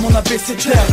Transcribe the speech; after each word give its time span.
mon 0.00 0.14
abécédaire. 0.14 0.86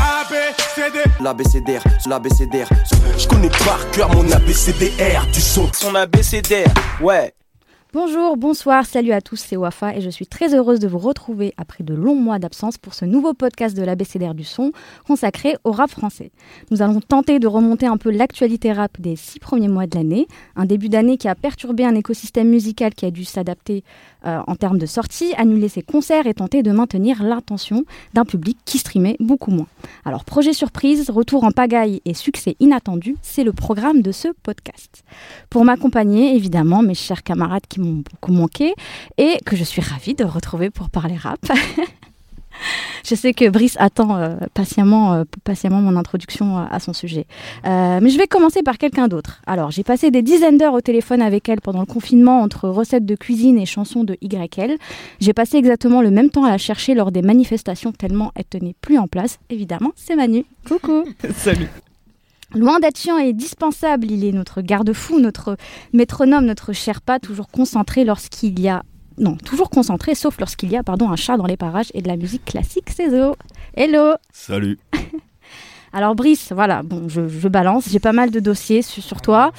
L'abécédaire, 1.21 1.84
l'abécédaire. 2.07 2.70
Je 3.18 3.28
connais 3.28 3.50
par 3.50 3.79
cœur 3.91 4.14
mon 4.14 4.29
abécédaire 4.32 5.26
du 5.34 5.41
son. 5.41 5.70
Son 5.73 5.96
abécédaire, 5.96 6.73
ouais. 7.02 7.34
Bonjour, 7.94 8.38
bonsoir, 8.38 8.88
salut 8.88 9.12
à 9.12 9.21
tous, 9.21 9.36
c'est 9.36 9.55
Wafa 9.55 9.95
et 9.95 10.02
je 10.02 10.09
suis 10.09 10.26
très 10.26 10.55
heureuse 10.55 10.80
de 10.80 10.88
vous 10.88 10.98
retrouver 10.98 11.54
après 11.58 11.84
de 11.84 11.94
longs 11.94 12.16
mois 12.16 12.39
d'absence 12.39 12.80
pour 12.80 12.95
ce 12.95 13.05
nouveau 13.05 13.36
podcast 13.36 13.77
de 13.77 13.84
l'ABCDR 13.84 14.34
du 14.34 14.44
son 14.44 14.71
consacré 15.05 15.58
au 15.63 15.72
rap 15.72 15.91
français. 15.91 16.31
Nous 16.72 16.81
allons 16.81 17.02
tenter 17.02 17.38
de 17.38 17.45
remonter 17.45 17.85
un 17.85 17.98
peu 17.98 18.09
l'actualité 18.09 18.72
rap 18.72 18.99
des 18.99 19.16
six 19.16 19.38
premiers 19.38 19.67
mois 19.67 19.85
de 19.85 19.95
l'année, 19.95 20.27
un 20.55 20.66
début 20.66 20.90
d'année 20.90 21.17
qui 21.17 21.27
a 21.27 21.35
perturbé 21.35 21.85
un 21.85 21.94
écosystème 21.94 22.49
musical 22.49 22.95
qui 22.95 23.05
a 23.05 23.12
dû 23.12 23.26
s'adapter 23.26 23.84
euh, 24.26 24.42
en 24.48 24.55
termes 24.55 24.78
de 24.78 24.86
sortie, 24.86 25.34
annuler 25.38 25.70
ses 25.70 25.82
concerts 25.82 26.27
et 26.27 26.34
tenter 26.34 26.64
de 26.64 26.72
maintenir 26.72 27.23
l'intention 27.23 27.86
d'un 28.14 28.26
public 28.26 28.58
qui 28.66 28.77
streamait 28.77 29.18
beaucoup 29.20 29.52
moins. 29.52 29.68
Alors 30.05 30.26
projet 30.26 30.54
surprise, 30.54 31.09
retour 31.09 31.44
en 31.44 31.52
pagaille 31.52 32.02
et 32.05 32.14
succès 32.14 32.55
inattendu, 32.59 33.16
c'est 33.22 33.44
le 33.44 33.54
programme 33.54 34.02
de 34.02 34.12
ce 34.12 34.30
podcast. 34.44 35.04
Pour 35.50 35.66
m'accompagner, 35.66 36.36
évidemment, 36.36 36.81
mes 36.81 36.95
chers 36.95 37.23
camarades 37.23 37.67
qui 37.67 37.80
beaucoup 37.80 38.31
manqué 38.31 38.73
et 39.17 39.38
que 39.45 39.55
je 39.55 39.64
suis 39.64 39.81
ravie 39.81 40.16
de 40.16 40.23
retrouver 40.23 40.70
pour 40.70 40.90
parler 40.90 41.17
rap. 41.17 41.40
je 43.05 43.16
sais 43.16 43.34
que 43.34 43.49
Brice 43.49 43.76
attend 43.80 44.17
euh, 44.17 44.35
patiemment, 44.53 45.13
euh, 45.13 45.23
patiemment 45.44 45.81
mon 45.81 45.95
introduction 45.95 46.58
euh, 46.58 46.66
à 46.70 46.80
son 46.80 46.94
sujet. 46.94 47.26
mais 47.63 48.09
je 48.09 48.17
vais 48.17 48.27
commencer 48.27 48.63
par 48.63 48.77
quelqu'un 48.77 49.08
d'autre. 49.08 49.41
Alors, 49.48 49.72
j'ai 49.72 49.84
passé 49.84 50.12
des 50.12 50.22
dizaines 50.22 50.58
d'heures 50.58 50.73
au 50.73 50.81
téléphone 50.81 51.22
avec 51.22 51.49
elle 51.49 51.62
pendant 51.62 51.81
le 51.81 51.86
confinement 51.86 52.41
entre 52.41 52.70
recettes 52.70 53.05
de 53.05 53.16
cuisine 53.16 53.58
et 53.58 53.66
chansons 53.66 54.03
de 54.03 54.17
YL. 54.22 54.77
J'ai 55.20 55.34
passé 55.34 55.58
exactement 55.58 56.02
le 56.02 56.12
même 56.12 56.30
temps 56.30 56.45
à 56.45 56.49
la 56.49 56.58
chercher 56.58 56.94
lors 56.94 57.12
des 57.12 57.22
manifestations 57.22 57.91
tellement 57.91 58.31
elle 58.36 58.45
tenait 58.45 58.75
plus 58.81 58.97
en 58.97 59.08
place. 59.08 59.39
Évidemment, 59.50 59.91
c'est 59.95 60.16
Manu. 60.16 60.45
Coucou. 60.67 61.03
Salut. 61.36 61.67
Loin 62.56 62.80
d'être 62.80 63.00
chiant 63.00 63.17
et 63.17 63.34
dispensable, 63.34 64.11
il 64.11 64.23
est 64.23 64.31
notre 64.31 64.61
garde-fou, 64.61 65.19
notre 65.19 65.58
métronome, 65.91 66.45
notre 66.45 66.72
Sherpa, 66.72 67.19
toujours 67.19 67.47
concentré 67.47 68.03
lorsqu'il 68.03 68.59
y 68.59 68.69
a 68.69 68.84
non, 69.17 69.36
toujours 69.38 69.69
concentré, 69.69 70.16
sauf 70.16 70.39
lorsqu'il 70.39 70.72
y 70.72 70.78
a 70.78 70.83
pardon, 70.83 71.09
un 71.09 71.16
chat 71.16 71.38
dans 71.38 71.45
les 71.45 71.58
parages 71.58 71.92
et 71.94 72.02
de 72.02 72.08
la 72.08 72.17
musique 72.17 72.45
classique, 72.45 72.89
c'est 72.95 73.09
Zo. 73.09 73.36
Hello 73.75 74.14
Salut 74.31 74.80
Alors 75.95 76.16
Brice, 76.16 76.52
voilà, 76.52 76.81
bon, 76.81 77.08
je, 77.08 77.47
balance, 77.47 77.88
j'ai 77.88 78.00
pas 78.00 78.14
mal 78.14 78.31
de 78.31 78.39
dossiers 78.39 78.81
sur, 78.81 79.22
toi, 79.22 79.52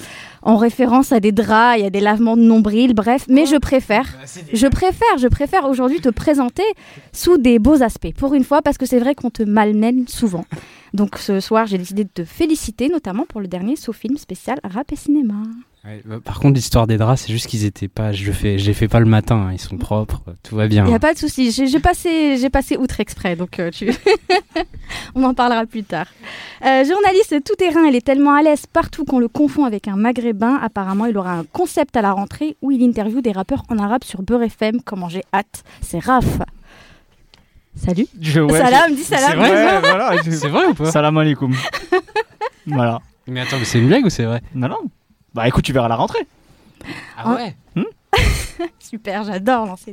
en 0.43 0.57
référence 0.57 1.13
à 1.13 1.21
des 1.21 1.31
draps, 1.31 1.79
il 1.79 1.85
y 1.85 1.87
a 1.87 1.91
des 1.91 2.01
lavements 2.01 2.37
de 2.37 2.43
nombril, 2.43 2.93
bref, 2.93 3.27
mais 3.29 3.47
je 3.47 3.55
préfère, 3.55 4.05
bah, 4.21 4.43
je 4.53 4.67
préfère, 4.67 5.19
je 5.19 5.29
préfère 5.29 5.65
aujourd'hui 5.67 6.01
te 6.01 6.09
présenter 6.09 6.65
sous 7.13 7.39
des 7.39 7.61
beaux 7.61 7.85
aspects, 7.85 8.13
pour 8.17 8.35
une 8.35 8.43
fois, 8.43 8.63
parce 8.63 8.79
que 8.79 8.85
c'est 8.85 8.99
vrai 8.99 9.15
qu'on 9.15 9.31
te 9.31 9.45
malmène 9.45 10.09
souvent. 10.09 10.45
Donc 10.93 11.19
ce 11.19 11.39
soir, 11.39 11.69
j'ai 11.69 11.79
décidé 11.79 12.03
de 12.03 12.11
te 12.13 12.25
féliciter, 12.25 12.89
notamment 12.89 13.27
pour 13.29 13.41
le 13.41 13.47
dernier 13.47 13.77
sous-film 13.77 14.17
spécial 14.17 14.59
rap 14.65 14.91
et 14.91 14.97
cinéma. 14.97 15.35
Bah, 15.85 16.17
par 16.25 16.41
contre, 16.41 16.55
l'histoire 16.55 16.87
des 16.87 16.97
draps, 16.97 17.21
c'est 17.21 17.33
juste 17.33 17.47
qu'ils 17.47 17.67
étaient 17.67 17.89
pas. 17.89 18.11
Je 18.13 18.33
fais, 18.33 18.59
je 18.59 18.65
les 18.65 18.73
fais 18.73 18.89
pas 18.89 19.01
le 19.01 19.07
matin. 19.07 19.49
Hein, 19.49 19.53
ils 19.53 19.61
sont 19.61 19.77
propres, 19.77 20.23
tout 20.43 20.57
va 20.57 20.67
bien. 20.67 20.87
Il 20.87 20.91
y 20.91 20.95
a 20.95 20.99
pas 20.99 21.13
de 21.13 21.19
souci. 21.19 21.51
J'ai 21.51 21.79
passé, 21.79 22.39
j'ai 22.39 22.49
passé 22.49 22.79
outre 22.79 23.01
exprès, 23.01 23.37
donc 23.37 23.59
euh, 23.59 23.71
tu... 23.71 23.93
on 25.15 25.23
en 25.25 25.35
parlera 25.35 25.67
plus 25.67 25.85
tard. 25.85 26.07
Euh, 26.65 26.85
journaliste 26.85 27.45
tout 27.45 27.55
terrain, 27.57 27.85
il 27.85 27.95
est 27.95 28.05
tellement 28.05 28.35
à 28.35 28.43
l'aise 28.43 28.65
partout 28.67 29.05
qu'on 29.05 29.19
le 29.19 29.29
confond 29.29 29.65
avec 29.65 29.87
un 29.87 29.97
maghrébin. 29.97 30.59
Apparemment, 30.63 31.05
il 31.05 31.19
aura 31.19 31.35
un 31.35 31.45
concept 31.45 31.97
à 31.97 32.03
la 32.03 32.13
rentrée 32.13 32.57
où 32.63 32.71
il 32.71 32.83
interviewe 32.83 33.21
des 33.21 33.33
rappeurs 33.33 33.65
en 33.69 33.79
arabe 33.79 34.05
sur 34.05 34.23
Beurre 34.23 34.45
FM. 34.45 34.81
Comment 34.83 35.11
j'ai 35.11 35.25
hâte. 35.35 35.65
C'est 35.83 36.03
Raph. 36.03 36.41
Salut. 37.77 38.07
salam, 38.23 38.95
dis 38.95 39.03
salam. 39.03 39.33
C'est 39.33 39.37
vrai, 39.37 39.81
voilà, 39.81 40.23
c'est 40.23 40.49
vrai 40.49 40.67
ou 40.67 40.75
pas? 40.75 40.91
Salam 40.91 41.19
alaikum. 41.19 41.55
voilà. 42.67 43.01
Mais 43.27 43.41
attends, 43.41 43.59
mais 43.59 43.65
c'est 43.65 43.81
une 43.81 43.89
blague 43.89 44.07
ou 44.07 44.11
c'est 44.11 44.25
vrai? 44.25 44.41
Non, 44.55 44.69
non. 44.69 44.79
Bah 45.35 45.49
écoute, 45.49 45.65
tu 45.65 45.73
verras 45.73 45.89
la 45.89 45.97
rentrée. 45.97 46.27
Ah 47.17 47.35
ouais 47.35 47.57
hmm 47.75 47.83
Super, 48.79 49.25
j'adore 49.25 49.67
lancer 49.67 49.93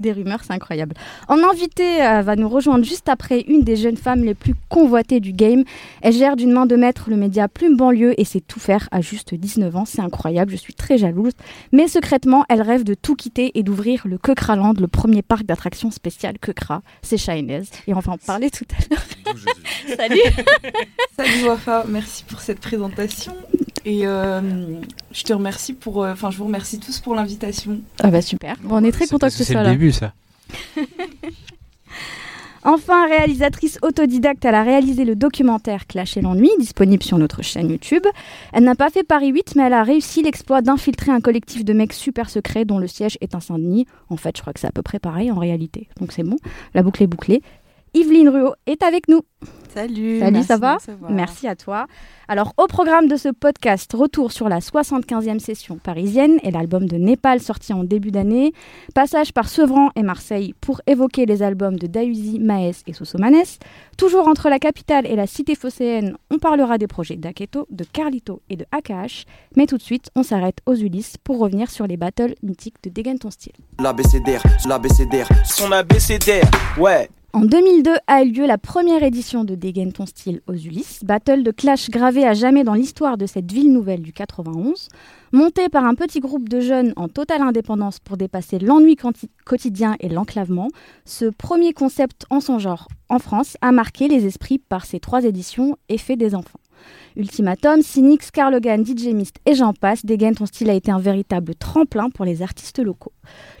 des, 0.00 0.12
rumeurs, 0.12 0.40
c'est 0.42 0.54
incroyable. 0.54 0.94
En 1.28 1.42
invité 1.44 2.02
euh, 2.02 2.22
va 2.22 2.36
nous 2.36 2.48
rejoindre 2.48 2.84
juste 2.84 3.10
après 3.10 3.42
une 3.42 3.62
des 3.62 3.76
jeunes 3.76 3.98
femmes 3.98 4.24
les 4.24 4.34
plus 4.34 4.54
convoitées 4.70 5.20
du 5.20 5.34
game. 5.34 5.64
Elle 6.00 6.14
gère 6.14 6.36
d'une 6.36 6.52
main 6.52 6.64
de 6.64 6.74
maître 6.74 7.10
le 7.10 7.16
média 7.16 7.48
Plume 7.48 7.76
Banlieue 7.76 8.18
et 8.18 8.24
sait 8.24 8.40
tout 8.40 8.60
faire 8.60 8.88
à 8.90 9.02
juste 9.02 9.34
19 9.34 9.76
ans. 9.76 9.84
C'est 9.84 10.00
incroyable, 10.00 10.50
je 10.50 10.56
suis 10.56 10.72
très 10.72 10.96
jalouse. 10.96 11.32
Mais 11.70 11.86
secrètement, 11.86 12.46
elle 12.48 12.62
rêve 12.62 12.84
de 12.84 12.94
tout 12.94 13.14
quitter 13.14 13.58
et 13.58 13.62
d'ouvrir 13.62 14.06
le 14.06 14.16
Keukraland, 14.16 14.74
le 14.78 14.88
premier 14.88 15.20
parc 15.20 15.44
d'attractions 15.44 15.90
spécial 15.90 16.38
Keukra. 16.38 16.80
C'est 17.02 17.18
Shinaise 17.18 17.70
et 17.86 17.92
on 17.92 18.00
va 18.00 18.12
en 18.12 18.18
parler 18.18 18.48
tout 18.48 18.64
à 18.70 18.94
l'heure. 18.94 19.34
Salut 19.96 20.20
Salut 21.14 21.46
Wafa, 21.46 21.84
merci 21.88 22.24
pour 22.24 22.40
cette 22.40 22.60
présentation. 22.60 23.34
Et 23.88 24.06
euh, 24.06 24.42
je 25.12 25.22
te 25.22 25.32
remercie 25.32 25.72
pour. 25.72 26.04
Euh, 26.04 26.12
enfin, 26.12 26.30
je 26.30 26.36
vous 26.36 26.44
remercie 26.44 26.78
tous 26.78 27.00
pour 27.00 27.14
l'invitation. 27.14 27.80
Ah 28.00 28.10
bah 28.10 28.20
super. 28.20 28.56
on 28.68 28.84
est 28.84 28.92
très 28.92 29.06
content 29.06 29.28
que 29.28 29.32
ce 29.32 29.44
soit 29.44 29.62
là. 29.62 29.64
C'est 29.64 29.70
le 29.70 29.78
début, 29.78 29.92
ça. 29.92 30.12
Enfin, 32.64 33.06
réalisatrice 33.06 33.78
autodidacte, 33.80 34.44
elle 34.44 34.56
a 34.56 34.62
réalisé 34.62 35.04
le 35.06 35.14
documentaire 35.14 35.86
Clash 35.86 36.18
et 36.18 36.20
l'ennui, 36.20 36.50
disponible 36.58 37.02
sur 37.02 37.16
notre 37.16 37.40
chaîne 37.40 37.70
YouTube. 37.70 38.02
Elle 38.52 38.64
n'a 38.64 38.74
pas 38.74 38.90
fait 38.90 39.04
Paris 39.04 39.28
8, 39.28 39.54
mais 39.54 39.62
elle 39.62 39.72
a 39.72 39.84
réussi 39.84 40.22
l'exploit 40.22 40.60
d'infiltrer 40.60 41.10
un 41.10 41.20
collectif 41.20 41.64
de 41.64 41.72
mecs 41.72 41.94
super 41.94 42.28
secrets 42.28 42.66
dont 42.66 42.78
le 42.78 42.88
siège 42.88 43.16
est 43.22 43.34
un 43.34 43.40
Saint-Denis. 43.40 43.86
En 44.10 44.18
fait, 44.18 44.36
je 44.36 44.42
crois 44.42 44.52
que 44.52 44.60
c'est 44.60 44.66
à 44.66 44.72
peu 44.72 44.82
près 44.82 44.98
pareil 44.98 45.30
en 45.30 45.38
réalité. 45.38 45.88
Donc 45.98 46.12
c'est 46.12 46.24
bon, 46.24 46.36
la 46.74 46.82
boucle 46.82 47.02
est 47.02 47.06
bouclée. 47.06 47.42
Yveline 47.98 48.28
Ruot 48.28 48.54
est 48.66 48.84
avec 48.84 49.08
nous. 49.08 49.22
Salut. 49.74 50.20
Salut, 50.20 50.42
ça 50.44 50.56
va 50.56 50.78
Merci 51.08 51.48
à 51.48 51.56
toi. 51.56 51.86
Alors, 52.28 52.52
au 52.56 52.68
programme 52.68 53.08
de 53.08 53.16
ce 53.16 53.28
podcast, 53.28 53.92
retour 53.92 54.30
sur 54.30 54.48
la 54.48 54.60
75e 54.60 55.40
session 55.40 55.78
parisienne 55.78 56.38
et 56.44 56.52
l'album 56.52 56.86
de 56.86 56.96
Népal 56.96 57.40
sorti 57.40 57.72
en 57.72 57.82
début 57.82 58.12
d'année. 58.12 58.52
Passage 58.94 59.32
par 59.32 59.48
Sevran 59.48 59.90
et 59.96 60.04
Marseille 60.04 60.54
pour 60.60 60.80
évoquer 60.86 61.26
les 61.26 61.42
albums 61.42 61.76
de 61.76 61.88
Dausi, 61.88 62.38
Maes 62.38 62.82
et 62.86 62.92
Sosomanes. 62.92 63.58
Toujours 63.96 64.28
entre 64.28 64.48
la 64.48 64.60
capitale 64.60 65.04
et 65.04 65.16
la 65.16 65.26
cité 65.26 65.56
phocéenne, 65.56 66.16
on 66.30 66.38
parlera 66.38 66.78
des 66.78 66.86
projets 66.86 67.16
d'Aketo, 67.16 67.66
de 67.68 67.82
Carlito 67.82 68.42
et 68.48 68.54
de 68.54 68.64
AKH. 68.70 69.24
Mais 69.56 69.66
tout 69.66 69.76
de 69.76 69.82
suite, 69.82 70.10
on 70.14 70.22
s'arrête 70.22 70.58
aux 70.66 70.76
Ulysses 70.76 71.16
pour 71.24 71.40
revenir 71.40 71.68
sur 71.68 71.88
les 71.88 71.96
battles 71.96 72.34
mythiques 72.44 72.80
de 72.84 72.90
Dégaine 72.90 73.18
ton 73.18 73.32
style. 73.32 73.54
L'abécédaire, 73.80 74.44
l'abécédaire, 74.68 75.28
son 75.44 75.72
abécédaire, 75.72 76.48
ouais. 76.78 77.08
En 77.34 77.42
2002 77.42 77.90
a 78.06 78.22
eu 78.22 78.30
lieu 78.30 78.46
la 78.46 78.56
première 78.56 79.02
édition 79.02 79.44
de 79.44 79.54
Dégaine 79.54 79.92
ton 79.92 80.06
style 80.06 80.40
aux 80.46 80.54
Ulysses, 80.54 81.04
battle 81.04 81.42
de 81.42 81.50
clash 81.50 81.90
gravé 81.90 82.26
à 82.26 82.32
jamais 82.32 82.64
dans 82.64 82.72
l'histoire 82.72 83.18
de 83.18 83.26
cette 83.26 83.52
ville 83.52 83.70
nouvelle 83.70 84.00
du 84.00 84.14
91. 84.14 84.88
Monté 85.32 85.68
par 85.68 85.84
un 85.84 85.94
petit 85.94 86.20
groupe 86.20 86.48
de 86.48 86.60
jeunes 86.60 86.94
en 86.96 87.08
totale 87.08 87.42
indépendance 87.42 87.98
pour 87.98 88.16
dépasser 88.16 88.58
l'ennui 88.58 88.96
quotidien 89.44 89.96
et 90.00 90.08
l'enclavement, 90.08 90.68
ce 91.04 91.26
premier 91.26 91.74
concept 91.74 92.24
en 92.30 92.40
son 92.40 92.58
genre 92.58 92.88
en 93.10 93.18
France 93.18 93.58
a 93.60 93.72
marqué 93.72 94.08
les 94.08 94.24
esprits 94.24 94.58
par 94.58 94.86
ses 94.86 94.98
trois 94.98 95.24
éditions 95.24 95.76
et 95.90 95.98
des 96.16 96.34
enfants. 96.34 96.60
Ultimatum, 97.16 97.82
Cynics, 97.82 98.30
Carlogan, 98.32 98.84
DJ 98.84 99.08
Mist 99.08 99.36
et 99.44 99.54
j'en 99.54 99.72
passe, 99.72 100.04
Dégaine 100.04 100.34
ton 100.34 100.46
style 100.46 100.70
a 100.70 100.74
été 100.74 100.90
un 100.90 100.98
véritable 100.98 101.54
tremplin 101.54 102.10
pour 102.10 102.24
les 102.24 102.42
artistes 102.42 102.78
locaux. 102.78 103.12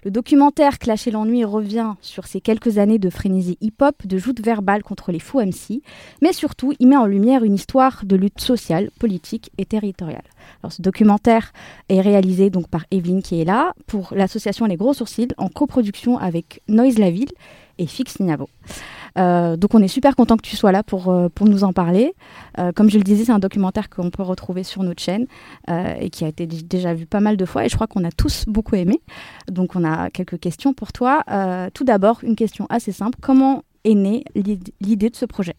Le 0.04 0.10
documentaire 0.10 0.78
Clash 0.78 1.06
et 1.06 1.10
l'ennui 1.10 1.44
revient 1.44 1.94
sur 2.00 2.26
ces 2.26 2.40
quelques 2.40 2.78
années 2.78 2.98
de 2.98 3.10
frénésie 3.10 3.58
hip-hop, 3.60 4.06
de 4.06 4.18
joute 4.18 4.40
verbale 4.40 4.82
contre 4.82 5.12
les 5.12 5.18
fous 5.18 5.40
MC, 5.40 5.82
mais 6.22 6.32
surtout 6.32 6.72
il 6.78 6.88
met 6.88 6.96
en 6.96 7.06
lumière 7.06 7.44
une 7.44 7.54
histoire 7.54 8.02
de 8.04 8.16
lutte 8.16 8.40
sociale, 8.40 8.90
politique 8.98 9.50
et 9.58 9.64
territoriale. 9.64 10.24
Ce 10.68 10.82
documentaire 10.82 11.52
est 11.88 12.00
réalisé 12.00 12.50
donc 12.50 12.68
par 12.68 12.84
Evelyne 12.90 13.22
qui 13.22 13.40
est 13.40 13.44
là 13.44 13.74
pour 13.86 14.12
l'association 14.14 14.66
Les 14.66 14.76
Gros 14.76 14.94
Sourcils 14.94 15.28
en 15.36 15.48
coproduction 15.48 16.18
avec 16.18 16.62
Noise 16.68 16.98
La 16.98 17.10
Ville 17.10 17.32
et 17.78 17.86
Fix 17.86 18.20
Niavo. 18.20 18.48
Euh, 19.18 19.56
donc 19.56 19.74
on 19.74 19.82
est 19.82 19.88
super 19.88 20.16
content 20.16 20.36
que 20.36 20.42
tu 20.42 20.56
sois 20.56 20.72
là 20.72 20.82
pour, 20.82 21.08
euh, 21.08 21.28
nous 21.40 21.64
en 21.64 21.72
parler. 21.72 22.14
Euh, 22.58 22.72
comme 22.72 22.90
je 22.90 22.98
le 22.98 23.04
disais, 23.04 23.24
c'est 23.24 23.32
un 23.32 23.38
documentaire 23.38 23.88
qu'on 23.88 24.10
peut 24.10 24.22
retrouver 24.22 24.62
sur 24.62 24.82
notre 24.82 25.02
chaîne 25.02 25.26
et 26.00 26.10
qui 26.10 26.24
a 26.24 26.28
été 26.28 26.46
déjà 26.46 26.94
vu 26.94 27.06
pas 27.06 27.20
mal 27.20 27.36
de 27.36 27.44
fois 27.44 27.64
et 27.64 27.68
je 27.68 27.74
crois 27.74 27.86
qu'on 27.86 28.04
a 28.04 28.10
tous 28.10 28.44
beaucoup 28.46 28.74
aimé. 28.74 29.00
Donc 29.50 29.76
on 29.76 29.84
a 29.84 30.10
quelques 30.10 30.38
questions 30.38 30.74
pour 30.74 30.92
toi. 30.92 31.22
tout 31.74 31.84
d'abord, 31.84 32.20
une 32.22 32.36
question 32.36 32.66
assez 32.68 32.92
simple. 32.92 33.18
Comment 33.20 33.62
est 33.84 33.94
née 33.94 34.24
l'idée 34.80 35.10
de 35.10 35.16
ce 35.16 35.24
projet? 35.24 35.54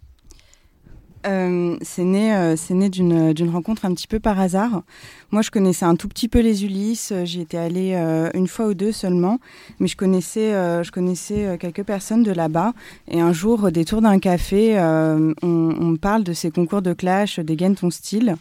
Euh, 1.28 1.78
c'est 1.82 2.04
né, 2.04 2.34
euh, 2.34 2.56
né 2.70 2.90
d'une, 2.90 3.34
d'une 3.34 3.50
rencontre 3.50 3.86
un 3.86 3.94
petit 3.94 4.08
peu 4.08 4.20
par 4.20 4.40
hasard. 4.40 4.84
Moi, 5.32 5.42
je 5.42 5.52
connaissais 5.52 5.86
un 5.86 5.96
tout 5.96 6.08
petit 6.08 6.28
peu 6.28 6.40
les 6.40 6.64
Ulysses. 6.64 7.14
J'y 7.24 7.42
étais 7.42 7.58
allée 7.58 7.94
euh, 7.94 8.30
une 8.34 8.48
fois 8.48 8.68
ou 8.68 8.74
deux 8.74 8.92
seulement, 8.92 9.40
mais 9.80 9.88
je 9.88 9.98
connaissais, 9.98 10.52
je 10.84 10.92
connaissais 10.92 11.58
quelques 11.60 11.84
personnes 11.84 12.24
de 12.24 12.32
là-bas. 12.32 12.74
Et 13.08 13.20
un 13.20 13.34
jour, 13.34 13.64
au 13.64 13.70
détour 13.70 14.02
d'un 14.02 14.20
café, 14.20 14.80
on, 14.80 15.34
on, 15.42 15.96
parle 15.98 16.24
de 16.24 16.34
ces 16.34 16.52
concours 16.52 16.82
de 16.82 16.94
clash, 16.94 17.40
dégaine 17.40 17.76
ton 17.76 17.90
style. 17.90 18.36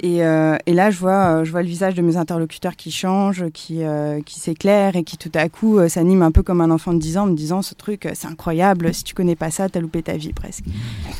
Et, 0.00 0.24
euh, 0.24 0.56
et, 0.66 0.72
là, 0.72 0.90
je 0.90 0.98
vois, 0.98 1.40
euh, 1.40 1.44
je 1.44 1.50
vois 1.50 1.62
le 1.62 1.68
visage 1.68 1.94
de 1.94 2.02
mes 2.02 2.16
interlocuteurs 2.16 2.76
qui 2.76 2.90
change, 2.90 3.44
qui, 3.52 3.84
euh, 3.84 4.20
s'éclaire 4.26 4.96
et 4.96 5.04
qui 5.04 5.16
tout 5.16 5.30
à 5.34 5.48
coup 5.48 5.78
euh, 5.78 5.88
s'anime 5.88 6.22
un 6.22 6.32
peu 6.32 6.42
comme 6.42 6.60
un 6.60 6.70
enfant 6.70 6.92
de 6.92 6.98
10 6.98 7.18
ans, 7.18 7.26
me 7.26 7.34
disant 7.34 7.62
ce 7.62 7.74
truc, 7.74 8.08
c'est 8.14 8.26
incroyable, 8.26 8.92
si 8.94 9.04
tu 9.04 9.14
connais 9.14 9.36
pas 9.36 9.50
ça, 9.50 9.68
t'as 9.68 9.80
loupé 9.80 10.02
ta 10.02 10.16
vie 10.16 10.32
presque. 10.32 10.64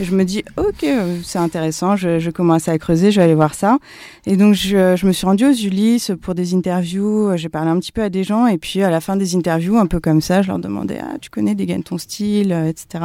Et 0.01 0.05
je 0.05 0.15
me 0.15 0.25
dis, 0.25 0.43
ok, 0.57 0.87
c'est 1.23 1.39
intéressant, 1.39 1.97
je, 1.97 2.31
commence 2.31 2.69
à 2.69 2.79
creuser, 2.79 3.11
je 3.11 3.21
vais 3.21 3.25
aller 3.25 3.35
voir 3.35 3.55
ça. 3.55 3.79
Et 4.27 4.37
donc, 4.37 4.55
je, 4.55 5.07
me 5.07 5.13
suis 5.13 5.27
rendue 5.27 5.47
aux 5.47 5.53
Ulysses 5.53 6.13
pour 6.21 6.35
des 6.35 6.55
interviews, 6.55 7.37
j'ai 7.37 7.51
parlé 7.51 7.71
un 7.71 7.79
petit 7.79 7.93
peu 7.93 8.03
à 8.03 8.09
des 8.09 8.25
gens, 8.25 8.47
et 8.47 8.59
puis 8.59 8.83
à 8.83 8.91
la 8.91 9.01
fin 9.01 9.17
des 9.17 9.37
interviews, 9.37 9.77
un 9.77 9.87
peu 9.87 10.01
comme 10.01 10.21
ça, 10.21 10.43
je 10.43 10.49
leur 10.49 10.59
demandais, 10.59 10.99
ah, 11.01 11.19
tu 11.21 11.31
connais, 11.31 11.55
dégaine 11.55 11.83
ton 11.83 11.99
style, 11.99 12.53
etc. 12.69 13.05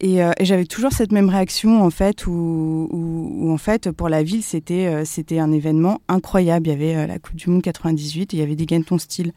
Et, 0.00 0.22
euh, 0.22 0.32
et 0.38 0.44
j'avais 0.44 0.66
toujours 0.66 0.92
cette 0.92 1.12
même 1.12 1.28
réaction 1.28 1.82
en 1.82 1.90
fait, 1.90 2.26
où, 2.26 3.48
en 3.50 3.56
fait 3.56 3.90
pour 3.90 4.08
la 4.08 4.22
ville 4.22 4.42
c'était 4.42 4.86
euh, 4.86 5.04
c'était 5.04 5.38
un 5.38 5.52
événement 5.52 6.00
incroyable. 6.08 6.66
Il 6.66 6.70
y 6.70 6.72
avait 6.72 6.96
euh, 6.96 7.06
la 7.06 7.18
Coupe 7.18 7.36
du 7.36 7.48
Monde 7.48 7.62
98 7.62 8.34
et 8.34 8.36
il 8.36 8.40
y 8.40 8.42
avait 8.42 8.56
des 8.56 8.66
gains 8.66 8.80
de 8.80 8.84
ton 8.84 8.98
style. 8.98 9.32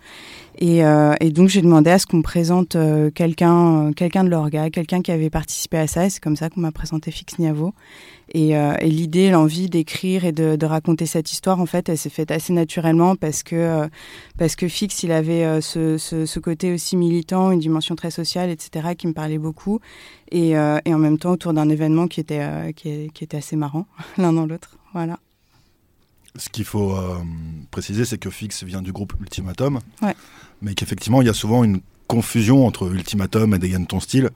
Et, 0.58 0.80
et 1.22 1.30
donc 1.30 1.48
j'ai 1.48 1.62
demandé 1.62 1.90
à 1.90 2.00
ce 2.00 2.06
qu'on 2.06 2.18
me 2.18 2.22
présente 2.22 2.76
quelqu'un 3.16 3.94
quelqu'un 3.94 4.26
de 4.26 4.30
l'orga, 4.30 4.70
quelqu'un 4.70 5.02
qui 5.02 5.10
avait 5.10 5.30
participé 5.30 5.78
à 5.78 5.88
ça. 5.88 6.06
Et 6.06 6.10
c'est 6.10 6.22
comme 6.22 6.36
ça 6.36 6.50
qu'on 6.50 6.60
m'a 6.60 6.74
présenté 6.74 7.12
Fix 7.12 7.40
Niavo. 7.40 7.74
Et, 8.32 8.56
euh, 8.56 8.76
et 8.80 8.90
l'idée, 8.90 9.32
l'envie 9.32 9.70
d'écrire 9.70 10.24
et 10.24 10.32
de, 10.32 10.56
de, 10.56 10.66
raconter 10.66 11.06
cette 11.08 11.32
histoire, 11.32 11.60
en 11.60 11.66
fait, 11.66 11.90
elle 11.90 11.98
s'est 11.98 12.12
faite 12.12 12.30
assez 12.30 12.54
naturellement 12.54 13.16
parce 13.16 13.42
que 13.42 13.56
euh, 13.56 13.88
parce 14.38 14.56
que 14.56 14.68
Fix, 14.68 15.02
il 15.04 15.12
avait 15.12 15.44
euh, 15.44 15.62
ce, 15.62 15.98
ce, 15.98 16.26
ce, 16.28 16.40
côté 16.40 16.72
aussi 16.72 16.96
militant, 16.96 17.52
une 17.52 17.60
dimension 17.60 17.96
très 17.96 18.12
sociale, 18.12 18.52
etc., 18.52 18.90
qui 18.96 19.08
me 19.08 19.14
parlait 19.14 19.40
beaucoup. 19.40 19.80
Et, 20.32 20.50
et 20.52 20.94
en 20.94 21.00
même 21.00 21.18
temps, 21.18 21.32
autour 21.32 21.54
d'un 21.54 21.70
événement 21.70 22.08
qui 22.08 22.20
était 22.20 22.72
qui, 22.76 23.10
qui, 23.12 23.24
était 23.24 23.38
assez 23.38 23.56
marrant, 23.56 23.88
l'un 24.18 24.32
dans 24.32 24.46
l'autre. 24.46 24.78
Voilà. 24.94 25.18
Ce 26.36 26.50
qu'il 26.50 26.66
faut 26.66 26.96
préciser, 27.72 28.06
c'est 28.06 28.20
que 28.20 28.30
Fix 28.30 28.64
vient 28.64 28.84
du 28.84 28.92
groupe 28.92 29.14
Ultimatum, 29.20 29.80
ouais. 30.04 30.16
mais 30.62 30.76
qu'effectivement, 30.76 31.24
il 31.24 31.26
y 31.26 31.32
a 31.32 31.34
souvent 31.34 31.64
une 31.64 31.82
confusion 32.06 32.68
entre 32.68 32.94
Ultimatum 32.94 33.56
et 33.56 33.60
Dégaine 33.60 33.88
ton 33.88 34.00
style, 34.00 34.30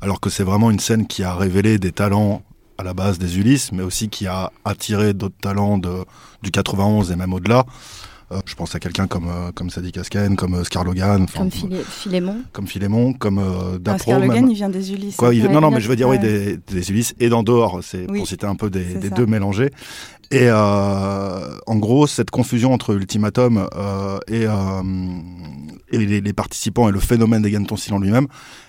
alors 0.00 0.20
que 0.20 0.30
c'est 0.30 0.44
vraiment 0.44 0.70
une 0.70 0.80
scène 0.80 1.06
qui 1.06 1.22
a 1.22 1.34
révélé 1.34 1.78
des 1.78 1.92
talents 1.92 2.42
à 2.78 2.82
la 2.82 2.94
base 2.94 3.18
des 3.18 3.38
Ulysses, 3.38 3.72
mais 3.72 3.82
aussi 3.82 4.08
qui 4.08 4.26
a 4.26 4.52
attiré 4.64 5.14
d'autres 5.14 5.38
talents 5.40 5.78
de, 5.78 6.04
du 6.42 6.50
91 6.50 7.10
et 7.10 7.16
même 7.16 7.32
au-delà. 7.32 7.64
Euh, 8.32 8.40
je 8.46 8.54
pense 8.54 8.74
à 8.74 8.80
quelqu'un 8.80 9.06
comme, 9.06 9.28
euh, 9.28 9.52
comme 9.54 9.70
Sadi 9.70 9.92
Kasken, 9.92 10.36
comme 10.36 10.54
euh, 10.54 10.64
Scarlogan. 10.64 11.26
Comme 11.26 11.50
Philémon. 11.50 12.42
Comme 12.52 12.66
Philémon, 12.66 13.12
comme 13.12 13.38
euh, 13.38 13.78
Dapro. 13.78 14.12
Ah, 14.12 14.16
Scarlogan, 14.16 14.48
il 14.50 14.54
vient 14.54 14.70
des 14.70 14.92
Ulysses. 14.92 15.16
Quoi, 15.16 15.34
il, 15.34 15.46
ouais, 15.46 15.52
non, 15.52 15.60
non, 15.60 15.70
mais 15.70 15.80
je 15.80 15.88
veux 15.88 15.96
dire, 15.96 16.08
oui, 16.08 16.18
des, 16.18 16.56
des 16.56 16.90
Ulysses 16.90 17.14
et 17.20 17.28
d'en 17.28 17.42
dehors. 17.42 17.80
C'est 17.82 18.10
oui, 18.10 18.18
pour 18.18 18.26
citer 18.26 18.46
un 18.46 18.56
peu 18.56 18.70
des, 18.70 18.94
des 18.94 19.10
deux 19.10 19.26
mélangés. 19.26 19.70
Et 20.30 20.48
euh, 20.48 21.56
en 21.66 21.76
gros, 21.76 22.06
cette 22.06 22.30
confusion 22.30 22.72
entre 22.72 22.94
Ultimatum 22.94 23.68
euh, 23.76 24.18
et, 24.26 24.46
euh, 24.46 24.82
et 25.90 25.98
les, 25.98 26.20
les, 26.20 26.32
participants 26.32 26.88
et 26.88 26.92
le 26.92 27.00
phénomène 27.00 27.42
des 27.42 27.50
Ganton 27.50 27.76
en 27.90 27.98
lui-même, 27.98 28.26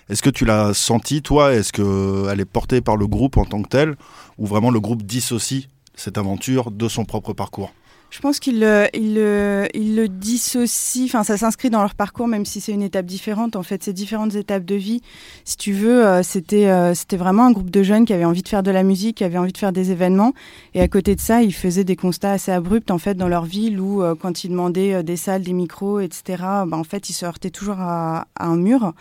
est-ce 0.09 0.21
que 0.21 0.29
tu 0.29 0.45
l'as 0.45 0.73
senti, 0.73 1.21
toi? 1.21 1.53
Est-ce 1.53 1.71
qu'elle 1.73 2.39
est 2.39 2.45
portée 2.45 2.81
par 2.81 2.97
le 2.97 3.07
groupe 3.07 3.37
en 3.37 3.45
tant 3.45 3.61
que 3.61 3.69
tel? 3.69 3.95
Ou 4.37 4.45
vraiment 4.45 4.69
le 4.69 4.79
groupe 4.79 5.03
dissocie 5.03 5.67
cette 5.95 6.17
aventure 6.17 6.71
de 6.71 6.87
son 6.87 7.05
propre 7.05 7.33
parcours? 7.33 7.73
Je 8.09 8.19
pense 8.19 8.39
qu'ils 8.39 8.59
le, 8.59 8.87
ils 8.93 9.15
le, 9.15 10.07
dissocient, 10.07 11.05
enfin 11.05 11.23
ça 11.23 11.37
s'inscrit 11.37 11.69
dans 11.69 11.81
leur 11.81 11.95
parcours 11.95 12.27
même 12.27 12.45
si 12.45 12.61
c'est 12.61 12.71
une 12.71 12.81
étape 12.81 13.05
différente. 13.05 13.55
En 13.55 13.63
fait, 13.63 13.83
ces 13.83 13.93
différentes 13.93 14.35
étapes 14.35 14.63
de 14.63 14.75
vie, 14.75 15.01
si 15.43 15.57
tu 15.57 15.73
veux, 15.73 16.05
euh, 16.05 16.23
c'était 16.23 16.67
euh, 16.67 16.93
vraiment 17.13 17.45
un 17.45 17.51
groupe 17.51 17.69
de 17.69 17.83
jeunes 17.83 18.05
qui 18.05 18.13
avaient 18.13 18.25
envie 18.25 18.43
de 18.43 18.47
faire 18.47 18.63
de 18.63 18.71
la 18.71 18.83
musique, 18.83 19.17
qui 19.17 19.23
avaient 19.23 19.37
envie 19.37 19.53
de 19.53 19.57
faire 19.57 19.71
des 19.71 19.91
événements. 19.91 20.33
Et 20.73 20.81
à 20.81 20.87
côté 20.87 21.15
de 21.15 21.21
ça, 21.21 21.41
ils 21.41 21.53
faisaient 21.53 21.83
des 21.83 21.95
constats 21.95 22.31
assez 22.31 22.51
abrupts 22.51 22.91
en 22.91 22.97
fait 22.97 23.15
dans 23.15 23.27
leur 23.27 23.45
ville 23.45 23.79
où 23.79 24.01
euh, 24.01 24.15
quand 24.15 24.43
ils 24.43 24.49
demandaient 24.49 25.03
des 25.03 25.17
salles, 25.17 25.43
des 25.43 25.53
micros, 25.53 25.99
etc., 25.99 26.43
bah, 26.65 26.77
en 26.77 26.83
fait 26.83 27.09
ils 27.09 27.13
se 27.13 27.25
heurtaient 27.25 27.49
toujours 27.49 27.79
à 27.79 28.27
un 28.39 28.55
mur. 28.55 28.93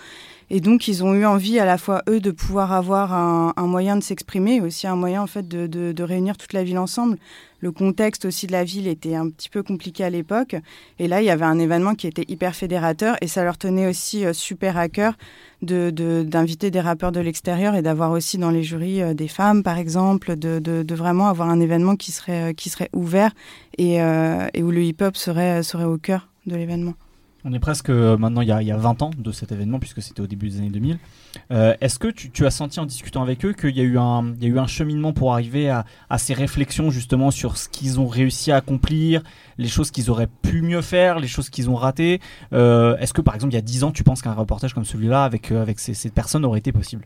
Et 0.56 0.60
donc, 0.60 0.86
ils 0.86 1.02
ont 1.02 1.14
eu 1.14 1.26
envie 1.26 1.58
à 1.58 1.64
la 1.64 1.78
fois, 1.78 2.02
eux, 2.08 2.20
de 2.20 2.30
pouvoir 2.30 2.70
avoir 2.70 3.12
un, 3.12 3.66
moyen 3.66 3.96
de 3.96 4.04
s'exprimer, 4.04 4.60
aussi 4.60 4.86
un 4.86 4.94
moyen, 4.94 5.20
en 5.20 5.26
fait, 5.26 5.48
de, 5.48 6.02
réunir 6.04 6.36
toute 6.36 6.52
la 6.52 6.62
ville 6.62 6.78
ensemble. 6.78 7.18
Le 7.58 7.72
contexte 7.72 8.24
aussi 8.24 8.46
de 8.46 8.52
la 8.52 8.62
ville 8.62 8.86
était 8.86 9.16
un 9.16 9.30
petit 9.30 9.48
peu 9.48 9.64
compliqué 9.64 10.04
à 10.04 10.10
l'époque. 10.10 10.54
Et 11.00 11.08
là, 11.08 11.20
il 11.22 11.24
y 11.24 11.30
avait 11.30 11.44
un 11.44 11.58
événement 11.58 11.96
qui 11.96 12.06
était 12.06 12.24
hyper 12.28 12.54
fédérateur 12.54 13.16
et 13.20 13.26
ça 13.26 13.42
leur 13.42 13.58
tenait 13.58 13.88
aussi 13.88 14.24
euh, 14.24 14.32
super 14.32 14.76
à 14.76 14.88
cœur 14.88 15.14
d'inviter 15.60 16.70
de, 16.70 16.72
des 16.72 16.80
rappeurs 16.80 17.10
de 17.10 17.18
l'extérieur 17.18 17.74
et 17.74 17.82
d'avoir 17.82 18.12
aussi 18.12 18.38
dans 18.38 18.50
les 18.50 18.62
jurys 18.62 19.02
euh, 19.02 19.12
des 19.12 19.26
femmes, 19.26 19.64
par 19.64 19.76
exemple, 19.76 20.36
de, 20.36 20.94
vraiment 20.94 21.26
avoir 21.26 21.48
un 21.50 21.58
événement 21.58 21.96
qui 21.96 22.12
serait, 22.12 22.50
euh, 22.50 22.52
qui 22.52 22.70
serait 22.70 22.90
ouvert 22.92 23.32
et, 23.76 24.00
où 24.62 24.70
le 24.70 24.84
hip-hop 24.84 25.16
serait 25.16 25.62
au 25.84 25.98
cœur 25.98 26.28
de 26.46 26.54
l'événement. 26.54 26.94
On 27.46 27.52
est 27.52 27.58
presque 27.58 27.90
euh, 27.90 28.16
maintenant, 28.16 28.40
il 28.40 28.48
y, 28.48 28.52
a, 28.52 28.62
il 28.62 28.68
y, 28.68 28.72
a, 28.72 28.76
20 28.78 29.02
ans 29.02 29.10
de 29.16 29.30
cet 29.30 29.52
événement, 29.52 29.78
puisque 29.78 30.00
c'était 30.00 30.22
au 30.22 30.26
début 30.26 30.48
des 30.48 30.58
années 30.58 30.70
2000. 30.70 30.98
Euh, 31.50 31.74
Est-ce 31.82 31.98
que 31.98 32.08
tu, 32.08 32.46
as 32.46 32.50
senti 32.50 32.80
en 32.80 32.86
discutant 32.86 33.20
avec 33.20 33.44
eux 33.44 33.52
qu'il 33.52 33.76
y, 33.76 33.80
y, 33.80 33.80
a 33.80 33.84
eu 33.84 33.98
un 33.98 34.66
cheminement 34.66 35.12
pour 35.12 35.34
arriver 35.34 35.68
à, 35.68 35.84
ces 36.16 36.32
réflexions 36.32 36.90
justement 36.90 37.30
sur 37.30 37.58
ce 37.58 37.68
qu'ils 37.68 38.00
ont 38.00 38.06
réussi 38.06 38.50
à 38.50 38.56
accomplir, 38.56 39.22
les 39.58 39.68
choses 39.68 39.90
qu'ils 39.90 40.10
auraient 40.10 40.30
pu 40.42 40.62
mieux 40.62 40.80
faire, 40.80 41.18
les 41.18 41.28
choses 41.28 41.50
qu'ils 41.50 41.68
ont 41.68 41.74
ratées? 41.74 42.20
Euh, 42.54 42.96
Est-ce 42.96 43.12
que 43.12 43.20
par 43.20 43.34
exemple, 43.34 43.52
il 43.52 43.56
y 43.56 43.58
a 43.58 43.62
10 43.62 43.84
ans, 43.84 43.90
tu 43.90 44.04
penses 44.04 44.22
qu'un 44.22 44.32
reportage 44.32 44.72
comme 44.72 44.86
celui-là 44.86 45.24
avec, 45.24 45.52
euh, 45.52 45.60
avec 45.60 45.80
ces 45.80 46.10
personnes 46.10 46.46
aurait 46.46 46.60
été 46.60 46.72
possible? 46.72 47.04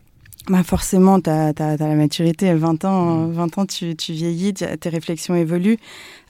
Bah 0.49 0.63
forcément, 0.63 1.21
tu 1.21 1.29
as, 1.29 1.53
as, 1.57 1.73
as, 1.73 1.77
la 1.77 1.93
maturité. 1.93 2.51
20 2.53 2.83
ans, 2.83 3.27
20 3.27 3.57
ans 3.59 3.65
tu, 3.67 3.95
tu 3.95 4.13
vieillis, 4.13 4.53
tes 4.53 4.89
réflexions 4.89 5.35
évoluent. 5.35 5.77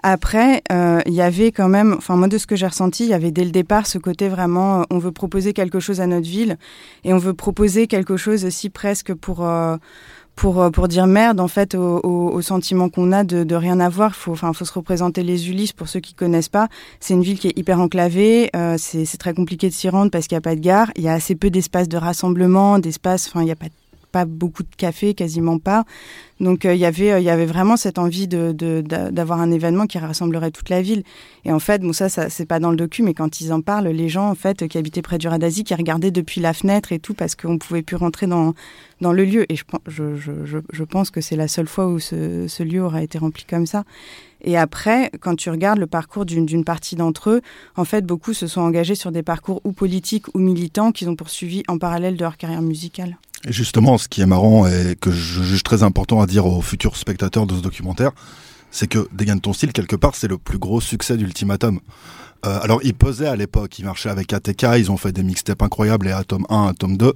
Après, 0.04 0.62
il 0.69 0.75
euh, 0.75 1.01
y 1.07 1.21
avait 1.21 1.54
quand 1.54 1.69
même, 1.69 1.94
enfin 1.98 2.18
moi 2.18 2.27
de 2.27 2.38
ce 2.38 2.45
que 2.45 2.57
j'ai 2.57 2.68
ressenti, 2.68 3.06
il 3.06 3.10
y 3.10 3.13
avait 3.13 3.31
dès 3.31 3.45
le 3.45 3.51
départ 3.51 3.88
ce 3.88 3.98
côté 3.98 4.27
vraiment, 4.27 4.81
euh, 4.81 4.83
on 4.89 4.98
veut 4.98 5.13
proposer 5.13 5.54
quelque 5.54 5.80
chose 5.80 6.01
à 6.01 6.07
notre 6.07 6.27
ville 6.27 6.57
et 7.06 7.13
on 7.13 7.18
veut 7.18 7.33
proposer 7.33 7.88
quelque 7.88 8.18
chose 8.18 8.45
aussi 8.45 8.69
presque 8.69 9.13
pour... 9.13 9.45
Euh, 9.45 9.77
pour, 10.36 10.71
pour 10.71 10.88
dire 10.88 11.06
merde 11.06 11.42
en 11.42 11.50
fait 11.50 11.75
au, 11.75 12.00
au, 12.00 12.30
au 12.30 12.42
sentiment 12.42 12.88
qu'on 12.88 13.12
a 13.12 13.25
de, 13.25 13.44
de 13.44 13.56
rien 13.56 13.81
avoir. 13.81 14.16
Faut, 14.16 14.31
enfin, 14.31 14.54
faut 14.54 14.63
se 14.63 14.71
représenter 14.71 15.21
les 15.21 15.50
Ulysses 15.50 15.74
pour 15.74 15.89
ceux 15.89 16.00
qui 16.00 16.13
connaissent 16.13 16.48
pas. 16.48 16.69
C'est 17.01 17.13
une 17.13 17.24
ville 17.24 17.38
qui 17.38 17.50
est 17.50 17.57
hyper 17.57 17.81
enclavée. 17.81 18.50
Euh, 18.56 18.75
c'est 18.77 19.18
très 19.18 19.33
compliqué 19.33 19.68
de 19.68 19.74
s'y 19.74 19.89
rendre 19.89 20.12
parce 20.12 20.27
qu'il 20.27 20.38
n'y 20.38 20.39
a 20.39 20.42
pas 20.42 20.56
de 20.56 20.62
gare. 20.62 20.92
Il 20.95 21.04
y 21.04 21.10
a 21.10 21.13
assez 21.13 21.36
peu 21.36 21.50
d'espace 21.50 21.89
de 21.89 21.98
rassemblement, 21.98 22.80
d'espace. 22.80 23.27
Enfin, 23.27 23.42
il 23.42 23.48
n'y 23.48 23.51
a 23.51 23.57
pas 23.57 23.68
pas 24.11 24.25
beaucoup 24.25 24.63
de 24.63 24.75
café, 24.75 25.13
quasiment 25.13 25.59
pas. 25.59 25.85
Donc 26.39 26.63
il 26.63 26.69
euh, 26.69 26.75
y 26.75 26.85
avait 26.85 27.07
il 27.07 27.11
euh, 27.11 27.19
y 27.19 27.29
avait 27.29 27.45
vraiment 27.45 27.77
cette 27.77 28.00
envie 28.00 28.27
de 28.27 28.51
d'avoir 29.11 29.41
un 29.41 29.51
événement 29.51 29.88
qui 29.88 29.97
rassemblerait 29.97 30.51
toute 30.51 30.69
la 30.69 30.81
ville. 30.81 31.03
Et 31.45 31.51
en 31.51 31.59
fait, 31.59 31.81
bon 31.81 31.94
ça, 31.94 32.09
ça 32.09 32.29
c'est 32.29 32.45
pas 32.45 32.59
dans 32.59 32.71
le 32.71 32.77
docu, 32.77 33.03
mais 33.03 33.13
quand 33.13 33.41
ils 33.41 33.51
en 33.51 33.61
parlent, 33.61 33.88
les 33.88 34.09
gens 34.09 34.29
en 34.29 34.35
fait 34.35 34.67
qui 34.67 34.77
habitaient 34.77 35.01
près 35.01 35.17
du 35.17 35.27
Radasi, 35.27 35.63
qui 35.63 35.75
regardaient 35.75 36.11
depuis 36.11 36.41
la 36.41 36.53
fenêtre 36.53 36.91
et 36.91 37.00
tout 37.00 37.13
parce 37.13 37.35
qu'on 37.35 37.57
pouvait 37.57 37.81
plus 37.83 37.97
rentrer 37.97 38.28
dans 38.28 38.54
dans 39.01 39.11
le 39.11 39.25
lieu. 39.25 39.51
Et 39.51 39.56
je 39.56 39.63
je 39.87 40.16
je, 40.16 40.57
je 40.71 40.83
pense 40.83 41.11
que 41.11 41.21
c'est 41.21 41.35
la 41.35 41.47
seule 41.47 41.68
fois 41.68 41.87
où 41.87 41.99
ce, 41.99 42.47
ce 42.47 42.63
lieu 42.63 42.83
aura 42.83 43.04
été 43.04 43.18
rempli 43.18 43.44
comme 43.44 43.66
ça. 43.66 43.83
Et 44.42 44.57
après, 44.57 45.11
quand 45.19 45.35
tu 45.35 45.49
regardes 45.49 45.80
le 45.80 45.87
parcours 45.87 46.25
d'une 46.25 46.63
partie 46.63 46.95
d'entre 46.95 47.30
eux, 47.30 47.42
en 47.75 47.85
fait, 47.85 48.06
beaucoup 48.06 48.33
se 48.33 48.47
sont 48.47 48.61
engagés 48.61 48.95
sur 48.95 49.11
des 49.11 49.23
parcours 49.23 49.61
ou 49.66 49.73
politiques 49.73 50.33
ou 50.33 50.39
militants 50.39 50.92
qu'ils 50.92 51.09
ont 51.09 51.16
poursuivis 51.16 51.63
en 51.68 51.78
parallèle 51.78 52.16
de 52.16 52.23
leur 52.23 52.37
carrière 52.37 52.61
musicale. 52.61 53.18
Et 53.48 53.54
justement, 53.54 53.98
ce 53.98 54.08
qui 54.08 54.22
est 54.22 54.26
marrant 54.26 54.68
et 54.68 54.96
que 55.00 55.12
je 55.12 55.44
juge 55.44 55.64
très 55.64 55.84
important 55.84 56.22
à 56.22 56.28
dire 56.28 56.46
aux 56.46 56.62
futurs 56.62 56.98
spectateurs 56.98 57.48
de 57.48 57.56
ce 57.56 57.62
documentaire, 57.62 58.12
c'est 58.72 58.88
que 58.88 59.08
Dégaine 59.14 59.40
ton 59.40 59.54
style, 59.54 59.72
quelque 59.72 59.96
part, 59.96 60.16
c'est 60.16 60.28
le 60.28 60.38
plus 60.38 60.58
gros 60.58 60.81
succès 60.81 61.18
d'Ultimatum. 61.18 61.80
Euh, 62.46 62.60
alors, 62.62 62.80
ils 62.84 62.94
pesaient 62.94 63.28
à 63.28 63.36
l'époque, 63.36 63.80
ils 63.80 63.86
marchaient 63.86 64.10
avec 64.10 64.31
ATK, 64.31 64.66
ils 64.78 64.92
ont 64.92 64.98
fait 64.98 65.12
des 65.12 65.24
mixtapes 65.24 65.62
incroyables, 65.62 66.08
et 66.08 66.12
Atom 66.12 66.46
1, 66.50 66.68
Atom 66.68 66.98
2. 66.98 67.14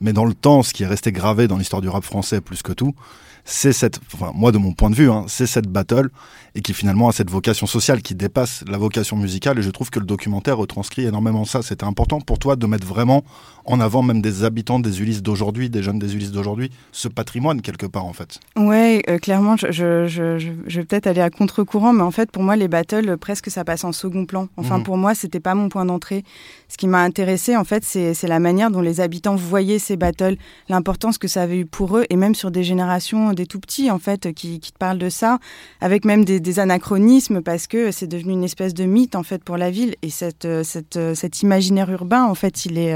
Mais 0.00 0.12
dans 0.12 0.24
le 0.24 0.34
temps, 0.34 0.62
ce 0.62 0.72
qui 0.72 0.82
est 0.82 0.86
resté 0.86 1.12
gravé 1.12 1.48
dans 1.48 1.56
l'histoire 1.56 1.82
du 1.82 1.88
rap 1.88 2.04
français 2.04 2.40
plus 2.40 2.62
que 2.62 2.72
tout, 2.72 2.94
c'est 3.44 3.72
cette, 3.72 3.98
enfin, 4.14 4.32
moi 4.34 4.52
de 4.52 4.58
mon 4.58 4.72
point 4.72 4.90
de 4.90 4.94
vue, 4.94 5.10
hein, 5.10 5.24
c'est 5.28 5.46
cette 5.46 5.66
battle 5.66 6.10
et 6.54 6.60
qui 6.60 6.74
finalement 6.74 7.08
a 7.08 7.12
cette 7.12 7.30
vocation 7.30 7.66
sociale 7.66 8.02
qui 8.02 8.14
dépasse 8.14 8.62
la 8.68 8.78
vocation 8.78 9.16
musicale. 9.16 9.58
Et 9.58 9.62
je 9.62 9.70
trouve 9.70 9.90
que 9.90 9.98
le 9.98 10.06
documentaire 10.06 10.58
retranscrit 10.58 11.06
énormément 11.06 11.44
ça. 11.44 11.62
C'était 11.62 11.84
important 11.84 12.20
pour 12.20 12.38
toi 12.38 12.56
de 12.56 12.66
mettre 12.66 12.86
vraiment 12.86 13.24
en 13.64 13.80
avant 13.80 14.02
même 14.02 14.20
des 14.20 14.44
habitants 14.44 14.80
des 14.80 15.00
Ulysses 15.00 15.22
d'aujourd'hui, 15.22 15.70
des 15.70 15.82
jeunes 15.82 15.98
des 15.98 16.14
Ulysses 16.14 16.32
d'aujourd'hui, 16.32 16.70
ce 16.90 17.08
patrimoine 17.08 17.62
quelque 17.62 17.86
part 17.86 18.04
en 18.04 18.12
fait. 18.12 18.38
Ouais, 18.56 19.02
euh, 19.08 19.18
clairement, 19.18 19.56
je, 19.56 19.70
je, 19.70 20.06
je, 20.06 20.38
je 20.66 20.80
vais 20.80 20.84
peut-être 20.84 21.06
aller 21.06 21.20
à 21.20 21.30
contre-courant, 21.30 21.92
mais 21.92 22.02
en 22.02 22.10
fait 22.10 22.30
pour 22.30 22.42
moi 22.42 22.56
les 22.56 22.68
battles 22.68 23.10
euh, 23.10 23.16
presque 23.16 23.50
ça 23.50 23.64
passe 23.64 23.84
en 23.84 23.92
second 23.92 24.26
plan. 24.26 24.48
Enfin 24.56 24.78
mmh. 24.78 24.82
pour 24.82 24.96
moi 24.96 25.14
c'était 25.14 25.40
pas 25.40 25.54
mon 25.54 25.68
point 25.68 25.84
d'entrée. 25.84 26.24
Ce 26.68 26.76
qui 26.76 26.86
m'a 26.86 27.02
intéressé 27.02 27.56
en 27.56 27.64
fait 27.64 27.84
c'est 27.84 28.22
la 28.24 28.40
manière 28.40 28.70
dont 28.70 28.80
les 28.80 29.00
habitants 29.00 29.36
voyaient 29.36 29.78
ces 29.78 29.96
battles, 29.96 30.36
l'importance 30.68 31.18
que 31.18 31.28
ça 31.28 31.42
avait 31.42 31.58
eu 31.58 31.66
pour 31.66 31.96
eux 31.96 32.04
et 32.10 32.16
même 32.16 32.34
sur 32.34 32.50
des 32.50 32.64
générations 32.64 33.31
des 33.34 33.46
tout 33.46 33.60
petits 33.60 33.90
en 33.90 33.98
fait 33.98 34.32
qui, 34.32 34.60
qui 34.60 34.72
te 34.72 34.78
parlent 34.78 34.98
de 34.98 35.08
ça, 35.08 35.38
avec 35.80 36.04
même 36.04 36.24
des, 36.24 36.58
anachronismes 36.58 37.40
parce 37.40 37.66
que 37.66 37.90
c'est 37.90 38.06
devenu 38.06 38.32
une 38.32 38.44
espèce 38.44 38.74
de 38.74 38.84
mythe 38.84 39.14
en 39.14 39.22
fait 39.22 39.42
pour 39.42 39.56
la 39.56 39.70
ville 39.70 39.94
et 40.02 40.10
cette, 40.10 40.46
cette, 40.64 40.98
cet 41.14 41.42
imaginaire 41.42 41.90
urbain 41.90 42.24
en 42.24 42.34
fait 42.34 42.66
il 42.66 42.76
est 42.78 42.94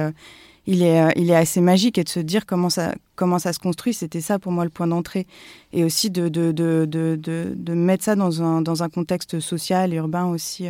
il 0.67 0.83
est, 0.83 1.13
il 1.17 1.31
est 1.31 1.37
assez 1.37 1.61
magique 1.61 1.97
et 1.97 2.05
de 2.05 2.09
se 2.09 2.21
dire 2.21 2.45
comment 2.45 2.71
ça, 2.71 2.95
comment 3.15 3.39
ça 3.39 3.53
se 3.53 3.59
construit, 3.59 3.95
c'était 3.95 4.21
ça 4.21 4.39
pour 4.39 4.53
moi 4.53 4.65
le 4.65 4.71
point 4.71 4.89
d'entrée. 4.89 5.27
Et 5.73 5.85
aussi 5.85 6.11
de, 6.11 6.29
de, 6.29 6.53
de, 6.53 6.87
de, 6.91 7.17
de 7.57 7.75
mettre 7.75 8.05
ça 8.05 8.17
dans 8.17 8.43
un, 8.43 8.63
dans 8.63 8.83
un 8.83 8.89
contexte 8.89 9.39
social 9.39 9.93
et 9.93 9.97
urbain 9.97 10.27
aussi 10.27 10.67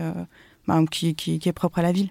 bah, 0.66 0.80
qui, 0.90 1.14
qui, 1.14 1.38
qui 1.38 1.48
est 1.48 1.52
propre 1.52 1.78
à 1.78 1.82
la 1.82 1.92
ville. 1.92 2.10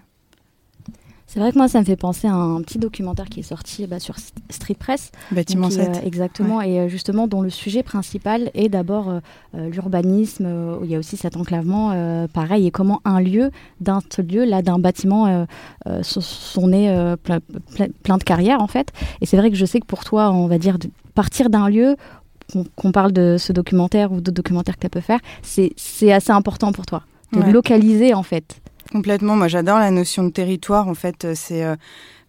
C'est 1.26 1.40
vrai 1.40 1.50
que 1.50 1.58
moi, 1.58 1.66
ça 1.66 1.80
me 1.80 1.84
fait 1.84 1.96
penser 1.96 2.28
à 2.28 2.34
un 2.34 2.62
petit 2.62 2.78
documentaire 2.78 3.26
qui 3.26 3.40
est 3.40 3.44
sorti 3.44 3.86
bah, 3.86 3.98
sur 3.98 4.14
Street 4.48 4.76
Press. 4.78 5.10
Bâtiment 5.32 5.70
7. 5.70 5.88
Euh, 5.88 6.06
exactement, 6.06 6.62
et 6.62 6.78
euh, 6.78 6.88
justement 6.88 7.26
dont 7.26 7.42
le 7.42 7.50
sujet 7.50 7.82
principal 7.82 8.50
est 8.54 8.68
d'abord 8.68 9.10
euh, 9.10 9.68
l'urbanisme, 9.68 10.46
où 10.80 10.84
il 10.84 10.90
y 10.90 10.94
a 10.94 10.98
aussi 10.98 11.16
cet 11.16 11.36
enclavement, 11.36 12.26
pareil, 12.32 12.66
et 12.66 12.70
comment 12.70 13.00
un 13.04 13.20
lieu, 13.20 13.50
d'un 13.80 14.00
lieu, 14.18 14.44
là, 14.44 14.62
d'un 14.62 14.78
bâtiment, 14.78 15.46
sont 16.00 16.68
nés 16.68 17.14
plein, 17.22 17.40
plein, 18.02 18.18
de 18.18 18.24
carrières, 18.24 18.60
en 18.60 18.66
fait. 18.68 18.92
Et 19.20 19.26
c'est 19.26 19.36
vrai 19.36 19.50
que 19.50 19.56
je 19.56 19.66
sais 19.66 19.80
que 19.80 19.86
pour 19.86 20.04
toi, 20.04 20.30
on 20.30 20.46
va 20.46 20.58
dire, 20.58 20.78
de 20.78 20.88
partir 21.14 21.50
d'un 21.50 21.68
lieu, 21.68 21.96
qu'on 22.76 22.92
parle 22.92 23.12
de 23.12 23.36
ce 23.38 23.52
documentaire 23.52 24.12
ou 24.12 24.16
d'autres 24.20 24.36
documentaires 24.36 24.76
que 24.76 24.86
tu 24.86 24.90
peux 24.90 25.00
faire, 25.00 25.20
c'est 25.42 26.12
assez 26.12 26.30
important 26.30 26.72
pour 26.72 26.86
toi, 26.86 27.02
de 27.32 27.40
localiser, 27.50 28.14
en 28.14 28.22
fait. 28.22 28.60
Complètement. 28.92 29.36
Moi, 29.36 29.48
j'adore 29.48 29.78
la 29.78 29.90
notion 29.90 30.24
de 30.24 30.30
territoire. 30.30 30.88
En 30.88 30.94
fait, 30.94 31.24
euh, 31.24 31.32
c'est. 31.34 31.64
Euh, 31.64 31.76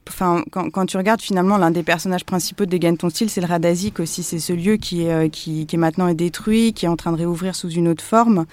enfin, 0.09 0.43
quand, 0.51 0.85
tu 0.85 0.97
regardes 0.97 1.21
finalement 1.21 1.57
l'un 1.57 1.69
des 1.69 1.83
personnages 1.83 2.23
principaux 2.23 2.65
de 2.65 2.71
Dégaine 2.71 2.97
ton 2.97 3.09
style, 3.09 3.29
c'est 3.29 3.41
le 3.41 3.47
Radazik 3.47 3.99
aussi. 3.99 4.23
C'est 4.23 4.39
ce 4.39 4.53
lieu 4.53 4.77
qui 4.77 5.03
est, 5.03 5.11
euh, 5.11 5.29
qui, 5.29 5.67
qui, 5.67 5.75
est 5.75 5.79
maintenant 5.79 6.07
est 6.07 6.15
détruit, 6.15 6.73
qui 6.73 6.85
est 6.85 6.89
en 6.89 6.95
train 6.95 7.11
de 7.11 7.17
réouvrir 7.17 7.55
sous 7.55 7.69
une 7.69 7.87
autre 7.87 8.03
forme. 8.03 8.45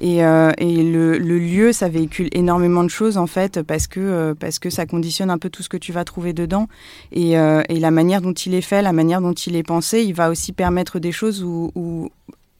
Et, 0.00 0.18
et 0.18 0.82
le, 0.82 1.18
lieu, 1.18 1.72
ça 1.72 1.88
véhicule 1.88 2.28
énormément 2.32 2.82
de 2.82 2.88
choses 2.88 3.16
en 3.16 3.26
fait 3.26 3.62
parce 3.62 3.86
que 3.86 4.34
parce 4.38 4.58
que 4.58 4.68
ça 4.68 4.86
conditionne 4.86 5.30
un 5.30 5.38
peu 5.38 5.48
tout 5.48 5.62
ce 5.62 5.68
que 5.68 5.76
tu 5.76 5.92
vas 5.92 6.04
trouver 6.04 6.32
dedans. 6.32 6.68
Et, 7.12 7.32
et 7.32 7.78
la 7.78 7.90
manière 7.90 8.20
dont 8.20 8.32
il 8.32 8.54
est 8.54 8.60
fait, 8.60 8.82
la 8.82 8.92
manière 8.92 9.20
dont 9.20 9.32
il 9.32 9.56
est 9.56 9.62
pensé, 9.62 10.02
il 10.02 10.14
va 10.14 10.30
aussi 10.30 10.52
permettre 10.52 10.98
des 10.98 11.12
choses 11.12 11.42
où 11.42 12.10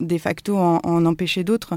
de 0.01 0.19
facto 0.19 0.57
en, 0.57 1.07
empêcher 1.07 1.45
d'autres. 1.45 1.75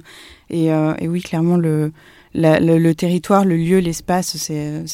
Et 0.50 0.70
oui, 1.02 1.22
clairement 1.22 1.58
le 1.58 1.92
le, 2.38 2.94
territoire, 2.94 3.46
le 3.46 3.58
lieu, 3.58 3.79
l'espace, 3.79 4.38
c'est 4.38 4.86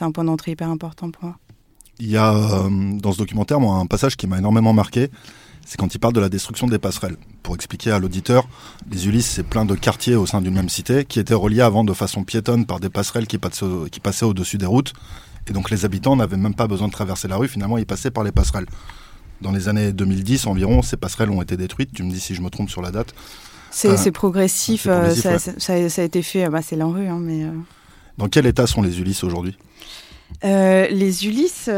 un 0.00 0.12
point 0.12 0.24
d'entrée 0.24 0.52
hyper 0.52 0.70
important 0.70 1.10
pour 1.10 1.24
moi. 1.24 1.36
Il 1.98 2.10
y 2.10 2.16
a 2.16 2.34
euh, 2.34 2.68
dans 3.00 3.12
ce 3.12 3.18
documentaire 3.18 3.58
un 3.58 3.86
passage 3.86 4.16
qui 4.16 4.26
m'a 4.26 4.38
énormément 4.38 4.74
marqué, 4.74 5.10
c'est 5.64 5.78
quand 5.78 5.94
il 5.94 5.98
parle 5.98 6.12
de 6.12 6.20
la 6.20 6.28
destruction 6.28 6.66
des 6.66 6.78
passerelles. 6.78 7.16
Pour 7.42 7.54
expliquer 7.54 7.90
à 7.90 7.98
l'auditeur, 7.98 8.46
les 8.90 9.08
Ulysses, 9.08 9.26
c'est 9.26 9.42
plein 9.42 9.64
de 9.64 9.74
quartiers 9.74 10.14
au 10.14 10.26
sein 10.26 10.42
d'une 10.42 10.54
même 10.54 10.68
cité 10.68 11.04
qui 11.04 11.18
étaient 11.18 11.34
reliés 11.34 11.62
avant 11.62 11.84
de 11.84 11.92
façon 11.94 12.22
piétonne 12.22 12.66
par 12.66 12.80
des 12.80 12.90
passerelles 12.90 13.26
qui 13.26 13.38
passaient 13.38 14.26
au-dessus 14.26 14.58
des 14.58 14.66
routes. 14.66 14.92
Et 15.48 15.52
donc 15.52 15.70
les 15.70 15.84
habitants 15.84 16.16
n'avaient 16.16 16.36
même 16.36 16.54
pas 16.54 16.66
besoin 16.66 16.88
de 16.88 16.92
traverser 16.92 17.28
la 17.28 17.36
rue, 17.36 17.48
finalement 17.48 17.78
ils 17.78 17.86
passaient 17.86 18.10
par 18.10 18.24
les 18.24 18.32
passerelles. 18.32 18.66
Dans 19.40 19.52
les 19.52 19.68
années 19.68 19.92
2010 19.92 20.46
environ, 20.46 20.82
ces 20.82 20.96
passerelles 20.96 21.30
ont 21.30 21.42
été 21.42 21.56
détruites, 21.56 21.92
tu 21.92 22.02
me 22.02 22.10
dis 22.10 22.20
si 22.20 22.34
je 22.34 22.42
me 22.42 22.48
trompe 22.48 22.70
sur 22.70 22.82
la 22.82 22.90
date, 22.90 23.14
c'est 23.76 24.10
progressif, 24.10 24.86
euh, 24.88 25.14
ça, 25.14 25.38
ça, 25.38 25.72
a 25.74 26.04
été 26.04 26.22
fait, 26.22 26.48
bah, 26.48 26.62
c'est 26.62 26.76
l'enrue. 26.76 27.06
Hein, 27.06 27.18
mais, 27.20 27.44
euh. 27.44 27.50
Dans 28.18 28.28
quel 28.28 28.46
état 28.46 28.66
sont 28.66 28.82
les 28.82 29.00
Ulysses 29.00 29.24
aujourd'hui? 29.24 29.56
Euh, 30.44 30.88
les 30.88 31.26
Ulysses, 31.26 31.68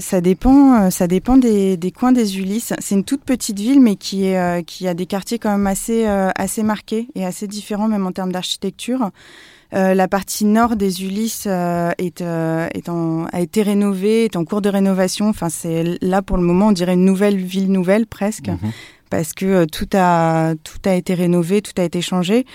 ça 0.00 0.20
dépend, 0.20 0.90
ça 0.90 1.06
dépend 1.06 1.36
des, 1.36 1.76
des 1.76 1.92
coins 1.92 2.12
des 2.12 2.38
Ulysses. 2.38 2.72
C'est 2.78 2.94
une 2.94 3.04
toute 3.04 3.22
petite 3.22 3.58
ville, 3.58 3.80
mais 3.80 3.96
qui, 3.96 4.26
est, 4.26 4.64
qui 4.64 4.88
a 4.88 4.94
des 4.94 5.06
quartiers 5.06 5.38
quand 5.38 5.52
même 5.52 5.66
assez, 5.66 6.06
assez 6.06 6.62
marqués 6.62 7.08
et 7.14 7.24
assez 7.24 7.46
différents, 7.46 7.86
même 7.86 8.06
en 8.06 8.12
termes 8.12 8.32
d'architecture. 8.32 9.10
la 9.72 10.08
partie 10.08 10.46
nord 10.46 10.74
des 10.74 11.04
Ulysses 11.04 11.46
est, 11.46 12.22
est 12.22 12.88
en, 12.88 13.26
a 13.26 13.40
été 13.40 13.62
rénovée, 13.62 14.24
est 14.24 14.36
en 14.36 14.44
cours 14.44 14.62
de 14.62 14.68
rénovation. 14.68 15.28
Enfin, 15.28 15.48
c'est 15.48 15.98
là 16.02 16.22
pour 16.22 16.38
le 16.38 16.42
moment, 16.42 16.68
on 16.68 16.72
dirait 16.72 16.94
une 16.94 17.04
nouvelle 17.04 17.36
ville 17.36 17.70
nouvelle 17.70 18.06
presque. 18.06 18.48
Mhm 18.48 18.72
parce 19.10 19.34
que 19.34 19.44
euh, 19.44 19.66
tout 19.66 19.88
a 19.92 20.54
tout 20.62 20.78
a 20.86 20.94
été 20.94 21.14
rénové, 21.14 21.60
tout 21.60 21.78
a 21.78 21.84
été 21.84 22.00
changé. 22.00 22.46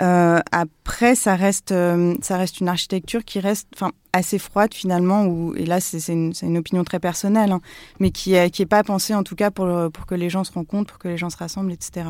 Euh, 0.00 0.38
après, 0.52 1.14
ça 1.14 1.36
reste 1.36 1.72
euh, 1.72 2.14
ça 2.22 2.36
reste 2.36 2.60
une 2.60 2.68
architecture 2.68 3.24
qui 3.24 3.40
reste, 3.40 3.68
assez 4.12 4.38
froide 4.38 4.74
finalement. 4.74 5.24
Où, 5.26 5.54
et 5.56 5.66
là, 5.66 5.80
c'est 5.80 6.12
une, 6.12 6.32
une, 6.42 6.58
opinion 6.58 6.84
très 6.84 6.98
personnelle, 6.98 7.52
hein, 7.52 7.60
mais 7.98 8.10
qui 8.10 8.34
est 8.34 8.50
qui 8.50 8.62
est 8.62 8.66
pas 8.66 8.82
pensée 8.82 9.14
en 9.14 9.22
tout 9.22 9.36
cas 9.36 9.50
pour 9.50 9.68
pour 9.92 10.06
que 10.06 10.14
les 10.14 10.30
gens 10.30 10.44
se 10.44 10.52
rencontrent, 10.52 10.92
pour 10.92 10.98
que 10.98 11.08
les 11.08 11.18
gens 11.18 11.30
se 11.30 11.36
rassemblent, 11.36 11.72
etc. 11.72 12.06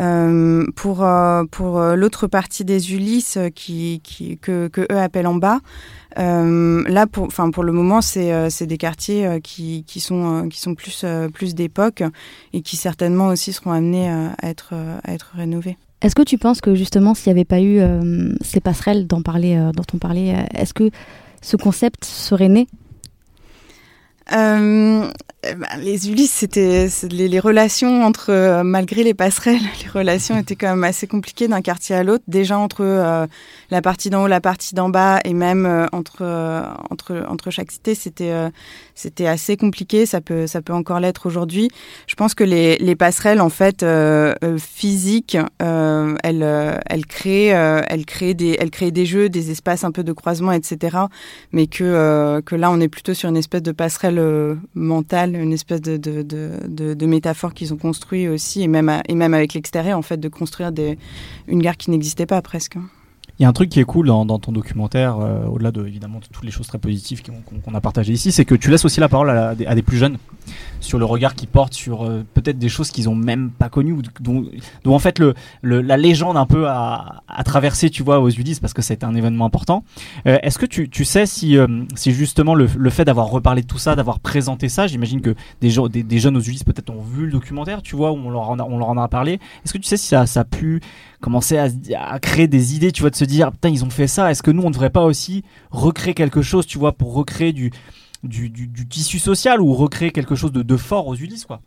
Euh, 0.00 0.64
pour 0.76 1.04
euh, 1.04 1.44
pour 1.50 1.80
l'autre 1.80 2.26
partie 2.26 2.64
des 2.64 2.94
Ulysses 2.94 3.38
qui, 3.54 4.00
qui 4.04 4.38
que, 4.38 4.68
que 4.68 4.82
eux 4.92 4.98
appellent 4.98 5.26
en 5.26 5.34
bas. 5.34 5.60
Euh, 6.18 6.82
là, 6.88 7.06
pour, 7.06 7.28
pour 7.28 7.64
le 7.64 7.72
moment, 7.72 8.00
c'est 8.00 8.32
euh, 8.32 8.48
des 8.60 8.78
quartiers 8.78 9.26
euh, 9.26 9.40
qui, 9.40 9.84
qui, 9.86 10.00
sont, 10.00 10.48
qui 10.48 10.60
sont 10.60 10.74
plus, 10.74 11.04
plus 11.32 11.54
d'époque 11.54 12.02
et 12.52 12.62
qui 12.62 12.76
certainement 12.76 13.28
aussi 13.28 13.52
seront 13.52 13.72
amenés 13.72 14.10
à, 14.10 14.34
être, 14.42 14.74
à 14.74 15.12
être 15.12 15.32
rénovés. 15.34 15.76
Est-ce 16.02 16.14
que 16.14 16.22
tu 16.22 16.38
penses 16.38 16.60
que 16.60 16.74
justement, 16.74 17.14
s'il 17.14 17.32
n'y 17.32 17.38
avait 17.38 17.46
pas 17.46 17.60
eu 17.60 17.80
ces 18.42 18.60
passerelles 18.60 19.06
dont, 19.06 19.22
parler, 19.22 19.56
dont 19.74 19.84
on 19.94 19.98
parlait, 19.98 20.46
est-ce 20.54 20.74
que 20.74 20.90
ce 21.40 21.56
concept 21.56 22.04
serait 22.04 22.48
né? 22.48 22.66
Euh, 24.32 25.08
ben, 25.42 25.68
les 25.80 26.10
Ulysses, 26.10 26.32
c'était 26.32 26.88
les, 27.10 27.38
relations 27.38 28.02
entre, 28.04 28.30
euh, 28.30 28.64
malgré 28.64 29.04
les 29.04 29.14
passerelles, 29.14 29.60
les 29.84 29.88
relations 29.88 30.36
étaient 30.36 30.56
quand 30.56 30.70
même 30.70 30.84
assez 30.84 31.06
compliquées 31.06 31.46
d'un 31.46 31.62
quartier 31.62 31.94
à 31.94 32.02
l'autre. 32.02 32.24
Déjà 32.26 32.58
entre 32.58 32.82
euh, 32.82 33.26
la 33.70 33.82
partie 33.82 34.10
d'en 34.10 34.24
haut, 34.24 34.26
la 34.26 34.40
partie 34.40 34.74
d'en 34.74 34.88
bas, 34.88 35.20
et 35.24 35.34
même 35.34 35.66
euh, 35.66 35.86
entre 35.92 36.22
entre 36.90 37.24
entre 37.28 37.50
chaque 37.50 37.70
cité, 37.70 37.94
c'était 37.94 38.34
c'était 38.94 39.26
assez 39.26 39.56
compliqué. 39.56 40.06
Ça 40.06 40.20
peut 40.20 40.46
ça 40.46 40.62
peut 40.62 40.72
encore 40.72 41.00
l'être 41.00 41.26
aujourd'hui. 41.26 41.68
Je 42.06 42.14
pense 42.14 42.34
que 42.34 42.44
les, 42.44 42.76
les 42.78 42.96
passerelles, 42.96 43.40
en 43.40 43.50
fait, 43.50 43.84
physiques, 44.58 45.38
elles 45.58 46.80
elles 46.86 47.06
créent 47.06 47.46
elles 47.88 48.06
créent 48.06 48.34
des 48.34 48.56
elles 48.58 48.70
créent 48.70 48.90
des 48.90 49.06
jeux, 49.06 49.28
des 49.28 49.50
espaces 49.50 49.84
un 49.84 49.92
peu 49.92 50.04
de 50.04 50.12
croisement, 50.12 50.52
etc. 50.52 50.98
Mais 51.52 51.66
que 51.66 52.40
que 52.44 52.54
là, 52.54 52.70
on 52.70 52.80
est 52.80 52.88
plutôt 52.88 53.14
sur 53.14 53.28
une 53.28 53.36
espèce 53.36 53.62
de 53.62 53.72
passerelle 53.72 54.58
mentale 54.74 55.36
une 55.36 55.52
espèce 55.52 55.80
de, 55.80 55.96
de, 55.96 56.22
de, 56.22 56.94
de 56.94 57.06
métaphore 57.06 57.54
qu'ils 57.54 57.72
ont 57.72 57.76
construit 57.76 58.28
aussi, 58.28 58.62
et 58.62 58.68
même, 58.68 59.02
et 59.08 59.14
même 59.14 59.34
avec 59.34 59.54
l'extérieur, 59.54 59.98
en 59.98 60.02
fait, 60.02 60.18
de 60.18 60.28
construire 60.28 60.72
des, 60.72 60.98
une 61.46 61.62
gare 61.62 61.76
qui 61.76 61.90
n'existait 61.90 62.26
pas 62.26 62.42
presque. 62.42 62.76
Il 63.38 63.42
y 63.42 63.44
a 63.44 63.48
un 63.50 63.52
truc 63.52 63.68
qui 63.68 63.80
est 63.80 63.84
cool 63.84 64.06
dans, 64.06 64.38
ton 64.38 64.50
documentaire, 64.50 65.18
euh, 65.20 65.44
au-delà 65.44 65.70
de 65.70 65.86
évidemment 65.86 66.20
de 66.20 66.24
toutes 66.24 66.44
les 66.44 66.50
choses 66.50 66.68
très 66.68 66.78
positives 66.78 67.22
qu'on 67.22 67.74
a 67.74 67.80
partagées 67.82 68.14
ici, 68.14 68.32
c'est 68.32 68.46
que 68.46 68.54
tu 68.54 68.70
laisses 68.70 68.86
aussi 68.86 68.98
la 68.98 69.10
parole 69.10 69.28
à, 69.28 69.54
des 69.54 69.82
plus 69.82 69.98
jeunes 69.98 70.16
sur 70.80 70.98
le 70.98 71.04
regard 71.04 71.34
qu'ils 71.34 71.48
portent 71.48 71.74
sur 71.74 72.04
euh, 72.04 72.24
peut-être 72.32 72.58
des 72.58 72.70
choses 72.70 72.90
qu'ils 72.90 73.10
ont 73.10 73.14
même 73.14 73.50
pas 73.50 73.68
connues 73.68 73.92
ou 73.92 74.02
dont, 74.20 74.46
dont 74.84 74.94
en 74.94 74.98
fait 74.98 75.18
le, 75.18 75.34
la 75.62 75.96
légende 75.98 76.38
un 76.38 76.46
peu 76.46 76.66
a, 76.66 77.22
a, 77.28 77.44
traversé, 77.44 77.90
tu 77.90 78.02
vois, 78.02 78.20
aux 78.20 78.30
Ulysses 78.30 78.60
parce 78.60 78.72
que 78.72 78.80
c'était 78.80 79.04
un 79.04 79.14
événement 79.14 79.44
important. 79.44 79.84
Euh, 80.26 80.38
est-ce 80.42 80.58
que 80.58 80.66
tu, 80.66 80.88
tu, 80.88 81.04
sais 81.04 81.26
si, 81.26 81.58
si 81.94 82.12
justement 82.12 82.54
le, 82.54 82.68
le 82.78 82.90
fait 82.90 83.04
d'avoir 83.04 83.26
reparlé 83.26 83.60
de 83.60 83.66
tout 83.66 83.78
ça, 83.78 83.96
d'avoir 83.96 84.18
présenté 84.20 84.70
ça, 84.70 84.86
j'imagine 84.86 85.20
que 85.20 85.34
des, 85.60 85.74
des, 85.90 86.02
des, 86.02 86.18
jeunes 86.18 86.38
aux 86.38 86.42
Ulysses 86.42 86.64
peut-être 86.64 86.88
ont 86.88 87.02
vu 87.02 87.26
le 87.26 87.32
documentaire, 87.32 87.82
tu 87.82 87.96
vois, 87.96 88.12
où 88.12 88.16
on 88.16 88.30
leur 88.30 88.48
en 88.48 88.58
a, 88.58 88.62
on 88.62 88.78
leur 88.78 88.88
en 88.88 88.96
a 88.96 89.08
parlé. 89.08 89.40
Est-ce 89.64 89.74
que 89.74 89.78
tu 89.78 89.84
sais 89.84 89.98
si 89.98 90.06
ça, 90.06 90.24
ça 90.24 90.40
a 90.40 90.44
pu 90.44 90.80
commencer 91.20 91.58
à, 91.58 91.68
à, 91.98 92.18
créer 92.18 92.48
des 92.48 92.74
idées, 92.74 92.92
tu 92.92 93.00
vois, 93.00 93.10
de 93.10 93.16
se 93.16 93.24
dire, 93.24 93.52
putain, 93.52 93.68
ils 93.68 93.84
ont 93.84 93.90
fait 93.90 94.06
ça, 94.06 94.30
est-ce 94.30 94.42
que 94.42 94.50
nous, 94.50 94.62
on 94.62 94.68
ne 94.68 94.72
devrait 94.72 94.90
pas 94.90 95.04
aussi 95.04 95.44
recréer 95.70 96.14
quelque 96.14 96.42
chose, 96.42 96.66
tu 96.66 96.78
vois, 96.78 96.92
pour 96.92 97.14
recréer 97.14 97.52
du, 97.52 97.72
du, 98.22 98.50
du, 98.50 98.88
tissu 98.88 99.18
social 99.18 99.60
ou 99.60 99.74
recréer 99.74 100.10
quelque 100.10 100.34
chose 100.34 100.52
de, 100.52 100.62
de 100.62 100.76
fort 100.76 101.06
aux 101.06 101.16
Ulysses, 101.16 101.44
quoi? 101.44 101.60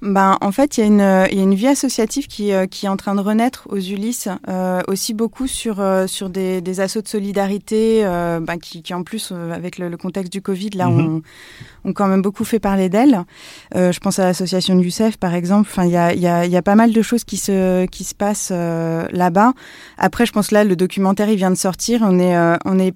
Ben, 0.00 0.38
en 0.40 0.52
fait, 0.52 0.78
il 0.78 0.84
y, 0.84 0.96
y, 0.96 1.02
a 1.02 1.28
une 1.28 1.54
vie 1.54 1.66
associative 1.66 2.28
qui, 2.28 2.52
euh, 2.52 2.66
qui 2.66 2.86
est 2.86 2.88
en 2.88 2.96
train 2.96 3.16
de 3.16 3.20
renaître 3.20 3.66
aux 3.68 3.78
Ulysses, 3.78 4.28
euh, 4.48 4.80
aussi 4.86 5.12
beaucoup 5.12 5.48
sur, 5.48 5.80
euh, 5.80 6.06
sur 6.06 6.30
des, 6.30 6.60
des 6.60 6.78
assauts 6.80 7.02
de 7.02 7.08
solidarité, 7.08 8.02
euh, 8.04 8.38
ben, 8.38 8.58
qui, 8.58 8.82
qui, 8.82 8.94
en 8.94 9.02
plus, 9.02 9.30
euh, 9.32 9.52
avec 9.52 9.76
le, 9.76 9.88
le, 9.88 9.96
contexte 9.96 10.32
du 10.32 10.40
Covid, 10.40 10.70
là, 10.70 10.86
mm 10.86 10.98
-hmm. 11.00 11.22
ont, 11.84 11.92
quand 11.92 12.06
même 12.06 12.22
beaucoup 12.22 12.44
fait 12.44 12.60
parler 12.60 12.88
d'elles. 12.88 13.24
je 13.74 13.98
pense 13.98 14.18
à 14.20 14.24
l'association 14.24 14.76
de 14.76 14.82
Youssef, 14.84 15.16
par 15.16 15.34
exemple. 15.34 15.68
Enfin, 15.70 15.84
il 15.84 15.90
y 15.90 15.96
a, 15.96 16.14
y, 16.14 16.28
a, 16.28 16.46
y 16.46 16.56
a 16.56 16.62
pas 16.62 16.76
mal 16.76 16.92
de 16.92 17.02
choses 17.02 17.24
qui 17.24 17.36
se, 17.36 17.86
qui 17.86 18.04
se 18.04 18.14
passent 18.14 18.52
là-bas. 19.22 19.52
Après, 19.96 20.26
je 20.26 20.32
pense 20.32 20.52
là, 20.52 20.62
le 20.64 20.76
documentaire, 20.76 21.28
il 21.28 21.36
vient 21.36 21.50
de 21.50 21.62
sortir. 21.68 22.02
On 22.02 22.18
est, 22.20 22.36
on 22.64 22.78
est, 22.78 22.94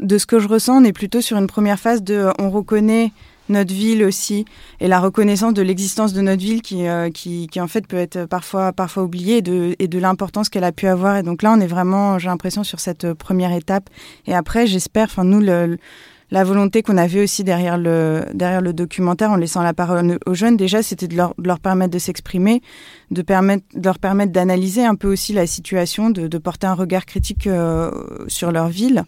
de 0.00 0.18
ce 0.18 0.26
que 0.26 0.38
je 0.40 0.48
ressens, 0.48 0.74
on 0.82 0.84
est 0.84 0.92
plutôt 0.92 1.20
sur 1.20 1.36
une 1.38 1.46
première 1.46 1.78
phase 1.78 2.02
de, 2.02 2.18
on 2.38 2.50
reconnaît 2.50 3.12
notre 3.48 3.72
ville 3.72 4.04
aussi 4.04 4.44
et 4.80 4.88
la 4.88 5.00
reconnaissance 5.00 5.54
de 5.54 5.62
l'existence 5.62 6.12
de 6.12 6.20
notre 6.20 6.42
ville 6.42 6.62
qui, 6.62 6.86
euh, 6.86 7.10
qui, 7.10 7.46
qui, 7.46 7.60
en 7.60 7.68
fait 7.68 7.86
peut 7.86 7.96
être 7.96 8.26
parfois, 8.26 8.72
parfois 8.72 9.02
oubliée 9.02 9.38
et 9.38 9.42
de, 9.42 9.74
et 9.78 9.88
de 9.88 9.98
l'importance 9.98 10.48
qu'elle 10.48 10.64
a 10.64 10.72
pu 10.72 10.86
avoir. 10.86 11.16
Et 11.16 11.22
donc 11.22 11.42
là, 11.42 11.52
on 11.52 11.60
est 11.60 11.66
vraiment, 11.66 12.18
j'ai 12.18 12.28
l'impression, 12.28 12.64
sur 12.64 12.80
cette 12.80 13.12
première 13.14 13.52
étape. 13.52 13.88
Et 14.26 14.34
après, 14.34 14.66
j'espère, 14.66 15.04
enfin 15.04 15.24
nous, 15.24 15.40
le, 15.40 15.78
la 16.30 16.44
volonté 16.44 16.82
qu'on 16.82 16.96
avait 16.98 17.22
aussi 17.22 17.44
derrière 17.44 17.78
le, 17.78 18.24
derrière 18.34 18.60
le 18.60 18.72
documentaire 18.72 19.30
en 19.30 19.36
laissant 19.36 19.62
la 19.62 19.74
parole 19.74 20.18
aux 20.26 20.34
jeunes, 20.34 20.56
déjà, 20.56 20.82
c'était 20.82 21.08
de 21.08 21.16
leur, 21.16 21.34
de 21.38 21.46
leur 21.46 21.60
permettre 21.60 21.92
de 21.92 21.98
s'exprimer, 21.98 22.62
de, 23.10 23.22
permettre, 23.22 23.64
de 23.74 23.84
leur 23.84 23.98
permettre 23.98 24.32
d'analyser 24.32 24.84
un 24.84 24.94
peu 24.94 25.10
aussi 25.10 25.32
la 25.32 25.46
situation, 25.46 26.10
de, 26.10 26.28
de 26.28 26.38
porter 26.38 26.66
un 26.66 26.74
regard 26.74 27.06
critique 27.06 27.46
euh, 27.46 27.90
sur 28.28 28.52
leur 28.52 28.68
ville 28.68 29.04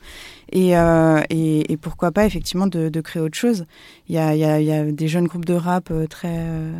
et, 0.52 0.76
euh, 0.76 1.20
et, 1.30 1.72
et, 1.72 1.76
pourquoi 1.76 2.10
pas 2.10 2.26
effectivement 2.26 2.66
de, 2.66 2.88
de, 2.88 3.00
créer 3.00 3.22
autre 3.22 3.36
chose. 3.36 3.66
Il 4.08 4.14
y 4.14 4.18
a, 4.18 4.34
y 4.34 4.64
y 4.64 4.72
a 4.72 4.84
des 4.84 5.08
jeunes 5.08 5.26
groupes 5.26 5.44
de 5.44 5.54
rap 5.54 5.90
euh, 5.90 6.06
très, 6.06 6.36
euh, 6.38 6.72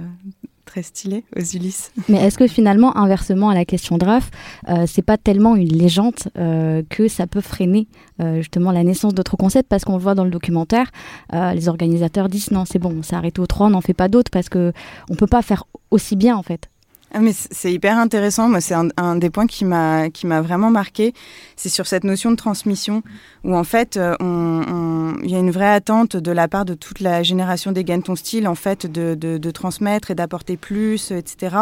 très 0.70 0.82
stylé 0.82 1.24
aux. 1.36 1.90
Mais 2.08 2.18
est-ce 2.18 2.38
que 2.38 2.46
finalement, 2.46 2.96
inversement 2.96 3.48
à 3.48 3.54
la 3.54 3.64
question 3.64 3.98
de 3.98 4.04
Raph, 4.04 4.30
euh, 4.68 4.84
c'est 4.86 5.02
pas 5.02 5.18
tellement 5.18 5.56
une 5.56 5.68
légende 5.68 6.14
euh, 6.38 6.82
que 6.88 7.08
ça 7.08 7.26
peut 7.26 7.40
freiner 7.40 7.88
euh, 8.22 8.36
justement 8.36 8.70
la 8.70 8.84
naissance 8.84 9.12
d'autres 9.12 9.36
concepts? 9.36 9.68
Parce 9.68 9.84
qu'on 9.84 9.94
le 9.94 10.02
voit 10.02 10.14
dans 10.14 10.24
le 10.24 10.30
documentaire, 10.30 10.90
euh, 11.34 11.52
les 11.54 11.68
organisateurs 11.68 12.28
disent 12.28 12.52
non, 12.52 12.64
c'est 12.64 12.78
bon, 12.78 12.94
on 12.96 13.02
s'est 13.02 13.16
arrêté 13.16 13.40
au 13.40 13.46
3, 13.46 13.66
on 13.66 13.70
n'en 13.70 13.80
fait 13.80 13.94
pas 13.94 14.08
d'autres 14.08 14.30
parce 14.30 14.48
que 14.48 14.72
on 15.10 15.16
peut 15.16 15.26
pas 15.26 15.42
faire 15.42 15.64
aussi 15.90 16.14
bien 16.14 16.36
en 16.36 16.42
fait. 16.44 16.70
Ah, 17.12 17.18
mais 17.18 17.32
c'est 17.32 17.72
hyper 17.72 17.98
intéressant. 17.98 18.48
Moi, 18.48 18.60
c'est 18.60 18.74
un, 18.74 19.16
des 19.16 19.30
points 19.30 19.48
qui 19.48 19.64
m'a 19.64 20.10
qui 20.10 20.28
m'a 20.28 20.40
vraiment 20.40 20.70
marqué. 20.70 21.12
C'est 21.56 21.68
sur 21.68 21.86
cette 21.88 22.04
notion 22.04 22.30
de 22.30 22.36
transmission 22.36 23.02
où 23.42 23.56
en 23.56 23.64
fait, 23.64 23.96
il 23.96 24.16
on, 24.20 24.62
on, 24.68 25.22
y 25.24 25.34
a 25.34 25.38
une 25.38 25.50
vraie 25.50 25.72
attente 25.72 26.16
de 26.16 26.30
la 26.30 26.46
part 26.46 26.64
de 26.64 26.74
toute 26.74 27.00
la 27.00 27.24
génération 27.24 27.72
des 27.72 27.84
ton 28.00 28.14
style 28.14 28.46
en 28.46 28.54
fait 28.54 28.86
de, 28.86 29.14
de, 29.16 29.50
transmettre 29.50 30.12
et 30.12 30.14
d'apporter 30.14 30.56
plus, 30.56 31.10
etc. 31.10 31.56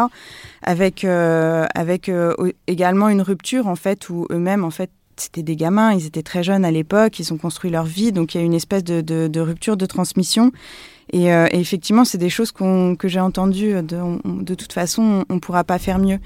Avec 0.61 1.03
euh, 1.03 1.65
avec 1.73 2.09
euh, 2.09 2.35
également 2.67 3.09
une 3.09 3.23
rupture 3.23 3.65
en 3.67 3.75
fait 3.75 4.09
où 4.09 4.27
eux-mêmes 4.29 4.63
en 4.63 4.69
fait 4.69 4.91
c'était 5.17 5.43
des 5.43 5.55
gamins, 5.55 5.91
ils 5.93 6.05
étaient 6.05 6.23
très 6.23 6.43
jeunes 6.43 6.63
à 6.63 6.71
l'époque, 6.71 7.19
ils 7.19 7.33
ont 7.33 7.37
construit 7.37 7.71
leur 7.71 7.83
vie, 7.83 8.13
donc 8.13 8.35
il 8.35 8.37
y 8.37 8.41
a 8.41 8.43
une 8.43 8.53
espèce 8.53 8.85
de, 8.85 9.01
de 9.01 9.39
rupture 9.41 9.75
de 9.75 9.85
transmission. 9.85 10.53
Et, 11.11 11.33
euh, 11.33 11.47
et 11.51 11.59
effectivement, 11.59 12.05
c'est 12.05 12.17
des 12.17 12.29
choses 12.29 12.51
qu 12.51 12.95
que 12.97 13.07
j'ai 13.07 13.19
entendues. 13.19 13.81
De, 13.83 13.97
on, 13.97 14.19
de, 14.25 14.55
toute 14.55 14.73
façon, 14.73 15.25
on 15.29 15.35
ne 15.35 15.39
pourra 15.39 15.63
pas 15.63 15.79
faire 15.79 15.99
mieux. 15.99 16.19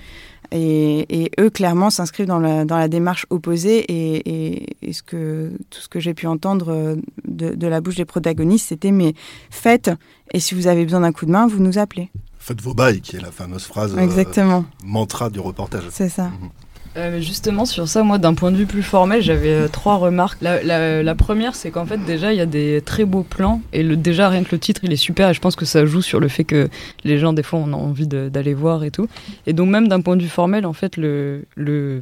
Et, 0.52 1.24
et 1.24 1.32
eux, 1.40 1.50
clairement, 1.50 1.90
s'inscrivent 1.90 2.28
dans 2.28 2.40
la, 2.40 2.66
dans 2.66 2.78
la 2.78 2.88
démarche 2.88 3.25
opposée. 3.30 3.80
Et, 3.80 4.68
et, 4.82 4.94
ce 4.94 5.02
que, 5.02 5.52
tout 5.70 5.80
ce 5.80 5.88
que 5.88 6.00
j'ai 6.00 6.13
pu 6.13 6.28
entendre 6.28 6.98
de, 7.25 7.56
de 7.56 7.68
la 7.68 7.82
bouche 7.82 7.96
des 7.96 8.06
protagonistes, 8.06 8.68
c'était 8.70 8.92
mais 8.92 9.13
faites. 9.50 9.92
Et 10.34 10.40
si 10.40 10.54
vous 10.54 10.68
avez 10.68 10.84
besoin 10.84 11.00
d'un 11.02 11.12
coup 11.12 11.25
de 11.25 11.32
main, 11.32 11.48
vous 11.48 11.60
nous 11.60 11.78
appelez. 11.78 12.10
Faites 12.38 12.62
vos 12.62 12.74
bails, 12.74 13.00
qui 13.00 13.16
est 13.16 13.22
la 13.22 13.32
fameuse 13.32 13.63
phrase 13.63 13.98
Exactement. 13.98 14.66
Euh, 14.84 14.86
mantra 14.86 15.30
du 15.30 15.40
reportage. 15.40 15.84
C'est 15.92 16.10
ça. 16.10 16.25
Mhm. 16.25 16.50
Euh, 16.96 17.20
justement, 17.20 17.66
sur 17.66 17.88
ça, 17.88 18.04
moi, 18.04 18.20
d'un 18.20 18.36
point 18.36 18.52
de 18.52 18.56
vue 18.56 18.68
plus 18.68 18.84
formel, 18.84 19.22
j'avais 19.22 19.54
euh, 19.54 19.68
trois 19.68 19.96
remarques. 19.96 20.40
La, 20.42 21.16
première, 21.16 21.56
c'est 21.56 21.72
qu'en 21.72 21.86
fait, 21.86 21.98
déjà, 22.06 22.34
il 22.34 22.38
y 22.38 22.42
a 22.42 22.46
des 22.46 22.82
très 22.86 23.06
beaux 23.06 23.24
plans. 23.24 23.62
Et 23.74 23.84
déjà, 23.84 24.30
rien 24.30 24.44
que 24.44 24.52
le 24.52 24.60
titre, 24.60 24.82
il 24.84 24.94
est 24.94 24.98
super. 24.98 25.30
Et 25.30 25.34
je 25.34 25.42
pense 25.42 25.56
que 25.56 25.66
ça 25.66 25.86
joue 25.86 26.02
sur 26.02 26.20
le 26.20 26.28
fait 26.28 26.44
que 26.44 26.70
les 27.04 27.18
gens, 27.18 27.34
des 27.34 27.44
fois, 27.44 27.60
on 27.60 27.74
a 27.74 27.76
envie 27.76 28.08
d'aller 28.08 28.54
voir 28.54 28.84
et 28.84 28.92
tout. 28.92 29.08
Et 29.48 29.54
donc, 29.54 29.70
même 29.70 29.88
d'un 29.88 30.02
point 30.02 30.16
de 30.16 30.22
vue 30.22 30.30
formel, 30.30 30.66
en 30.66 30.74
fait, 30.74 30.98
le, 30.98 31.44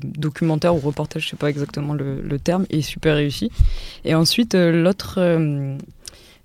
documentaire 0.04 0.76
ou 0.76 0.80
reportage, 0.80 1.24
je 1.24 1.30
sais 1.30 1.36
pas 1.38 1.50
exactement 1.50 1.94
le, 1.94 2.40
terme, 2.40 2.66
est 2.70 2.82
super 2.82 3.16
réussi. 3.16 3.52
Et 4.04 4.16
ensuite, 4.16 4.56
euh, 4.56 4.84
l'autre 4.84 5.20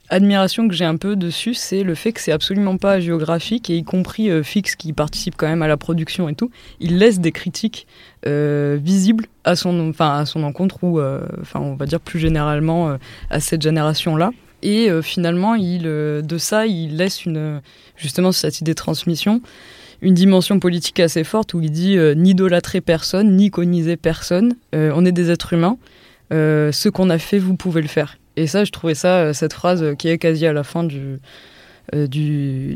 admiration 0.09 0.69
que 0.69 0.75
j'ai 0.75 0.85
un 0.85 0.97
peu 0.97 1.17
dessus, 1.17 1.55
c'est 1.55 1.83
le 1.83 1.95
fait 1.95 2.13
que 2.13 2.21
c'est 2.21 2.33
absolument 2.33 2.77
pas 2.77 3.01
géographique, 3.01 3.71
et 3.71 3.77
y 3.77 3.85
compris 3.85 4.31
euh, 4.31 4.43
Fix 4.43 4.77
qui 4.77 4.93
participe 4.93 5.37
quand 5.37 5.49
même 5.49 5.63
à 5.63 5.69
la 5.69 5.77
production 5.77 6.29
et 6.29 6.35
tout, 6.35 6.51
il 6.81 6.99
laisse 6.99 7.21
des 7.21 7.33
critiques 7.33 7.87
euh, 8.27 8.79
visibles 8.81 9.27
à 9.45 9.57
son, 9.57 9.91
enfin, 9.91 10.19
à 10.19 10.27
son 10.27 10.43
encontre 10.43 10.83
ou, 10.85 10.99
euh, 11.01 11.27
enfin, 11.41 11.61
on 11.61 11.75
va 11.75 11.87
dire 11.87 12.01
plus 12.01 12.19
généralement 12.19 12.89
euh, 12.89 12.97
à 13.31 13.41
cette 13.41 13.63
génération-là. 13.63 14.31
Et 14.63 14.91
euh, 14.91 15.03
finalement, 15.03 15.55
il, 15.55 15.83
de 15.83 16.39
ça, 16.39 16.67
il 16.67 16.97
laisse 16.97 17.25
une, 17.25 17.61
justement 17.97 18.33
cette 18.33 18.61
idée 18.61 18.73
de 18.73 18.77
transmission, 18.77 19.43
une 20.03 20.15
dimension 20.15 20.59
politique 20.59 21.01
assez 21.01 21.25
forte 21.25 21.55
où 21.55 21.61
il 21.61 21.71
dit 21.71 21.97
n'idolâtrez 22.17 22.81
personne, 22.81 23.37
ni 23.37 23.51
coniser 23.51 23.97
personne, 23.97 24.55
on 24.73 25.05
est 25.07 25.13
des 25.13 25.31
êtres 25.31 25.53
humains, 25.53 25.79
ce 26.31 26.89
qu'on 26.89 27.11
a 27.11 27.19
fait, 27.19 27.39
vous 27.39 27.57
pouvez 27.57 27.81
le 27.81 27.89
faire. 27.89 28.19
Et 28.37 28.47
ça, 28.47 28.65
je 28.65 28.73
trouvais 28.73 28.95
ça, 28.95 29.33
cette 29.33 29.53
phrase 29.53 29.97
qui 29.99 30.09
est 30.09 30.19
quasi 30.19 30.47
à 30.47 30.53
la 30.53 30.63
fin 30.63 30.85
du, 30.85 31.19
euh, 31.95 32.07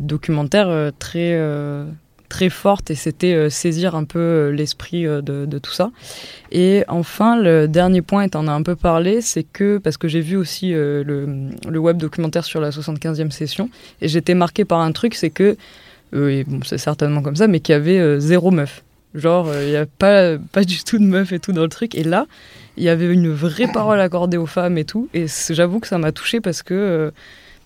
documentaire, 0.00 0.69
euh, 0.69 0.90
très, 0.99 1.35
euh, 1.35 1.85
très 2.29 2.49
forte 2.49 2.90
et 2.90 2.95
c'était 2.95 3.35
euh, 3.35 3.50
saisir 3.50 3.97
un 3.97 4.05
peu 4.05 4.50
l'esprit 4.50 5.02
de, 5.02 5.59
tout 5.59 5.73
ça. 5.73 5.90
Et 6.52 6.85
enfin, 6.88 7.40
le 7.40 7.67
dernier 7.67 8.02
point, 8.02 8.25
et 8.25 8.37
en 8.37 8.47
as 8.47 8.52
un 8.52 8.62
peu 8.62 8.76
parlé, 8.76 9.21
c'est 9.21 9.43
que, 9.43 9.79
parce 9.79 9.97
que 9.97 10.09
j'ai 10.09 10.21
vu 10.21 10.37
aussi 10.37 10.73
le, 10.73 11.50
web 11.69 11.97
documentaire 11.97 12.45
sur 12.45 12.61
la 12.61 12.71
75e 12.71 13.31
session, 13.31 13.69
et 14.00 14.09
j'étais 14.09 14.35
marqué 14.35 14.64
par 14.64 14.81
un 14.81 14.93
truc, 14.93 15.14
c'est 15.14 15.31
que, 15.31 15.57
et 16.16 16.44
c'est 16.64 16.79
certainement 16.79 17.23
comme 17.23 17.37
ça, 17.37 17.46
mais 17.46 17.61
qu'il 17.61 17.73
y 17.73 17.77
avait 17.77 18.20
zéro 18.20 18.51
meuf. 18.51 18.83
Genre, 19.14 19.53
il 19.62 19.70
n'y 19.70 19.77
a 19.77 19.87
pas, 19.87 20.38
pas 20.53 20.62
du 20.62 20.83
tout 20.85 20.99
de 20.99 21.05
meuf 21.05 21.33
et 21.33 21.40
tout 21.40 21.53
dans 21.53 21.62
le 21.62 21.68
truc. 21.68 21.96
Et 21.96 22.05
là, 22.05 22.27
il 22.81 22.85
y 22.85 22.88
avait 22.88 23.12
une 23.12 23.31
vraie 23.31 23.71
parole 23.71 24.01
accordée 24.01 24.38
aux 24.38 24.47
femmes 24.47 24.79
et 24.79 24.87
tout. 24.87 25.09
Et 25.12 25.27
j'avoue 25.51 25.81
que 25.81 25.87
ça 25.87 25.99
m'a 25.99 26.12
touchée 26.12 26.40
parce 26.40 26.62
que 26.62 26.73
euh, 26.73 27.11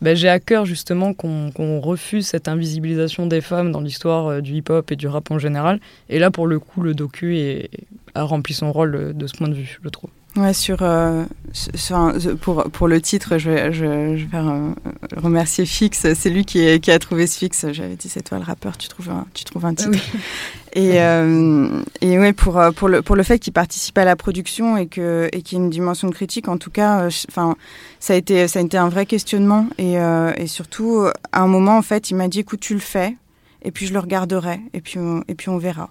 bah, 0.03 0.16
j'ai 0.16 0.29
à 0.29 0.40
cœur 0.40 0.66
justement 0.66 1.14
qu'on 1.14 1.53
qu 1.55 1.62
refuse 1.79 2.27
cette 2.27 2.48
invisibilisation 2.48 3.27
des 3.27 3.40
femmes 3.40 3.70
dans 3.70 3.81
l'histoire 3.81 4.27
euh, 4.27 4.40
du 4.40 4.55
hip-hop 4.55 4.90
et 4.90 4.96
du 4.96 5.07
rap 5.07 5.31
en 5.31 5.38
général. 5.38 5.79
Et 6.09 6.18
là, 6.18 6.33
pour 6.33 6.48
le 6.48 6.59
coup, 6.59 6.83
le 6.83 6.94
docu 6.94 7.68
a 8.16 8.24
rempli 8.24 8.55
son 8.55 8.72
rôle 8.72 8.96
euh, 8.96 9.12
de 9.12 9.29
ce 9.29 9.35
point 9.35 9.48
de 9.48 9.55
vue, 9.55 9.79
je 9.83 9.88
trouve. 9.88 10.11
Ouais, 10.37 10.53
sur, 10.53 10.79
euh, 10.83 11.25
sur 11.53 12.12
pour, 12.40 12.64
pour 12.64 12.88
le 12.88 13.01
titre, 13.01 13.38
je 13.38 13.51
vais, 13.51 13.73
je, 13.73 14.16
je 14.16 14.25
vais 14.25 14.38
euh, 14.38 14.73
remercier 15.16 15.64
Fix. 15.64 16.12
C'est 16.14 16.31
lui 16.31 16.44
qui, 16.44 16.59
est, 16.59 16.81
qui 16.81 16.90
a 16.90 16.99
trouvé 16.99 17.29
ce 17.29 17.38
Fix. 17.38 17.66
J'avais 17.70 17.94
dit, 17.94 18.09
c'est 18.09 18.23
toi 18.23 18.38
le 18.38 18.44
rappeur, 18.44 18.77
tu 18.77 18.88
trouves 18.88 19.11
un, 19.11 19.27
tu 19.33 19.44
trouves 19.44 19.64
un 19.64 19.75
titre. 19.75 19.90
Oui. 19.92 20.20
Et, 20.77 21.01
euh, 21.01 21.85
et 22.01 22.18
ouais, 22.18 22.33
pour, 22.33 22.61
pour, 22.75 22.88
le, 22.88 23.01
pour 23.01 23.14
le 23.14 23.23
fait 23.23 23.38
qu'il 23.38 23.53
participe 23.53 23.97
à 23.97 24.05
la 24.05 24.16
production 24.16 24.77
et 24.77 24.88
qu'il 24.88 25.29
et 25.33 25.40
qu 25.40 25.55
y 25.55 25.57
ait 25.57 25.62
une 25.62 25.70
dimension 25.70 26.11
critique, 26.11 26.49
en 26.49 26.59
tout 26.59 26.73
cas, 26.73 27.07
enfin, 27.29 27.55
ça, 28.01 28.14
a 28.14 28.16
été, 28.16 28.49
ça 28.49 28.59
a 28.59 28.62
été 28.62 28.77
un 28.77 28.88
vrai 28.88 29.07
questionnement. 29.07 29.68
Et, 29.79 29.94
et 29.94 30.47
surtout, 30.49 31.07
à 31.31 31.42
un 31.42 31.47
moment, 31.47 31.79
en 31.79 31.83
fait, 31.83 32.11
il 32.11 32.16
m'a 32.16 32.27
dit, 32.27 32.40
écoute, 32.40 32.59
tu 32.59 32.75
le 32.75 32.81
fais, 32.81 33.14
et 33.62 33.70
puis 33.70 33.87
je 33.87 33.92
le 33.92 34.01
regarderai, 34.01 34.59
et 34.73 34.81
puis 34.81 34.99
on, 34.99 35.23
et 35.29 35.37
puis 35.37 35.49
on 35.49 35.59
verra. 35.59 35.90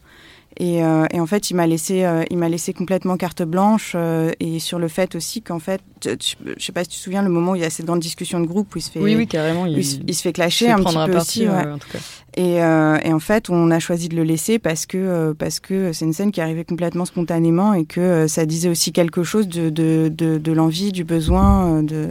Et, 0.58 0.84
euh, 0.84 1.06
et, 1.12 1.20
en 1.20 1.26
fait, 1.26 1.50
il 1.50 1.56
m'a 1.56 1.66
laissé, 1.66 2.04
euh, 2.04 2.24
il 2.30 2.38
m'a 2.38 2.48
laissé 2.48 2.74
complètement 2.74 3.18
carte 3.18 3.42
blanche 3.42 3.94
euh, 3.96 4.32
et 4.40 4.60
sur 4.60 4.78
le 4.78 4.88
fait 4.88 5.16
aussi 5.16 5.42
qu'en 5.42 5.60
fait, 5.60 5.82
tu, 6.00 6.36
je 6.58 6.64
sais 6.64 6.72
pas 6.72 6.84
si 6.84 6.92
tu 6.92 6.98
te 6.98 7.02
souviens 7.02 7.24
le 7.24 7.30
moment 7.30 7.52
où 7.52 7.56
il 7.56 7.62
y 7.62 7.66
a 7.66 7.70
cette 7.72 7.88
grande 7.88 8.02
discussion 8.02 8.40
de 8.40 8.46
groupe 8.46 8.74
où 8.76 8.78
il 8.78 8.82
se 8.82 8.92
fait, 8.92 9.00
oui, 9.00 9.16
oui, 9.16 9.26
carrément, 9.26 9.66
il, 9.66 9.80
il, 9.80 10.04
il 10.08 10.14
se 10.14 10.22
fait 10.22 10.34
clasher 10.34 10.70
un 10.70 10.84
petit 10.84 10.94
peu 10.94 11.12
partie, 11.12 11.48
aussi. 11.48 11.48
Ouais. 11.48 11.72
en 11.72 11.78
tout 11.80 11.88
cas. 11.92 12.00
Et, 12.36 12.56
et, 12.56 13.14
en 13.14 13.20
fait, 13.20 13.50
on 13.50 13.70
a 13.70 13.80
choisi 13.80 14.10
de 14.10 14.16
le 14.16 14.24
laisser 14.24 14.58
parce 14.58 14.88
que 14.88 15.34
parce 15.38 15.60
que 15.60 15.94
c'est 15.94 16.06
une 16.06 16.14
scène 16.14 16.32
qui 16.32 16.42
arrivait 16.42 16.66
complètement 16.66 17.06
spontanément 17.06 17.76
et 17.76 17.86
que 17.86 18.28
ça 18.28 18.48
disait 18.48 18.70
aussi 18.70 18.92
quelque 18.92 19.24
chose 19.24 19.48
de 19.48 19.70
de, 19.70 20.10
de, 20.12 20.40
de 20.40 20.52
l'envie, 20.52 20.92
du 20.92 21.04
besoin 21.04 21.84
de 21.84 22.10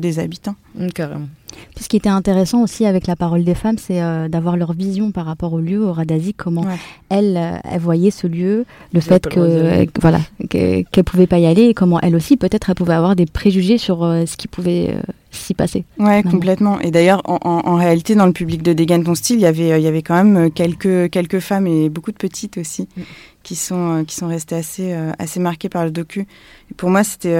des 0.00 0.18
habitants. 0.18 0.56
Mmh, 0.74 0.88
carrément. 0.88 1.28
Puis 1.74 1.84
ce 1.84 1.88
qui 1.88 1.96
était 1.96 2.08
intéressant 2.08 2.62
aussi 2.62 2.86
avec 2.86 3.06
la 3.06 3.16
parole 3.16 3.44
des 3.44 3.54
femmes, 3.54 3.78
c'est 3.78 4.02
euh, 4.02 4.28
d'avoir 4.28 4.56
leur 4.56 4.72
vision 4.72 5.10
par 5.10 5.26
rapport 5.26 5.52
au 5.52 5.58
lieu, 5.58 5.82
au 5.82 5.92
Radasi, 5.92 6.34
comment 6.34 6.62
ouais. 6.62 6.76
elles, 7.08 7.36
euh, 7.36 7.58
elles 7.64 7.80
voyaient 7.80 8.10
ce 8.10 8.26
lieu, 8.26 8.64
le 8.92 9.00
fait 9.00 9.26
que, 9.26 9.40
euh, 9.40 9.86
voilà, 10.00 10.20
qu'elles 10.48 10.84
qu 10.90 11.02
pouvaient 11.02 11.26
pas 11.26 11.38
y 11.38 11.46
aller 11.46 11.64
et 11.64 11.74
comment 11.74 12.00
elles 12.00 12.16
aussi, 12.16 12.36
peut-être, 12.36 12.70
elles 12.70 12.76
pouvaient 12.76 12.94
avoir 12.94 13.16
des 13.16 13.26
préjugés 13.26 13.78
sur 13.78 14.04
euh, 14.04 14.26
ce 14.26 14.36
qui 14.36 14.48
pouvait 14.48 14.94
s'y 15.30 15.54
passer. 15.54 15.84
Ouais, 15.98 16.22
non. 16.22 16.30
complètement. 16.30 16.80
Et 16.80 16.90
d'ailleurs, 16.90 17.22
en, 17.24 17.38
en, 17.42 17.68
en, 17.68 17.76
réalité, 17.76 18.14
dans 18.14 18.26
le 18.26 18.32
public 18.32 18.62
de 18.62 18.72
Dégaine 18.72 19.04
ton 19.04 19.14
style, 19.14 19.36
il 19.36 19.42
y 19.42 19.46
avait, 19.46 19.80
il 19.80 19.82
y 19.82 19.86
avait 19.86 20.02
quand 20.02 20.22
même 20.22 20.50
quelques, 20.50 21.10
quelques 21.10 21.40
femmes 21.40 21.66
et 21.66 21.88
beaucoup 21.88 22.12
de 22.12 22.16
petites 22.16 22.58
aussi. 22.58 22.88
Mm 22.96 23.02
qui 23.42 23.56
sont 23.56 24.04
qui 24.06 24.14
sont 24.14 24.28
restés 24.28 24.56
assez 24.56 24.92
euh, 24.92 25.12
assez 25.18 25.40
marqués 25.40 25.68
par 25.68 25.84
le 25.84 25.90
docu. 25.90 26.26
Et 26.70 26.74
pour 26.74 26.90
moi, 26.90 27.04
c'était 27.04 27.36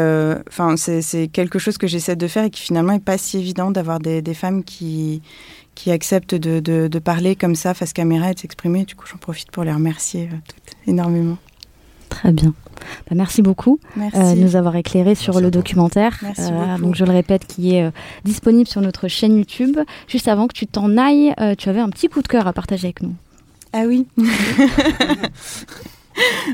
enfin 0.49 0.75
euh, 0.89 1.01
c'est 1.03 1.29
quelque 1.29 1.59
chose 1.59 1.79
que 1.79 1.87
j'essaie 1.87 2.17
de 2.17 2.27
faire 2.27 2.45
et 2.45 2.51
qui 2.51 2.63
finalement 2.63 2.93
est 2.93 3.05
pas 3.05 3.19
si 3.19 3.39
évident 3.39 3.71
d'avoir 3.71 3.99
des, 4.01 4.23
des 4.23 4.35
femmes 4.35 4.65
qui 4.65 5.23
qui 5.75 5.91
acceptent 5.91 6.35
de, 6.35 6.61
de, 6.61 6.89
de, 6.89 6.99
parler 6.99 7.37
comme 7.37 7.55
ça 7.55 7.73
face 7.75 7.93
caméra 7.93 8.31
et 8.31 8.35
de 8.35 8.39
s'exprimer. 8.39 8.85
Du 8.85 8.97
coup, 8.97 9.07
j'en 9.07 9.17
profite 9.17 9.51
pour 9.51 9.65
les 9.65 9.73
remercier 9.73 10.29
euh, 10.31 10.37
toutes 10.47 10.89
énormément. 10.89 11.39
Très 12.11 12.33
bien. 12.33 12.53
Bah, 13.09 13.15
merci 13.15 13.41
beaucoup 13.41 13.79
merci. 13.97 14.19
Euh, 14.19 14.35
de 14.35 14.41
nous 14.41 14.57
avoir 14.57 14.77
éclairé 14.77 15.15
sur 15.15 15.35
merci 15.35 15.45
le 15.45 15.51
documentaire. 15.51 16.19
Euh, 16.39 16.79
donc 16.79 16.97
je 16.97 17.05
le 17.05 17.13
répète, 17.13 17.47
qui 17.47 17.77
est 17.77 17.85
euh, 17.85 17.91
disponible 18.25 18.69
sur 18.69 18.81
notre 18.83 19.09
chaîne 19.09 19.37
YouTube. 19.37 19.79
Juste 20.09 20.29
avant 20.29 20.47
que 20.47 20.53
tu 20.53 20.67
t'en 20.67 20.97
ailles, 20.99 21.35
tu 21.57 21.69
avais 21.69 21.81
un 21.81 21.89
petit 21.89 22.09
coup 22.09 22.21
de 22.21 22.29
cœur 22.29 22.47
à 22.47 22.53
partager 22.53 22.89
avec 22.89 23.03
nous. 23.03 23.15
Ah 23.73 23.85
oui. 23.87 24.07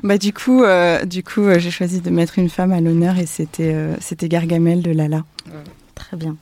bah 0.02 0.18
du 0.18 0.32
coup, 0.32 0.62
euh, 0.62 1.04
du 1.04 1.22
coup, 1.22 1.42
euh, 1.42 1.58
j'ai 1.58 1.70
choisi 1.70 2.00
de 2.00 2.10
mettre 2.10 2.38
une 2.38 2.48
femme 2.48 2.72
à 2.72 2.80
l'honneur 2.80 3.18
et 3.18 3.26
c'était 3.26 3.74
euh, 3.74 3.94
c'était 4.00 4.28
Gargamel 4.28 4.82
de 4.82 4.90
Lala. 4.90 5.24
Ouais. 5.46 5.64
Très 5.94 6.16
bien. 6.16 6.36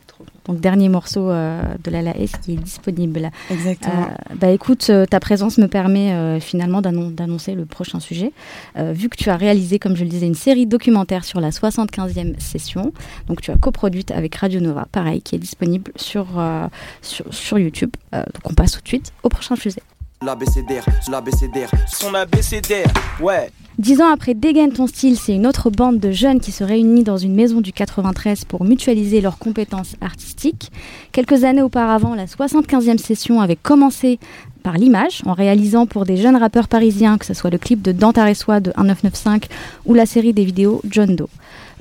Donc 0.47 0.61
dernier 0.61 0.89
morceau 0.89 1.31
euh, 1.31 1.63
de 1.83 1.91
la 1.91 2.03
Laes 2.03 2.33
qui 2.43 2.53
est 2.53 2.57
disponible. 2.57 3.31
Exactement. 3.51 4.09
Euh, 4.11 4.35
bah 4.35 4.51
écoute, 4.51 4.89
euh, 4.91 5.07
ta 5.07 5.21
présence 5.21 5.59
me 5.59 5.69
permet 5.69 6.41
finalement 6.41 6.83
d'annoncer 6.83 7.55
le 7.55 7.65
prochain 7.65 8.01
sujet. 8.01 8.33
vu 8.77 9.09
que 9.09 9.17
tu 9.17 9.31
as 9.31 9.37
réalisé, 9.37 9.79
comme 9.79 9.97
je 9.97 10.05
le 10.05 10.11
disais, 10.11 10.27
une 10.27 10.35
série 10.35 10.67
documentaire 10.67 11.25
sur 11.25 11.41
la 11.41 11.51
75e 11.51 12.39
session. 12.41 12.93
Donc 13.29 13.41
tu 13.41 13.51
as 13.51 13.57
coproduite 13.57 14.11
avec 14.11 14.35
Radio 14.35 14.61
Nova, 14.61 14.87
pareil, 14.91 15.23
qui 15.23 15.35
est 15.35 15.39
disponible 15.39 15.93
sur, 15.97 16.27
sur, 17.01 17.33
sur, 17.33 17.59
YouTube. 17.59 17.91
donc 18.13 18.43
on 18.45 18.55
passe 18.55 18.73
tout 18.73 18.83
de 18.83 18.89
suite 18.89 19.13
au 19.23 19.29
prochain 19.29 19.57
sujet. 19.57 19.83
L'ABCDR, 20.25 20.87
l'ABCDR, 21.11 21.71
son 21.87 22.15
ABCDR, 22.15 22.91
ouais. 23.21 23.51
Dix 23.79 24.01
ans 24.01 24.11
après 24.11 24.33
Dégaine 24.33 24.73
ton 24.73 24.87
style, 24.87 25.19
c'est 25.19 25.35
une 25.35 25.47
autre 25.47 25.69
bande 25.69 25.99
de 25.99 26.13
jeunes 26.13 26.41
qui 26.41 26.51
se 26.51 26.65
réunit 26.65 27.03
dans 27.03 27.19
une 27.19 27.35
maison 27.35 27.61
du 27.61 27.75
93 27.75 28.47
pour 28.47 28.65
mutualiser 28.65 29.21
leurs 29.21 29.37
compétences 29.37 29.97
artistiques. 30.01 30.73
Quelques 31.13 31.45
années 31.45 31.61
auparavant, 31.61 32.15
la 32.15 32.25
75e 32.25 32.97
session 32.97 33.43
avait 33.43 33.57
commencé 33.57 34.19
par 34.63 34.79
l'image, 34.79 35.21
en 35.27 35.35
réalisant 35.35 35.85
pour 35.85 36.07
des 36.07 36.17
jeunes 36.17 36.37
rappeurs 36.37 36.69
parisiens, 36.69 37.19
que 37.19 37.27
ce 37.27 37.35
soit 37.35 37.51
le 37.51 37.59
clip 37.59 37.83
de 37.83 37.93
Dantaressois 37.93 38.61
de 38.61 38.71
1995 38.71 39.41
ou 39.85 39.93
la 39.93 40.07
série 40.07 40.33
des 40.33 40.47
vidéos 40.47 40.81
John 40.89 41.17
Doe. 41.17 41.29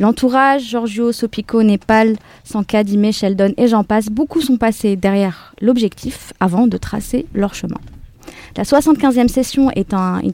L'entourage, 0.01 0.63
Giorgio, 0.63 1.13
Sopico, 1.13 1.63
Népal, 1.63 2.17
Sanka, 2.43 2.84
Dime, 2.84 3.13
Sheldon 3.13 3.53
et 3.56 3.69
j'en 3.69 3.86
passe, 3.86 4.10
beaucoup 4.10 4.41
sont 4.41 4.58
passés 4.58 4.97
derrière 4.97 5.53
l'objectif 5.62 6.34
avant 6.41 6.67
de 6.67 6.75
tracer 6.75 7.25
leur 7.34 7.53
chemin. 7.53 7.79
La 8.55 8.63
75e 8.63 9.29
session 9.29 9.71
est, 9.71 9.93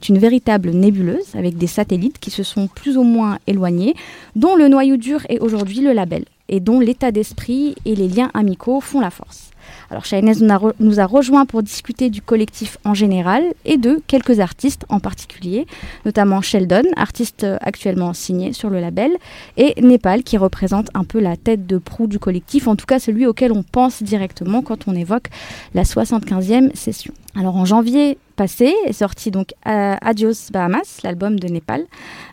une 0.10 0.18
véritable 0.18 0.72
nébuleuse 0.72 1.36
avec 1.36 1.58
des 1.58 1.68
satellites 1.68 2.20
qui 2.20 2.32
se 2.32 2.44
sont 2.44 2.68
plus 2.68 2.98
ou 2.98 3.04
moins 3.04 3.40
éloignés, 3.48 3.96
dont 4.36 4.58
le 4.58 4.68
noyau 4.68 4.98
dur 4.98 5.22
est 5.30 5.40
aujourd'hui 5.40 5.80
le 5.80 5.94
label 5.94 6.26
et 6.50 6.60
dont 6.60 6.82
l'état 6.82 7.12
d'esprit 7.12 7.76
et 7.86 7.96
les 7.96 8.10
liens 8.10 8.30
amicaux 8.34 8.82
font 8.82 9.00
la 9.00 9.10
force. 9.10 9.49
Alors 9.92 10.06
Shainez 10.06 10.34
nous 10.80 11.00
a, 11.00 11.06
rejoint 11.06 11.46
pour 11.46 11.64
discuter 11.64 12.10
du 12.10 12.22
collectif 12.22 12.78
en 12.86 12.94
général 12.94 13.44
et 13.66 13.78
de 13.78 14.02
quelques 14.08 14.40
artistes 14.40 14.86
en 14.90 15.00
particulier, 15.00 15.66
notamment 16.06 16.42
Sheldon, 16.42 16.84
artiste 16.96 17.46
actuellement 17.62 18.14
signé 18.14 18.54
sur 18.54 18.70
le 18.70 18.80
label, 18.80 19.12
et 19.58 19.82
Népal 19.82 20.24
qui 20.24 20.38
représente 20.38 20.90
un 20.94 21.04
peu 21.04 21.20
la 21.20 21.38
tête 21.38 21.66
de 21.66 21.78
proue 21.78 22.08
du 22.08 22.20
collectif, 22.20 22.68
en 22.68 22.76
tout 22.76 22.86
cas 22.86 23.00
celui 23.00 23.26
auquel 23.26 23.52
on 23.52 23.64
pense 23.64 24.04
directement 24.04 24.62
quand 24.62 24.88
on 24.88 24.96
évoque 24.96 25.28
la 25.74 25.84
75e 25.84 26.76
session. 26.76 27.14
Alors 27.36 27.56
en 27.56 27.66
janvier 27.66 28.18
passé 28.36 28.74
est 28.86 28.94
sorti 28.94 29.32
donc 29.32 29.54
euh, 29.68 29.96
Adios 30.02 30.52
Bahamas, 30.52 31.00
l'album 31.04 31.40
de 31.40 31.48
Népal. 31.48 31.86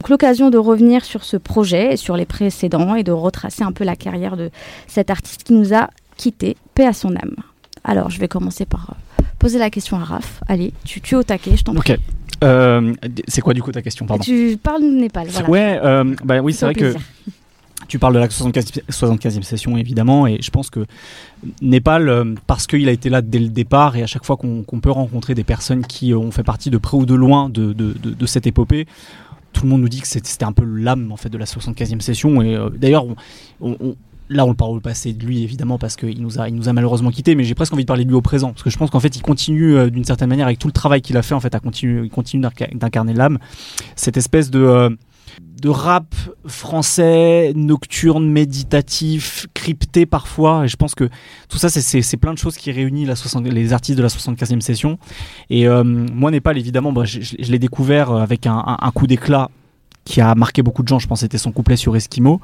L'occasion 0.09 0.51
de 0.51 0.59
revenir 0.59 1.05
sur 1.05 1.25
ce 1.25 1.37
projet 1.37 1.95
et 1.95 1.97
sur 1.97 2.16
les 2.16 2.27
précédents 2.27 2.95
et 2.95 3.03
de 3.03 3.12
retracer 3.12 3.64
un 3.64 3.73
peu 3.73 3.85
la 3.85 3.97
carrière 3.97 4.37
de 4.37 4.51
cet 4.87 5.11
artiste 5.11 5.42
qui 5.42 5.53
nous 5.53 5.75
a 5.75 5.90
quitté, 6.17 6.57
paix 6.75 6.87
à 6.87 6.93
son 6.93 7.15
âme. 7.17 7.37
Alors 7.85 8.11
je 8.11 8.19
vais 8.19 8.29
commencer 8.29 8.67
par 8.67 8.91
euh, 8.91 9.23
poser 9.39 9.59
la 9.59 9.71
question 9.71 9.97
à 9.97 10.05
Raph. 10.05 10.43
Allez, 10.49 10.73
tu, 10.85 11.01
tu 11.01 11.15
es 11.15 11.19
au 11.19 11.23
taquet, 11.23 11.57
je 11.57 11.65
t'en 11.65 11.75
prie. 11.75 11.93
Ok. 11.93 11.99
Euh, 12.45 12.93
c'est 13.29 13.41
quoi 13.41 13.55
du 13.55 13.63
coup 13.63 13.73
ta 13.73 13.81
question 13.81 14.05
pardon 14.05 14.23
Tu 14.23 14.59
parles 14.63 14.83
de 14.83 14.89
Népal. 14.89 15.29
Voilà. 15.29 15.49
Ouais, 15.49 15.81
bah 16.23 16.41
oui, 16.41 16.53
c'est 16.53 16.67
vrai 16.67 16.75
que 16.75 16.95
tu 17.89 17.99
parles 17.99 18.15
de 18.15 18.19
la 18.19 18.31
75, 18.31 19.39
e 19.39 19.43
session 19.43 19.77
évidemment, 19.77 20.27
et 20.27 20.39
je 20.41 20.51
pense 20.51 20.71
que 20.71 20.87
Népal, 21.61 22.09
euh, 22.09 22.35
parce 22.47 22.67
qu'il 22.67 22.89
a 22.89 22.93
été 22.93 23.09
là 23.09 23.23
dès 23.23 23.39
le 23.39 23.49
départ, 23.49 23.97
et 23.97 24.03
à 24.03 24.07
chaque 24.07 24.25
fois 24.25 24.37
qu'on 24.37 24.81
peut 24.81 24.91
rencontrer 24.91 25.35
des 25.35 25.45
personnes 25.45 25.87
qui 25.87 26.15
ont 26.15 26.31
fait 26.31 26.43
partie 26.43 26.71
de 26.71 26.79
près 26.79 26.97
ou 26.97 27.07
de 27.07 27.15
loin 27.15 27.49
de, 27.49 27.73
de, 27.73 28.27
cette 28.27 28.47
épopée, 28.47 28.87
tout 29.53 29.65
le 29.65 29.71
monde 29.71 29.83
nous 29.83 29.89
dit 29.89 30.01
que 30.01 30.09
c'était 30.09 30.45
un 30.45 30.53
peu 30.53 30.65
l'âme 30.65 31.13
en 31.13 31.17
fait 31.17 31.29
de 31.29 31.39
la 31.39 31.45
75e 31.45 32.01
session. 32.01 32.43
Et 32.43 32.57
euh, 32.57 32.71
d'ailleurs, 32.71 33.07
là 34.29 34.45
on 34.45 34.55
parle 34.55 34.77
au 34.77 34.81
passé 34.81 35.12
de 35.12 35.25
lui 35.25 35.43
évidemment 35.43 35.79
parce 35.79 35.97
qu'il 35.97 36.21
nous 36.23 36.41
a, 36.41 36.49
il 36.49 36.55
nous 36.55 36.69
a 36.69 36.73
malheureusement 36.73 37.11
quitté, 37.11 37.35
mais 37.35 37.45
j'ai 37.45 37.55
presque 37.55 37.73
envie 37.73 37.85
de 37.85 37.89
parler 37.89 38.05
de 38.05 38.09
lui 38.09 38.17
au 38.17 38.23
présent 38.23 38.51
parce 38.51 38.62
que 38.62 38.71
je 38.71 38.79
pense 38.79 38.91
qu'en 38.91 39.01
fait 39.01 39.17
il 39.17 39.23
continue 39.23 39.77
euh, 39.77 39.91
d'une 39.91 40.05
certaine 40.05 40.29
manière 40.29 40.47
avec 40.47 40.59
tout 40.59 40.69
le 40.69 40.73
travail 40.73 41.03
qu'il 41.03 41.17
a 41.17 41.23
fait 41.23 41.35
en 41.35 41.41
fait 41.41 41.55
à 41.55 41.61
continuer, 41.61 42.05
il 42.05 42.11
continue 42.11 42.47
d'incarner 42.75 43.15
l'âme, 43.15 43.39
cette 43.95 44.17
espèce 44.17 44.51
de 44.51 44.97
de 45.61 45.69
rap 45.71 46.15
français, 46.47 47.53
nocturne, 47.55 48.29
méditatif, 48.29 49.47
crypté 49.55 50.07
parfois. 50.07 50.65
Et 50.65 50.69
je 50.69 50.77
pense 50.77 50.95
que 50.95 51.09
tout 51.49 51.59
ça, 51.59 51.69
c'est 51.71 52.17
plein 52.17 52.35
de 52.35 52.39
choses 52.39 52.57
qui 52.57 52.71
réunissent 52.71 53.09
la 53.09 53.41
les 53.41 53.73
artistes 53.73 53.97
de 53.97 54.03
la 54.03 54.09
75e 54.09 54.61
session. 54.61 54.99
Et 55.49 55.67
euh, 55.67 55.83
moi, 55.83 56.31
Népal, 56.31 56.59
évidemment, 56.59 56.93
bah, 56.93 57.05
je, 57.05 57.21
l'ai 57.39 57.59
découvert 57.59 58.12
avec 58.12 58.47
un, 58.47 58.77
coup 58.95 59.07
d'éclat 59.07 59.51
qui 60.07 60.21
a 60.23 60.35
marqué 60.35 60.62
beaucoup 60.62 60.83
de 60.83 60.88
gens, 60.88 60.99
je 60.99 61.07
pense 61.07 61.21
c'était 61.21 61.37
son 61.37 61.53
couplet 61.53 61.77
sur 61.77 61.95
Eskimo, 61.95 62.40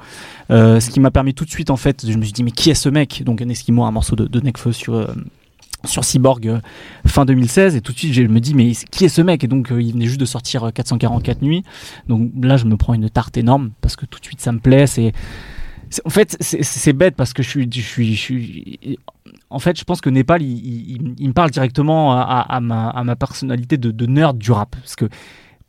euh, 0.51 0.79
ce 0.79 0.91
qui 0.91 0.99
m'a 0.99 1.09
permis 1.09 1.33
tout 1.33 1.45
de 1.45 1.49
suite 1.49 1.71
en 1.71 1.77
fait, 1.77 2.05
je 2.07 2.15
me 2.17 2.23
suis 2.23 2.33
dit 2.33 2.43
mais 2.43 2.51
qui 2.51 2.69
est 2.69 2.75
ce 2.75 2.89
mec? 2.89 3.23
Donc 3.23 3.41
un 3.41 3.49
Eskimo, 3.49 3.85
un 3.85 3.91
morceau 3.91 4.15
de, 4.15 4.27
de 4.27 4.71
sur, 4.73 4.93
euh, 4.93 5.07
sur 5.85 6.03
Cyborg 6.03 6.47
euh, 6.47 6.59
fin 7.07 7.25
2016 7.25 7.75
et 7.75 7.81
tout 7.81 7.93
de 7.93 7.97
suite 7.97 8.13
je 8.13 8.21
me 8.23 8.39
dis 8.39 8.53
mais 8.53 8.73
qui 8.91 9.05
est 9.05 9.09
ce 9.09 9.21
mec? 9.21 9.43
Et 9.45 9.47
donc 9.47 9.69
il 9.71 9.93
venait 9.93 10.05
juste 10.05 10.19
de 10.19 10.25
sortir 10.25 10.69
444 10.73 11.37
euh, 11.41 11.45
nuits. 11.45 11.63
Donc 12.09 12.29
là 12.41 12.57
je 12.57 12.65
me 12.65 12.75
prends 12.75 12.93
une 12.93 13.09
tarte 13.09 13.37
énorme 13.37 13.71
parce 13.79 13.95
que 13.95 14.05
tout 14.05 14.19
de 14.19 14.25
suite 14.25 14.41
ça 14.41 14.51
me 14.51 14.59
plaît. 14.59 14.85
C'est 14.85 15.13
en 16.03 16.09
fait 16.09 16.35
c'est 16.41 16.93
bête 16.93 17.15
parce 17.15 17.31
que 17.31 17.43
je 17.43 17.49
suis, 17.49 18.99
en 19.49 19.59
fait 19.59 19.79
je 19.79 19.85
pense 19.85 20.01
que 20.01 20.09
Népal 20.09 20.41
il, 20.41 20.99
me 21.01 21.33
parle 21.33 21.51
directement 21.51 22.11
à, 22.11 22.59
ma, 22.59 22.89
à 22.89 23.03
ma, 23.05 23.15
personnalité 23.15 23.77
de, 23.77 23.91
de, 23.91 24.05
nerd 24.05 24.37
du 24.37 24.51
rap. 24.51 24.75
Parce 24.75 24.97
que 24.97 25.07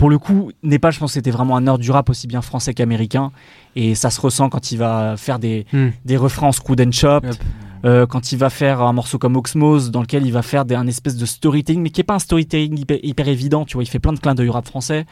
pour 0.05 0.11
le 0.11 0.19
coup, 0.19 0.51
Népal, 0.63 0.93
je 0.93 0.99
pense 0.99 1.13
que 1.13 1.15
c'était 1.15 1.31
vraiment 1.31 1.57
un 1.57 1.63
nerd 1.63 1.81
du 1.81 1.91
rap 1.91 2.11
aussi 2.11 2.27
bien 2.27 2.43
français 2.43 2.75
qu'américain. 2.75 3.33
Et 3.75 3.95
ça 3.95 4.11
se 4.11 4.21
ressent 4.21 4.51
quand 4.51 4.71
il 4.71 4.77
va 4.77 5.17
faire 5.17 5.39
des, 5.39 5.65
hmm. 5.73 5.89
des 6.05 6.19
refrains 6.19 6.49
en 6.49 6.53
screw 6.53 6.75
and 6.79 6.93
chop. 6.93 7.25
Euh, 7.87 8.05
quand 8.05 8.31
il 8.31 8.37
va 8.37 8.51
faire 8.51 8.83
un 8.83 8.93
morceau 8.93 9.17
comme 9.17 9.35
Oxmose, 9.35 9.91
dans 9.91 10.03
lequel 10.03 10.27
il 10.27 10.33
va 10.33 10.43
faire 10.43 10.67
des, 10.67 10.75
un 10.75 10.87
espèce 10.87 11.17
de 11.17 11.25
storytelling, 11.25 11.81
mais 11.81 11.89
qui 11.89 12.03
est 12.03 12.05
pas 12.05 12.17
un 12.17 12.19
storytelling 12.19 12.85
hyper, 13.03 13.29
évident, 13.29 13.65
tu 13.65 13.79
vois, 13.79 13.83
il 13.83 13.87
fait 13.87 13.99
plein 13.99 14.13
de 14.13 14.19
clins 14.19 14.35
d'œil 14.35 14.51
rap 14.51 14.67
français. 14.67 15.07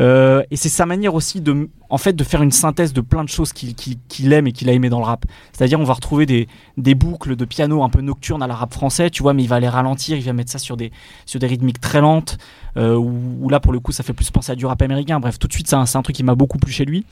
Euh, 0.00 0.42
et 0.50 0.56
c'est 0.56 0.70
sa 0.70 0.86
manière 0.86 1.14
aussi 1.14 1.42
de, 1.42 1.68
en 1.92 1.98
fait, 1.98 2.14
de 2.14 2.24
faire 2.24 2.42
une 2.42 2.50
synthèse 2.50 2.94
de 2.94 3.02
plein 3.02 3.22
de 3.22 3.28
choses 3.28 3.52
qu'il 3.52 4.32
aime 4.32 4.46
et 4.46 4.52
qu'il 4.52 4.70
a 4.70 4.72
aimé 4.72 4.88
dans 4.88 4.98
le 4.98 5.04
rap. 5.04 5.26
C'est-à-dire, 5.52 5.78
on 5.78 5.84
va 5.84 5.92
retrouver 5.92 6.24
des, 6.24 6.94
boucles 6.94 7.36
de 7.36 7.44
piano 7.44 7.82
un 7.82 7.90
peu 7.90 8.00
nocturnes 8.00 8.42
à 8.42 8.46
la 8.46 8.54
rap 8.54 8.72
français, 8.72 9.10
tu 9.10 9.22
vois, 9.22 9.34
mais 9.34 9.42
il 9.42 9.46
va 9.46 9.60
les 9.60 9.68
ralentir, 9.68 10.16
il 10.16 10.24
va 10.24 10.32
mettre 10.32 10.50
ça 10.50 10.58
sur 10.58 10.78
des, 10.78 10.90
rythmiques 11.34 11.82
très 11.82 12.00
lentes, 12.00 12.38
euh, 12.78 12.96
où, 12.96 13.46
là, 13.50 13.60
pour 13.60 13.74
le 13.74 13.78
coup, 13.78 13.92
ça 13.92 14.02
fait 14.02 14.14
plus 14.14 14.30
penser 14.30 14.52
à 14.52 14.54
du 14.54 14.64
rap 14.64 14.80
américain. 14.80 15.20
Bref, 15.20 15.38
tout 15.38 15.48
de 15.48 15.52
suite, 15.52 15.68
c'est 15.68 15.76
un, 15.76 16.02
truc 16.02 16.16
qui 16.16 16.22
m'a 16.22 16.34
beaucoup 16.34 16.56
plu 16.56 16.72
chez 16.72 16.86
lui. 16.86 17.04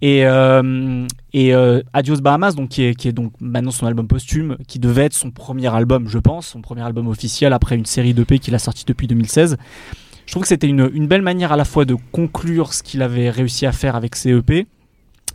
Et, 0.00 0.24
euh, 0.24 1.06
euh, 1.34 1.82
Adios 1.92 2.22
Bahamas, 2.22 2.54
donc, 2.54 2.70
qui, 2.70 2.82
est, 2.82 2.94
qui 2.94 3.08
est 3.08 3.12
donc 3.12 3.30
maintenant 3.40 3.72
son 3.72 3.84
album 3.84 4.08
posthume, 4.08 4.56
qui 4.66 4.78
devait 4.78 5.04
être 5.04 5.12
son 5.12 5.32
premier 5.32 5.68
album, 5.74 6.08
je 6.08 6.18
pense, 6.18 6.46
son 6.46 6.62
premier 6.62 6.80
album 6.80 7.08
officiel 7.08 7.52
après 7.52 7.76
une 7.76 7.84
série 7.84 8.14
d'EP 8.14 8.38
qu'il 8.38 8.54
a 8.54 8.58
sorti 8.58 8.86
depuis 8.86 9.06
2016. 9.06 9.58
Je 10.26 10.32
trouve 10.32 10.42
que 10.42 10.48
c'était 10.48 10.66
une, 10.66 10.90
une, 10.94 11.06
belle 11.06 11.22
manière 11.22 11.52
à 11.52 11.56
la 11.56 11.64
fois 11.64 11.84
de 11.84 11.96
conclure 12.12 12.72
ce 12.72 12.82
qu'il 12.82 13.02
avait 13.02 13.30
réussi 13.30 13.66
à 13.66 13.72
faire 13.72 13.94
avec 13.96 14.16
ses 14.16 14.30
EP, 14.30 14.66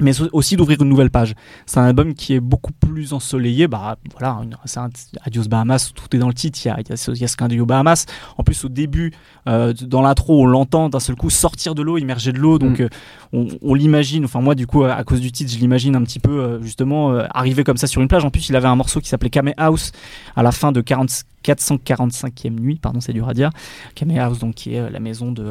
mais 0.01 0.11
aussi 0.31 0.55
d'ouvrir 0.55 0.81
une 0.81 0.89
nouvelle 0.89 1.09
page. 1.09 1.35
C'est 1.65 1.79
un 1.79 1.85
album 1.85 2.13
qui 2.13 2.33
est 2.33 2.39
beaucoup 2.39 2.71
plus 2.71 3.13
ensoleillé. 3.13 3.67
Bah 3.67 3.97
voilà, 4.17 4.41
c'est 4.65 4.79
Adios 5.23 5.47
Bahamas, 5.49 5.91
tout 5.93 6.15
est 6.15 6.19
dans 6.19 6.27
le 6.27 6.33
titre. 6.33 6.59
Il 6.63 6.67
y 6.67 6.71
a, 6.71 6.79
il 6.79 6.89
y 6.89 7.23
a, 7.23 7.27
ce 7.27 7.35
clin 7.35 7.47
Bahamas. 7.65 8.05
En 8.37 8.43
plus, 8.43 8.63
au 8.65 8.69
début, 8.69 9.11
euh, 9.47 9.73
dans 9.73 10.01
l'intro, 10.01 10.41
on 10.41 10.45
l'entend 10.45 10.89
d'un 10.89 10.99
seul 10.99 11.15
coup 11.15 11.29
sortir 11.29 11.75
de 11.75 11.81
l'eau, 11.81 11.97
immerger 11.97 12.31
de 12.31 12.39
l'eau. 12.39 12.59
Donc, 12.59 12.79
mm. 12.79 12.87
euh, 13.33 13.57
on, 13.61 13.73
l'imagine. 13.73 14.25
Enfin, 14.25 14.41
moi, 14.41 14.55
du 14.55 14.67
coup, 14.67 14.83
à, 14.83 15.03
cause 15.03 15.21
du 15.21 15.31
titre, 15.31 15.51
je 15.51 15.57
l'imagine 15.57 15.95
un 15.95 16.03
petit 16.03 16.19
peu 16.19 16.39
euh, 16.39 16.61
justement 16.61 17.09
arriver 17.33 17.63
comme 17.63 17.77
ça 17.77 17.87
sur 17.87 18.01
une 18.01 18.07
plage. 18.07 18.25
En 18.25 18.29
plus, 18.29 18.49
il 18.49 18.55
avait 18.55 18.67
un 18.67 18.75
morceau 18.75 18.99
qui 18.99 19.09
s'appelait 19.09 19.29
Kame 19.29 19.53
House 19.57 19.91
à 20.35 20.43
la 20.43 20.51
fin 20.51 20.71
de 20.71 20.81
40 20.81 21.23
445e 21.43 22.59
nuit, 22.59 22.79
pardon, 22.81 22.99
c'est 22.99 23.13
dur 23.13 23.27
à 23.29 23.33
dire. 23.33 23.49
Kame 23.95 24.17
House, 24.17 24.39
donc, 24.39 24.55
qui 24.55 24.75
est 24.75 24.89
la 24.89 24.99
maison 24.99 25.31
de, 25.31 25.43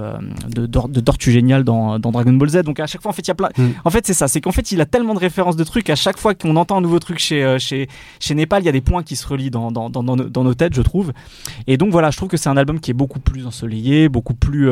de, 0.48 0.66
de, 0.66 1.01
Tortue 1.01 1.33
Génial 1.33 1.64
dans, 1.64 1.98
dans, 1.98 2.11
Dragon 2.11 2.33
Ball 2.33 2.48
Z. 2.48 2.62
Donc, 2.62 2.81
à 2.81 2.87
chaque 2.87 3.03
fois, 3.03 3.11
en 3.11 3.14
fait, 3.14 3.22
il 3.22 3.29
y 3.29 3.31
a 3.31 3.35
plein. 3.35 3.48
Mm. 3.57 3.68
En 3.85 3.90
fait, 3.90 4.07
c'est 4.07 4.14
ça. 4.14 4.29
C'est 4.29 4.40
qu'en 4.40 4.53
fait, 4.53 4.72
il 4.72 4.81
a 4.81 4.87
tellement 4.87 5.14
de 5.14 5.18
références 5.18 5.57
de 5.57 5.64
trucs. 5.64 5.90
À 5.90 5.96
chaque 5.96 6.18
fois 6.18 6.35
qu'on 6.35 6.57
entend 6.57 6.79
un 6.79 6.81
nouveau 6.81 6.98
truc 6.98 7.18
chez, 7.18 7.59
chez, 7.59 7.88
chez 8.20 8.35
Népal, 8.35 8.62
il 8.62 8.66
y 8.66 8.68
a 8.68 8.72
des 8.72 8.81
points 8.81 9.03
qui 9.03 9.16
se 9.16 9.27
relient 9.27 9.51
dans, 9.51 9.70
dans, 9.70 9.90
dans, 9.90 10.03
dans, 10.03 10.44
nos 10.44 10.55
têtes, 10.55 10.74
je 10.74 10.83
trouve. 10.83 11.12
Et 11.66 11.77
donc, 11.77 11.90
voilà, 11.90 12.11
je 12.11 12.16
trouve 12.16 12.29
que 12.29 12.37
c'est 12.37 12.48
un 12.48 12.57
album 12.57 12.81
qui 12.81 12.90
est 12.90 12.94
beaucoup 12.94 13.20
plus 13.20 13.46
ensoleillé, 13.46 14.09
beaucoup 14.09 14.35
plus 14.35 14.70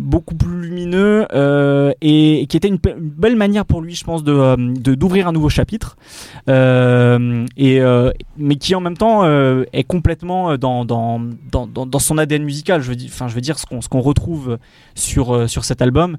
beaucoup 0.00 0.34
plus 0.34 0.62
lumineux 0.62 1.26
euh, 1.32 1.92
et, 2.00 2.46
qui 2.48 2.56
était 2.56 2.68
une, 2.68 2.78
belle 2.78 3.36
manière 3.36 3.66
pour 3.66 3.82
lui, 3.82 3.94
je 3.94 4.04
pense, 4.04 4.24
de 4.24 4.32
euh, 4.32 4.56
d'ouvrir 4.56 5.28
un 5.28 5.32
nouveau 5.32 5.50
chapitre, 5.50 5.96
euh, 6.48 7.46
et 7.56 7.80
mais 8.38 8.56
qui 8.56 8.74
en 8.74 8.80
même 8.80 8.96
temps 8.96 9.24
est 9.72 9.84
complètement 9.84 10.56
dans 10.56 11.98
son 11.98 12.18
ADN 12.18 12.42
musical. 12.42 12.80
Je 12.80 12.88
veux 12.88 13.40
dire, 13.40 13.58
ce 13.58 13.88
qu'on 13.88 14.00
retrouve 14.00 14.58
sur 14.94 15.64
cet 15.64 15.82
album 15.82 16.16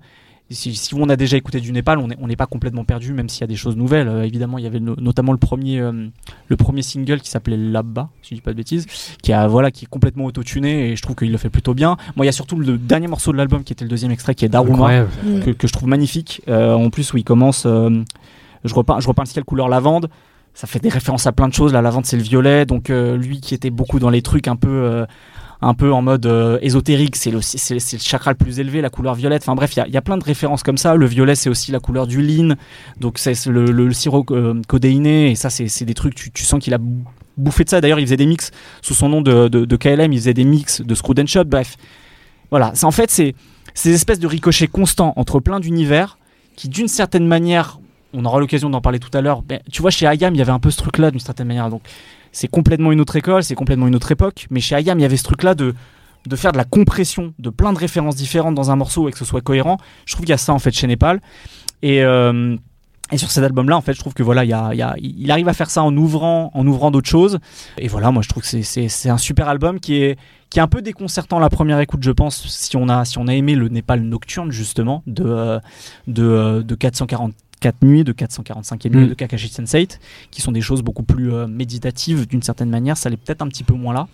si, 0.52 0.94
on 0.96 1.10
a 1.10 1.16
déjà 1.16 1.38
écouté 1.38 1.60
du 1.60 1.72
Népal, 1.72 1.98
on 2.00 2.28
n'est 2.28 2.36
pas 2.36 2.46
complètement 2.46 2.84
perdu, 2.84 3.14
même 3.14 3.30
s'il 3.30 3.42
y 3.42 3.44
a 3.44 3.48
des 3.48 3.56
choses 3.56 3.76
nouvelles. 3.76 4.08
Euh, 4.08 4.24
évidemment, 4.24 4.58
il 4.58 4.64
y 4.64 4.68
avait 4.68 4.80
notamment 4.80 5.32
le 5.32 5.38
premier, 5.38 5.80
euh, 5.80 6.08
le 6.48 6.56
premier 6.58 6.82
single 6.82 7.20
qui 7.20 7.30
s'appelait 7.30 7.58
Là-bas, 7.58 8.10
si 8.22 8.30
je 8.32 8.36
dis 8.36 8.42
pas 8.42 8.52
de 8.52 8.58
bêtises, 8.58 8.86
qui, 9.22 9.34
a, 9.34 9.48
voilà, 9.48 9.72
qui 9.72 9.86
est 9.86 9.88
complètement 9.88 10.26
autotuné 10.26 10.92
et 10.92 10.96
je 10.96 11.02
trouve 11.02 11.16
qu'il 11.16 11.32
le 11.32 11.38
fait 11.38 11.50
plutôt 11.50 11.74
bien. 11.74 11.98
Moi, 12.16 12.26
il 12.26 12.28
y 12.28 12.30
a 12.30 12.34
surtout 12.34 12.58
le 12.58 12.78
dernier 12.78 13.08
morceau 13.08 13.32
de 13.32 13.38
l'album 13.38 13.64
qui 13.64 13.74
était 13.74 13.86
le 13.86 13.90
deuxième 13.90 14.12
extrait, 14.12 14.36
qui 14.36 14.46
est 14.46 14.50
Daruma, 14.50 15.06
que, 15.44 15.52
que, 15.52 15.68
je 15.68 15.74
trouve 15.74 15.88
magnifique. 15.88 16.42
Euh, 16.48 16.74
en 16.74 16.90
plus, 16.90 17.14
où 17.14 17.18
il 17.18 17.24
commence, 17.24 17.64
je 17.66 18.74
repeins, 18.74 19.00
je 19.00 19.08
repeins 19.08 19.24
le 19.24 19.30
ciel 19.30 19.44
couleur 19.44 19.70
lavande 19.70 20.10
ça 20.54 20.68
fait 20.68 20.80
des 20.80 20.90
références 20.90 21.28
à 21.28 21.32
plein 21.32 21.48
de 21.48 21.54
choses. 21.54 21.74
Là, 21.74 21.82
la 21.82 21.90
vente, 21.90 22.06
c'est 22.06 22.18
le 22.18 22.24
violet. 22.24 22.66
Donc, 22.66 22.90
euh, 22.90 23.18
lui 23.18 23.40
qui 23.40 23.54
était 23.54 23.70
beaucoup 23.70 24.00
dans 24.00 24.10
les 24.10 24.22
trucs 24.22 24.48
un 24.48 24.56
peu, 24.56 24.70
euh, 24.70 25.06
un 25.62 25.74
peu 25.76 25.94
en 25.94 26.02
mode 26.02 26.26
euh, 26.26 26.58
ésotérique, 26.62 27.16
c'est 27.16 27.30
le, 27.30 27.40
chakra 27.40 28.32
le 28.32 28.38
plus 28.38 28.60
élevé, 28.60 28.82
la 28.82 28.90
couleur 28.90 29.14
violette. 29.14 29.44
Enfin, 29.44 29.56
bref, 29.56 29.76
il 29.76 29.94
y 29.94 29.98
a, 29.98 30.02
plein 30.02 30.18
de 30.18 30.24
références 30.24 30.64
comme 30.64 30.78
ça. 30.78 30.96
Le 30.96 31.06
violet, 31.06 31.36
c'est 31.36 31.50
aussi 31.50 31.72
la 31.72 31.80
couleur 31.80 32.08
du 32.08 32.22
lean. 32.22 32.56
Donc, 33.00 33.20
c'est 33.20 33.46
le, 33.46 33.94
sirop 33.94 34.26
euh, 34.32 34.60
codéiné. 34.68 35.32
Et 35.32 35.36
ça, 35.36 35.50
c'est, 35.52 35.86
des 35.86 35.94
trucs, 35.94 36.16
tu, 36.16 36.44
sens 36.44 36.60
qu'il 36.64 36.74
a 36.74 36.80
bou- 36.80 37.04
bouffé 37.38 37.64
de 37.64 37.70
ça. 37.70 37.80
D'ailleurs, 37.80 38.00
il 38.00 38.06
faisait 38.06 38.18
des 38.18 38.26
mix 38.26 38.50
sous 38.82 38.96
son 38.96 39.10
nom 39.10 39.22
de, 39.22 39.76
KLM. 39.76 40.12
Il 40.12 40.20
faisait 40.20 40.34
des 40.34 40.46
mix 40.46 40.82
de 40.82 40.96
and 41.22 41.28
Shot. 41.28 41.44
Bref, 41.44 41.78
voilà. 42.50 42.74
En 42.82 42.92
fait, 42.92 43.12
c'est 43.12 43.36
ces 43.76 43.94
espèces 43.94 44.20
de 44.20 44.28
ricochets 44.28 44.68
constants 44.68 45.14
entre 45.16 45.40
plein 45.40 45.60
d'univers 45.60 46.18
qui, 46.56 46.70
d'une 46.70 46.88
certaine 46.88 47.28
manière, 47.28 47.80
on 48.14 48.26
aura 48.26 48.40
l'occasion 48.40 48.72
d'en 48.72 48.82
parler 48.82 49.00
tout 49.00 49.16
à 49.16 49.22
l'heure. 49.22 49.44
Ben, 49.44 49.60
tu 49.72 49.84
vois, 49.84 49.92
chez 49.92 50.08
Ayam, 50.08 50.34
il 50.34 50.38
y 50.40 50.42
avait 50.42 50.52
un 50.52 50.60
peu 50.60 50.72
ce 50.72 50.78
truc-là 50.78 51.12
d'une 51.12 51.20
certaine 51.20 51.48
manière. 51.48 51.70
Donc, 51.70 51.84
c'est 52.32 52.48
complètement 52.48 52.92
une 52.92 53.02
autre 53.02 53.16
école, 53.16 53.44
c'est 53.44 53.56
complètement 53.56 53.88
une 53.88 53.96
autre 53.96 54.12
époque. 54.12 54.48
Mais 54.50 54.60
chez 54.60 54.76
Ayam, 54.76 54.98
il 55.00 55.02
y 55.02 55.06
avait 55.06 55.18
ce 55.18 55.24
truc-là 55.24 55.56
de, 55.56 55.74
de 56.28 56.36
faire 56.36 56.52
de 56.52 56.58
la 56.58 56.66
compression 56.66 57.34
de 57.40 57.50
plein 57.50 57.74
de 57.74 57.78
références 57.80 58.16
différentes 58.16 58.56
dans 58.56 58.72
un 58.72 58.76
morceau 58.76 59.10
et 59.10 59.12
que 59.12 59.18
ce 59.18 59.26
soit 59.26 59.42
cohérent. 59.42 59.78
Je 60.06 60.14
trouve 60.14 60.26
qu'il 60.26 60.32
y 60.32 60.34
a 60.34 60.38
ça 60.38 60.54
en 60.54 60.60
fait 60.60 60.72
chez 60.72 60.88
Népal. 60.88 61.22
Et. 61.82 62.04
euh, 62.04 62.56
et 63.14 63.18
sur 63.18 63.30
cet 63.30 63.44
album-là, 63.44 63.76
en 63.76 63.82
fait, 63.82 63.94
je 63.94 64.00
trouve 64.00 64.14
que 64.14 64.24
voilà, 64.24 64.46
il, 64.46 65.32
arrive 65.32 65.50
à 65.50 65.54
faire 65.54 65.70
ça 65.70 65.84
en 65.84 65.94
ouvrant, 65.98 66.50
en 66.54 66.66
ouvrant 66.66 66.92
d'autres 66.92 67.10
choses. 67.10 67.40
Et 67.78 67.90
voilà, 67.90 68.10
moi, 68.10 68.22
je 68.24 68.30
trouve 68.30 68.42
que 68.42 68.62
c'est- 68.62 69.10
un 69.10 69.18
super 69.18 69.50
album 69.50 69.82
qui 69.82 70.02
est, 70.02 70.18
qui 70.50 70.60
est 70.60 70.62
un 70.62 70.68
peu 70.70 70.82
déconcertant 70.82 71.38
la 71.40 71.50
première 71.50 71.82
écoute, 71.82 72.02
je 72.04 72.12
pense, 72.12 72.48
si 72.48 72.78
on 72.78 72.88
a, 72.88 73.04
si 73.04 73.18
on 73.18 73.28
a 73.28 73.34
aimé 73.34 73.56
le 73.56 73.68
Népal 73.68 74.00
nocturne, 74.00 74.52
justement, 74.52 75.04
de, 75.08 75.26
euh, 75.26 75.60
de, 76.08 76.24
euh, 76.24 76.64
de 77.62 77.66
444 77.70 77.82
nuits, 77.84 78.04
de 78.04 78.12
445 78.12 78.86
nuits 78.86 79.06
Mm. 79.06 79.10
de 79.10 79.14
Kakashi 79.14 79.48
Sensei, 79.50 79.88
qui 80.32 80.42
sont 80.42 80.52
des 80.52 80.62
choses 80.62 80.82
beaucoup 80.82 81.04
plus 81.04 81.32
euh, 81.34 81.48
méditatives 81.48 82.28
d'une 82.28 82.42
certaine 82.42 82.70
manière. 82.70 82.98
Ça 82.98 83.10
l'est 83.10 83.18
peut-être 83.18 83.42
un 83.42 83.48
petit 83.48 83.64
peu 83.64 83.74
moins 83.74 83.94
là. 83.94 84.08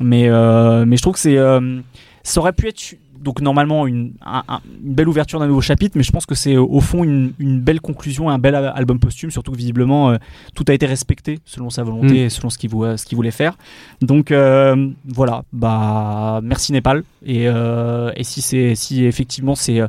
Mais, 0.00 0.28
euh, 0.28 0.84
mais 0.86 0.96
je 0.96 1.02
trouve 1.02 1.14
que 1.14 1.20
c'est. 1.20 1.36
euh, 1.36 1.80
ça 2.22 2.40
aurait 2.40 2.52
pu 2.52 2.68
être. 2.68 2.96
Donc 3.20 3.40
normalement 3.40 3.86
une, 3.86 4.12
un- 4.24 4.42
un- 4.48 4.60
une 4.84 4.92
belle 4.94 5.08
ouverture 5.08 5.40
d'un 5.40 5.46
nouveau 5.46 5.60
chapitre, 5.62 5.96
mais 5.96 6.02
je 6.02 6.12
pense 6.12 6.26
que 6.26 6.34
c'est 6.34 6.56
au 6.58 6.80
fond 6.80 7.04
une, 7.04 7.32
une 7.38 7.58
belle 7.60 7.80
conclusion, 7.80 8.28
un 8.28 8.38
bel 8.38 8.54
al- 8.54 8.72
album 8.74 8.98
posthume, 8.98 9.30
surtout 9.30 9.52
que 9.52 9.56
visiblement 9.56 10.10
euh, 10.10 10.16
tout 10.54 10.64
a 10.68 10.74
été 10.74 10.84
respecté 10.86 11.38
selon 11.44 11.70
sa 11.70 11.82
volonté 11.84 12.12
Mm. 12.14 12.16
et 12.16 12.28
selon 12.28 12.50
ce 12.50 12.58
qu'il 12.58 12.70
voulait 12.70 13.30
faire. 13.30 13.56
Donc 14.02 14.30
euh, 14.30 14.88
voilà, 15.06 15.44
bah 15.52 16.40
merci 16.42 16.72
Népal. 16.72 17.02
Et, 17.24 17.48
euh, 17.48 18.10
et 18.16 18.24
si 18.24 18.42
c'est 18.42 18.74
si 18.74 19.04
effectivement 19.06 19.54
c'est 19.54 19.80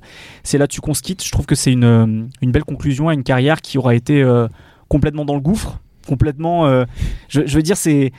c'est 0.44 0.58
là-dessus 0.58 0.80
qu'on 0.82 0.94
se 0.94 1.02
quitte, 1.02 1.24
je 1.24 1.32
trouve 1.32 1.46
que 1.46 1.56
c'est 1.56 1.74
une, 1.74 2.30
une 2.42 2.52
belle 2.52 2.64
conclusion 2.64 3.10
à 3.10 3.14
une 3.14 3.24
carrière 3.24 3.62
qui 3.62 3.78
aura 3.78 3.96
été 3.96 4.24
complètement 4.88 5.26
dans 5.26 5.34
le 5.36 5.42
gouffre. 5.42 5.80
Complètement, 6.08 6.66
euh, 6.68 6.86
je, 7.30 7.42
je 7.46 7.56
veux 7.56 7.62
dire, 7.62 7.78
c'est 7.78 8.12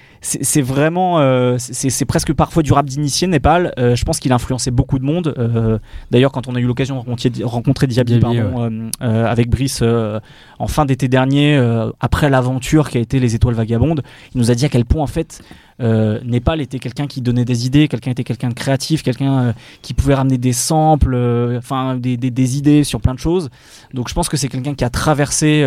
vraiment, 0.60 1.20
euh, 1.20 1.56
c'est 1.58 1.90
c'est 1.90 2.04
presque 2.04 2.32
parfois 2.32 2.62
du 2.62 2.72
rap 2.72 2.86
d'initié 2.86 3.26
Népal. 3.28 3.72
Euh, 3.78 3.94
je 3.94 4.04
pense 4.04 4.18
qu'il 4.20 4.32
a 4.32 4.34
influencé 4.34 4.70
beaucoup 4.70 4.98
de 4.98 5.04
monde. 5.04 5.34
Euh, 5.38 5.78
D'ailleurs, 6.10 6.32
quand 6.32 6.48
on 6.48 6.54
a 6.54 6.60
eu 6.60 6.66
l'occasion 6.66 6.96
de 6.96 7.00
rencontrer, 7.00 7.30
rencontrer 7.42 7.86
Diaby, 7.86 8.18
pardon, 8.18 8.90
avec 9.00 9.48
Brice 9.50 9.80
euh, 9.82 10.20
en 10.58 10.66
fin 10.66 10.84
d'été 10.84 11.08
dernier, 11.08 11.56
euh, 11.56 11.90
après 12.00 12.30
l'aventure 12.30 12.90
qui 12.90 12.98
a 12.98 13.00
été 13.00 13.18
les 13.18 13.34
Étoiles 13.34 13.54
Vagabondes, 13.54 14.02
il 14.34 14.38
nous 14.38 14.50
a 14.50 14.54
dit 14.54 14.64
à 14.64 14.68
quel 14.68 14.84
point 14.84 15.02
en 15.02 15.06
fait 15.06 15.42
euh, 15.80 16.20
Népal 16.24 16.60
était 16.62 16.78
quelqu'un 16.78 17.06
qui 17.06 17.20
donnait 17.20 17.44
des 17.44 17.66
idées, 17.66 17.86
quelqu'un 17.88 18.10
était 18.12 18.24
quelqu'un 18.24 18.48
de 18.48 18.54
créatif, 18.54 19.02
quelqu'un 19.02 19.38
euh, 19.38 19.52
qui 19.82 19.92
pouvait 19.92 20.14
ramener 20.14 20.38
des 20.38 20.54
samples, 20.54 21.12
euh, 21.14 21.58
enfin 21.58 21.96
des, 21.96 22.56
idées 22.58 22.82
sur 22.84 23.00
plein 23.00 23.12
de 23.14 23.18
choses. 23.18 23.50
Donc 23.92 24.08
je 24.08 24.14
pense 24.14 24.28
que 24.28 24.36
c'est 24.36 24.48
quelqu'un 24.48 24.74
qui 24.74 24.84
a 24.84 24.90
traversé 24.90 25.64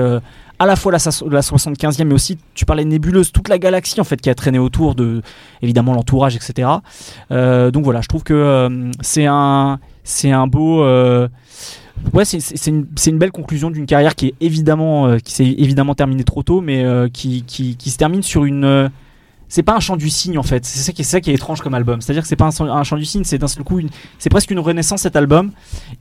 à 0.58 0.66
la 0.66 0.76
fois 0.76 0.92
la, 0.92 1.00
sa- 1.00 1.26
la 1.30 1.42
75e, 1.42 2.04
mais 2.06 2.14
aussi 2.14 2.38
tu 2.54 2.66
parlais 2.66 2.86
nébuleuse, 2.86 3.32
toute 3.32 3.50
la 3.50 3.58
galaxie 3.60 4.02
en 4.02 4.04
fait 4.04 4.20
qui 4.20 4.30
a 4.30 4.36
traîné 4.36 4.58
autour 4.60 4.96
de 4.96 5.22
évidemment 5.62 5.94
l'entourage, 5.94 6.36
etc. 6.36 6.70
Donc 7.30 7.84
voilà, 7.84 8.02
je 8.02 8.08
trouve 8.08 8.24
que 8.24 8.90
c'est 9.02 9.26
un 9.26 9.80
un 10.24 10.48
beau 10.48 10.84
Ouais, 12.14 12.24
c'est- 12.24 12.68
une, 12.68 12.88
une 13.08 13.18
belle 13.18 13.32
conclusion 13.32 13.70
d'une 13.70 13.86
carrière 13.86 14.16
qui 14.16 14.28
est 14.28 14.34
évidemment 14.40 15.18
qui 15.18 15.34
s'est 15.34 15.46
évidemment 15.58 15.96
terminée 15.96 16.24
trop 16.24 16.44
tôt, 16.44 16.62
mais 16.62 16.84
qui, 17.14 17.44
qui, 17.44 17.90
se 17.90 17.98
termine 17.98 18.24
sur 18.24 18.46
une. 18.46 18.90
C'est 19.50 19.64
pas 19.64 19.76
un 19.76 19.80
chant 19.80 19.98
du 19.98 20.10
cygne 20.10 20.38
en 20.38 20.44
fait. 20.44 20.64
C'est 20.64 20.80
ça 20.80 20.94
qui 20.94 21.02
est, 21.02 21.06
ça 21.06 21.20
qui 21.20 21.32
est 21.32 21.34
étrange 21.34 21.62
comme 21.62 21.74
album. 21.74 22.02
C'est-à-dire 22.02 22.22
que 22.22 22.30
c'est 22.30 22.36
pas 22.36 22.50
un, 22.60 22.84
chant 22.84 22.96
du 22.96 23.06
cygne, 23.06 23.24
c'est 23.24 23.40
d'un 23.40 23.48
seul 23.48 23.64
coup, 23.64 23.82
c'est 24.20 24.30
presque 24.30 24.52
une 24.52 24.60
renaissance 24.60 25.02
cet 25.02 25.16
album. 25.16 25.52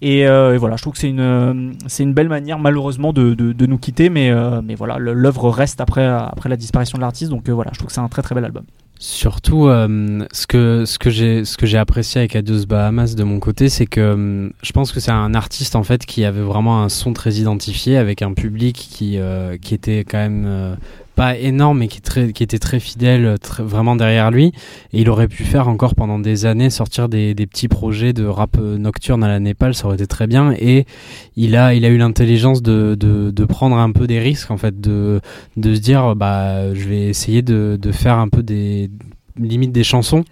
Et, 0.03 0.27
euh, 0.29 0.57
voilà, 0.59 0.77
je 0.77 0.83
trouve 0.83 0.93
que 0.93 0.99
c'est 0.99 1.09
une, 1.09 1.21
euh, 1.21 1.73
c'est 1.87 2.03
une 2.03 2.13
belle 2.13 2.29
manière 2.29 2.59
malheureusement 2.59 3.13
de, 3.13 3.35
de, 3.35 3.67
nous 3.67 3.79
quitter, 3.79 4.11
mais, 4.11 4.31
euh, 4.31 4.61
mais 4.63 4.75
voilà, 4.75 4.99
l'œuvre 4.99 5.51
reste 5.51 5.81
après, 5.81 6.07
après 6.07 6.49
la 6.49 6.57
disparition 6.57 6.99
de 6.99 7.03
l'artiste. 7.03 7.31
Donc 7.31 7.49
voilà, 7.49 7.71
je 7.73 7.79
trouve 7.79 7.89
que 7.89 7.95
c'est 7.95 8.01
un 8.01 8.09
très 8.09 8.23
très 8.23 8.35
bel 8.35 8.45
album. 8.45 8.65
Surtout, 9.01 9.69
ce 9.69 10.47
que 10.49 10.85
ce 10.85 10.99
que 10.99 11.09
j'ai 11.09 11.45
ce 11.45 11.57
que 11.57 11.67
j'ai 11.67 11.79
apprécié 11.79 12.21
avec 12.21 12.35
Adios 12.35 12.67
Bahamas 12.67 13.15
de 13.15 13.23
mon 13.23 13.39
côté, 13.39 13.69
c'est 13.69 13.87
que 13.87 14.51
je 14.61 14.73
pense 14.73 14.91
que 14.91 14.99
c'est 14.99 15.13
un 15.13 15.35
artiste 15.35 15.77
en 15.77 15.85
fait 15.85 16.05
qui 16.05 16.25
avait 16.25 16.43
vraiment 16.43 16.83
un 16.83 16.89
son 16.89 17.13
très 17.13 17.35
identifié 17.35 17.97
avec 17.97 18.23
un 18.23 18.33
public 18.33 18.75
qui 18.75 19.21
qui 19.63 19.75
était 19.75 20.01
quand 20.01 20.19
même 20.19 20.77
pas 21.18 21.37
énorme 21.37 21.78
mais 21.78 21.88
qui, 21.88 21.98
était 22.44 22.59
très 22.61 22.78
fidèle, 22.78 23.38
très- 23.40 23.64
vraiment 23.64 23.96
derrière 23.96 24.31
lui. 24.31 24.52
Et 24.92 25.00
il 25.00 25.11
aurait 25.11 25.26
pu 25.26 25.42
faire 25.42 25.66
encore 25.66 25.96
pendant 25.96 26.20
des 26.20 26.46
années 26.46 26.70
sortir 26.70 27.09
des, 27.09 27.35
petits 27.35 27.66
projets 27.66 28.12
de 28.12 28.24
rap 28.24 28.57
euh, 28.57 28.78
nocturne 28.78 29.24
à 29.24 29.28
la 29.28 29.40
Népal, 29.40 29.74
ça 29.74 29.87
aurait 29.87 29.96
été 29.96 30.07
très 30.07 30.28
bien. 30.28 30.54
Et 30.61 30.87
il 31.35 31.57
a, 31.57 31.74
il 31.74 31.85
a 31.85 31.88
eu 31.88 31.96
l'intelligence 31.96 32.62
de, 32.62 32.94
de, 32.94 33.44
prendre 33.44 33.76
un 33.76 33.90
peu 33.90 34.07
des 34.07 34.20
risques, 34.20 34.52
en 34.52 34.59
fait, 34.59 34.81
de, 34.81 35.20
de 35.57 35.74
se 35.74 35.81
dire, 35.81 36.14
bah, 36.14 36.72
je 36.72 36.88
vais 36.88 37.09
essayer 37.09 37.42
de, 37.42 37.76
de 37.81 37.92
faire 37.92 38.18
un 38.18 38.28
peu 38.28 38.44
des 38.44 38.88
limite 39.37 39.70
des 39.70 39.85
chansons 39.85 40.24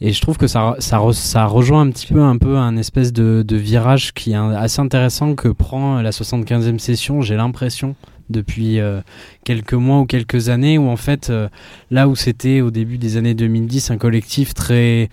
et 0.00 0.12
je 0.12 0.20
trouve 0.20 0.36
que 0.36 0.48
ça, 0.48 0.74
ça, 0.80 1.00
ça 1.12 1.46
rejoint 1.46 1.82
un 1.82 1.90
petit 1.90 2.08
peu 2.08 2.20
un 2.20 2.38
peu 2.38 2.56
un 2.56 2.76
espèce 2.76 3.12
de, 3.12 3.44
virage 3.56 4.12
qui 4.14 4.32
est 4.32 4.34
assez 4.34 4.80
intéressant 4.80 5.36
que 5.36 5.46
prend 5.46 6.02
la 6.02 6.10
75e 6.10 6.78
session 6.78 7.20
j'ai 7.20 7.36
l'impression 7.36 7.94
depuis 8.30 8.80
euh, 8.80 9.00
quelques 9.44 9.74
mois 9.74 10.00
ou 10.00 10.06
quelques 10.06 10.48
années 10.48 10.78
où 10.78 10.88
en 10.88 10.96
fait 10.96 11.30
euh, 11.30 11.48
là 11.90 12.08
où 12.08 12.16
c'était 12.16 12.60
au 12.60 12.70
début 12.70 12.98
des 12.98 13.16
années 13.16 13.34
2010 13.34 13.90
un 13.90 13.98
collectif 13.98 14.54
très 14.54 15.08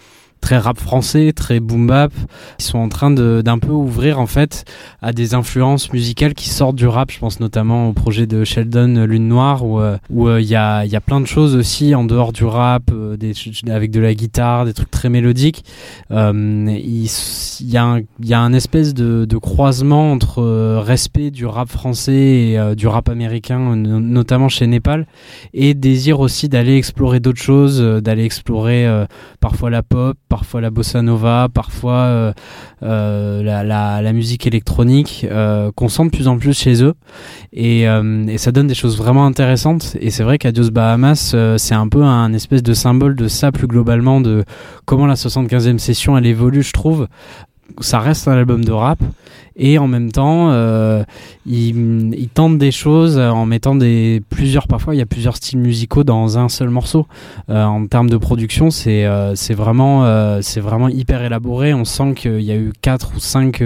très 0.46 0.60
rap 0.60 0.80
français, 0.80 1.34
très 1.36 1.60
boom 1.60 1.88
bap. 1.88 2.14
Ils 2.60 2.64
sont 2.64 2.78
en 2.78 2.88
train 2.88 3.10
d'un 3.10 3.58
peu 3.58 3.72
ouvrir 3.72 4.20
en 4.20 4.28
fait 4.28 4.64
à 5.02 5.12
des 5.12 5.34
influences 5.34 5.92
musicales 5.92 6.36
qui 6.36 6.50
sortent 6.50 6.76
du 6.76 6.86
rap. 6.86 7.10
Je 7.10 7.18
pense 7.18 7.40
notamment 7.40 7.90
au 7.90 7.94
projet 7.94 8.28
de 8.28 8.44
Sheldon 8.44 8.96
euh, 8.96 9.06
Lune 9.08 9.28
Noire 9.28 9.66
où 9.66 9.80
euh, 9.80 9.98
où 10.12 10.28
euh, 10.28 10.40
il 10.40 10.46
y 10.48 10.56
a 10.56 10.86
y 10.86 10.96
a 10.96 11.02
plein 11.02 11.20
de 11.20 11.26
choses 11.26 11.56
aussi 11.56 11.96
en 11.96 12.04
dehors 12.04 12.32
du 12.32 12.46
rap, 12.46 12.92
avec 13.68 13.90
de 13.90 14.00
la 14.00 14.14
guitare, 14.14 14.66
des 14.66 14.74
trucs 14.74 14.92
très 14.92 15.10
mélodiques. 15.10 15.66
Il 16.12 17.08
y 17.62 17.78
a 17.78 17.84
un 17.84 18.02
y 18.22 18.34
a 18.36 18.40
un 18.40 18.54
espèce 18.54 18.94
de, 18.94 19.26
de 19.26 19.38
croisement 19.38 20.12
entre 20.12 20.44
respect 20.78 21.32
du 21.32 21.48
rap 21.48 21.70
français 21.70 22.14
et 22.14 22.76
du 22.76 22.86
rap 22.86 23.10
américain, 23.10 23.76
no- 23.76 24.00
notamment 24.00 24.50
chez 24.50 24.68
Népal, 24.68 25.08
et 25.56 25.74
désir 25.74 26.20
aussi 26.20 26.50
d'aller 26.50 26.78
explorer 26.78 27.20
d'autres 27.20 27.42
choses, 27.42 27.82
d'aller 27.82 28.26
explorer 28.26 28.88
parfois 29.40 29.72
la 29.72 29.82
pop, 29.82 30.18
parfois 30.36 30.60
la 30.60 30.70
bossa 30.70 31.02
nova, 31.02 31.48
parfois 31.54 31.94
euh, 31.94 32.34
euh, 32.84 33.42
la, 33.42 34.12
musique 34.12 34.46
électronique 34.46 35.26
euh, 35.32 35.72
qu'on 35.74 35.88
sent 35.88 36.04
de 36.04 36.10
plus 36.10 36.28
en 36.28 36.38
plus 36.38 36.58
chez 36.58 36.84
eux. 36.84 36.94
Et, 37.54 37.86
ça 38.36 38.52
donne 38.52 38.68
des 38.68 38.76
choses 38.76 38.98
vraiment 38.98 39.26
intéressantes. 39.26 39.96
Et 40.02 40.10
c'est 40.10 40.24
vrai 40.24 40.38
qu'Adios 40.38 40.72
Bahamas 40.72 41.36
c'est 41.58 41.74
un 41.74 41.88
peu 41.88 42.04
un 42.04 42.34
espèce 42.34 42.64
de 42.64 42.74
symbole 42.74 43.16
de 43.16 43.30
ça 43.30 43.54
plus 43.54 43.68
globalement 43.68 44.20
de 44.20 44.44
comment 44.84 45.06
la 45.06 45.16
75e 45.16 45.78
session 45.78 46.18
elle 46.18 46.26
évolue 46.26 46.64
je 46.64 46.74
trouve 46.74 47.08
ça 47.82 48.00
reste 48.00 48.28
un 48.28 48.34
album 48.34 48.64
de 48.64 48.72
rap 48.72 49.00
et 49.58 49.78
en 49.78 49.88
même 49.88 50.12
temps 50.12 50.52
euh, 50.52 51.04
il, 51.46 52.28
tente 52.34 52.58
des 52.58 52.72
choses 52.72 53.18
en 53.18 53.46
mettant 53.46 53.76
des 53.76 54.22
plusieurs 54.30 54.68
parfois 54.68 54.96
il 54.96 54.98
y 54.98 55.02
a 55.02 55.06
plusieurs 55.06 55.38
styles 55.38 55.60
musicaux 55.60 56.04
dans 56.04 56.38
un 56.38 56.50
seul 56.50 56.70
morceau. 56.70 57.08
Euh, 57.50 57.64
en 57.64 57.86
termes 57.88 58.10
de 58.10 58.18
production 58.18 58.70
c'est 58.70 59.06
euh, 59.06 59.36
c'est 59.36 59.54
vraiment 59.54 60.06
euh, 60.06 60.40
c'est 60.42 60.60
vraiment 60.60 60.90
hyper 60.90 61.24
élaboré. 61.24 61.74
On 61.74 61.86
sent 61.86 62.14
qu'il 62.16 62.42
y 62.42 62.52
a 62.52 62.56
eu 62.56 62.74
quatre 62.82 63.14
ou 63.16 63.20
cinq 63.20 63.64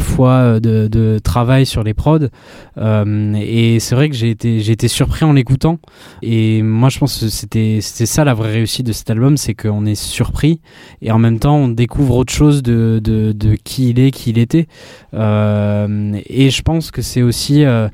fois 0.00 0.60
de, 0.60 1.18
travail 1.22 1.64
sur 1.64 1.82
les 1.82 1.94
prods. 1.94 2.28
Et 2.76 3.80
c'est 3.80 3.94
vrai 3.94 4.10
que 4.10 4.16
j'ai 4.16 4.30
été 4.30 4.60
j'ai 4.60 4.72
été 4.72 4.88
surpris 4.88 5.24
en 5.24 5.32
l'écoutant. 5.32 5.78
Et 6.22 6.62
moi 6.62 6.90
je 6.90 6.98
pense 6.98 7.18
que 7.18 7.28
c'était 7.28 7.78
c'était 7.80 8.06
ça 8.06 8.24
la 8.24 8.34
vraie 8.34 8.52
réussite 8.52 8.86
de 8.86 8.92
cet 8.92 9.08
album 9.10 9.36
c'est 9.36 9.54
qu'on 9.54 9.86
est 9.86 9.94
surpris. 9.94 10.60
Et 11.00 11.10
en 11.12 11.18
même 11.18 11.38
temps 11.38 11.56
on 11.56 11.68
découvre 11.68 12.16
autre 12.16 12.32
chose 12.32 12.59
de, 12.62 13.00
de, 13.02 13.32
de 13.32 13.56
qui 13.62 13.90
il 13.90 13.98
est 13.98 14.10
qui 14.10 14.30
il 14.30 14.38
était 14.38 14.66
Euh, 15.12 16.20
et 16.26 16.50
je 16.50 16.62
pense 16.62 16.90
que 16.90 17.02
c'est 17.02 17.22
aussi 17.22 17.64
euh, 17.64 17.88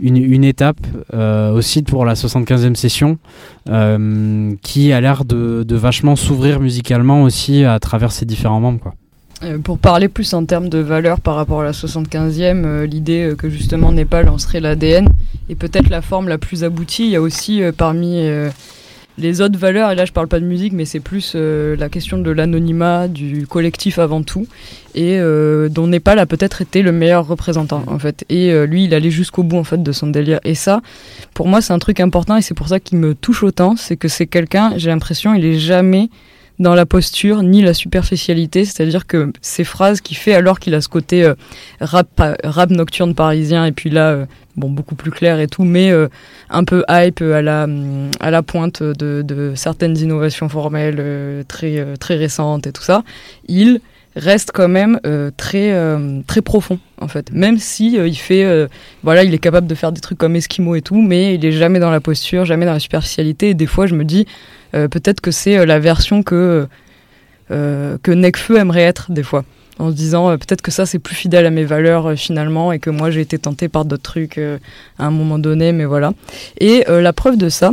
une, 0.00 0.16
une 0.16 0.44
étape 0.44 0.80
euh, 1.14 1.52
aussi 1.52 1.82
pour 1.82 2.04
la 2.04 2.14
75e 2.14 2.74
session 2.74 3.18
qui 4.62 4.92
a 4.92 5.00
l'air 5.00 5.24
de, 5.24 5.64
de 5.64 5.76
vachement 5.76 6.16
s'ouvrir 6.16 6.60
musicalement 6.60 7.22
aussi 7.22 7.64
à 7.64 7.78
travers 7.78 8.12
ses 8.12 8.26
différents 8.26 8.60
membres 8.60 8.80
quoi. 8.80 8.94
Pour 9.64 9.76
parler 9.78 10.08
plus 10.08 10.32
en 10.32 10.46
termes 10.46 10.70
de 10.70 10.78
valeur 10.78 11.20
par 11.20 11.34
rapport 11.34 11.60
à 11.60 11.64
la 11.64 11.72
75e, 11.72 12.64
euh, 12.64 12.86
l'idée 12.86 13.34
que 13.36 13.50
justement 13.50 13.92
Népal 13.92 14.30
en 14.30 14.38
serait 14.38 14.60
l'ADN 14.60 15.08
est 15.50 15.54
peut-être 15.54 15.90
la 15.90 16.00
forme 16.00 16.28
la 16.28 16.38
plus 16.38 16.64
aboutie. 16.64 17.04
Il 17.04 17.10
y 17.10 17.16
a 17.16 17.20
aussi 17.20 17.60
parmi 17.76 18.26
les 19.18 19.40
autres 19.40 19.58
valeurs, 19.58 19.90
et 19.90 19.94
là 19.94 20.04
je 20.04 20.12
parle 20.12 20.28
pas 20.28 20.40
de 20.40 20.44
musique, 20.44 20.72
mais 20.72 20.84
c'est 20.84 21.00
plus 21.00 21.34
la 21.34 21.88
question 21.88 22.18
de 22.18 22.30
l'anonymat, 22.30 23.08
du 23.08 23.46
collectif 23.46 23.98
avant 23.98 24.22
tout, 24.22 24.46
et 24.94 25.18
dont 25.70 25.86
Népal 25.86 26.18
a 26.18 26.26
peut-être 26.26 26.62
été 26.62 26.82
le 26.82 26.92
meilleur 26.92 27.26
représentant 27.26 27.82
en 27.86 27.98
fait. 27.98 28.24
Et 28.28 28.52
lui, 28.66 28.84
il 28.84 28.94
allait 28.94 29.10
jusqu'au 29.10 29.42
bout 29.42 29.56
en 29.56 29.64
fait 29.64 29.82
de 29.82 29.92
son 29.92 30.08
délire. 30.08 30.40
Et 30.44 30.54
ça, 30.54 30.80
pour 31.34 31.48
moi, 31.48 31.60
c'est 31.60 31.72
un 31.72 31.78
truc 31.78 32.00
important 32.00 32.36
et 32.36 32.42
c'est 32.42 32.54
pour 32.54 32.68
ça 32.68 32.80
qu'il 32.80 32.98
me 32.98 33.14
touche 33.14 33.42
autant, 33.42 33.76
c'est 33.76 33.96
que 33.96 34.08
c'est 34.08 34.26
quelqu'un, 34.26 34.74
j'ai 34.76 34.90
l'impression, 34.90 35.34
il 35.34 35.44
est 35.44 35.58
jamais 35.58 36.10
dans 36.58 36.74
la 36.74 36.86
posture 36.86 37.42
ni 37.42 37.62
la 37.62 37.74
superficialité, 37.74 38.64
c'est-à-dire 38.64 39.06
que 39.06 39.32
ces 39.40 39.64
phrases 39.64 40.00
qu'il 40.00 40.16
fait 40.16 40.34
alors 40.34 40.58
qu'il 40.58 40.74
a 40.74 40.80
ce 40.80 40.88
côté 40.88 41.24
euh, 41.24 41.34
rap, 41.80 42.08
rap 42.44 42.70
nocturne 42.70 43.14
parisien 43.14 43.66
et 43.66 43.72
puis 43.72 43.90
là 43.90 44.10
euh, 44.10 44.26
bon 44.56 44.70
beaucoup 44.70 44.94
plus 44.94 45.10
clair 45.10 45.38
et 45.40 45.48
tout, 45.48 45.64
mais 45.64 45.90
euh, 45.90 46.08
un 46.48 46.64
peu 46.64 46.82
hype 46.88 47.20
à 47.20 47.42
la 47.42 47.66
à 48.20 48.30
la 48.30 48.42
pointe 48.42 48.82
de, 48.82 49.22
de 49.22 49.52
certaines 49.54 49.98
innovations 49.98 50.48
formelles 50.48 51.44
très 51.46 51.96
très 51.98 52.16
récentes 52.16 52.66
et 52.66 52.72
tout 52.72 52.82
ça, 52.82 53.02
il 53.48 53.80
reste 54.16 54.50
quand 54.52 54.68
même 54.68 54.98
très 55.36 55.78
très 56.26 56.42
profond 56.42 56.78
en 57.00 57.08
fait. 57.08 57.30
Même 57.32 57.58
si 57.58 57.94
il 57.94 58.16
fait 58.16 58.68
voilà 59.02 59.22
il 59.22 59.32
est 59.34 59.38
capable 59.38 59.66
de 59.66 59.74
faire 59.74 59.92
des 59.92 60.00
trucs 60.00 60.18
comme 60.18 60.34
Eskimo 60.36 60.74
et 60.74 60.82
tout 60.82 61.00
mais 61.00 61.34
il 61.34 61.44
est 61.44 61.52
jamais 61.52 61.78
dans 61.78 61.90
la 61.90 62.00
posture 62.00 62.44
jamais 62.44 62.66
dans 62.66 62.72
la 62.72 62.80
superficialité. 62.80 63.50
Et 63.50 63.54
des 63.54 63.66
fois 63.66 63.86
je 63.86 63.94
me 63.94 64.04
dis 64.04 64.26
euh, 64.74 64.88
peut-être 64.88 65.20
que 65.20 65.30
c'est 65.30 65.56
euh, 65.56 65.66
la 65.66 65.78
version 65.78 66.22
que, 66.22 66.66
euh, 67.50 67.98
que 68.02 68.10
Necfeu 68.10 68.58
aimerait 68.58 68.82
être 68.82 69.10
des 69.10 69.22
fois. 69.22 69.44
En 69.78 69.90
se 69.90 69.94
disant 69.94 70.30
peut-être 70.38 70.62
que 70.62 70.70
ça 70.70 70.86
c'est 70.86 70.98
plus 70.98 71.14
fidèle 71.14 71.44
à 71.44 71.50
mes 71.50 71.64
valeurs 71.64 72.16
finalement 72.16 72.72
et 72.72 72.78
que 72.78 72.88
moi 72.88 73.10
j'ai 73.10 73.20
été 73.20 73.38
tenté 73.38 73.68
par 73.68 73.84
d'autres 73.84 74.02
trucs 74.02 74.38
à 74.38 75.04
un 75.04 75.10
moment 75.10 75.38
donné 75.38 75.72
mais 75.72 75.84
voilà. 75.84 76.14
Et 76.60 76.86
la 76.88 77.12
preuve 77.12 77.36
de 77.36 77.50
ça 77.50 77.72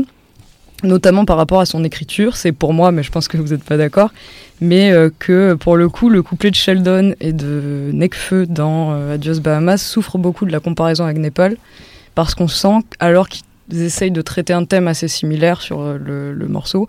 notamment 0.83 1.23
par 1.23 1.37
rapport 1.37 1.61
à 1.61 1.65
son 1.65 1.85
écriture 1.85 2.35
c'est 2.35 2.51
pour 2.51 2.73
moi 2.73 2.91
mais 2.91 3.03
je 3.03 3.09
pense 3.09 3.29
que 3.29 3.37
vous 3.37 3.53
n'êtes 3.53 3.63
pas 3.63 3.77
d'accord 3.77 4.11
mais 4.61 4.93
que 5.19 5.55
pour 5.55 5.75
le 5.75 5.89
coup 5.89 6.09
le 6.09 6.21
couplet 6.21 6.49
de 6.49 6.55
Sheldon 6.55 7.15
et 7.19 7.33
de 7.33 7.89
Necfeu 7.91 8.45
dans 8.45 8.93
Adios 9.11 9.39
Bahamas 9.39 9.81
souffre 9.81 10.17
beaucoup 10.17 10.45
de 10.45 10.51
la 10.51 10.59
comparaison 10.59 11.03
avec 11.03 11.17
Népal 11.17 11.57
parce 12.15 12.35
qu'on 12.35 12.47
sent 12.47 12.79
alors 12.99 13.27
qu'il 13.27 13.43
essayent 13.71 14.11
de 14.11 14.21
traiter 14.21 14.53
un 14.53 14.65
thème 14.65 14.87
assez 14.87 15.07
similaire 15.07 15.61
sur 15.61 15.81
euh, 15.81 15.97
le, 15.97 16.47
morceau. 16.47 16.87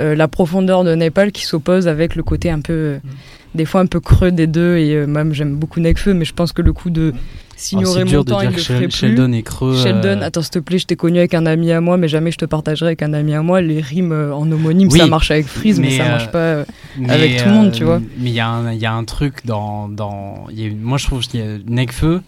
Euh, 0.00 0.14
la 0.14 0.28
profondeur 0.28 0.84
de 0.84 0.94
Népal 0.94 1.32
qui 1.32 1.44
s'oppose 1.44 1.88
avec 1.88 2.14
le 2.14 2.22
côté 2.22 2.50
un 2.50 2.60
peu, 2.60 2.72
euh, 2.72 2.98
mm. 3.02 3.08
des 3.54 3.64
fois 3.64 3.80
un 3.80 3.86
peu 3.86 4.00
creux 4.00 4.30
des 4.30 4.46
deux. 4.46 4.76
Et 4.76 5.06
même 5.06 5.32
j'aime 5.32 5.56
beaucoup 5.56 5.80
Nekfeu, 5.80 6.14
mais 6.14 6.24
je 6.24 6.34
pense 6.34 6.52
que 6.52 6.62
le 6.62 6.72
coup 6.72 6.90
de 6.90 7.14
s'ignorer 7.58 8.04
oh, 8.06 8.10
mon 8.16 8.24
temps, 8.24 8.40
il 8.40 8.50
le 8.50 8.56
ferait 8.56 8.88
plus. 8.88 8.96
Sheldon 8.96 9.32
est 9.32 9.42
creux. 9.42 9.76
Sheldon, 9.76 10.20
attends 10.22 10.42
s'il 10.42 10.50
te 10.50 10.58
plaît, 10.58 10.78
je 10.78 10.86
t'ai 10.86 10.96
connu 10.96 11.18
avec 11.18 11.34
un 11.34 11.46
ami 11.46 11.72
à 11.72 11.80
moi, 11.80 11.96
mais 11.96 12.08
jamais 12.08 12.30
je 12.30 12.38
te 12.38 12.44
partagerai 12.44 12.88
avec 12.88 13.02
un 13.02 13.12
ami 13.12 13.34
à 13.34 13.42
moi. 13.42 13.60
Les 13.60 13.80
rimes 13.80 14.12
en 14.32 14.50
homonyme, 14.50 14.90
ça 14.90 15.06
marche 15.06 15.30
avec 15.30 15.46
Freeze, 15.46 15.80
mais, 15.80 15.96
ça 15.96 16.08
marche 16.08 16.30
pas 16.30 16.64
avec 17.08 17.36
tout 17.36 17.48
le 17.48 17.54
monde, 17.54 17.72
tu 17.72 17.84
vois. 17.84 18.00
Mais 18.18 18.30
il 18.30 18.34
y, 18.34 18.36
y, 18.36 18.86
a 18.86 18.92
un 18.92 19.04
truc 19.04 19.44
dans, 19.44 19.88
dans 19.88 20.46
moi 20.80 20.98
je 20.98 21.06
trouve 21.06 21.26
que 21.26 21.60
Nekfeu 21.68 22.22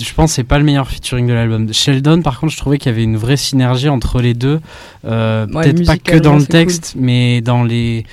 je 0.00 0.12
pense 0.14 0.30
que 0.30 0.36
c'est 0.36 0.44
pas 0.44 0.58
le 0.58 0.64
meilleur 0.64 0.88
featuring 0.88 1.26
de 1.26 1.32
l'album. 1.32 1.72
Sheldon, 1.72 2.22
par 2.22 2.40
contre, 2.40 2.52
je 2.52 2.58
trouvais 2.58 2.78
qu'il 2.78 2.90
y 2.90 2.94
avait 2.94 3.04
une 3.04 3.16
vraie 3.16 3.36
synergie 3.36 3.88
entre 3.88 4.20
les 4.20 4.34
deux. 4.34 4.60
Euh, 5.04 5.46
peut-être 5.46 5.84
pas 5.84 5.96
que 5.96 6.16
dans 6.16 6.36
le 6.36 6.44
texte, 6.44 6.94
mais 6.96 7.40
dans 7.40 7.62
les 7.62 8.04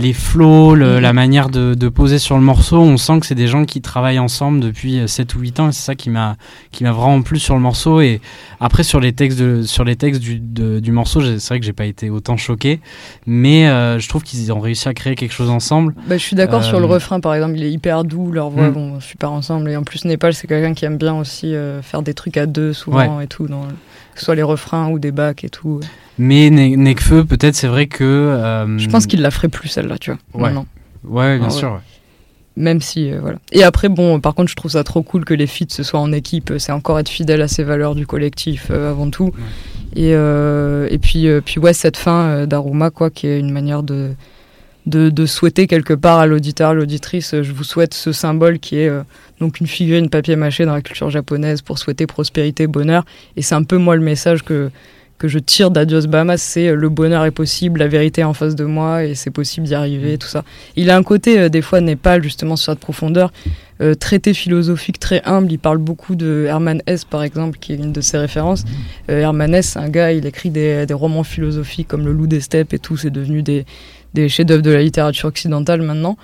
les 0.00 0.12
flows, 0.12 0.74
mm. 0.74 0.98
la 0.98 1.12
manière 1.12 1.48
de, 1.48 1.88
poser 1.88 2.18
sur 2.18 2.36
le 2.36 2.42
morceau, 2.42 2.78
on 2.78 2.96
sent 2.96 3.20
que 3.20 3.26
c'est 3.26 3.34
des 3.34 3.46
gens 3.46 3.64
qui 3.64 3.80
travaillent 3.80 4.18
ensemble 4.18 4.60
depuis 4.60 5.00
7 5.06 5.34
euh, 5.34 5.38
ou 5.38 5.40
8 5.42 5.60
ans 5.60 5.68
et 5.68 5.72
c'est 5.72 5.82
ça 5.82 5.94
qui 5.94 6.08
m'a 6.08 6.36
qui 6.70 6.84
m'a 6.84 6.92
vraiment 6.92 7.20
plu 7.22 7.38
sur 7.38 7.54
le 7.54 7.60
morceau 7.60 8.00
et 8.00 8.20
après 8.60 8.84
sur 8.84 9.00
les 9.00 9.12
textes 9.12 9.38
de, 9.38 9.62
sur 9.62 9.84
les 9.84 9.96
textes 9.96 10.20
du, 10.20 10.38
du 10.38 10.92
morceau, 10.92 11.20
c'est 11.20 11.48
vrai 11.48 11.60
que 11.60 11.66
j'ai 11.66 11.72
pas 11.72 11.84
été 11.84 12.10
autant 12.10 12.36
choqué, 12.36 12.80
mais 13.26 13.68
euh, 13.68 13.98
je 13.98 14.08
trouve 14.08 14.22
qu'ils 14.22 14.52
ont 14.52 14.60
réussi 14.60 14.88
à 14.88 14.94
créer 14.94 15.16
quelque 15.16 15.32
chose 15.32 15.50
ensemble. 15.50 15.94
Bah, 16.06 16.16
je 16.16 16.22
suis 16.22 16.36
d'accord 16.36 16.62
sur 16.62 16.78
le 16.78 16.86
euh, 16.86 16.88
refrain 16.88 17.20
par 17.20 17.34
exemple, 17.34 17.54
il 17.56 17.64
est 17.64 17.72
hyper 17.72 18.04
doux, 18.04 18.30
leurs 18.30 18.50
voix 18.50 18.68
mm. 18.68 18.72
vont 18.72 19.00
super 19.00 19.32
ensemble 19.32 19.70
et 19.70 19.76
en 19.76 19.82
plus 19.82 20.04
Népal 20.04 20.32
c'est 20.32 20.46
quelqu'un 20.46 20.74
qui 20.74 20.84
aime 20.84 20.98
bien 20.98 21.14
aussi 21.14 21.54
faire 21.82 22.02
des 22.02 22.14
trucs 22.14 22.36
à 22.36 22.46
deux 22.46 22.72
souvent 22.72 23.20
et 23.20 23.26
tout 23.26 23.48
dans 23.48 23.66
que 24.14 24.18
ce 24.18 24.24
soit 24.24 24.34
les 24.34 24.42
refrains 24.42 24.88
ou 24.90 24.98
des 24.98 25.12
bacs 25.12 25.44
et 25.44 25.50
tout. 25.50 25.80
Mais 26.22 26.50
Nekfeu, 26.50 27.24
peut-être, 27.24 27.54
c'est 27.54 27.66
vrai 27.66 27.86
que. 27.86 28.04
Euh, 28.04 28.78
je 28.78 28.90
pense 28.90 29.06
qu'il 29.06 29.22
la 29.22 29.30
ferait 29.30 29.48
plus, 29.48 29.68
celle-là, 29.68 29.96
tu 29.96 30.12
vois. 30.34 30.50
Ouais, 30.50 30.54
ouais 31.04 31.38
bien 31.38 31.48
sûr. 31.48 31.80
Même 32.56 32.82
si, 32.82 33.10
euh, 33.10 33.20
voilà. 33.22 33.38
Et 33.52 33.62
après, 33.62 33.88
bon, 33.88 34.20
par 34.20 34.34
contre, 34.34 34.50
je 34.50 34.54
trouve 34.54 34.72
ça 34.72 34.84
trop 34.84 35.02
cool 35.02 35.24
que 35.24 35.32
les 35.32 35.46
feats 35.46 35.70
se 35.70 35.82
soient 35.82 35.98
en 35.98 36.12
équipe. 36.12 36.52
C'est 36.58 36.72
encore 36.72 36.98
être 36.98 37.08
fidèle 37.08 37.40
à 37.40 37.48
ses 37.48 37.64
valeurs 37.64 37.94
du 37.94 38.06
collectif 38.06 38.66
euh, 38.70 38.90
avant 38.90 39.08
tout. 39.08 39.32
Et, 39.96 40.10
et 40.10 40.98
puis, 40.98 41.26
puis, 41.42 41.58
ouais, 41.58 41.72
cette 41.72 41.96
fin 41.96 42.46
d'Aruma, 42.46 42.90
quoi, 42.90 43.08
qui 43.08 43.26
est 43.26 43.40
une 43.40 43.50
manière 43.50 43.82
de, 43.82 44.10
de, 44.84 45.08
de 45.08 45.26
souhaiter 45.26 45.66
quelque 45.66 45.94
part 45.94 46.18
à 46.18 46.26
l'auditeur, 46.26 46.74
l'auditrice, 46.74 47.34
je 47.40 47.52
vous 47.52 47.64
souhaite 47.64 47.94
ce 47.94 48.12
symbole 48.12 48.58
qui 48.58 48.76
est 48.76 48.90
donc 49.40 49.58
une 49.58 49.66
figurine 49.66 50.10
papier 50.10 50.36
mâché 50.36 50.66
dans 50.66 50.74
la 50.74 50.82
culture 50.82 51.08
japonaise 51.08 51.62
pour 51.62 51.78
souhaiter 51.78 52.06
prospérité, 52.06 52.66
bonheur. 52.66 53.06
Et 53.36 53.42
c'est 53.42 53.54
un 53.54 53.64
peu 53.64 53.78
moi 53.78 53.96
le 53.96 54.02
message 54.02 54.42
que 54.42 54.70
que 55.20 55.28
je 55.28 55.38
tire 55.38 55.70
d'Adios 55.70 56.06
Bahamas, 56.06 56.38
c'est 56.38 56.68
euh, 56.68 56.74
le 56.74 56.88
bonheur 56.88 57.26
est 57.26 57.30
possible, 57.30 57.78
la 57.78 57.88
vérité 57.88 58.22
est 58.22 58.24
en 58.24 58.32
face 58.32 58.56
de 58.56 58.64
moi 58.64 59.04
et 59.04 59.14
c'est 59.14 59.30
possible 59.30 59.66
d'y 59.66 59.74
arriver, 59.74 60.14
mm. 60.14 60.18
tout 60.18 60.26
ça. 60.26 60.44
Il 60.76 60.88
a 60.88 60.96
un 60.96 61.02
côté, 61.02 61.38
euh, 61.38 61.48
des 61.50 61.60
fois, 61.60 61.82
Népal, 61.82 62.22
justement, 62.22 62.56
sur 62.56 62.72
cette 62.72 62.80
profondeur, 62.80 63.30
euh, 63.82 63.94
traité 63.94 64.32
philosophique 64.32 64.98
très 64.98 65.20
humble. 65.26 65.52
Il 65.52 65.58
parle 65.58 65.76
beaucoup 65.76 66.14
de 66.14 66.46
Herman 66.48 66.80
Hesse, 66.86 67.04
par 67.04 67.22
exemple, 67.22 67.58
qui 67.58 67.74
est 67.74 67.76
une 67.76 67.92
de 67.92 68.00
ses 68.00 68.16
références. 68.16 68.64
Mm. 68.64 69.12
Herman 69.12 69.54
Hesse, 69.54 69.76
un 69.76 69.90
gars, 69.90 70.10
il 70.10 70.24
écrit 70.24 70.48
des, 70.48 70.86
des, 70.86 70.94
romans 70.94 71.22
philosophiques 71.22 71.88
comme 71.88 72.06
Le 72.06 72.12
Loup 72.12 72.26
des 72.26 72.40
Steppes 72.40 72.72
et 72.72 72.78
tout, 72.78 72.96
c'est 72.96 73.10
devenu 73.10 73.42
des, 73.42 73.66
des 74.14 74.30
chefs-d'œuvre 74.30 74.62
de 74.62 74.70
la 74.70 74.82
littérature 74.82 75.28
occidentale 75.28 75.82
maintenant. 75.82 76.16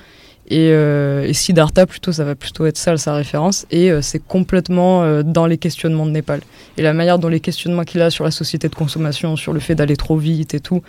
Et, 0.48 0.70
euh, 0.70 1.26
et, 1.26 1.32
Siddhartha, 1.32 1.87
plutôt, 1.87 2.12
ça 2.12 2.24
va 2.24 2.35
plutôt 2.35 2.66
être 2.66 2.76
ça 2.76 2.96
sa 2.96 3.14
référence. 3.14 3.66
Et 3.70 3.90
euh, 3.90 4.00
c'est 4.00 4.20
complètement 4.20 5.02
euh, 5.02 5.22
dans 5.24 5.46
les 5.46 5.59
questionnements 5.59 6.06
de 6.06 6.12
Népal. 6.12 6.40
Et 6.76 6.82
la 6.82 6.92
manière 6.92 7.18
dont 7.18 7.28
les 7.28 7.40
questionnements 7.40 7.85
qu'il 7.85 8.00
a 8.00 8.11
sur 8.11 8.24
la 8.24 8.30
société 8.30 8.68
de 8.68 8.74
consommation, 8.74 9.37
sur 9.37 9.52
le 9.52 9.61
fait 9.61 9.74
d'aller 9.74 9.96
trop 9.96 10.16
vite 10.16 10.54
et 10.54 10.61
tout, 10.61 10.82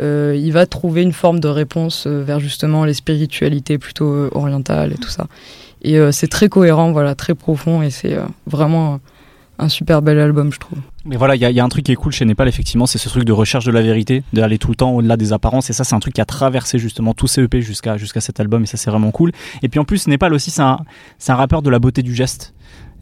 il 0.00 0.50
va 0.50 0.66
trouver 0.66 1.02
une 1.02 1.12
forme 1.12 1.38
de 1.38 1.46
réponse 1.46 2.08
vers 2.08 2.40
justement 2.40 2.84
les 2.84 2.94
spiritualités 2.94 3.78
plutôt 3.78 4.28
orientales 4.32 4.92
et 4.92 4.96
tout 4.96 5.10
ça. 5.10 5.28
Et 5.82 5.96
c'est 6.10 6.26
très 6.26 6.48
cohérent, 6.48 6.90
voilà, 6.90 7.14
très 7.14 7.36
profond. 7.36 7.82
Et 7.82 7.90
c'est 7.90 8.16
vraiment 8.48 8.98
un 9.60 9.68
super 9.68 10.02
bel 10.02 10.18
album, 10.18 10.52
je 10.52 10.58
trouve. 10.58 10.80
Mais 11.04 11.16
voilà, 11.16 11.34
il 11.34 11.40
y, 11.40 11.60
a 11.60 11.64
un 11.64 11.68
truc 11.68 11.84
qui 11.84 11.92
est 11.92 11.96
cool 11.96 12.12
chez 12.12 12.24
Népal, 12.24 12.46
effectivement, 12.46 12.86
c'est 12.86 12.98
ce 12.98 13.08
truc 13.08 13.24
de 13.24 13.32
recherche 13.32 13.64
de 13.64 13.72
la 13.72 13.82
vérité, 13.82 14.22
d'aller 14.32 14.58
tout 14.58 14.68
le 14.68 14.76
temps 14.76 14.92
au-delà 14.92 15.16
des 15.16 15.32
apparences. 15.32 15.68
Et 15.68 15.72
ça, 15.72 15.82
c'est 15.82 15.96
un 15.96 16.00
truc 16.00 16.14
qui 16.14 16.20
a 16.20 16.24
traversé 16.24 16.78
justement 16.78 17.12
tous 17.12 17.26
ces 17.26 17.42
EP 17.42 17.60
jusqu'à 17.60 17.96
jusqu'à 17.96 18.20
cet 18.20 18.38
album. 18.38 18.62
Et 18.62 18.66
ça, 18.66 18.76
c'est 18.76 18.90
vraiment 18.90 19.10
cool. 19.10 19.32
Et 19.62 19.68
puis 19.68 19.80
en 19.80 19.84
plus, 19.84 20.06
Népal 20.06 20.32
aussi, 20.32 20.52
c'est 20.52 20.62
un, 20.62 20.78
un 21.28 21.34
rappeur 21.34 21.62
de 21.62 21.70
la 21.70 21.80
beauté 21.80 22.02
du 22.02 22.14
geste. 22.14 22.54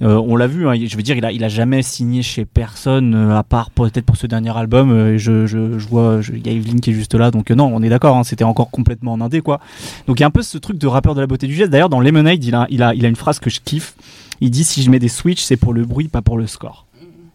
Euh, 0.02 0.14
on 0.14 0.36
l'a 0.36 0.46
vu, 0.46 0.66
hein, 0.66 0.74
je 0.74 0.96
veux 0.96 1.02
dire, 1.02 1.16
il 1.16 1.24
a, 1.26 1.32
il 1.32 1.44
a 1.44 1.48
jamais 1.48 1.82
signé 1.82 2.22
chez 2.22 2.46
personne, 2.46 3.14
euh, 3.14 3.36
à 3.36 3.42
part 3.42 3.70
peut-être 3.70 4.06
pour 4.06 4.16
ce 4.16 4.26
dernier 4.26 4.56
album. 4.56 4.90
Euh, 4.90 5.18
je, 5.18 5.46
je, 5.46 5.78
je, 5.78 5.88
vois, 5.88 6.20
il 6.32 6.46
y 6.46 6.48
a 6.48 6.52
Evelyn 6.52 6.78
qui 6.78 6.90
est 6.90 6.94
juste 6.94 7.14
là, 7.14 7.30
donc 7.30 7.50
non, 7.50 7.70
on 7.70 7.82
est 7.82 7.90
d'accord, 7.90 8.16
hein, 8.16 8.24
c'était 8.24 8.44
encore 8.44 8.70
complètement 8.70 9.12
en 9.12 9.20
indé, 9.20 9.42
quoi. 9.42 9.60
Donc 10.06 10.18
il 10.18 10.22
y 10.22 10.24
a 10.24 10.26
un 10.26 10.30
peu 10.30 10.40
ce 10.40 10.56
truc 10.56 10.78
de 10.78 10.86
rappeur 10.86 11.14
de 11.14 11.20
la 11.20 11.26
beauté 11.26 11.46
du 11.46 11.54
geste. 11.54 11.70
D'ailleurs, 11.70 11.90
dans 11.90 12.00
Lemonade, 12.00 12.42
il 12.42 12.54
a, 12.54 12.66
il, 12.70 12.82
a, 12.82 12.94
il 12.94 13.04
a 13.04 13.08
une 13.08 13.16
phrase 13.16 13.40
que 13.40 13.50
je 13.50 13.60
kiffe. 13.62 13.94
Il 14.40 14.50
dit 14.50 14.64
si 14.64 14.82
je 14.82 14.90
mets 14.90 14.98
des 14.98 15.08
switches, 15.08 15.42
c'est 15.42 15.58
pour 15.58 15.74
le 15.74 15.84
bruit, 15.84 16.08
pas 16.08 16.22
pour 16.22 16.38
le 16.38 16.46
score. 16.46 16.86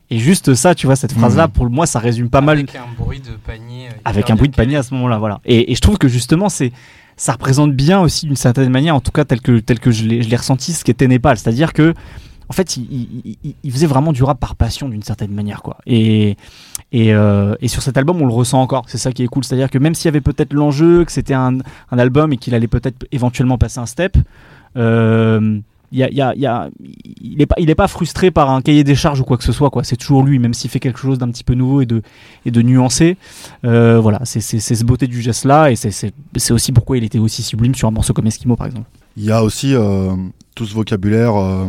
Et 0.10 0.20
juste 0.20 0.54
ça, 0.54 0.76
tu 0.76 0.86
vois, 0.86 0.96
cette 0.96 1.14
phrase-là, 1.14 1.48
mmh. 1.48 1.52
pour 1.52 1.70
moi, 1.70 1.86
ça 1.86 2.00
résume 2.00 2.30
pas 2.30 2.42
mal. 2.42 2.60
Avec 2.60 2.76
un 2.76 2.86
bruit 2.98 3.20
de 3.20 3.32
panier. 3.32 3.88
Euh, 3.88 4.00
avec 4.06 4.30
un 4.30 4.36
bruit 4.36 4.50
de 4.50 4.56
panier 4.56 4.78
à 4.78 4.84
ce 4.84 4.94
moment-là, 4.94 5.18
voilà. 5.18 5.40
Et, 5.46 5.72
et, 5.72 5.76
je 5.76 5.82
trouve 5.82 5.98
que 5.98 6.08
justement, 6.08 6.50
c'est, 6.50 6.72
ça 7.18 7.34
représente 7.34 7.74
bien 7.74 8.00
aussi 8.02 8.28
d'une 8.28 8.36
certaine 8.36 8.70
manière, 8.70 8.96
en 8.96 9.02
tout 9.02 9.12
cas 9.12 9.26
tel 9.26 9.42
que, 9.42 9.60
tel 9.60 9.80
que 9.80 9.92
je 9.92 10.06
l'ai 10.06 10.36
ressenti, 10.36 10.74
ce 10.74 10.84
qu'était 10.84 11.08
Népal. 11.08 11.38
C'est-à-dire 11.38 11.74
que, 11.74 11.94
en 12.50 12.54
fait, 12.54 12.78
il, 12.78 13.36
il, 13.44 13.56
il, 13.64 13.72
faisait 13.72 13.88
vraiment 13.88 14.14
du 14.14 14.24
rap 14.24 14.40
par 14.40 14.56
passion 14.56 14.90
d'une 14.90 15.02
certaine 15.02 15.32
manière, 15.32 15.64
quoi. 15.64 15.78
Et, 15.88 16.38
et, 16.92 17.14
euh, 17.14 17.56
et, 17.62 17.68
sur 17.68 17.82
cet 17.82 17.98
album, 17.98 18.22
on 18.22 18.28
le 18.28 18.34
ressent 18.34 18.62
encore. 18.62 18.86
C'est 18.88 19.00
ça 19.00 19.12
qui 19.12 19.24
est 19.24 19.28
cool. 19.28 19.44
C'est-à-dire 19.44 19.72
que 19.72 19.80
même 19.80 19.96
s'il 19.96 20.06
y 20.06 20.10
avait 20.10 20.22
peut-être 20.22 20.54
l'enjeu, 20.54 21.04
que 21.06 21.12
c'était 21.12 21.34
un, 21.34 21.58
un, 21.92 21.98
album 21.98 22.32
et 22.34 22.38
qu'il 22.38 22.54
allait 22.54 22.68
peut-être 22.68 23.08
éventuellement 23.12 23.58
passer 23.58 23.80
un 23.80 23.88
step, 23.88 24.18
euh, 24.78 25.60
il 25.92 26.08
il 27.58 27.70
est 27.70 27.76
pas 27.76 27.88
frustré 27.88 28.32
par 28.32 28.50
un 28.50 28.62
cahier 28.62 28.84
des 28.84 28.96
charges 28.96 29.20
ou 29.20 29.24
quoi 29.24 29.38
que 29.38 29.44
ce 29.44 29.52
soit. 29.52 29.70
Quoi. 29.70 29.84
C'est 29.84 29.96
toujours 29.96 30.24
lui, 30.24 30.40
même 30.40 30.54
s'il 30.54 30.70
fait 30.70 30.80
quelque 30.80 31.00
chose 31.00 31.18
d'un 31.18 31.30
petit 31.30 31.44
peu 31.44 31.54
nouveau 31.54 31.82
et 31.82 31.86
de, 31.86 32.02
et 32.46 32.52
nuancé. 32.52 33.18
Euh, 33.64 34.00
voilà, 34.00 34.22
c'est, 34.24 34.42
ce 34.42 34.84
beauté 34.84 35.08
du 35.08 35.22
geste 35.22 35.46
là 35.46 35.72
et 35.72 35.76
c'est 35.76 36.52
aussi 36.52 36.72
pourquoi 36.72 36.98
il 36.98 37.04
était 37.04 37.20
aussi 37.20 37.44
sublime 37.44 37.76
sur 37.76 37.88
un 37.88 37.92
morceau 37.92 38.14
comme 38.14 38.28
Eskimo 38.28 38.56
par 38.56 38.68
exemple. 38.68 38.90
Il 39.18 39.24
y 39.24 39.32
a 39.32 39.44
aussi 39.44 39.74
euh, 39.74 40.16
tout 40.56 40.66
ce 40.66 40.74
vocabulaire 40.74 41.36
euh, 41.36 41.66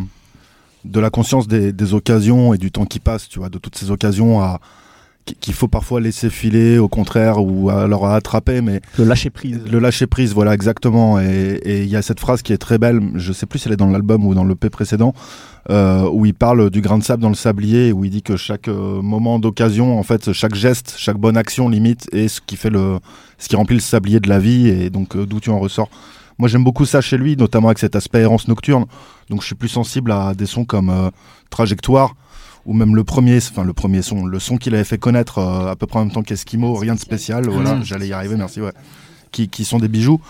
de 0.85 1.01
la 1.01 1.11
conscience 1.11 1.47
des, 1.47 1.73
des, 1.73 1.95
occasions 1.95 2.55
et 2.55 2.59
du 2.59 2.71
temps 2.71 2.87
qui 2.87 2.99
passe, 2.99 3.29
tu 3.29 3.39
vois, 3.39 3.49
de 3.49 3.59
toutes 3.59 3.77
ces 3.77 3.91
occasions 3.91 4.41
à 4.41 4.61
qu'il 5.35 5.55
faut 5.55 5.69
parfois 5.69 6.01
laisser 6.01 6.31
filer, 6.31 6.79
au 6.79 6.89
contraire, 6.89 7.43
ou 7.43 7.69
alors 7.71 8.07
attraper, 8.07 8.61
mais 8.61 8.81
le 8.99 9.05
lâcher 9.05 9.31
prise. 9.31 9.61
Le 9.71 9.79
lâcher 9.79 10.07
prise, 10.07 10.33
voilà 10.33 10.55
exactement. 10.55 11.21
Et 11.21 11.61
il 11.65 11.89
y 11.89 11.97
a 11.97 12.03
cette 12.03 12.21
phrase 12.21 12.43
qui 12.43 12.53
est 12.53 12.59
très 12.59 12.79
belle. 12.79 13.01
Je 13.15 13.33
sais 13.33 13.47
plus 13.47 13.59
si 13.59 13.69
elle 13.69 13.75
est 13.75 13.79
dans 13.79 13.89
l'album 13.89 14.25
ou 14.25 14.35
dans 14.35 14.45
le 14.45 14.55
P 14.55 14.71
précédent, 14.71 15.15
euh, 15.71 16.09
où 16.09 16.27
il 16.27 16.35
parle 16.35 16.71
du 16.71 16.81
grain 16.81 16.99
de 16.99 17.03
sable 17.03 17.23
dans 17.23 17.29
le 17.29 17.35
sablier, 17.35 17.93
où 17.93 18.05
il 18.05 18.11
dit 18.11 18.23
que 18.23 18.37
chaque 18.37 18.69
euh, 18.69 19.03
moment 19.03 19.39
d'occasion, 19.39 19.99
en 19.99 20.03
fait, 20.05 20.33
chaque 20.33 20.55
geste, 20.55 20.95
chaque 20.97 21.19
bonne 21.19 21.37
action 21.37 21.69
limite, 21.69 22.09
est 22.13 22.29
ce 22.29 22.41
qui 22.41 22.57
fait 22.57 22.71
le, 22.71 22.99
ce 23.39 23.49
qui 23.49 23.57
remplit 23.57 23.77
le 23.77 23.81
sablier 23.81 24.21
de 24.21 24.29
la 24.29 24.39
vie, 24.39 24.69
et 24.69 24.91
donc 24.91 25.17
euh, 25.17 25.27
d'où 25.27 25.41
tu 25.41 25.51
en 25.51 25.59
ressors. 25.59 25.91
Moi, 26.39 26.49
j'aime 26.49 26.65
beaucoup 26.65 26.85
ça 26.85 27.01
chez 27.01 27.17
lui, 27.17 27.37
notamment 27.37 27.69
avec 27.69 27.79
cet 27.79 27.97
aspect 27.97 28.21
errance 28.21 28.47
nocturne. 28.47 28.85
Donc, 29.31 29.41
je 29.41 29.47
suis 29.47 29.55
plus 29.55 29.71
sensible 29.71 30.13
à 30.13 30.35
des 30.35 30.45
sons 30.45 30.67
comme 30.67 31.11
Trajectoire 31.49 32.15
ou 32.67 32.73
même 32.73 32.95
le 32.95 33.05
premier, 33.05 33.39
enfin 33.39 33.65
le 33.65 33.73
premier 33.73 34.03
son, 34.03 34.27
le 34.27 34.39
son 34.41 34.57
qu'il 34.57 34.75
avait 34.75 34.85
fait 34.85 34.99
connaître 34.99 35.39
euh, 35.39 35.71
à 35.71 35.77
peu 35.77 35.87
près 35.87 36.01
en 36.01 36.05
même 36.05 36.13
temps 36.13 36.23
qu'Eskimo, 36.23 36.75
rien 36.75 36.95
de 36.95 37.01
spécial, 37.01 37.49
voilà, 37.49 37.81
j'allais 37.83 38.09
y 38.09 38.13
arriver, 38.13 38.37
merci, 38.37 38.61
ouais, 38.61 38.73
qui, 39.31 39.49
qui 39.49 39.65
sont 39.65 39.79
des 39.79 39.89
bijoux. 39.89 40.21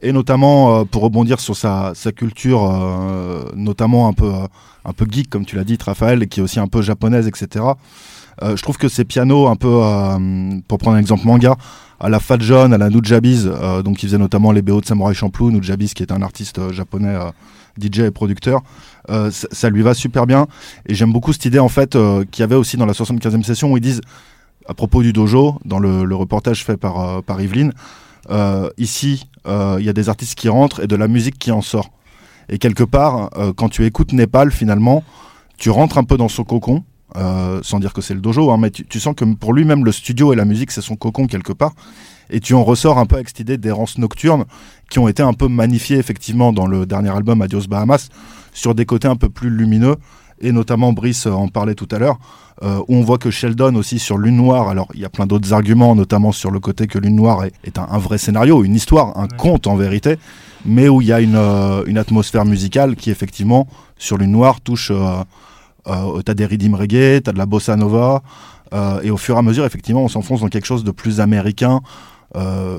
Et 0.00 0.12
notamment 0.12 0.76
euh, 0.76 0.84
pour 0.84 1.02
rebondir 1.02 1.40
sur 1.40 1.56
sa, 1.56 1.92
sa 1.94 2.12
culture, 2.12 2.70
euh, 2.70 3.50
notamment 3.56 4.06
un 4.06 4.12
peu, 4.12 4.30
un 4.84 4.92
peu 4.92 5.06
geek, 5.10 5.28
comme 5.28 5.44
tu 5.44 5.56
l'as 5.56 5.64
dit, 5.64 5.78
Raphaël, 5.82 6.22
et 6.22 6.28
qui 6.28 6.40
est 6.40 6.42
aussi 6.42 6.60
un 6.60 6.68
peu 6.68 6.82
japonaise, 6.82 7.26
etc. 7.26 7.64
je 8.40 8.62
trouve 8.62 8.76
que 8.76 8.88
ces 8.88 9.04
pianos, 9.04 9.48
un 9.48 9.56
peu, 9.56 9.80
pour 10.68 10.78
prendre 10.78 10.96
un 10.96 11.00
exemple 11.00 11.26
manga, 11.26 11.56
à 11.98 12.08
la 12.08 12.20
Fat 12.20 12.38
John, 12.38 12.72
à 12.72 12.78
la 12.78 12.90
Nujabes, 12.90 13.82
donc 13.82 13.96
qui 13.96 14.06
faisait 14.06 14.18
notamment 14.18 14.52
les 14.52 14.62
BO 14.62 14.80
de 14.80 14.86
Samurai 14.86 15.14
Champloo, 15.14 15.50
Nujabes 15.50 15.82
qui 15.82 16.04
est 16.04 16.12
un 16.12 16.22
artiste 16.22 16.70
japonais 16.70 17.16
DJ 17.80 18.00
et 18.00 18.10
producteur, 18.12 18.62
euh, 19.10 19.30
ça, 19.30 19.70
lui 19.70 19.82
va 19.82 19.94
super 19.94 20.26
bien. 20.26 20.46
Et 20.86 20.94
j'aime 20.94 21.12
beaucoup 21.12 21.32
cette 21.32 21.44
idée 21.44 21.58
en 21.58 21.68
fait 21.68 21.96
euh, 21.96 22.24
qu'il 22.30 22.42
y 22.42 22.44
avait 22.44 22.54
aussi 22.54 22.76
dans 22.76 22.86
la 22.86 22.92
75e 22.92 23.42
session 23.42 23.72
où 23.72 23.76
ils 23.76 23.82
disent 23.82 24.00
à 24.66 24.74
propos 24.74 25.02
du 25.02 25.12
dojo, 25.12 25.58
dans 25.64 25.78
le, 25.78 26.14
reportage 26.14 26.64
fait 26.64 26.76
par, 26.76 27.00
euh, 27.00 27.22
par 27.22 27.40
Yveline, 27.40 27.72
ici 28.76 29.28
il 29.46 29.82
y 29.82 29.88
a 29.88 29.94
des 29.94 30.10
artistes 30.10 30.34
qui 30.34 30.50
rentrent 30.50 30.82
et 30.82 30.86
de 30.86 30.96
la 30.96 31.08
musique 31.08 31.38
qui 31.38 31.50
en 31.50 31.62
sort. 31.62 31.90
Et 32.50 32.58
quelque 32.58 32.84
part, 32.84 33.30
quand 33.56 33.70
tu 33.70 33.86
écoutes 33.86 34.12
Népal, 34.12 34.50
finalement, 34.52 35.02
tu 35.56 35.70
rentres 35.70 35.96
un 35.96 36.04
peu 36.04 36.18
dans 36.18 36.28
son 36.28 36.44
cocon. 36.44 36.84
sans 37.14 37.78
dire 37.80 37.94
que 37.94 38.02
c'est 38.02 38.12
le 38.12 38.20
dojo, 38.20 38.50
hein, 38.50 38.58
mais 38.58 38.70
tu, 38.70 38.84
tu, 38.84 39.00
sens 39.00 39.14
que 39.16 39.24
pour 39.24 39.54
lui-même 39.54 39.86
le 39.86 39.92
studio 39.92 40.34
et 40.34 40.36
la 40.36 40.44
musique 40.44 40.70
c'est 40.70 40.82
son 40.82 40.96
cocon 40.96 41.26
quelque 41.26 41.54
part, 41.54 41.72
et 42.28 42.40
tu 42.40 42.52
en 42.52 42.62
ressors 42.62 42.98
un 42.98 43.06
peu 43.06 43.16
avec 43.16 43.28
cette 43.28 43.40
idée 43.40 43.56
d'errance 43.56 43.96
nocturne 43.96 44.44
qui 44.90 44.98
ont 44.98 45.08
été 45.08 45.22
un 45.22 45.32
peu 45.32 45.48
magnifiées 45.48 45.96
effectivement 45.96 46.52
dans 46.52 46.66
le 46.66 46.84
dernier 46.84 47.10
album 47.10 47.40
Adios 47.40 47.66
Bahamas 47.68 48.10
sur 48.58 48.74
des 48.74 48.84
côtés 48.86 49.06
un 49.08 49.16
peu 49.16 49.28
plus 49.28 49.50
lumineux 49.50 49.94
et 50.40 50.52
notamment 50.52 50.92
Brice 50.92 51.26
en 51.26 51.48
parlait 51.48 51.74
tout 51.74 51.88
à 51.92 51.98
l'heure 51.98 52.18
euh, 52.62 52.80
où 52.88 52.96
on 52.96 53.02
voit 53.02 53.18
que 53.18 53.30
Sheldon 53.30 53.76
aussi 53.76 54.00
sur 54.00 54.18
Lune 54.18 54.36
Noire 54.36 54.68
alors 54.68 54.88
il 54.94 55.00
y 55.00 55.04
a 55.04 55.08
plein 55.08 55.26
d'autres 55.26 55.52
arguments 55.52 55.94
notamment 55.94 56.32
sur 56.32 56.50
le 56.50 56.58
côté 56.58 56.88
que 56.88 56.98
Lune 56.98 57.14
Noire 57.14 57.44
est, 57.44 57.78
un, 57.78 57.98
vrai 57.98 58.18
scénario 58.18 58.64
une 58.64 58.74
histoire 58.74 59.16
un 59.16 59.28
conte 59.28 59.68
en 59.68 59.76
vérité 59.76 60.16
mais 60.66 60.88
où 60.88 61.00
il 61.00 61.06
y 61.06 61.12
a 61.12 61.20
une, 61.20 61.36
euh, 61.36 61.84
une, 61.86 61.98
atmosphère 61.98 62.44
musicale 62.44 62.96
qui 62.96 63.10
effectivement 63.10 63.68
sur 63.96 64.18
Lune 64.18 64.32
Noire 64.32 64.60
touche 64.60 64.90
euh, 64.90 65.22
euh 65.86 66.20
t'as 66.22 66.34
des 66.34 66.46
rythmes 66.46 66.74
reggae 66.74 67.20
t'as 67.22 67.32
de 67.32 67.38
la 67.38 67.46
bossa 67.46 67.76
nova 67.76 68.22
et 69.02 69.10
au 69.10 69.16
fur 69.16 69.36
et 69.36 69.38
à 69.38 69.42
mesure 69.42 69.64
effectivement 69.64 70.02
on 70.02 70.08
s'enfonce 70.08 70.40
dans 70.40 70.48
quelque 70.48 70.66
chose 70.66 70.84
de 70.84 70.90
plus 70.90 71.20
américain 71.20 71.80
euh, 72.36 72.78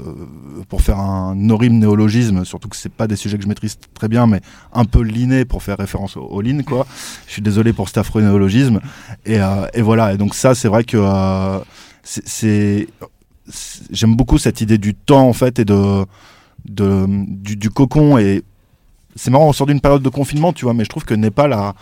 pour 0.68 0.82
faire 0.82 1.00
un 1.00 1.50
horrible 1.50 1.76
néologisme, 1.76 2.46
surtout 2.46 2.70
que 2.70 2.76
c'est 2.76 2.92
pas 2.92 3.08
des 3.08 3.16
sujets 3.16 3.38
que 3.38 3.44
je 3.44 3.48
maîtrise 3.48 3.78
très 3.96 4.08
bien, 4.08 4.28
mais 4.28 4.42
un 4.74 4.86
peu 4.86 5.02
liné 5.02 5.44
pour 5.44 5.64
faire 5.64 5.78
référence 5.78 6.18
au, 6.18 6.22
au 6.22 6.44
quoi. 6.66 6.86
Je 7.26 7.34
suis 7.34 7.42
désolé 7.42 7.74
pour 7.74 7.88
cet 7.88 7.98
affreux 7.98 8.22
néologisme. 8.22 8.80
Et, 9.26 9.40
euh, 9.40 9.66
voilà. 9.78 10.14
Et 10.14 10.18
donc 10.18 10.36
ça, 10.36 10.54
c'est 10.54 10.68
vrai 10.68 10.84
que 10.84 10.98
euh, 10.98 11.60
c'est, 12.04 12.88
j'aime 13.90 14.16
beaucoup 14.16 14.38
cette 14.38 14.62
idée 14.62 14.78
du 14.78 14.94
temps 14.94 15.28
en 15.28 15.34
fait 15.34 15.58
et 15.58 15.66
de, 15.66 16.06
de 16.66 17.08
du, 17.08 17.56
du 17.56 17.70
cocon 17.72 18.20
et 18.20 18.44
c'est 19.16 19.32
marrant, 19.32 19.48
on 19.48 19.54
sort 19.54 19.68
d'une 19.68 19.82
période 19.82 20.04
de 20.04 20.10
confinement, 20.10 20.54
tu 20.54 20.66
vois, 20.66 20.74
mais 20.74 20.84
je 20.84 20.90
trouve 20.90 21.04
que 21.04 21.14
Népal 21.14 21.54
a, 21.54 21.74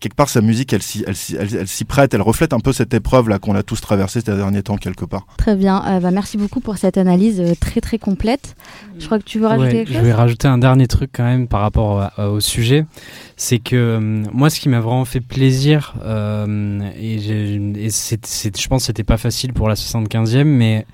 quelque 0.00 0.14
part 0.14 0.28
sa 0.28 0.40
musique 0.40 0.72
elle 0.72 0.82
s'y 0.82 1.04
elle, 1.06 1.86
prête, 1.86 2.14
elle 2.14 2.22
reflète 2.22 2.52
un 2.52 2.60
peu 2.60 2.72
cette 2.72 2.92
épreuve 2.94 3.28
là 3.28 3.38
qu'on 3.38 3.54
a 3.54 3.62
tous 3.62 3.80
traversée 3.80 4.20
ces 4.20 4.34
derniers 4.34 4.62
temps 4.62 4.76
quelque 4.76 5.04
part. 5.04 5.26
Très 5.36 5.54
bien, 5.54 5.82
euh, 5.86 6.00
bah, 6.00 6.10
merci 6.10 6.36
beaucoup 6.36 6.60
pour 6.60 6.78
cette 6.78 6.98
analyse 6.98 7.40
euh, 7.40 7.54
très 7.58 7.80
très 7.80 7.98
complète. 7.98 8.56
Je 8.98 9.06
crois 9.06 9.18
que 9.18 9.24
tu 9.24 9.38
veux 9.38 9.46
rajouter 9.46 9.84
quelque 9.84 9.88
chose. 9.88 9.96
Je 9.98 10.02
vais 10.02 10.12
rajouter 10.12 10.48
un 10.48 10.58
dernier 10.58 10.86
truc 10.86 11.10
quand 11.12 11.24
même 11.24 11.48
par 11.48 11.60
rapport 11.60 12.10
au 12.18 12.40
sujet, 12.40 12.86
c'est 13.36 13.58
que 13.58 13.98
moi 14.32 14.50
ce 14.50 14.60
qui 14.60 14.68
m'a 14.68 14.80
vraiment 14.80 15.04
fait 15.04 15.20
plaisir 15.20 15.94
euh, 16.02 16.80
et, 16.98 17.14
et 17.14 17.90
je 17.90 18.68
pense 18.68 18.82
que 18.82 18.86
c'était 18.86 19.04
pas 19.04 19.16
facile 19.16 19.52
pour 19.52 19.68
la 19.68 19.74
75e, 19.74 20.44
mais 20.44 20.86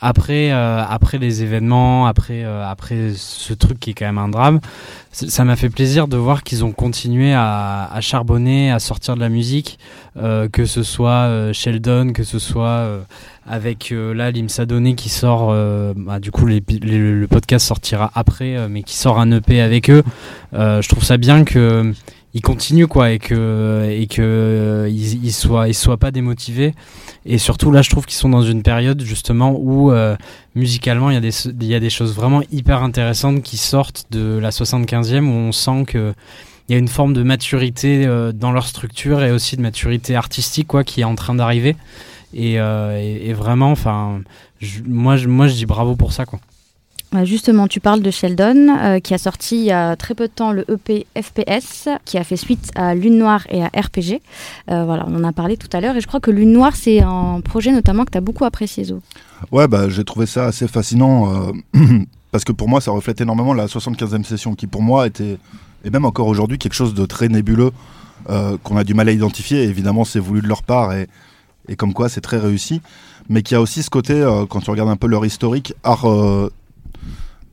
après, 0.00 0.52
euh, 0.52 0.82
après 0.88 1.18
les 1.18 1.42
événements, 1.42 2.06
après, 2.06 2.44
euh, 2.44 2.68
après 2.68 3.12
ce 3.14 3.52
truc 3.54 3.78
qui 3.78 3.90
est 3.90 3.94
quand 3.94 4.06
même 4.06 4.18
un 4.18 4.28
drame, 4.28 4.60
ça 5.12 5.44
m'a 5.44 5.56
fait 5.56 5.68
plaisir 5.68 6.08
de 6.08 6.16
voir 6.16 6.42
qu'ils 6.42 6.64
ont 6.64 6.72
continué 6.72 7.34
à, 7.34 7.88
à, 7.92 8.00
charbonner, 8.00 8.72
à 8.72 8.78
sortir 8.78 9.14
de 9.14 9.20
la 9.20 9.28
musique, 9.28 9.78
euh, 10.16 10.48
que 10.48 10.64
ce 10.64 10.82
soit 10.82 11.52
Sheldon, 11.52 12.12
que 12.12 12.24
ce 12.24 12.38
soit 12.38 12.88
avec 13.46 13.92
là 13.92 14.30
l'Imsa 14.30 14.66
Donné 14.66 14.94
qui 14.94 15.08
sort, 15.08 15.54
bah, 15.96 16.18
du 16.18 16.30
coup 16.30 16.46
le 16.46 17.26
podcast 17.26 17.66
sortira 17.66 18.10
après, 18.14 18.68
mais 18.68 18.82
qui 18.82 18.96
sort 18.96 19.20
un 19.20 19.30
EP 19.32 19.60
avec 19.60 19.90
eux. 19.90 20.02
je 20.52 20.88
trouve 20.88 21.04
ça 21.04 21.18
bien 21.18 21.44
que 21.44 21.92
ils 22.34 22.40
continuent 22.40 22.86
quoi 22.86 23.10
et 23.10 23.18
que 23.18 23.86
et 23.90 24.06
que 24.06 24.88
ils, 24.90 25.32
soient 25.32 25.68
ils 25.68 25.74
soient 25.74 25.98
pas 25.98 26.10
démotivés. 26.10 26.74
Et 27.26 27.38
surtout 27.38 27.70
là 27.70 27.82
je 27.82 27.90
trouve 27.90 28.06
qu'ils 28.06 28.16
sont 28.16 28.30
dans 28.30 28.42
une 28.42 28.62
période 28.62 29.02
justement 29.02 29.54
où 29.58 29.92
euh, 29.92 30.16
musicalement 30.54 31.10
il 31.10 31.14
y 31.14 31.16
a 31.16 31.20
des 31.20 31.46
il 31.46 31.66
y 31.66 31.74
a 31.74 31.80
des 31.80 31.90
choses 31.90 32.14
vraiment 32.14 32.42
hyper 32.50 32.82
intéressantes 32.82 33.42
qui 33.42 33.58
sortent 33.58 34.06
de 34.10 34.38
la 34.38 34.50
75e 34.50 35.24
où 35.26 35.32
on 35.32 35.52
sent 35.52 35.84
que 35.86 36.14
il 36.68 36.72
y 36.72 36.76
a 36.76 36.78
une 36.78 36.88
forme 36.88 37.12
de 37.12 37.22
maturité 37.22 38.06
euh, 38.06 38.32
dans 38.32 38.52
leur 38.52 38.66
structure 38.66 39.22
et 39.22 39.30
aussi 39.30 39.56
de 39.56 39.62
maturité 39.62 40.16
artistique 40.16 40.68
quoi 40.68 40.84
qui 40.84 41.02
est 41.02 41.04
en 41.04 41.14
train 41.14 41.34
d'arriver. 41.34 41.76
Et, 42.34 42.58
euh, 42.58 42.98
et, 42.98 43.34
vraiment 43.34 43.72
enfin 43.72 44.22
moi 44.86 45.16
je, 45.18 45.28
moi 45.28 45.48
je 45.48 45.52
dis 45.52 45.66
bravo 45.66 45.96
pour 45.96 46.14
ça 46.14 46.24
quoi 46.24 46.40
Justement, 47.24 47.68
tu 47.68 47.78
parles 47.78 48.00
de 48.00 48.10
Sheldon, 48.10 48.68
euh, 48.68 48.98
qui 48.98 49.12
a 49.12 49.18
sorti 49.18 49.56
il 49.56 49.64
y 49.64 49.70
a 49.70 49.96
très 49.96 50.14
peu 50.14 50.28
de 50.28 50.32
temps 50.32 50.50
le 50.50 50.64
EP 50.70 51.06
FPS, 51.14 51.88
qui 52.06 52.16
a 52.16 52.24
fait 52.24 52.36
suite 52.36 52.70
à 52.74 52.94
Lune 52.94 53.18
Noire 53.18 53.46
et 53.50 53.62
à 53.62 53.66
RPG. 53.66 54.22
Euh, 54.70 54.84
voilà, 54.84 55.04
on 55.06 55.16
en 55.16 55.24
a 55.24 55.32
parlé 55.32 55.58
tout 55.58 55.68
à 55.74 55.80
l'heure, 55.80 55.94
et 55.94 56.00
je 56.00 56.06
crois 56.06 56.20
que 56.20 56.30
Lune 56.30 56.52
Noire, 56.52 56.74
c'est 56.74 57.00
un 57.02 57.40
projet 57.42 57.70
notamment 57.70 58.04
que 58.04 58.10
tu 58.10 58.18
as 58.18 58.22
beaucoup 58.22 58.46
apprécié, 58.46 58.84
Zo. 58.84 59.00
Ouais, 59.50 59.68
bah, 59.68 59.90
j'ai 59.90 60.04
trouvé 60.04 60.24
ça 60.24 60.46
assez 60.46 60.66
fascinant, 60.66 61.52
euh, 61.74 61.78
parce 62.32 62.44
que 62.44 62.52
pour 62.52 62.68
moi, 62.68 62.80
ça 62.80 62.90
reflète 62.92 63.20
énormément 63.20 63.52
la 63.52 63.66
75e 63.66 64.24
session, 64.24 64.54
qui 64.54 64.66
pour 64.66 64.82
moi 64.82 65.06
était, 65.06 65.36
et 65.84 65.90
même 65.90 66.06
encore 66.06 66.28
aujourd'hui, 66.28 66.56
quelque 66.58 66.74
chose 66.74 66.94
de 66.94 67.04
très 67.04 67.28
nébuleux, 67.28 67.72
qu'on 68.62 68.76
a 68.76 68.84
du 68.84 68.94
mal 68.94 69.08
à 69.08 69.12
identifier. 69.12 69.64
évidemment, 69.64 70.04
c'est 70.04 70.20
voulu 70.20 70.40
de 70.42 70.46
leur 70.46 70.62
part, 70.62 70.92
et, 70.92 71.08
et 71.68 71.74
comme 71.76 71.92
quoi 71.92 72.08
c'est 72.08 72.20
très 72.20 72.38
réussi. 72.38 72.80
Mais 73.28 73.42
qui 73.42 73.54
a 73.54 73.60
aussi 73.60 73.82
ce 73.82 73.90
côté, 73.90 74.24
quand 74.48 74.60
tu 74.60 74.70
regardes 74.70 74.90
un 74.90 74.96
peu 74.96 75.08
leur 75.08 75.26
historique, 75.26 75.74
art 75.82 76.06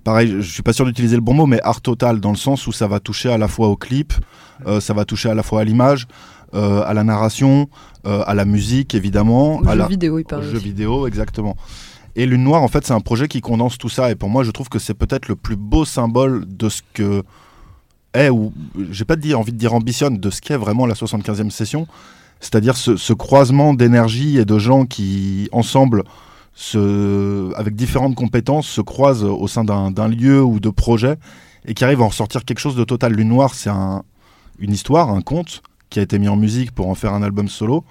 pareil, 0.09 0.37
je 0.39 0.51
suis 0.51 0.63
pas 0.63 0.73
sûr 0.73 0.85
d'utiliser 0.85 1.15
le 1.15 1.21
bon 1.21 1.35
mot, 1.35 1.45
mais 1.45 1.61
art 1.61 1.81
total 1.81 2.19
dans 2.19 2.31
le 2.31 2.35
sens 2.35 2.65
où 2.65 2.71
ça 2.71 2.87
va 2.87 2.99
toucher 2.99 3.31
à 3.31 3.37
la 3.37 3.47
fois 3.47 3.67
au 3.67 3.75
clip, 3.75 4.11
euh, 4.65 4.79
ça 4.79 4.95
va 4.95 5.05
toucher 5.05 5.29
à 5.29 5.35
la 5.35 5.43
fois 5.43 5.61
à 5.61 5.63
l'image, 5.63 6.07
euh, 6.55 6.81
à 6.83 6.95
la 6.95 7.03
narration, 7.03 7.69
euh, 8.07 8.23
à 8.25 8.33
la 8.33 8.43
musique 8.43 8.95
évidemment, 8.95 9.61
à 9.67 9.75
la 9.75 9.85
vidéo, 9.85 10.17
il 10.17 10.25
au 10.33 10.41
jeu 10.41 10.57
vidéo 10.57 11.05
exactement. 11.05 11.55
Et 12.15 12.25
Lune 12.25 12.43
Noire, 12.43 12.63
en 12.63 12.67
fait, 12.67 12.87
c'est 12.87 12.93
un 12.93 13.01
projet 13.01 13.27
qui 13.27 13.39
condense 13.39 13.77
tout 13.77 13.87
ça. 13.87 14.09
Et 14.09 14.15
pour 14.15 14.29
moi, 14.29 14.43
je 14.43 14.49
trouve 14.49 14.67
que 14.67 14.79
c'est 14.79 14.95
peut-être 14.95 15.27
le 15.27 15.35
plus 15.35 15.55
beau 15.55 15.85
symbole 15.85 16.43
de 16.47 16.69
ce 16.69 16.81
que 16.95 17.21
est, 18.15 18.29
ou 18.29 18.51
j'ai 18.89 19.05
pas 19.05 19.15
dit, 19.15 19.35
envie 19.35 19.51
de 19.51 19.57
dire 19.57 19.75
ambitionne, 19.75 20.17
de 20.17 20.29
ce 20.31 20.41
qu'est 20.41 20.57
vraiment 20.57 20.87
la 20.87 20.95
75e 20.95 21.51
session. 21.51 21.85
C'est-à-dire 22.39 22.77
ce, 22.77 22.97
ce 22.97 23.13
croisement 23.13 23.75
d'énergie 23.75 24.39
et 24.39 24.45
de 24.45 24.57
gens 24.57 24.87
qui, 24.87 25.49
ensemble, 25.51 26.03
avec 27.55 27.75
différentes 27.75 28.15
compétences, 28.15 28.67
se 28.67 28.81
croisent 28.81 29.23
au 29.23 29.47
sein 29.47 29.63
d'un 29.63 30.07
lieu 30.07 30.43
ou 30.43 30.59
de 30.59 30.69
projet 30.69 31.17
et 31.65 31.73
qui 31.73 31.83
arrivent 31.83 32.01
à 32.01 32.05
en 32.05 32.09
ressortir 32.09 32.45
quelque 32.45 32.59
chose 32.59 32.75
de 32.75 32.83
total. 32.83 33.13
Lune 33.13 33.29
Noire, 33.29 33.53
c'est 33.53 33.69
une 34.59 34.71
histoire, 34.71 35.09
un 35.09 35.21
conte 35.21 35.61
qui 35.89 35.99
a 35.99 36.01
été 36.01 36.19
mis 36.19 36.27
en 36.27 36.35
musique 36.35 36.71
pour 36.71 36.89
en 36.89 36.95
faire 36.95 37.13
un 37.13 37.23
album 37.23 37.47
solo, 37.47 37.83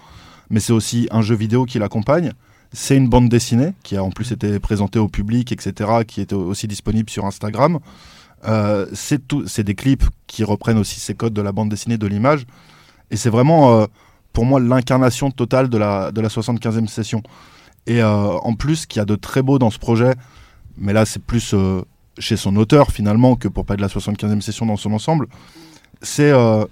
mais 0.50 0.60
c'est 0.60 0.72
aussi 0.72 1.08
un 1.10 1.22
jeu 1.22 1.34
vidéo 1.34 1.64
qui 1.64 1.78
l'accompagne. 1.78 2.32
C'est 2.72 2.96
une 2.96 3.08
bande 3.08 3.28
dessinée 3.28 3.72
qui 3.82 3.96
a 3.96 4.04
en 4.04 4.10
plus 4.10 4.30
été 4.32 4.58
présentée 4.58 4.98
au 4.98 5.08
public, 5.08 5.52
etc., 5.52 5.90
qui 6.06 6.20
est 6.20 6.32
aussi 6.32 6.68
disponible 6.68 7.08
sur 7.08 7.24
Instagram. 7.24 7.78
Euh, 8.46 8.86
c'est 8.92 9.62
des 9.62 9.74
clips 9.74 10.04
qui 10.26 10.44
reprennent 10.44 10.78
aussi 10.78 11.00
ces 11.00 11.14
codes 11.14 11.32
de 11.32 11.42
la 11.42 11.52
bande 11.52 11.70
dessinée, 11.70 11.96
de 11.96 12.06
l'image. 12.06 12.44
Et 13.10 13.16
c'est 13.16 13.30
vraiment, 13.30 13.80
euh, 13.80 13.86
pour 14.32 14.44
moi, 14.44 14.60
l'incarnation 14.60 15.30
totale 15.30 15.68
de 15.68 15.78
la, 15.78 16.12
de 16.12 16.20
la 16.20 16.28
75e 16.28 16.86
session. 16.86 17.22
Et 17.88 18.02
euh, 18.02 18.06
en 18.06 18.54
plus, 18.54 18.84
qu'il 18.84 19.00
y 19.00 19.02
a 19.02 19.06
de 19.06 19.16
très 19.16 19.42
beau 19.42 19.58
dans 19.58 19.70
ce 19.70 19.78
projet, 19.78 20.14
mais 20.76 20.92
là 20.92 21.06
c'est 21.06 21.22
plus 21.22 21.54
euh, 21.54 21.80
chez 22.18 22.36
son 22.36 22.54
auteur 22.56 22.92
finalement 22.92 23.34
que 23.34 23.48
pour 23.48 23.64
pas 23.64 23.76
de 23.76 23.80
la 23.80 23.88
75e 23.88 24.42
session 24.42 24.66
dans 24.66 24.76
son 24.76 24.92
ensemble, 24.92 25.26
c'est 26.02 26.30
euh, 26.30 26.66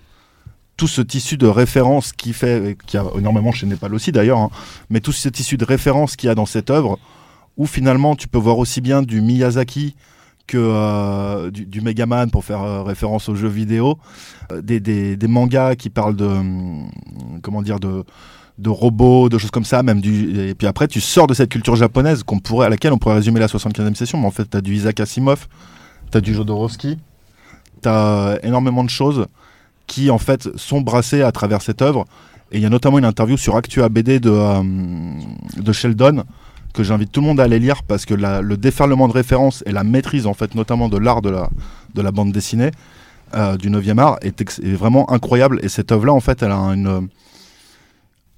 tout 0.76 0.86
ce 0.86 1.00
tissu 1.00 1.38
de 1.38 1.46
références 1.46 2.12
qui 2.12 2.34
fait, 2.34 2.76
qui 2.86 2.98
a 2.98 3.04
énormément 3.18 3.50
chez 3.50 3.66
Népal 3.66 3.94
aussi 3.94 4.12
d'ailleurs, 4.12 4.38
hein, 4.38 4.50
mais 4.90 5.00
tout 5.00 5.10
ce 5.10 5.30
tissu 5.30 5.56
de 5.56 5.64
références 5.64 6.16
qu'il 6.16 6.26
y 6.26 6.30
a 6.30 6.34
dans 6.34 6.44
cette 6.44 6.68
œuvre, 6.68 6.98
où 7.56 7.64
finalement 7.64 8.14
tu 8.14 8.28
peux 8.28 8.38
voir 8.38 8.58
aussi 8.58 8.82
bien 8.82 9.00
du 9.00 9.22
Miyazaki 9.22 9.96
que 10.46 11.48
du, 11.48 11.80
Megaman 11.80 12.30
pour 12.30 12.44
faire 12.44 12.84
référence 12.84 13.28
aux 13.28 13.34
jeux 13.34 13.48
vidéo, 13.48 13.98
des, 14.62 14.78
des, 14.78 15.16
des 15.16 15.26
mangas 15.26 15.74
qui 15.74 15.90
parlent 15.90 16.14
de 16.14 16.26
hum, 16.26 16.88
comment 17.42 17.62
dire 17.62 17.80
de 17.80 18.04
de 18.58 18.70
robots, 18.70 19.28
de 19.28 19.36
choses 19.38 19.50
comme 19.50 19.64
ça, 19.64 19.82
même 19.82 20.00
du 20.00 20.48
et 20.48 20.54
puis 20.54 20.66
après 20.66 20.88
tu 20.88 21.00
sors 21.00 21.26
de 21.26 21.34
cette 21.34 21.50
culture 21.50 21.76
japonaise 21.76 22.22
qu'on 22.22 22.38
pourrait 22.38 22.66
à 22.66 22.68
laquelle 22.70 22.92
on 22.92 22.98
pourrait 22.98 23.16
résumer 23.16 23.40
la 23.40 23.48
75e 23.48 23.94
session, 23.94 24.18
mais 24.18 24.26
en 24.26 24.30
fait 24.30 24.48
tu 24.48 24.56
as 24.56 24.60
du 24.60 24.74
Isaac 24.74 24.98
Asimov, 25.00 25.46
tu 26.10 26.18
as 26.18 26.20
du 26.20 26.34
Jodorowsky, 26.34 26.96
tu 27.82 27.88
as 27.88 28.38
énormément 28.42 28.82
de 28.82 28.90
choses 28.90 29.26
qui 29.86 30.10
en 30.10 30.18
fait 30.18 30.48
sont 30.56 30.80
brassées 30.80 31.22
à 31.22 31.32
travers 31.32 31.62
cette 31.62 31.82
œuvre. 31.82 32.06
Et 32.50 32.56
il 32.58 32.62
y 32.62 32.66
a 32.66 32.70
notamment 32.70 32.98
une 32.98 33.04
interview 33.04 33.36
sur 33.36 33.56
Actua 33.56 33.88
BD 33.88 34.20
de 34.20 34.30
euh, 34.30 34.62
de 35.56 35.72
Sheldon 35.72 36.24
que 36.72 36.82
j'invite 36.82 37.10
tout 37.10 37.20
le 37.20 37.26
monde 37.26 37.40
à 37.40 37.44
aller 37.44 37.58
lire 37.58 37.82
parce 37.82 38.04
que 38.04 38.14
le 38.14 38.56
déferlement 38.56 39.08
de 39.08 39.12
références 39.12 39.62
et 39.66 39.72
la 39.72 39.82
maîtrise 39.82 40.26
en 40.26 40.34
fait 40.34 40.54
notamment 40.54 40.88
de 40.88 40.98
l'art 40.98 41.22
de 41.22 41.30
la, 41.30 41.48
de 41.94 42.02
la 42.02 42.12
bande 42.12 42.32
dessinée 42.32 42.70
euh, 43.34 43.56
du 43.56 43.70
9e 43.70 43.98
art 43.98 44.18
est, 44.22 44.40
est 44.40 44.74
vraiment 44.74 45.10
incroyable. 45.10 45.58
Et 45.62 45.68
cette 45.68 45.90
œuvre 45.90 46.06
là 46.06 46.12
en 46.12 46.20
fait 46.20 46.42
elle 46.42 46.52
a 46.52 46.56
une 46.56 47.08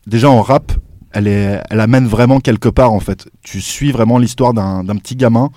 déjà 0.08 0.30
en 0.30 0.42
rap 0.42 0.72
elle, 1.12 1.26
est, 1.26 1.62
elle 1.70 1.80
amène 1.80 2.06
vraiment 2.06 2.40
quelque 2.40 2.68
part 2.68 2.92
en 2.92 3.00
fait 3.00 3.28
tu 3.42 3.60
suis 3.60 3.92
vraiment 3.92 4.18
l'histoire 4.18 4.52
d'un 4.54 4.96
petit 4.96 5.16
gamin 5.16 5.50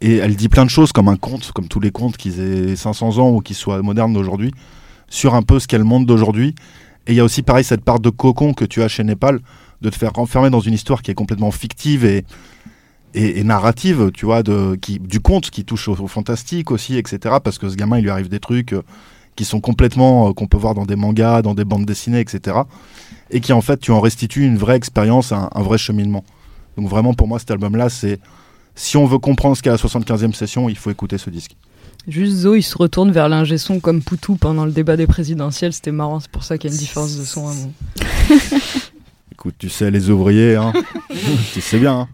et 0.00 0.16
elle 0.16 0.36
dit 0.36 0.48
plein 0.48 0.64
de 0.64 0.70
choses 0.70 0.92
comme 0.92 1.08
un 1.08 1.16
conte 1.16 1.52
comme 1.52 1.68
tous 1.68 1.80
les 1.80 1.90
contes 1.90 2.16
qu'ils 2.16 2.40
aient 2.40 2.76
500 2.76 3.18
ans 3.18 3.30
ou 3.30 3.40
qu'ils 3.40 3.56
soient 3.56 3.80
modernes 3.82 4.12
d'aujourd'hui 4.12 4.52
sur 5.08 5.34
un 5.34 5.42
peu 5.42 5.58
ce 5.58 5.66
qu'est 5.66 5.78
le 5.78 5.84
monde 5.84 6.06
d'aujourd'hui 6.06 6.54
et 7.06 7.12
il 7.12 7.16
y 7.16 7.20
a 7.20 7.24
aussi 7.24 7.42
pareil 7.42 7.64
cette 7.64 7.84
part 7.84 8.00
de 8.00 8.10
cocon 8.10 8.52
que 8.52 8.64
tu 8.64 8.82
as 8.82 8.88
chez 8.88 9.04
Népal 9.04 9.40
de 9.80 9.90
te 9.90 9.96
faire 9.96 10.12
renfermer 10.12 10.50
dans 10.50 10.60
une 10.60 10.74
histoire 10.74 11.02
qui 11.02 11.10
est 11.10 11.14
complètement 11.14 11.50
fictive 11.50 12.04
et, 12.04 12.24
et, 13.14 13.44
narrative, 13.44 14.10
tu 14.12 14.26
vois, 14.26 14.42
de, 14.42 14.76
qui, 14.76 14.98
du 14.98 15.20
conte 15.20 15.50
qui 15.50 15.64
touche 15.64 15.88
au, 15.88 15.92
au 15.92 16.06
fantastique 16.06 16.70
aussi, 16.70 16.96
etc. 16.96 17.36
Parce 17.42 17.58
que 17.58 17.68
ce 17.68 17.76
gamin, 17.76 17.98
il 17.98 18.02
lui 18.02 18.10
arrive 18.10 18.28
des 18.28 18.40
trucs 18.40 18.72
euh, 18.72 18.82
qui 19.36 19.44
sont 19.44 19.60
complètement, 19.60 20.28
euh, 20.28 20.32
qu'on 20.32 20.46
peut 20.46 20.56
voir 20.56 20.74
dans 20.74 20.84
des 20.84 20.96
mangas, 20.96 21.42
dans 21.42 21.54
des 21.54 21.64
bandes 21.64 21.86
dessinées, 21.86 22.20
etc. 22.20 22.58
Et 23.30 23.40
qui 23.40 23.52
en 23.52 23.60
fait, 23.60 23.78
tu 23.80 23.90
en 23.90 24.00
restitues 24.00 24.44
une 24.44 24.56
vraie 24.58 24.76
expérience, 24.76 25.32
un, 25.32 25.48
un 25.54 25.62
vrai 25.62 25.78
cheminement. 25.78 26.24
Donc 26.76 26.88
vraiment, 26.88 27.14
pour 27.14 27.26
moi, 27.28 27.38
cet 27.38 27.50
album-là, 27.50 27.88
c'est, 27.88 28.20
si 28.74 28.96
on 28.96 29.06
veut 29.06 29.18
comprendre 29.18 29.56
ce 29.56 29.62
qu'est 29.62 29.70
la 29.70 29.76
75e 29.76 30.32
session, 30.32 30.68
il 30.68 30.76
faut 30.76 30.90
écouter 30.90 31.18
ce 31.18 31.30
disque. 31.30 31.56
Juste 32.06 32.34
Zo, 32.36 32.54
il 32.54 32.62
se 32.62 32.78
retourne 32.78 33.10
vers 33.10 33.28
l'ingé 33.28 33.58
son 33.58 33.80
comme 33.80 34.00
Poutou 34.00 34.36
pendant 34.36 34.64
le 34.64 34.70
débat 34.70 34.96
des 34.96 35.08
présidentielles. 35.08 35.72
C'était 35.72 35.90
marrant, 35.90 36.20
c'est 36.20 36.30
pour 36.30 36.44
ça 36.44 36.56
qu'il 36.56 36.70
y 36.70 36.72
a 36.72 36.74
une 36.74 36.80
différence 36.80 37.16
de 37.16 37.24
son. 37.24 37.48
à 37.48 37.52
mon- 37.54 37.72
Écoute, 39.32 39.54
tu 39.58 39.68
sais, 39.68 39.90
les 39.90 40.08
ouvriers, 40.10 40.54
hein, 40.56 40.72
tu 41.52 41.60
sais 41.60 41.78
bien. 41.78 42.00
hein. 42.00 42.08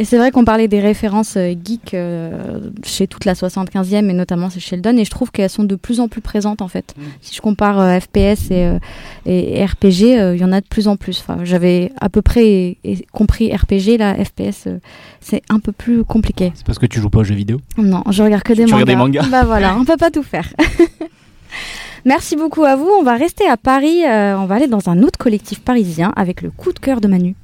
Et 0.00 0.04
c'est 0.04 0.16
vrai 0.18 0.32
qu'on 0.32 0.44
parlait 0.44 0.66
des 0.66 0.80
références 0.80 1.34
euh, 1.36 1.54
geeks 1.64 1.94
euh, 1.94 2.58
chez 2.82 3.06
toute 3.06 3.24
la 3.24 3.34
75e 3.34 4.10
et 4.10 4.12
notamment 4.12 4.50
chez 4.50 4.58
Sheldon 4.58 4.96
et 4.96 5.04
je 5.04 5.10
trouve 5.10 5.30
qu'elles 5.30 5.48
sont 5.48 5.62
de 5.62 5.76
plus 5.76 6.00
en 6.00 6.08
plus 6.08 6.20
présentes 6.20 6.62
en 6.62 6.66
fait. 6.68 6.94
Si 7.20 7.34
je 7.36 7.40
compare 7.40 7.78
euh, 7.78 8.00
FPS 8.00 8.50
et, 8.50 8.66
euh, 8.66 9.64
RPG, 9.64 10.18
euh, 10.18 10.34
il 10.34 10.40
y 10.40 10.44
en 10.44 10.50
a 10.50 10.60
de 10.60 10.66
plus 10.66 10.88
en 10.88 10.96
plus. 10.96 11.20
Enfin, 11.20 11.44
J'avais 11.44 11.92
à 12.00 12.08
peu 12.08 12.22
près 12.22 12.44
et- 12.44 12.78
et 12.82 13.06
compris 13.12 13.54
RPG, 13.54 13.96
là 13.98 14.16
FPS 14.16 14.66
euh, 14.66 14.78
c'est 15.20 15.42
un 15.48 15.60
peu 15.60 15.70
plus 15.70 16.02
compliqué. 16.04 16.50
C'est 16.56 16.66
parce 16.66 16.80
que 16.80 16.86
tu 16.86 17.00
joues 17.00 17.10
pas 17.10 17.20
aux 17.20 17.24
jeux 17.24 17.36
vidéo? 17.36 17.60
Non, 17.78 18.02
je 18.10 18.22
regarde 18.24 18.42
que 18.42 18.52
des 18.52 18.64
Tu 18.64 18.72
mangas. 18.72 18.82
regardes 18.84 18.88
des 19.12 19.18
mangas. 19.20 19.28
Bah 19.30 19.44
voilà, 19.44 19.76
on 19.78 19.84
peut 19.84 19.96
pas 19.96 20.10
tout 20.10 20.24
faire. 20.24 20.48
Merci 22.04 22.36
beaucoup 22.36 22.64
à 22.64 22.76
vous. 22.76 22.88
On 23.00 23.02
va 23.02 23.14
rester 23.16 23.46
à 23.48 23.56
Paris. 23.56 24.04
euh, 24.04 24.36
on 24.38 24.46
va 24.46 24.56
aller 24.56 24.66
dans 24.66 24.88
un 24.90 25.02
autre 25.02 25.18
collectif 25.18 25.60
parisien 25.60 26.12
avec 26.16 26.42
le 26.42 26.50
coup 26.50 26.72
de 26.72 26.78
cœur 26.78 27.00
de 27.00 27.06
Manu. 27.08 27.34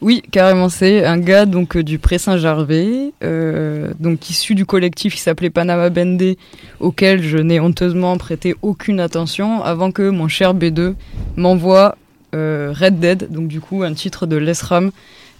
Oui, 0.00 0.22
carrément, 0.30 0.68
c'est 0.68 1.04
un 1.04 1.18
gars 1.18 1.44
donc 1.44 1.76
euh, 1.76 1.82
du 1.82 1.98
Pré 1.98 2.18
Saint-Gervais, 2.18 3.12
euh, 3.24 3.90
donc 3.98 4.30
issu 4.30 4.54
du 4.54 4.64
collectif 4.64 5.16
qui 5.16 5.20
s'appelait 5.20 5.50
Panama 5.50 5.90
Bendé, 5.90 6.38
auquel 6.78 7.20
je 7.20 7.36
n'ai 7.36 7.58
honteusement 7.58 8.16
prêté 8.16 8.54
aucune 8.62 9.00
attention 9.00 9.60
avant 9.60 9.90
que 9.90 10.08
mon 10.08 10.28
cher 10.28 10.54
B2 10.54 10.94
m'envoie 11.36 11.96
euh, 12.36 12.72
Red 12.72 13.00
Dead, 13.00 13.32
donc 13.32 13.48
du 13.48 13.60
coup 13.60 13.82
un 13.82 13.92
titre 13.92 14.26
de 14.26 14.36
l'ESRAM 14.36 14.92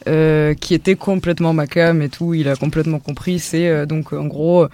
euh, 0.09 0.55
qui 0.55 0.75
était 0.75 0.97
complètement 0.97 1.53
ma 1.53 1.69
cam 1.69 2.03
et 2.03 2.09
tout, 2.09 2.35
il 2.35 2.49
a 2.49 2.57
complètement 2.57 2.99
compris. 2.99 3.39
C'est 3.39 3.87
donc 3.87 4.13
en 4.13 4.27
gros 4.27 4.67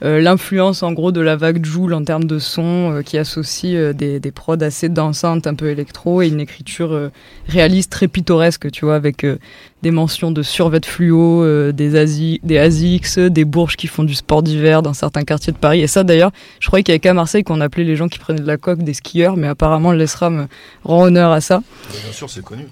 l'influence 0.00 0.82
en 0.82 0.92
gros 0.92 1.12
de 1.12 1.20
la 1.20 1.36
vague 1.36 1.64
Joule 1.64 1.92
en 1.92 2.04
termes 2.04 2.24
de 2.24 2.38
son 2.38 2.92
euh, 2.92 3.02
qui 3.02 3.18
associe 3.18 3.74
euh, 3.74 3.92
des, 3.92 4.20
des 4.20 4.30
prods 4.30 4.62
assez 4.62 4.88
dansantes, 4.88 5.46
un 5.46 5.54
peu 5.54 5.68
électro 5.68 6.22
et 6.22 6.28
une 6.28 6.40
écriture 6.40 6.92
euh, 6.92 7.10
réaliste, 7.48 7.90
très 7.90 8.08
pittoresque, 8.08 8.70
tu 8.70 8.84
vois, 8.84 8.94
avec 8.94 9.24
euh, 9.24 9.38
des 9.82 9.90
mentions 9.90 10.30
de 10.30 10.42
survêt 10.42 10.80
fluo, 10.84 11.42
euh, 11.42 11.72
des, 11.72 11.96
Asi 11.96 12.40
des 12.44 12.58
ASICS, 12.58 13.18
des 13.18 13.44
bourges 13.44 13.76
qui 13.76 13.86
font 13.86 14.04
du 14.04 14.14
sport 14.14 14.42
d'hiver 14.42 14.82
dans 14.82 14.94
certains 14.94 15.24
quartiers 15.24 15.52
de 15.52 15.58
Paris. 15.58 15.80
Et 15.80 15.86
ça 15.86 16.04
d'ailleurs, 16.04 16.30
je 16.60 16.66
croyais 16.68 16.82
qu'il 16.82 16.92
y 16.92 16.94
avait 16.94 17.00
qu'à 17.00 17.14
Marseille 17.14 17.42
qu'on 17.42 17.60
appelait 17.60 17.84
les 17.84 17.96
gens 17.96 18.08
qui 18.08 18.18
prenaient 18.18 18.40
de 18.40 18.46
la 18.46 18.56
coque 18.56 18.82
des 18.82 18.94
skieurs, 18.94 19.36
mais 19.36 19.48
apparemment 19.48 19.92
l'ESRAM 19.92 20.46
rend 20.84 21.04
honneur 21.04 21.32
à 21.32 21.40
ça. 21.40 21.62
Bien 21.90 22.12
sûr, 22.12 22.30
c'est 22.30 22.44
connu. 22.44 22.66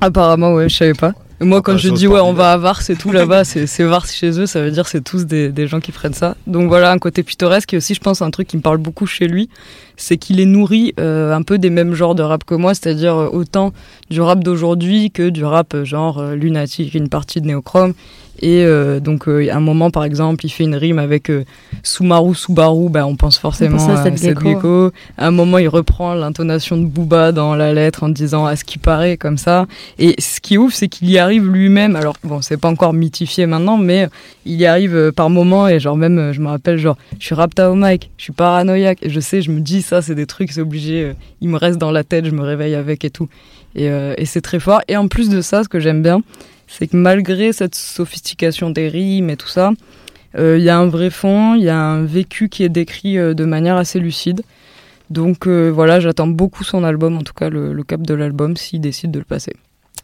Apparemment, 0.00 0.54
ouais, 0.54 0.68
je 0.68 0.76
savais 0.76 0.94
pas. 0.94 1.12
Moi, 1.40 1.58
Ah, 1.58 1.62
quand 1.62 1.72
bah, 1.72 1.78
je 1.78 1.90
dis 1.90 2.06
ouais, 2.06 2.20
on 2.20 2.32
va 2.32 2.52
à 2.52 2.56
Vars 2.56 2.80
et 2.88 2.96
tout 2.96 3.12
là-bas, 3.12 3.44
c'est 3.44 3.84
Vars 3.84 4.06
chez 4.06 4.40
eux, 4.40 4.46
ça 4.46 4.62
veut 4.62 4.70
dire 4.70 4.88
c'est 4.88 5.02
tous 5.02 5.26
des, 5.26 5.50
des 5.50 5.66
gens 5.66 5.80
qui 5.80 5.92
prennent 5.92 6.14
ça. 6.14 6.34
Donc 6.46 6.68
voilà, 6.68 6.90
un 6.90 6.98
côté 6.98 7.22
pittoresque 7.22 7.74
et 7.74 7.76
aussi, 7.76 7.94
je 7.94 8.00
pense, 8.00 8.22
un 8.22 8.30
truc 8.30 8.48
qui 8.48 8.56
me 8.56 8.62
parle 8.62 8.78
beaucoup 8.78 9.06
chez 9.06 9.28
lui, 9.28 9.50
c'est 9.96 10.16
qu'il 10.16 10.40
est 10.40 10.46
nourri 10.46 10.94
euh, 10.98 11.34
un 11.34 11.42
peu 11.42 11.58
des 11.58 11.70
mêmes 11.70 11.92
genres 11.92 12.14
de 12.14 12.22
rap 12.22 12.44
que 12.44 12.54
moi, 12.54 12.72
c'est-à-dire 12.74 13.14
euh, 13.16 13.28
autant 13.30 13.72
du 14.10 14.20
rap 14.20 14.42
d'aujourd'hui 14.42 15.10
que 15.10 15.28
du 15.28 15.44
rap 15.44 15.74
euh, 15.74 15.84
genre 15.84 16.18
euh, 16.18 16.34
lunatique, 16.34 16.94
une 16.94 17.08
partie 17.08 17.40
de 17.42 17.46
néochrome. 17.46 17.92
Et 18.40 18.64
euh, 18.64 19.00
donc, 19.00 19.28
euh, 19.28 19.48
à 19.50 19.56
un 19.56 19.60
moment, 19.60 19.90
par 19.90 20.04
exemple, 20.04 20.44
il 20.44 20.50
fait 20.50 20.64
une 20.64 20.74
rime 20.74 20.98
avec 20.98 21.30
euh, 21.30 21.44
Sumaru 21.82 22.34
Subaru, 22.34 22.90
bah, 22.90 23.06
on 23.06 23.16
pense 23.16 23.38
forcément 23.38 23.78
pense 23.78 23.88
à 23.88 24.00
à 24.00 24.04
Seth 24.04 24.22
Gecko. 24.22 24.48
Gecko. 24.48 24.90
À 25.16 25.28
un 25.28 25.30
moment, 25.30 25.58
il 25.58 25.68
reprend 25.68 26.14
l'intonation 26.14 26.76
de 26.76 26.84
Booba 26.84 27.32
dans 27.32 27.54
la 27.54 27.72
lettre 27.72 28.02
en 28.04 28.08
disant 28.08 28.44
à 28.44 28.56
ce 28.56 28.64
qui 28.64 28.78
paraît, 28.78 29.16
comme 29.16 29.38
ça. 29.38 29.66
Et 29.98 30.14
ce 30.18 30.40
qui 30.40 30.54
est 30.54 30.58
ouf, 30.58 30.74
c'est 30.74 30.88
qu'il 30.88 31.10
y 31.10 31.18
arrive 31.18 31.48
lui-même. 31.48 31.96
Alors, 31.96 32.16
bon, 32.24 32.42
c'est 32.42 32.56
pas 32.58 32.68
encore 32.68 32.92
mythifié 32.92 33.46
maintenant, 33.46 33.78
mais 33.78 34.08
il 34.44 34.54
y 34.56 34.66
arrive 34.66 34.94
euh, 34.94 35.12
par 35.12 35.30
moments. 35.30 35.68
Et 35.68 35.80
genre, 35.80 35.96
même, 35.96 36.18
euh, 36.18 36.32
je 36.32 36.40
me 36.40 36.48
rappelle, 36.48 36.76
genre, 36.78 36.96
je 37.18 37.24
suis 37.24 37.34
rapta 37.34 37.70
au 37.70 37.74
mic, 37.74 38.10
je 38.18 38.24
suis 38.24 38.32
paranoïaque. 38.32 38.98
Et 39.02 39.10
je 39.10 39.20
sais, 39.20 39.40
je 39.42 39.50
me 39.50 39.60
dis, 39.60 39.82
ça, 39.82 40.02
c'est 40.02 40.14
des 40.14 40.26
trucs, 40.26 40.52
c'est 40.52 40.60
obligé. 40.60 41.02
euh, 41.02 41.12
il 41.40 41.48
me 41.48 41.56
reste 41.56 41.78
dans 41.78 41.90
la 41.90 42.04
tête, 42.04 42.26
je 42.26 42.30
me 42.30 42.42
réveille 42.42 42.74
avec 42.74 43.04
et 43.04 43.10
tout. 43.10 43.28
Et, 43.74 43.88
euh, 43.90 44.14
et 44.16 44.24
c'est 44.24 44.40
très 44.40 44.58
fort. 44.58 44.80
Et 44.88 44.96
en 44.96 45.06
plus 45.08 45.28
de 45.28 45.40
ça, 45.40 45.62
ce 45.62 45.68
que 45.68 45.80
j'aime 45.80 46.02
bien, 46.02 46.20
c'est 46.66 46.86
que 46.86 46.96
malgré 46.96 47.52
cette 47.52 47.74
sophistication 47.74 48.70
des 48.70 48.88
rimes 48.88 49.30
et 49.30 49.36
tout 49.36 49.48
ça, 49.48 49.72
euh, 50.38 50.58
il 50.58 50.64
y 50.64 50.68
a 50.70 50.78
un 50.78 50.86
vrai 50.86 51.10
fond, 51.10 51.54
il 51.54 51.62
y 51.62 51.68
a 51.68 51.78
un 51.78 52.04
vécu 52.04 52.48
qui 52.48 52.62
est 52.62 52.68
décrit 52.68 53.18
euh, 53.18 53.34
de 53.34 53.44
manière 53.44 53.76
assez 53.76 53.98
lucide. 53.98 54.42
Donc 55.10 55.46
euh, 55.46 55.70
voilà, 55.70 56.00
j'attends 56.00 56.26
beaucoup 56.26 56.64
son 56.64 56.84
album, 56.84 57.16
en 57.16 57.22
tout 57.22 57.34
cas 57.34 57.48
le, 57.48 57.72
le 57.72 57.82
cap 57.84 58.02
de 58.02 58.14
l'album, 58.14 58.56
s'il 58.56 58.80
décide 58.80 59.10
de 59.10 59.18
le 59.18 59.24
passer. 59.24 59.52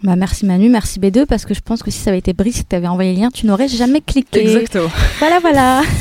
Bah 0.03 0.17
merci 0.17 0.47
Manu, 0.47 0.69
merci 0.69 0.99
B2 0.99 1.27
parce 1.27 1.45
que 1.45 1.55
je 1.55 1.61
pense 1.61 1.83
que 1.83 1.91
si 1.91 1.99
ça 1.99 2.11
avait 2.11 2.19
été 2.19 2.33
Brice 2.33 2.59
qui 2.59 2.65
t'avait 2.65 2.89
envoyé 2.89 3.15
le 3.15 3.21
lien, 3.21 3.31
tu 3.31 3.47
n'aurais 3.47 3.69
jamais 3.69 4.01
cliqué. 4.01 4.41
Exactement. 4.41 4.91
Voilà, 5.19 5.39
voilà. 5.41 5.83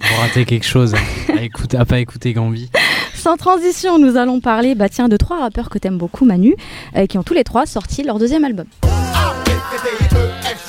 Vous 0.00 0.20
ratez 0.20 0.44
quelque 0.44 0.66
chose. 0.66 0.94
à, 1.28 1.42
écouter, 1.42 1.76
à 1.76 1.84
pas 1.84 1.98
écouter 1.98 2.32
Gambi. 2.32 2.70
Sans 3.14 3.36
transition, 3.36 3.98
nous 3.98 4.16
allons 4.16 4.40
parler 4.40 4.74
bah, 4.74 4.88
tiens, 4.88 5.08
de 5.08 5.16
trois 5.16 5.40
rappeurs 5.40 5.70
que 5.70 5.78
t'aimes 5.78 5.98
beaucoup, 5.98 6.24
Manu, 6.24 6.54
euh, 6.96 7.06
qui 7.06 7.18
ont 7.18 7.24
tous 7.24 7.34
les 7.34 7.44
trois 7.44 7.66
sorti 7.66 8.04
leur 8.04 8.18
deuxième 8.18 8.44
album. 8.44 8.66
EFC. 10.18 10.67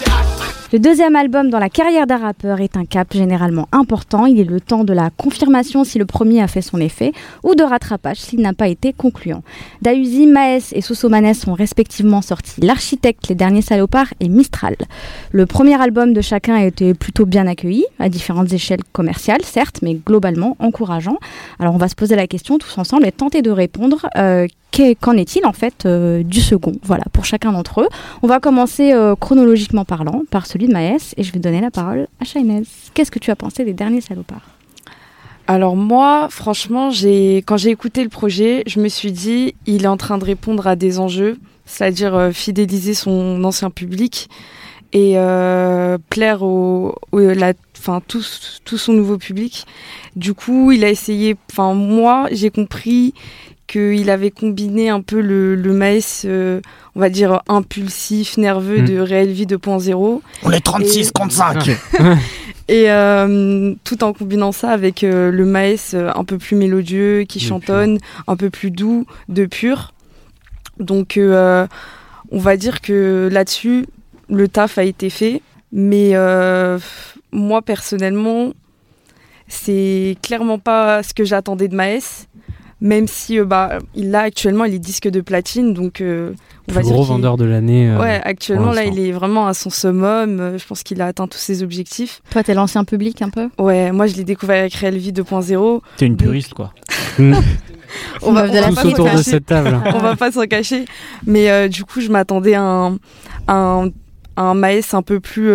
Le 0.72 0.78
deuxième 0.78 1.15
album 1.15 1.49
dans 1.49 1.57
la 1.57 1.67
carrière 1.70 2.05
d'un 2.05 2.17
rappeur 2.17 2.61
est 2.61 2.78
un 2.78 2.86
cap 2.86 3.11
généralement 3.11 3.67
important. 3.72 4.28
Il 4.28 4.39
est 4.39 4.43
le 4.43 4.61
temps 4.61 4.84
de 4.84 4.93
la 4.93 5.09
confirmation 5.09 5.84
si 5.84 5.97
le 5.97 6.05
premier 6.05 6.43
a 6.43 6.47
fait 6.47 6.61
son 6.61 6.80
effet 6.80 7.11
ou 7.43 7.55
de 7.55 7.63
rattrapage 7.63 8.17
s'il 8.17 8.41
n'a 8.41 8.53
pas 8.53 8.67
été 8.67 8.93
concluant. 8.93 9.41
Dausi, 9.82 10.28
Maes 10.28 10.72
et 10.74 10.82
Sosomanes 10.82 11.34
ont 11.47 11.53
respectivement 11.53 12.22
sorti 12.22 12.61
L'Architecte, 12.61 13.30
Les 13.30 13.36
Derniers 13.36 13.63
Salopards 13.63 14.13
et 14.20 14.30
Mistral. 14.30 14.76
Le 15.32 15.47
premier 15.47 15.82
album 15.82 16.13
de 16.13 16.22
chacun 16.22 16.53
a 16.53 16.65
été 16.65 16.93
plutôt 16.93 17.26
bien 17.26 17.47
accueilli, 17.47 17.86
à 17.97 18.07
différentes 18.07 18.53
échelles 18.53 18.84
commerciales, 18.93 19.41
certes, 19.43 19.80
mais 19.82 19.95
globalement 19.95 20.55
encourageant. 20.59 21.17
Alors 21.57 21.74
on 21.74 21.80
va 21.80 21.88
se 21.88 21.95
poser 21.95 22.15
la 22.15 22.28
question 22.28 22.59
tous 22.59 22.78
ensemble 22.78 23.07
et 23.07 23.11
tenter 23.11 23.41
de 23.41 23.49
répondre. 23.49 24.05
euh, 24.17 24.45
Qu'en 25.01 25.13
est-il 25.17 25.45
en 25.45 25.51
fait 25.51 25.86
euh, 25.86 26.24
du 26.24 26.39
second? 26.39 26.74
Voilà, 26.84 27.03
pour 27.11 27.26
chacun 27.26 27.51
d'entre 27.51 27.82
eux. 27.82 27.88
On 28.22 28.28
va 28.28 28.39
commencer 28.39 28.93
euh, 28.93 29.15
chronologiquement 29.15 29.84
parlant 29.84 30.22
par 30.30 30.45
celui 30.45 30.59
de 30.68 30.74
Maës 30.74 31.14
et 31.18 31.24
je 31.24 31.32
vais 31.32 31.39
donner 31.39 31.62
la 31.62 31.72
parole 31.72 32.07
à 32.20 32.26
Shainez. 32.26 32.64
Qu'est-ce 32.93 33.12
que 33.12 33.20
tu 33.20 33.32
as 33.32 33.36
pensé 33.36 33.66
des 33.66 33.74
derniers 33.74 34.01
salopards? 34.01 34.49
Alors 35.47 35.76
moi, 35.76 36.28
franchement, 36.30 36.91
j'ai 36.91 37.38
quand 37.38 37.57
j'ai 37.57 37.72
écouté 37.72 38.03
le 38.03 38.10
projet, 38.10 38.64
je 38.68 38.80
me 38.80 38.88
suis 38.88 39.12
dit, 39.12 39.55
il 39.66 39.86
est 39.86 39.88
en 39.88 39.97
train 39.97 40.20
de 40.20 40.26
répondre 40.26 40.68
à 40.68 40.76
des 40.76 40.99
enjeux, 40.99 41.39
c'est-à-dire 41.66 42.14
euh, 42.14 42.32
fidéliser 42.32 42.93
son 42.93 43.43
ancien 43.43 43.72
public 43.72 44.30
et 44.93 45.14
euh, 45.18 45.97
plaire 46.10 46.43
au, 46.43 46.95
tout, 48.07 48.24
tout 48.64 48.78
son 48.78 48.93
nouveau 48.93 49.18
public. 49.18 49.66
Du 50.16 50.34
coup, 50.34 50.72
il 50.72 50.84
a 50.84 50.89
essayé. 50.89 51.36
Enfin 51.51 51.74
moi, 51.74 52.28
j'ai 52.32 52.49
compris 52.49 53.14
qu'il 53.70 54.09
avait 54.09 54.32
combiné 54.32 54.89
un 54.89 55.01
peu 55.01 55.22
le, 55.22 55.55
le 55.55 55.74
Maes, 55.74 56.24
euh, 56.26 56.59
on 56.95 56.99
va 56.99 57.09
dire, 57.09 57.41
impulsif, 57.47 58.38
nerveux 58.38 58.82
de 58.82 58.97
Réelle 58.99 59.32
Vie 59.32 59.45
2.0. 59.45 60.22
On 60.43 60.51
est 60.51 60.59
36 60.59 61.07
Et- 61.07 61.11
contre 61.11 61.34
5 61.34 61.70
Et 62.67 62.91
euh, 62.91 63.74
tout 63.84 64.03
en 64.03 64.13
combinant 64.13 64.51
ça 64.51 64.70
avec 64.72 65.03
euh, 65.03 65.32
le 65.32 65.43
Maes 65.45 65.93
euh, 65.95 66.11
un 66.15 66.24
peu 66.24 66.38
plus 66.38 66.55
mélodieux, 66.55 67.24
qui 67.28 67.39
De 67.39 67.43
chantonne, 67.43 67.97
un 68.28 68.36
peu 68.36 68.49
plus 68.51 68.70
doux, 68.72 69.05
de 69.28 69.45
pur. 69.45 69.93
Donc 70.80 71.17
euh, 71.17 71.65
on 72.32 72.38
va 72.39 72.57
dire 72.57 72.82
que 72.82 73.28
là-dessus, 73.32 73.86
le 74.30 74.47
taf 74.47 74.78
a 74.78 74.84
été 74.84 75.09
fait. 75.09 75.41
Mais 75.72 76.11
euh, 76.13 76.78
moi 77.32 77.61
personnellement, 77.63 78.53
c'est 79.47 80.15
clairement 80.22 80.59
pas 80.59 81.01
ce 81.01 81.13
que 81.15 81.24
j'attendais 81.24 81.67
de 81.70 81.76
Maes. 81.76 82.28
Même 82.82 83.07
si 83.07 83.38
euh, 83.39 83.43
bah, 83.45 83.80
il 83.93 84.15
a 84.15 84.21
actuellement 84.21 84.63
il 84.63 84.73
est 84.73 84.80
disque 84.80 85.09
de 85.09 85.19
platine, 85.21 85.73
donc 85.73 85.99
euh, 85.99 86.32
on 86.69 86.73
va 86.73 86.82
dire 86.82 86.93
gros 86.93 87.03
vendeur 87.03 87.36
de 87.36 87.43
l'année. 87.43 87.89
euh, 87.89 87.99
Ouais, 87.99 88.21
actuellement 88.23 88.71
là, 88.71 88.86
il 88.86 88.97
est 88.99 89.11
vraiment 89.11 89.47
à 89.47 89.53
son 89.53 89.69
summum. 89.69 90.39
Euh, 90.39 90.57
Je 90.57 90.65
pense 90.65 90.84
qu'il 90.84 91.01
a 91.01 91.07
atteint 91.07 91.27
tous 91.27 91.38
ses 91.39 91.61
objectifs. 91.61 92.21
Toi, 92.32 92.41
t'es 92.43 92.53
l'ancien 92.53 92.86
public 92.86 93.21
un 93.21 93.30
peu? 93.30 93.49
Ouais, 93.57 93.91
moi 93.91 94.07
je 94.07 94.15
l'ai 94.15 94.23
découvert 94.23 94.59
avec 94.61 94.73
Real 94.75 94.95
Vie 94.95 95.11
2.0. 95.11 95.82
T'es 95.97 96.05
une 96.05 96.15
puriste 96.15 96.53
quoi. 96.53 96.73
On 98.21 98.32
va, 98.34 98.43
on 98.43 98.53
la 98.53 98.61
va 98.61 98.67
Tous 98.69 98.75
pas 98.75 98.86
autour 98.86 99.05
de 99.05 99.09
cacher. 99.11 99.23
cette 99.23 99.45
table. 99.47 99.77
On 99.95 99.97
va 99.99 100.15
pas 100.15 100.32
s'en 100.32 100.45
cacher. 100.45 100.86
Mais 101.25 101.49
euh, 101.49 101.67
du 101.67 101.84
coup, 101.86 102.01
je 102.01 102.09
m'attendais 102.09 102.53
à 102.53 102.61
un, 102.61 102.93
à 103.47 103.53
un, 103.55 103.88
à 104.36 104.43
un 104.43 104.53
Maes 104.53 104.93
un 104.93 105.01
peu 105.01 105.19
plus. 105.19 105.49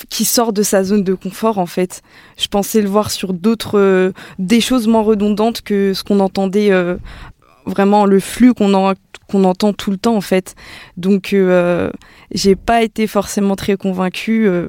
Euh, 0.00 0.04
qui 0.08 0.24
sort 0.24 0.52
de 0.52 0.62
sa 0.62 0.82
zone 0.84 1.04
de 1.04 1.14
confort 1.14 1.58
en 1.58 1.66
fait. 1.66 2.02
Je 2.38 2.48
pensais 2.48 2.80
le 2.82 2.88
voir 2.88 3.10
sur 3.10 3.32
d'autres. 3.32 3.78
euh, 3.78 4.12
des 4.38 4.60
choses 4.60 4.86
moins 4.86 5.02
redondantes 5.02 5.60
que 5.62 5.92
ce 5.94 6.02
qu'on 6.04 6.20
entendait. 6.20 6.70
euh, 6.72 6.96
vraiment 7.66 8.06
le 8.06 8.18
flux 8.20 8.54
qu'on 8.54 8.72
en- 8.74 8.94
qu'on 9.28 9.44
entend 9.44 9.72
tout 9.74 9.90
le 9.90 9.98
temps 9.98 10.16
en 10.16 10.20
fait. 10.22 10.54
Donc 10.96 11.32
euh, 11.34 11.90
j'ai 12.32 12.56
pas 12.56 12.82
été 12.82 13.06
forcément 13.06 13.54
très 13.54 13.76
convaincue. 13.76 14.48
euh, 14.48 14.68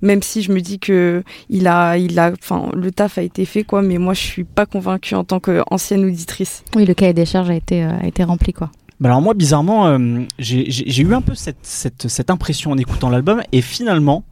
même 0.00 0.20
si 0.22 0.42
je 0.42 0.50
me 0.50 0.60
dis 0.60 0.80
que 0.80 1.22
il 1.48 1.68
a, 1.68 1.96
il 1.96 2.18
a, 2.18 2.32
enfin, 2.32 2.70
le 2.74 2.90
taf 2.90 3.18
a 3.18 3.22
été 3.22 3.44
fait, 3.44 3.62
quoi. 3.62 3.82
Mais 3.82 3.98
moi, 3.98 4.14
je 4.14 4.20
suis 4.20 4.42
pas 4.42 4.66
convaincue 4.66 5.14
en 5.14 5.22
tant 5.22 5.38
qu'ancienne 5.38 6.04
auditrice. 6.04 6.64
Oui, 6.74 6.86
le 6.86 6.94
cahier 6.94 7.12
des 7.12 7.24
charges 7.26 7.50
a 7.50 7.54
été, 7.54 7.84
euh, 7.84 7.90
a 8.02 8.06
été 8.08 8.24
rempli, 8.24 8.52
quoi. 8.52 8.70
Bah 9.02 9.08
alors 9.08 9.20
moi 9.20 9.34
bizarrement 9.34 9.88
euh, 9.88 10.20
j'ai 10.38 11.02
eu 11.02 11.12
un 11.12 11.22
peu 11.22 11.34
cette, 11.34 11.56
cette, 11.62 12.06
cette 12.06 12.30
impression 12.30 12.70
en 12.70 12.78
écoutant 12.78 13.10
l'album 13.10 13.42
et 13.50 13.60
finalement 13.60 14.22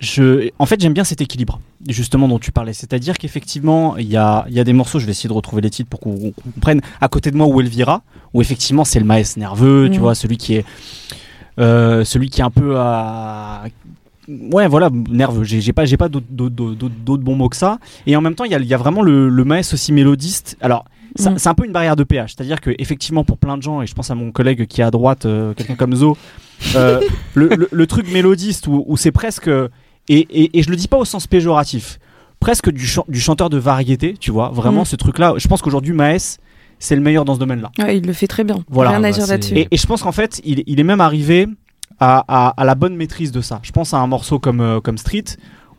je, 0.00 0.50
en 0.58 0.66
fait 0.66 0.80
j'aime 0.80 0.94
bien 0.94 1.04
cet 1.04 1.20
équilibre 1.20 1.60
justement 1.88 2.26
dont 2.26 2.40
tu 2.40 2.50
parlais. 2.50 2.72
C'est-à-dire 2.72 3.16
qu'effectivement 3.18 3.96
il 3.96 4.08
y 4.08 4.16
a, 4.16 4.46
il 4.48 4.54
y 4.54 4.58
a 4.58 4.64
des 4.64 4.72
morceaux 4.72 4.98
je 4.98 5.06
vais 5.06 5.12
essayer 5.12 5.28
de 5.28 5.32
retrouver 5.34 5.62
les 5.62 5.70
titres 5.70 5.88
pour 5.88 6.00
qu'on 6.00 6.32
comprenne. 6.54 6.80
À 7.00 7.06
côté 7.06 7.30
de 7.30 7.36
moi 7.36 7.46
où 7.46 7.60
Elvira 7.60 8.02
où 8.32 8.42
effectivement 8.42 8.84
c'est 8.84 8.98
le 8.98 9.06
maes 9.06 9.36
nerveux 9.36 9.88
tu 9.88 9.98
Mhm. 9.98 10.02
vois 10.02 10.16
celui 10.16 10.38
qui 10.38 10.56
est 10.56 10.64
euh, 11.60 12.04
celui 12.04 12.30
qui 12.30 12.40
est 12.40 12.44
un 12.44 12.50
peu 12.50 12.76
à 12.76 13.62
ouais 14.28 14.66
voilà 14.66 14.90
nerveux. 15.08 15.44
J'ai 15.44 15.72
pas 15.72 15.84
j'ai 15.84 15.96
pas 15.96 16.08
d'autres 16.08 16.26
bons 17.22 17.36
mots 17.36 17.48
que 17.48 17.56
ça. 17.56 17.78
Et 18.08 18.16
en 18.16 18.20
même 18.20 18.34
temps 18.34 18.42
il 18.44 18.50
y 18.50 18.56
a, 18.56 18.58
il 18.58 18.66
y 18.66 18.74
a 18.74 18.78
vraiment 18.78 19.02
le, 19.02 19.28
le 19.28 19.44
maes 19.44 19.72
aussi 19.72 19.92
mélodiste. 19.92 20.56
Alors 20.60 20.84
ça- 21.16 21.30
Mhm. 21.30 21.38
c'est 21.38 21.48
un 21.48 21.54
peu 21.54 21.64
une 21.64 21.72
barrière 21.72 21.96
de 21.96 22.04
pH 22.04 22.34
c'est 22.36 22.42
à 22.42 22.44
dire 22.46 22.60
que 22.60 22.70
effectivement 22.78 23.24
pour 23.24 23.38
plein 23.38 23.56
de 23.56 23.62
gens 23.62 23.82
et 23.82 23.86
je 23.86 23.94
pense 23.94 24.10
à 24.10 24.14
mon 24.14 24.32
collègue 24.32 24.66
qui 24.66 24.80
est 24.80 24.84
à 24.84 24.90
droite 24.90 25.26
euh, 25.26 25.54
quelqu'un 25.54 25.74
comme 25.76 25.94
Zo 25.94 26.16
euh, 26.76 27.00
le, 27.34 27.48
le- 27.48 27.68
le 27.70 27.86
truc 27.86 28.10
mélodiste 28.12 28.66
où, 28.66 28.84
où 28.86 28.96
c'est 28.96 29.12
presque 29.12 29.48
et, 29.48 29.60
et, 30.08 30.58
et 30.58 30.62
je 30.62 30.70
le 30.70 30.76
dis 30.76 30.88
pas 30.88 30.98
au 30.98 31.04
sens 31.04 31.26
péjoratif 31.26 31.98
presque 32.40 32.70
du, 32.70 32.86
chan- 32.86 33.04
du 33.08 33.20
chanteur 33.20 33.48
de 33.50 33.58
variété 33.58 34.14
tu 34.18 34.30
vois 34.30 34.48
vraiment 34.50 34.80
Mhm. 34.80 34.84
ce 34.86 34.96
truc 34.96 35.18
là 35.18 35.34
je 35.36 35.46
pense 35.48 35.62
qu'aujourd'hui 35.62 35.92
Maes 35.94 36.38
c'est 36.80 36.96
le 36.96 37.02
meilleur 37.02 37.24
dans 37.24 37.34
ce 37.34 37.38
domaine 37.38 37.60
là 37.62 37.70
Ouais, 37.78 37.96
il 37.98 38.04
le 38.06 38.12
fait 38.12 38.26
très 38.26 38.42
bien. 38.44 38.58
Voilà. 38.68 38.90
Rien 38.90 38.98
à 38.98 39.02
Bah, 39.02 39.10
dire 39.12 39.26
là-dessus. 39.26 39.54
et, 39.56 39.68
et 39.70 39.76
je 39.76 39.86
pense 39.86 40.02
qu'en 40.02 40.12
fait, 40.12 40.42
il, 40.44 40.64
il 40.66 40.80
est 40.80 40.84
même 40.84 41.00
arrivé 41.00 41.46
à, 42.00 42.24
à- 42.28 42.48
à 42.60 42.64
la 42.64 42.74
bonne 42.74 42.96
maîtrise 42.96 43.30
de 43.30 43.40
ça. 43.40 43.60
Je 43.62 43.70
pense 43.70 43.94
à 43.94 43.98
un 43.98 44.06
morceau 44.08 44.38
comme, 44.40 44.60
euh, 44.60 44.80
comme 44.80 44.98
Street, 44.98 45.24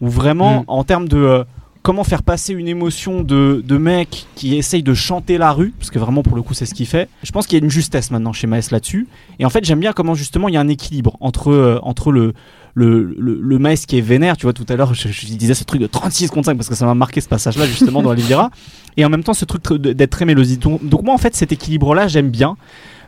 où 0.01 0.07
vraiment, 0.07 0.61
Mm. 0.61 0.65
en 0.67 0.83
termes 0.85 1.07
de 1.09 1.17
euh, 1.17 1.43
comment 1.85 2.03
faire 2.03 2.23
passer 2.23 2.51
une 2.53 2.67
émotion 2.67 3.21
de, 3.21 3.77
mec 3.77 4.25
qui 4.33 4.55
essaye 4.55 4.81
de 4.81 4.95
chanter 4.95 5.37
la 5.37 5.51
rue, 5.51 5.71
parce 5.77 5.91
que 5.91 5.99
vraiment, 5.99 6.23
pour 6.23 6.35
le 6.35 6.41
coup, 6.41 6.55
c'est 6.55 6.65
ce 6.65 6.73
qu'il 6.73 6.87
fait, 6.87 7.07
je 7.21 7.31
pense 7.31 7.45
qu'il 7.45 7.59
y 7.59 7.61
a 7.61 7.63
une 7.63 7.69
justesse 7.69 8.09
maintenant 8.09 8.33
chez 8.33 8.47
Maes 8.47 8.71
là-dessus. 8.71 9.07
Et 9.37 9.45
en 9.45 9.51
fait, 9.51 9.63
j'aime 9.63 9.79
bien 9.79 9.93
comment 9.93 10.15
justement 10.15 10.49
il 10.49 10.55
y 10.55 10.57
a 10.57 10.61
un 10.61 10.67
équilibre 10.67 11.15
entre, 11.19 11.51
euh, 11.51 11.79
entre 11.83 12.11
le. 12.11 12.33
Le, 12.77 13.15
le, 13.17 13.57
Maes 13.57 13.85
qui 13.87 13.97
est 13.97 14.01
vénère, 14.01 14.35
tu 14.35 14.43
vois, 14.43 14.51
tout 14.51 14.65
à 14.67 14.75
l'heure, 14.75 14.93
je, 14.93 15.07
disais 15.07 15.53
ce 15.53 15.63
truc 15.63 15.79
de 15.79 15.87
36 15.87 16.29
contre 16.29 16.47
5 16.47 16.57
parce 16.57 16.67
que 16.67 16.75
ça 16.75 16.85
m'a 16.85 16.93
marqué 16.93 17.21
ce 17.21 17.29
passage-là, 17.29 17.65
justement, 17.67 18.01
dans 18.01 18.09
Olivera. 18.09 18.51
Et 18.97 19.05
en 19.05 19.09
même 19.09 19.23
temps, 19.23 19.33
ce 19.33 19.45
truc 19.45 19.63
d'être 19.81 20.09
très 20.09 20.25
mélodique. 20.25 20.59
Donc, 20.59 20.85
donc 20.85 21.03
moi, 21.03 21.13
en 21.13 21.17
fait, 21.17 21.37
cet 21.37 21.53
équilibre-là, 21.53 22.09
j'aime 22.09 22.29
bien 22.29 22.57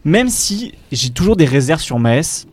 même 0.06 0.30
si 0.30 0.74
j'ai 0.94 1.10
toujours 1.10 1.36
des 1.36 1.44
réserves 1.44 1.82
sur 1.82 2.00
Maes, 2.00 2.46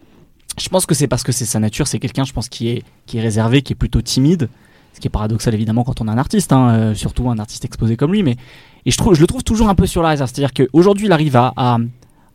je 0.58 0.68
pense 0.68 0.86
que 0.86 0.94
c'est 0.94 1.06
parce 1.06 1.22
que 1.22 1.30
c'est 1.30 1.44
sa 1.44 1.60
nature, 1.60 1.86
c'est 1.86 2.00
quelqu'un, 2.00 2.24
je 2.24 2.32
pense, 2.32 2.48
qui 2.48 2.68
est, 2.68 2.82
qui 3.06 3.18
est 3.18 3.20
réservé, 3.20 3.62
qui 3.62 3.74
est 3.74 3.76
plutôt 3.76 4.02
timide, 4.02 4.48
ce 4.94 5.00
qui 5.00 5.08
est 5.08 5.10
paradoxal 5.10 5.52
évidemment 5.54 5.84
quand 5.84 6.00
on 6.00 6.08
a 6.08 6.12
un 6.12 6.18
artiste, 6.18 6.52
hein, 6.52 6.70
euh, 6.70 6.94
surtout 6.94 7.28
un 7.28 7.38
artiste 7.38 7.64
exposé 7.66 7.96
comme 7.96 8.12
lui, 8.12 8.22
mais 8.22 8.36
et 8.86 8.90
je, 8.90 8.96
trouve, 8.96 9.14
je 9.14 9.20
le 9.20 9.26
trouve 9.26 9.42
toujours 9.42 9.68
un 9.68 9.74
peu 9.74 9.86
sur 9.86 10.02
la 10.02 10.10
réserve, 10.10 10.30
c'est-à-dire 10.32 10.52
qu'aujourd'hui 10.54 11.06
il 11.06 11.12
arrive 11.12 11.36
à, 11.36 11.52
à, 11.56 11.78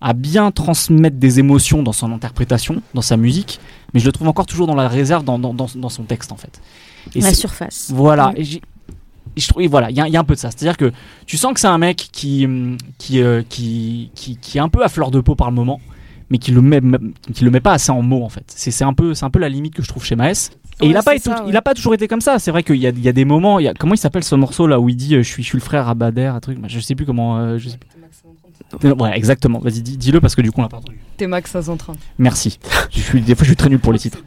à 0.01 0.14
bien 0.14 0.51
transmettre 0.51 1.18
des 1.18 1.39
émotions 1.39 1.84
dans 1.84 1.91
son 1.93 2.12
interprétation, 2.12 2.82
dans 2.93 3.01
sa 3.01 3.18
musique, 3.18 3.60
mais 3.93 3.99
je 3.99 4.05
le 4.05 4.12
trouve 4.12 4.28
encore 4.28 4.45
toujours 4.45 4.68
dans 4.68 4.76
la 4.76 4.88
réserve, 4.88 5.24
dans, 5.24 5.39
dans, 5.39 5.53
dans, 5.53 5.68
dans 5.76 5.89
son 5.89 6.03
texte 6.03 6.32
en 6.32 6.38
fait. 6.38 6.62
Et 7.16 7.22
La 7.22 7.34
surface. 7.34 7.91
voilà. 7.93 8.34
Et 9.36 9.41
je 9.41 9.47
trouve, 9.47 9.62
et 9.62 9.68
voilà, 9.68 9.89
il 9.89 9.95
y, 9.95 10.01
a- 10.01 10.07
il 10.07 10.14
y 10.14 10.18
a 10.18 10.20
un 10.20 10.24
peu 10.24 10.34
de 10.34 10.39
ça. 10.39 10.49
C'est-à-dire 10.51 10.76
que 10.76 10.91
tu 11.26 11.38
sens 11.38 11.53
que 11.53 11.60
c'est 11.60 11.68
un 11.68 11.78
mec 11.78 12.10
qui, 12.12 12.45
hum, 12.45 12.78
qui, 12.97 13.22
euh, 13.22 13.41
qui, 13.47 14.10
qui, 14.16 14.36
qui 14.38 14.57
est 14.57 14.62
un 14.62 14.70
peu 14.70 14.84
à 14.84 14.89
fleur 14.89 15.12
de 15.12 15.20
peau 15.22 15.36
par 15.36 15.49
le 15.49 15.55
moment, 15.55 15.80
mais 16.30 16.39
qui 16.39 16.51
le 16.51 16.62
met, 16.62 16.82
qui 17.34 17.43
le 17.45 17.51
met 17.51 17.60
pas 17.62 17.74
assez 17.74 17.91
en 17.91 18.01
mots 18.01 18.24
en 18.24 18.30
fait. 18.30 18.43
C'est 18.47 18.72
c'est 18.72 18.84
un 18.84 18.93
peu, 18.93 19.14
c'est 19.14 19.26
un 19.26 19.30
peu 19.30 19.39
la 19.39 19.47
limite 19.49 19.76
que 19.76 19.84
je 19.84 19.88
trouve 19.88 20.03
chez 20.03 20.16
Maes. 20.16 20.49
Et 20.82 20.86
Ouais, 20.86 20.91
il 20.91 20.97
a 20.97 21.03
pas, 21.03 21.11
ouais. 21.11 21.19
il 21.47 21.57
a 21.57 21.61
pas 21.61 21.73
toujours 21.73 21.93
été 21.93 22.07
comme 22.07 22.21
ça. 22.21 22.39
C'est 22.39 22.51
vrai 22.51 22.63
qu'il 22.63 22.75
y 22.77 22.80
y 22.88 23.07
a 23.07 23.11
des 23.11 23.25
moments. 23.25 23.59
il 23.59 23.63
y 23.63 23.67
a- 23.67 23.73
comment 23.73 23.93
il 23.93 23.97
s'appelle 23.97 24.23
ce 24.23 24.36
morceau 24.36 24.65
là 24.67 24.80
où 24.80 24.88
il 24.89 24.95
dit 24.95 25.15
euh, 25.15 25.23
je 25.23 25.27
suis, 25.30 25.43
je 25.43 25.47
suis 25.49 25.57
le 25.57 25.63
frère 25.63 25.88
à 25.89 25.93
Bader, 25.95 26.25
un 26.27 26.39
truc. 26.39 26.57
Je 26.67 26.80
sais 26.80 26.95
plus 26.95 27.05
comment. 27.05 27.38
euh, 27.38 27.57
je 27.57 27.69
sais 27.69 27.77
plus. 27.77 27.89
Ouais, 28.93 29.17
exactement. 29.17 29.59
Vas-y, 29.59 29.82
dis- 29.82 29.97
dis-le 29.97 30.21
parce 30.21 30.36
que 30.36 30.41
du 30.41 30.51
coup 30.51 30.59
on 30.59 30.63
l'a 30.63 30.69
pas 30.69 30.77
entendu. 30.77 30.99
T'es 31.17 31.27
max 31.27 31.51
530. 31.51 31.97
Merci. 32.19 32.59
je 32.91 32.99
suis, 33.01 33.21
des 33.21 33.34
fois 33.36 33.43
je 33.43 33.49
suis 33.49 33.55
très 33.55 33.69
nul 33.69 33.80
pour 33.80 33.91
les 33.93 33.99
titres. 33.99 34.19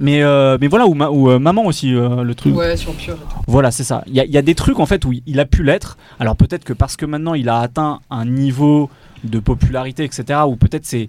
Mais, 0.00 0.22
euh, 0.22 0.56
mais 0.60 0.68
voilà, 0.68 0.86
ou, 0.86 0.94
ma- 0.94 1.10
euh, 1.10 1.38
maman 1.38 1.66
aussi, 1.66 1.94
euh, 1.94 2.24
le 2.24 2.34
truc. 2.34 2.56
Ouais, 2.56 2.76
sur 2.78 2.94
Pure 2.94 3.14
et 3.14 3.16
tout. 3.18 3.40
Voilà, 3.46 3.70
c'est 3.70 3.84
ça. 3.84 4.02
Il 4.06 4.14
y, 4.14 4.20
a- 4.20 4.24
il 4.24 4.30
y 4.30 4.38
a 4.38 4.42
des 4.42 4.54
trucs 4.54 4.80
en 4.80 4.86
fait 4.86 5.04
où 5.04 5.12
il 5.26 5.38
a 5.38 5.44
pu 5.44 5.62
l'être. 5.62 5.98
Alors 6.18 6.34
peut-être 6.34 6.64
que 6.64 6.72
parce 6.72 6.96
que 6.96 7.04
maintenant 7.04 7.34
il 7.34 7.48
a 7.50 7.58
atteint 7.58 8.00
un 8.10 8.24
niveau 8.24 8.88
de 9.22 9.38
popularité, 9.38 10.02
etc. 10.04 10.40
Ou 10.48 10.56
peut-être 10.56 10.86
c'est 10.86 11.08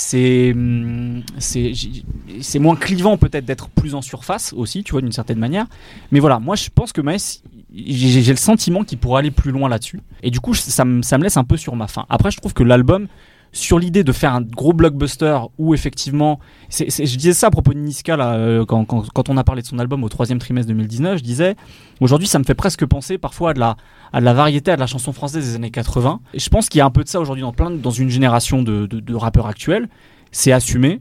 c'est 0.00 0.52
hum, 0.52 1.22
c'est 1.38 2.58
moins 2.58 2.76
clivant 2.76 3.16
peut-être 3.16 3.44
d'être 3.44 3.68
plus 3.68 3.94
en 3.94 4.02
surface 4.02 4.52
aussi, 4.52 4.82
tu 4.82 4.92
vois, 4.92 5.02
d'une 5.02 5.12
certaine 5.12 5.38
manière. 5.38 5.66
Mais 6.10 6.20
voilà, 6.20 6.38
moi 6.38 6.56
je 6.56 6.68
pense 6.74 6.92
que 6.92 7.00
Maes, 7.00 7.42
j'ai 7.74 8.32
le 8.32 8.36
sentiment 8.36 8.82
qu'il 8.82 8.98
pourrait 8.98 9.20
aller 9.20 9.30
plus 9.30 9.50
loin 9.52 9.68
là-dessus. 9.68 10.00
Et 10.22 10.30
du 10.30 10.40
coup, 10.40 10.54
ça 10.54 10.84
me 10.84 11.02
ça 11.02 11.18
me 11.18 11.22
laisse 11.22 11.36
un 11.36 11.44
peu 11.44 11.56
sur 11.56 11.76
ma 11.76 11.86
faim. 11.86 12.06
Après, 12.08 12.30
je 12.30 12.38
trouve 12.38 12.54
que 12.54 12.62
l'album 12.62 13.08
sur 13.52 13.78
l'idée 13.78 14.04
de 14.04 14.12
faire 14.12 14.34
un 14.34 14.42
gros 14.42 14.72
blockbuster 14.72 15.38
où 15.58 15.74
effectivement, 15.74 16.38
je 16.70 17.16
disais 17.16 17.32
ça 17.32 17.48
à 17.48 17.50
propos 17.50 17.72
de 17.72 17.78
Niska 17.78 18.16
là, 18.16 18.34
euh, 18.34 18.64
quand, 18.64 18.84
quand, 18.84 19.28
on 19.28 19.36
a 19.36 19.44
parlé 19.44 19.62
de 19.62 19.66
son 19.66 19.78
album 19.78 20.04
au 20.04 20.08
troisième 20.08 20.38
trimestre 20.38 20.68
2019, 20.68 21.18
je 21.18 21.22
disais 21.22 21.56
aujourd'hui 22.00 22.28
ça 22.28 22.38
me 22.38 22.44
fait 22.44 22.54
presque 22.54 22.86
penser 22.86 23.18
parfois 23.18 23.50
à 23.50 23.54
de 23.54 23.60
la, 23.60 23.76
de 24.14 24.20
la 24.20 24.34
variété, 24.34 24.70
à 24.70 24.76
de 24.76 24.80
la 24.80 24.86
chanson 24.86 25.12
française 25.12 25.44
des 25.44 25.54
années 25.56 25.70
80. 25.70 26.20
Et 26.34 26.38
je 26.38 26.48
pense 26.48 26.68
qu'il 26.68 26.78
y 26.78 26.82
a 26.82 26.86
un 26.86 26.90
peu 26.90 27.02
de 27.02 27.08
ça 27.08 27.20
aujourd'hui 27.20 27.42
dans 27.42 27.52
plein 27.52 27.70
dans 27.70 27.90
une 27.90 28.08
génération 28.08 28.62
de, 28.62 28.86
de, 28.86 29.00
de 29.00 29.14
rappeurs 29.14 29.46
actuels. 29.46 29.88
C'est 30.32 30.52
assumé. 30.52 31.00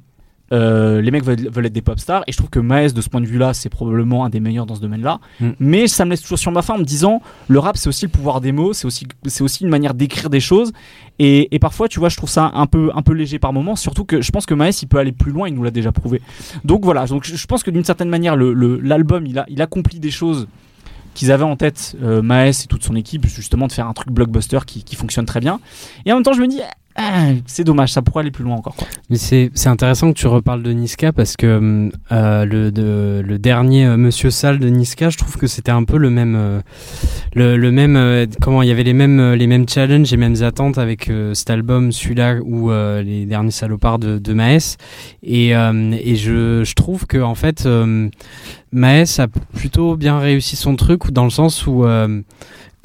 Euh, 0.52 1.00
les 1.02 1.12
mecs 1.12 1.24
veulent, 1.24 1.48
veulent 1.52 1.68
être 1.68 1.74
des 1.74 1.84
pop 1.84 2.00
stars 2.00 2.24
et 2.26 2.32
je 2.32 2.38
trouve 2.38 2.50
que 2.50 2.60
Maes 2.60 2.90
de 2.94 3.02
ce 3.02 3.10
point 3.10 3.22
de 3.22 3.28
vue 3.28 3.38
là 3.38 3.54
c'est 3.54 3.70
probablement 3.70 4.26
un 4.26 4.30
des 4.30 4.40
meilleurs 4.40 4.66
dans 4.66 4.74
ce 4.74 4.82
domaine 4.82 5.02
là 5.04 5.20
Mm. 5.40 5.50
mais 5.60 5.88
ça 5.88 6.06
me 6.06 6.10
laisse 6.10 6.22
toujours 6.24 6.40
sur 6.40 6.52
ma 6.52 6.64
faim 6.64 6.74
en 6.74 6.80
me 6.80 6.84
disant 6.84 7.22
le 7.48 7.60
rap 7.60 7.78
c'est 7.78 7.88
aussi 7.88 8.06
le 8.06 8.10
pouvoir 8.12 8.42
des 8.42 8.52
mots 8.52 8.74
c'est 8.74 8.86
aussi, 8.88 9.06
c'est 9.26 9.44
aussi 9.44 9.64
une 9.64 9.70
manière 9.70 9.94
d'écrire 9.94 10.30
des 10.32 10.40
choses 10.40 10.72
et, 11.20 11.54
et 11.54 11.60
parfois, 11.60 11.88
tu 11.90 12.00
vois, 12.00 12.08
je 12.10 12.16
trouve 12.18 12.30
ça 12.30 12.50
un 12.54 12.66
peu, 12.66 12.92
un 12.96 13.02
peu 13.02 13.12
léger 13.14 13.40
par 13.40 13.52
moment. 13.52 13.76
Surtout 13.76 14.06
que 14.06 14.22
je 14.22 14.32
pense 14.32 14.46
que 14.46 14.54
Maes, 14.54 14.70
il 14.82 14.88
peut 14.88 15.00
aller 15.00 15.12
plus 15.12 15.34
loin. 15.34 15.50
Il 15.50 15.54
nous 15.54 15.64
l'a 15.64 15.70
déjà 15.72 15.92
prouvé. 15.92 16.22
Donc 16.64 16.86
voilà. 16.86 17.06
Donc 17.08 17.26
je 17.26 17.36
je 17.36 17.46
pense 17.46 17.62
que 17.62 17.70
d'une 17.72 17.84
certaine 17.84 18.08
manière, 18.08 18.38
le- 18.38 18.54
le- 18.54 18.80
l'album, 18.80 19.26
il 19.26 19.38
a, 19.38 19.46
il 19.50 19.62
accomplit 19.62 20.00
des 20.00 20.12
choses 20.12 20.48
qu'ils 21.14 21.30
avaient 21.34 21.44
en 21.44 21.58
tête, 21.58 21.98
euh, 22.02 22.22
Maes 22.22 22.52
et 22.64 22.68
toute 22.70 22.84
son 22.86 22.96
équipe, 22.96 23.28
justement, 23.28 23.68
de 23.68 23.74
faire 23.74 23.88
un 23.88 23.92
truc 23.94 24.12
blockbuster 24.14 24.60
qui, 24.66 24.84
qui 24.86 24.96
fonctionne 24.96 25.26
très 25.26 25.42
bien. 25.42 25.60
Et 26.06 26.14
en 26.14 26.16
même 26.16 26.24
temps, 26.24 26.32
je 26.32 26.40
me 26.42 26.48
dis, 26.48 26.62
c'est 27.46 27.64
dommage, 27.64 27.94
ça 27.94 28.02
pourrait 28.02 28.22
aller 28.22 28.32
plus 28.32 28.44
loin 28.44 28.56
encore. 28.56 28.76
Mais 29.10 29.18
c'est 29.18 29.52
intéressant 29.68 30.12
que 30.12 30.18
tu 30.18 30.28
reparles 30.28 30.64
de 30.64 30.72
Niska 30.72 31.14
parce 31.14 31.38
que 31.38 31.90
euh, 32.12 32.46
le, 32.46 33.22
le 33.22 33.40
dernier 33.40 33.86
euh, 33.86 33.98
Monsieur 33.98 34.30
Sale 34.30 34.60
de 34.60 34.68
Niska, 34.68 35.10
je 35.10 35.18
trouve 35.18 35.38
que 35.38 35.48
c'était 35.48 35.72
un 35.72 35.84
peu 35.84 35.98
le 35.98 36.10
même, 36.10 36.36
euh, 36.36 36.62
le, 37.34 37.72
même, 37.72 38.28
comment 38.42 38.62
il 38.62 38.70
y 38.70 38.72
avait 38.72 38.84
les 38.84 38.94
mêmes, 38.94 39.34
les 39.34 39.48
mêmes 39.48 39.68
challenges, 39.68 40.12
les 40.12 40.18
mêmes 40.18 40.42
attentes 40.44 40.78
avec 40.78 41.12
cet 41.34 41.50
album, 41.50 41.92
celui-là 41.92 42.38
ou 42.44 42.72
les 42.72 43.26
derniers 43.26 43.52
salopards 43.52 44.00
de, 44.00 44.18
de 44.18 44.34
Maes. 44.34 44.78
Et, 45.24 45.50
et 45.50 46.16
je, 46.16 46.64
je 46.64 46.74
trouve 46.74 47.06
que 47.08 47.18
en 47.18 47.36
fait, 47.36 47.68
Maes 48.72 49.20
a 49.20 49.28
plutôt 49.28 49.96
bien 49.96 50.20
réussi 50.20 50.56
son 50.56 50.76
truc 50.76 51.12
dans 51.12 51.24
le 51.24 51.30
sens 51.30 51.66
où 51.66 51.86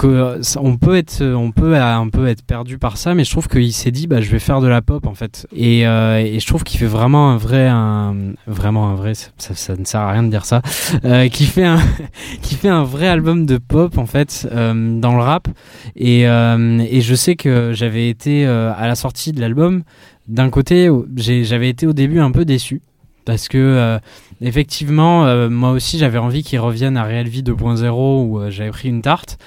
euh, 0.05 0.39
que 0.39 0.59
on 0.59 0.77
peut 0.77 0.97
être 0.97 1.23
on 1.23 1.51
peut 1.51 1.77
un 1.77 2.09
peu 2.09 2.27
être 2.29 2.43
perdu 2.43 2.79
par 2.79 2.97
ça 2.97 3.15
mais 3.15 3.25
je 3.25 3.31
trouve 3.31 3.49
qu'il 3.49 3.73
s'est 3.73 3.91
dit 3.91 4.07
bah 4.07 4.21
je 4.21 4.31
vais 4.31 4.39
faire 4.39 4.61
de 4.61 4.67
la 4.67 4.83
pop 4.83 5.07
en 5.07 5.15
fait. 5.15 5.47
Et, 5.55 5.87
euh, 5.87 6.19
et 6.19 6.41
je 6.41 6.47
trouve 6.47 6.65
qu'il 6.65 6.79
fait 6.79 6.87
vraiment 6.87 7.31
un 7.31 7.37
vrai 7.37 7.69
un 7.69 8.15
vraiment 8.47 8.89
un 8.89 8.95
vrai 8.95 9.15
ça, 9.15 9.31
ça, 9.37 9.77
ne 9.77 9.85
sert 9.85 10.01
à 10.01 10.13
rien 10.13 10.23
de 10.23 10.31
dire 10.31 10.45
ça 10.45 10.63
euh, 11.05 11.29
qui 11.29 11.45
fait 11.45 11.65
un 11.65 11.79
qui 12.43 12.55
fait 12.55 12.69
un 12.69 12.85
vrai 12.85 13.09
album 13.09 13.47
de 13.47 13.59
pop 13.59 13.99
en 13.99 14.07
fait 14.07 14.49
euh, 14.53 14.99
dans 15.01 15.15
le 15.15 15.23
rap. 15.23 15.49
Et, 15.97 16.23
et 16.23 17.01
je 17.01 17.15
sais 17.15 17.37
que 17.37 17.73
j'avais 17.73 18.09
été 18.09 18.47
à 18.47 18.87
la 18.87 18.95
sortie 18.95 19.33
de 19.33 19.41
l'album 19.41 19.83
d'un 20.29 20.51
côté 20.51 20.91
j'avais 21.17 21.69
été 21.69 21.87
au 21.87 21.93
début 21.93 22.21
un 22.21 22.31
peu 22.31 22.45
déçu 22.45 22.81
parce 23.25 23.49
que 23.49 24.01
effectivement, 24.41 25.27
euh, 25.27 25.49
moi 25.49 25.71
aussi 25.71 25.99
j'avais 25.99 26.19
envie 26.19 26.43
qu'ils 26.43 26.61
reviennent 26.61 26.97
à 26.97 27.05
Real 27.05 27.27
Vie 27.27 27.43
2.0 27.43 27.89
où 27.91 28.39
euh, 28.39 28.51
j'avais 28.51 28.71
pris 28.71 28.89
une 28.89 29.03
tarte. 29.03 29.39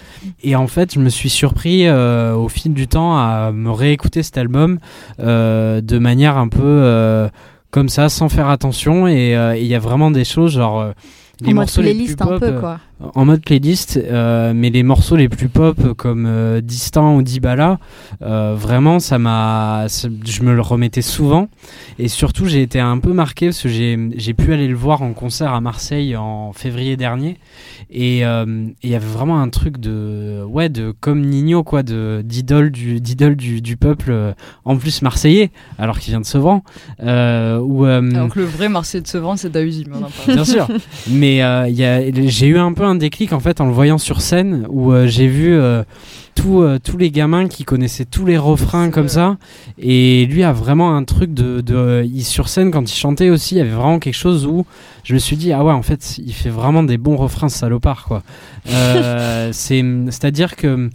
Et 0.44 0.56
en 0.56 0.68
fait, 0.68 0.94
je 0.94 1.00
me 1.00 1.10
suis 1.10 1.30
surpris 1.30 1.88
euh, 1.88 2.34
au 2.34 2.50
fil 2.50 2.74
du 2.74 2.88
temps 2.88 3.18
à 3.18 3.52
me 3.52 3.72
réécouter 3.72 4.24
cet 4.24 4.38
album 4.38 4.80
de 5.20 6.00
manière 6.00 6.38
un 6.38 6.48
peu 6.48 7.30
comme 7.72 7.90
ça, 7.90 8.10
sans 8.10 8.30
faire 8.30 8.50
attention. 8.50 9.08
Et 9.08 9.34
il 9.60 9.68
y 9.68 9.76
a 9.76 9.80
vraiment 9.80 10.12
des 10.12 10.24
choses 10.24 10.54
genre 10.54 10.94
les 11.42 11.52
en 11.52 11.56
morceaux 11.56 11.82
mode 11.82 11.92
playlist 11.92 12.22
un 12.22 12.40
peu 12.40 12.52
quoi. 12.60 12.80
En 13.14 13.26
mode 13.26 13.42
playlist, 13.44 13.98
euh, 13.98 14.54
mais 14.56 14.72
les 14.72 14.82
morceaux 14.82 15.16
les 15.16 15.30
plus 15.30 15.50
pop 15.50 15.94
comme 15.94 16.26
euh, 16.28 16.62
Distant 16.62 17.16
ou 17.16 17.22
Dibala, 17.22 17.80
euh, 18.24 18.56
vraiment 18.58 19.00
ça 19.00 19.20
m'a, 19.20 19.86
je 19.88 20.44
me 20.44 20.56
le 20.56 20.62
remettais 20.62 21.04
souvent. 21.04 21.48
Et 22.00 22.08
surtout 22.08 22.46
j'ai 22.46 22.62
été 22.62 22.80
un 22.80 22.98
peu 22.98 23.14
marqué 23.14 23.48
parce 23.48 23.62
que 23.62 23.70
j'ai 23.70 24.34
pu 24.34 24.52
aller 24.52 24.68
le 24.68 24.76
voir 24.76 25.04
en 25.04 25.14
concert 25.14 25.54
à 25.54 25.62
Marseille 25.62 26.16
en 26.16 26.54
février 26.54 26.98
dernier. 26.98 27.38
Et 27.92 28.22
il 28.22 28.90
y 28.90 28.96
avait 28.96 29.06
vraiment 29.06 29.40
un 29.40 29.50
truc 29.50 29.78
de 29.78 30.44
ouais 30.44 30.70
de 30.70 30.94
comme 31.00 31.22
Nino 31.22 31.64
quoi 31.64 31.84
de 31.84 32.24
d'idole 32.26 32.72
du 32.72 33.00
d'idole 33.00 33.36
du, 33.36 33.62
du, 33.62 33.78
peuple 33.78 34.34
en 34.66 34.78
plus 34.78 35.04
marseillais 35.04 35.52
alors 35.78 36.00
qu'il 36.00 36.12
vient 36.12 36.22
de 36.22 36.26
Sevran. 36.26 36.64
Où, 37.00 37.86
alors 37.86 38.30
que 38.30 38.40
le 38.40 38.46
vrai 38.46 38.70
Marseillais 38.70 39.02
de 39.02 39.08
Sevran 39.08 39.38
c'est 39.38 39.52
Dausi, 39.52 39.86
Bien 40.28 40.46
sûr, 40.46 40.68
mais 41.10 41.44
euh, 41.44 41.70
j'ai 42.28 42.48
eu 42.48 42.58
un 42.58 42.74
peu 42.74 42.84
un 42.88 42.96
déclic 42.96 43.34
en 43.34 43.40
fait 43.40 43.62
en 43.62 43.66
le 43.66 43.72
voyant 43.72 43.98
sur 43.98 44.22
scène 44.22 44.66
où 44.70 44.92
euh, 44.92 45.08
j'ai 45.08 45.28
vu 45.28 45.54
euh, 45.54 45.84
tous 46.36 46.98
les 46.98 47.12
gamins 47.12 47.48
qui 47.48 47.64
connaissaient 47.64 48.06
tous 48.06 48.26
les 48.26 48.38
refrains 48.38 48.90
comme 48.90 49.10
ça. 49.10 49.38
Et 49.78 50.26
lui 50.28 50.44
a 50.44 50.54
vraiment 50.54 50.96
un 50.96 51.04
truc 51.04 51.34
de. 51.34 52.04
il, 52.04 52.24
sur 52.24 52.50
scène, 52.50 52.72
quand 52.72 52.90
il 52.90 52.96
chantait 52.96 53.30
aussi, 53.30 53.56
il 53.56 53.58
y 53.60 53.62
avait 53.62 53.70
vraiment 53.72 54.00
quelque 54.00 54.16
chose 54.16 54.46
où 54.46 54.66
je 55.04 55.14
me 55.14 55.20
suis 55.20 55.38
dit, 55.38 55.54
ah 55.54 55.64
ouais, 55.64 55.72
en 55.72 55.84
fait, 55.84 56.18
il 56.18 56.34
fait 56.34 56.50
vraiment 56.50 56.84
des 56.84 56.98
bons 56.98 57.16
refrains 57.16 57.50
salopard, 57.50 58.06
quoi. 58.06 58.24
C'est-à-dire 59.52 60.56
que 60.56 60.90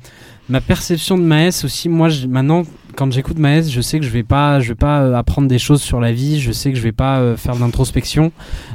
ma 0.49 0.61
perception 0.61 1.19
de 1.19 1.23
Maes 1.23 1.65
aussi, 1.65 1.89
moi, 1.89 2.09
maintenant, 2.29 2.65
quand 2.95 3.11
j'écoute 3.13 3.39
Maes, 3.39 3.69
je 3.69 3.81
sais 3.81 3.99
que 3.99 4.05
je 4.05 4.11
vais 4.11 4.23
pas, 4.23 4.61
je 4.61 4.69
vais 4.69 4.75
pas 4.75 5.01
euh, 5.01 5.15
apprendre 5.15 5.49
des 5.49 5.59
choses 5.59 5.81
sur 5.81 6.01
la 6.01 6.13
vie. 6.13 6.41
Je 6.41 6.53
sais 6.53 6.71
que 6.71 6.77
je 6.77 6.83
vais 6.83 6.93
pas 6.93 7.19
euh, 7.19 7.37
faire 7.37 7.57
d'introspection. 7.57 8.33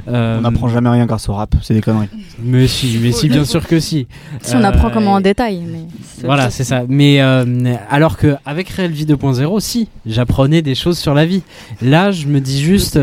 Euh, 0.08 0.38
on 0.38 0.42
n'apprend 0.42 0.68
jamais 0.68 0.88
rien 0.88 1.06
grâce 1.06 1.28
au 1.28 1.34
rap, 1.34 1.54
c'est 1.62 1.74
des 1.74 1.80
conneries. 1.80 2.08
Mais 2.42 2.66
si, 2.66 2.98
mais 3.00 3.12
si, 3.12 3.28
bien 3.28 3.44
sûr 3.44 3.66
que 3.66 3.80
si. 3.80 4.06
Si 4.42 4.56
on 4.56 4.64
apprend 4.64 4.90
comment 4.90 5.14
en 5.14 5.20
détail. 5.20 5.62
Mais 5.66 5.86
voilà, 6.24 6.50
c'est 6.50 6.64
ça. 6.64 6.82
Mais 6.88 7.20
alors 7.20 8.16
que 8.16 8.36
avec 8.44 8.68
Real 8.70 8.90
Vie 8.90 9.06
2.0, 9.06 9.60
si, 9.60 9.88
j'apprenais 10.06 10.62
des 10.62 10.74
choses 10.74 10.98
sur 10.98 11.14
la 11.14 11.26
vie. 11.26 11.42
Là, 11.82 12.10
je 12.10 12.26
me 12.26 12.40
dis 12.40 12.60
juste, 12.62 12.98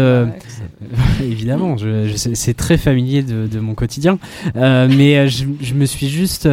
évidemment, 1.21 1.77
je, 1.77 2.11
c'est 2.15 2.55
très 2.55 2.77
familier 2.77 3.23
de, 3.23 3.47
de, 3.47 3.59
mon 3.59 3.73
quotidien. 3.73 4.17
mais 4.55 5.27
je, 5.29 5.45
je, 5.61 5.73
me 5.73 5.85
suis 5.85 6.09
juste 6.09 6.47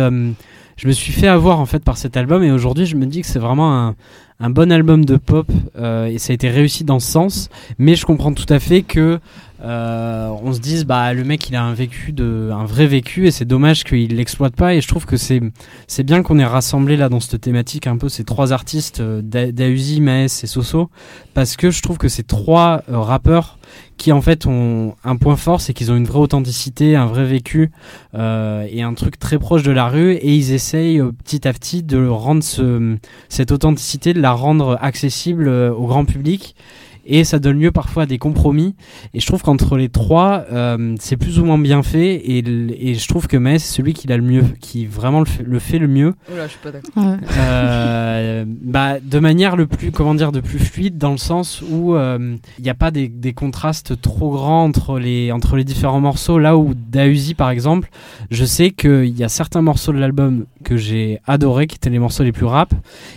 je 0.82 0.88
me 0.88 0.92
suis 0.92 1.12
fait 1.12 1.28
avoir 1.28 1.60
en 1.60 1.66
fait 1.66 1.84
par 1.84 1.96
cet 1.96 2.16
album 2.16 2.42
et 2.42 2.50
aujourd'hui 2.50 2.86
je 2.86 2.96
me 2.96 3.06
dis 3.06 3.20
que 3.20 3.28
c'est 3.28 3.38
vraiment 3.38 3.72
un, 3.72 3.94
un 4.40 4.50
bon 4.50 4.72
album 4.72 5.04
de 5.04 5.16
pop 5.16 5.46
euh, 5.78 6.06
et 6.06 6.18
ça 6.18 6.32
a 6.32 6.34
été 6.34 6.50
réussi 6.50 6.82
dans 6.82 6.98
ce 6.98 7.08
sens. 7.08 7.48
Mais 7.78 7.94
je 7.94 8.04
comprends 8.04 8.32
tout 8.32 8.52
à 8.52 8.58
fait 8.58 8.82
que 8.82 9.20
euh, 9.62 10.28
on 10.42 10.52
se 10.52 10.60
dise 10.60 10.84
bah 10.84 11.14
le 11.14 11.22
mec 11.24 11.48
il 11.48 11.56
a 11.56 11.62
un 11.62 11.72
vécu 11.72 12.12
de 12.12 12.50
un 12.52 12.64
vrai 12.64 12.86
vécu 12.86 13.26
et 13.26 13.30
c'est 13.30 13.44
dommage 13.44 13.84
qu'il 13.84 14.16
l'exploite 14.16 14.56
pas 14.56 14.74
et 14.74 14.80
je 14.80 14.88
trouve 14.88 15.06
que 15.06 15.16
c'est 15.16 15.40
c'est 15.86 16.02
bien 16.02 16.22
qu'on 16.22 16.38
ait 16.38 16.44
rassemblé 16.44 16.96
là 16.96 17.08
dans 17.08 17.20
cette 17.20 17.40
thématique 17.40 17.86
un 17.86 17.96
peu 17.96 18.08
ces 18.08 18.24
trois 18.24 18.52
artistes 18.52 19.00
euh, 19.00 19.22
Dausi, 19.22 20.00
Maes 20.00 20.24
et 20.42 20.46
Soso 20.46 20.90
parce 21.34 21.56
que 21.56 21.70
je 21.70 21.80
trouve 21.80 21.98
que 21.98 22.08
ces 22.08 22.24
trois 22.24 22.82
rappeurs 22.88 23.58
qui 23.96 24.10
en 24.10 24.20
fait 24.20 24.46
ont 24.46 24.96
un 25.04 25.16
point 25.16 25.36
fort, 25.36 25.60
c'est 25.60 25.74
qu'ils 25.74 25.92
ont 25.92 25.96
une 25.96 26.06
vraie 26.06 26.18
authenticité, 26.18 26.96
un 26.96 27.06
vrai 27.06 27.24
vécu 27.24 27.70
euh, 28.14 28.66
et 28.68 28.82
un 28.82 28.94
truc 28.94 29.18
très 29.18 29.38
proche 29.38 29.62
de 29.62 29.70
la 29.70 29.88
rue 29.88 30.14
et 30.14 30.34
ils 30.34 30.52
essayent 30.52 31.00
euh, 31.00 31.12
petit 31.12 31.46
à 31.46 31.52
petit 31.52 31.84
de 31.84 32.06
rendre 32.06 32.42
ce, 32.42 32.96
cette 33.28 33.52
authenticité, 33.52 34.12
de 34.12 34.20
la 34.20 34.32
rendre 34.32 34.76
accessible 34.80 35.46
euh, 35.46 35.72
au 35.72 35.86
grand 35.86 36.04
public 36.04 36.56
et 37.04 37.24
ça 37.24 37.38
donne 37.38 37.58
lieu 37.58 37.72
parfois 37.72 38.04
à 38.04 38.06
des 38.06 38.18
compromis. 38.18 38.74
Et 39.14 39.20
je 39.20 39.26
trouve 39.26 39.42
qu'entre 39.42 39.76
les 39.76 39.88
trois, 39.88 40.44
euh, 40.52 40.94
c'est 41.00 41.16
plus 41.16 41.38
ou 41.38 41.44
moins 41.44 41.58
bien 41.58 41.82
fait. 41.82 42.14
Et, 42.14 42.38
et 42.38 42.94
je 42.94 43.08
trouve 43.08 43.26
que 43.26 43.36
Metz 43.36 43.62
c'est 43.62 43.76
celui 43.76 43.92
qui 43.92 44.08
l'a 44.08 44.16
le 44.16 44.22
mieux, 44.22 44.44
qui 44.60 44.86
vraiment 44.86 45.20
le 45.20 45.26
fait 45.26 45.42
le, 45.42 45.58
fait 45.58 45.78
le 45.78 45.88
mieux. 45.88 46.14
Oula, 46.32 46.46
je 46.46 46.52
suis 46.52 46.60
pas 46.60 46.70
d'accord. 46.70 47.16
Euh, 47.38 48.44
bah, 48.62 49.00
de 49.00 49.18
manière 49.18 49.56
le 49.56 49.66
plus, 49.66 49.90
comment 49.90 50.14
dire, 50.14 50.32
de 50.32 50.40
plus 50.40 50.58
fluide, 50.58 50.98
dans 50.98 51.12
le 51.12 51.16
sens 51.16 51.62
où 51.68 51.94
euh, 51.94 52.36
il 52.58 52.64
n'y 52.64 52.70
a 52.70 52.74
pas 52.74 52.90
des, 52.90 53.08
des, 53.08 53.32
contrastes 53.32 54.00
trop 54.00 54.30
grands 54.30 54.64
entre 54.64 54.98
les, 54.98 55.32
entre 55.32 55.56
les 55.56 55.64
différents 55.64 56.00
morceaux. 56.00 56.38
Là 56.38 56.56
où 56.56 56.74
Dausi, 56.74 57.34
par 57.34 57.50
exemple, 57.50 57.88
je 58.30 58.44
sais 58.44 58.70
qu'il 58.70 59.16
y 59.18 59.24
a 59.24 59.28
certains 59.28 59.62
morceaux 59.62 59.92
de 59.92 59.98
l'album 59.98 60.46
que 60.64 60.76
j'ai 60.76 61.20
adoré, 61.26 61.66
qui 61.66 61.76
étaient 61.76 61.90
les 61.90 61.98
morceaux 61.98 62.24
les 62.24 62.32
plus 62.32 62.46
rap, 62.46 62.74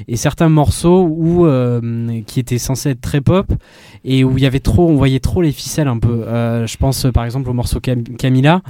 et 0.07 0.15
certains 0.15 0.49
morceaux 0.49 1.03
où, 1.03 1.45
euh, 1.45 2.21
qui 2.25 2.39
étaient 2.39 2.57
censés 2.57 2.91
être 2.91 3.01
très 3.01 3.21
pop 3.21 3.51
et 4.05 4.23
où 4.23 4.37
il 4.37 4.43
y 4.43 4.45
avait 4.45 4.59
trop, 4.59 4.87
on 4.87 4.95
voyait 4.95 5.19
trop 5.19 5.41
les 5.41 5.51
ficelles 5.51 5.87
un 5.87 5.97
peu. 5.97 6.23
Euh, 6.27 6.67
je 6.67 6.77
pense 6.77 7.07
par 7.11 7.25
exemple 7.25 7.49
au 7.49 7.53
morceau 7.53 7.79
Camilla, 7.79 8.61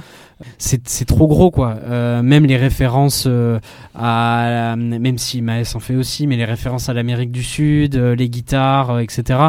c'est 0.56 1.04
trop 1.04 1.26
gros 1.26 1.50
quoi. 1.50 1.76
Euh, 1.84 2.22
même 2.22 2.46
les 2.46 2.56
références 2.56 3.26
euh, 3.28 3.58
à, 3.94 4.74
même 4.76 5.18
si 5.18 5.42
Maes 5.42 5.74
en 5.74 5.80
fait 5.80 5.94
aussi, 5.94 6.26
mais 6.26 6.36
les 6.36 6.46
références 6.46 6.88
à 6.88 6.94
l'Amérique 6.94 7.32
du 7.32 7.42
Sud, 7.42 7.96
les 7.96 8.30
guitares, 8.30 8.98
etc. 9.00 9.40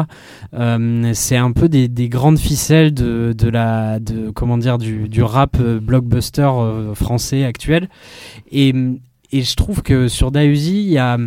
c'est 1.14 1.36
un 1.36 1.52
peu 1.52 1.70
des, 1.70 1.88
des, 1.88 2.08
grandes 2.10 2.38
ficelles 2.38 2.92
de, 2.92 3.48
la, 3.48 3.98
comment 4.34 4.58
dire, 4.58 4.76
du, 4.76 5.08
du 5.08 5.22
rap 5.22 5.56
blockbuster 5.58 6.50
français 6.94 7.44
actuel. 7.44 7.88
Et, 8.52 8.74
et 9.32 9.42
je 9.42 9.56
trouve 9.56 9.82
que 9.82 10.08
sur 10.08 10.30
Dausi, 10.30 10.82
il 10.82 10.90
y 10.90 10.98
a 10.98 11.18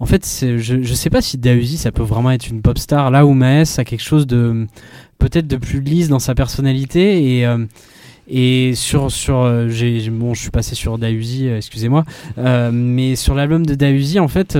en 0.00 0.06
fait, 0.06 0.24
je 0.40 0.74
ne 0.76 0.94
sais 0.94 1.10
pas 1.10 1.20
si 1.20 1.38
Dausi, 1.38 1.76
ça 1.76 1.90
peut 1.90 2.02
vraiment 2.02 2.30
être 2.30 2.48
une 2.48 2.62
pop 2.62 2.78
star, 2.78 3.10
là 3.10 3.26
où 3.26 3.32
Maes 3.34 3.78
a 3.78 3.84
quelque 3.84 4.02
chose 4.02 4.26
de 4.26 4.66
peut-être 5.18 5.48
de 5.48 5.56
plus 5.56 5.80
lisse 5.80 6.08
dans 6.08 6.20
sa 6.20 6.34
personnalité 6.34 7.38
et 7.38 7.46
euh, 7.46 7.66
et 8.28 8.74
sur 8.74 9.10
sur 9.10 9.40
euh, 9.40 9.68
bon 10.12 10.34
je 10.34 10.42
suis 10.42 10.50
passé 10.50 10.74
sur 10.74 10.98
Dausi 10.98 11.48
euh, 11.48 11.56
excusez-moi. 11.56 12.04
Mais 12.36 13.16
sur 13.16 13.34
l'album 13.34 13.66
de 13.66 13.74
Dausi 13.74 14.20
en 14.20 14.28
fait 14.28 14.56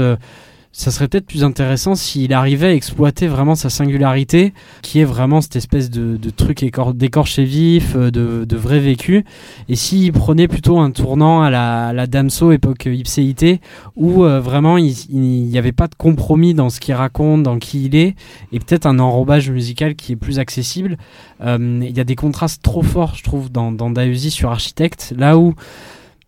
ça 0.73 0.91
serait 0.91 1.09
peut-être 1.09 1.27
plus 1.27 1.45
intéressant 1.45 1.95
s'il 1.95 2.33
arrivait 2.33 2.69
à 2.69 2.75
exploiter 2.75 3.27
vraiment 3.27 3.55
sa 3.55 3.71
singularité, 3.71 4.53
qui 4.83 5.01
est 5.01 5.05
vraiment 5.05 5.41
cette 5.41 5.57
espèce 5.57 5.91
de, 5.91 6.19
truc 6.31 6.65
d'écorché 6.95 7.45
vif, 7.45 7.95
euh, 7.97 8.11
de, 8.11 8.57
vrai 8.57 8.79
vécu, 8.79 9.25
et 9.69 9.77
s'il 9.77 10.13
prenait 10.13 10.47
plutôt 10.47 10.79
un 10.79 10.91
tournant 10.91 11.43
à 11.43 11.51
la, 11.51 11.93
la 11.93 12.07
Damso 12.07 12.53
époque 12.53 12.87
ipséité, 12.87 13.61
où 13.97 14.25
euh, 14.25 14.41
vraiment 14.41 14.77
il 14.77 14.95
n'y 15.09 15.59
avait 15.59 15.73
pas 15.73 15.89
de 15.89 15.95
compromis 15.95 16.55
dans 16.55 16.71
ce 16.71 16.81
qu'il 16.81 16.95
raconte, 16.95 17.43
dans 17.43 17.59
qui 17.59 17.87
il 17.87 17.97
est, 17.97 18.15
et 18.53 18.61
peut-être 18.61 18.87
un 18.87 18.99
enrobage 18.99 19.51
musical 19.51 19.95
qui 19.95 20.13
est 20.13 20.17
plus 20.17 20.39
accessible. 20.39 20.99
Euh, 21.41 21.81
il 21.83 21.97
y 21.97 22.01
a 22.01 22.05
des 22.05 22.17
contrastes 22.17 22.63
trop 22.63 22.83
forts, 22.83 23.15
je 23.17 23.25
trouve, 23.25 23.51
dans, 23.51 23.73
dans 23.73 23.91
Dausi 23.91 24.31
sur 24.31 24.51
Architecte, 24.51 25.15
là 25.17 25.39
où 25.39 25.55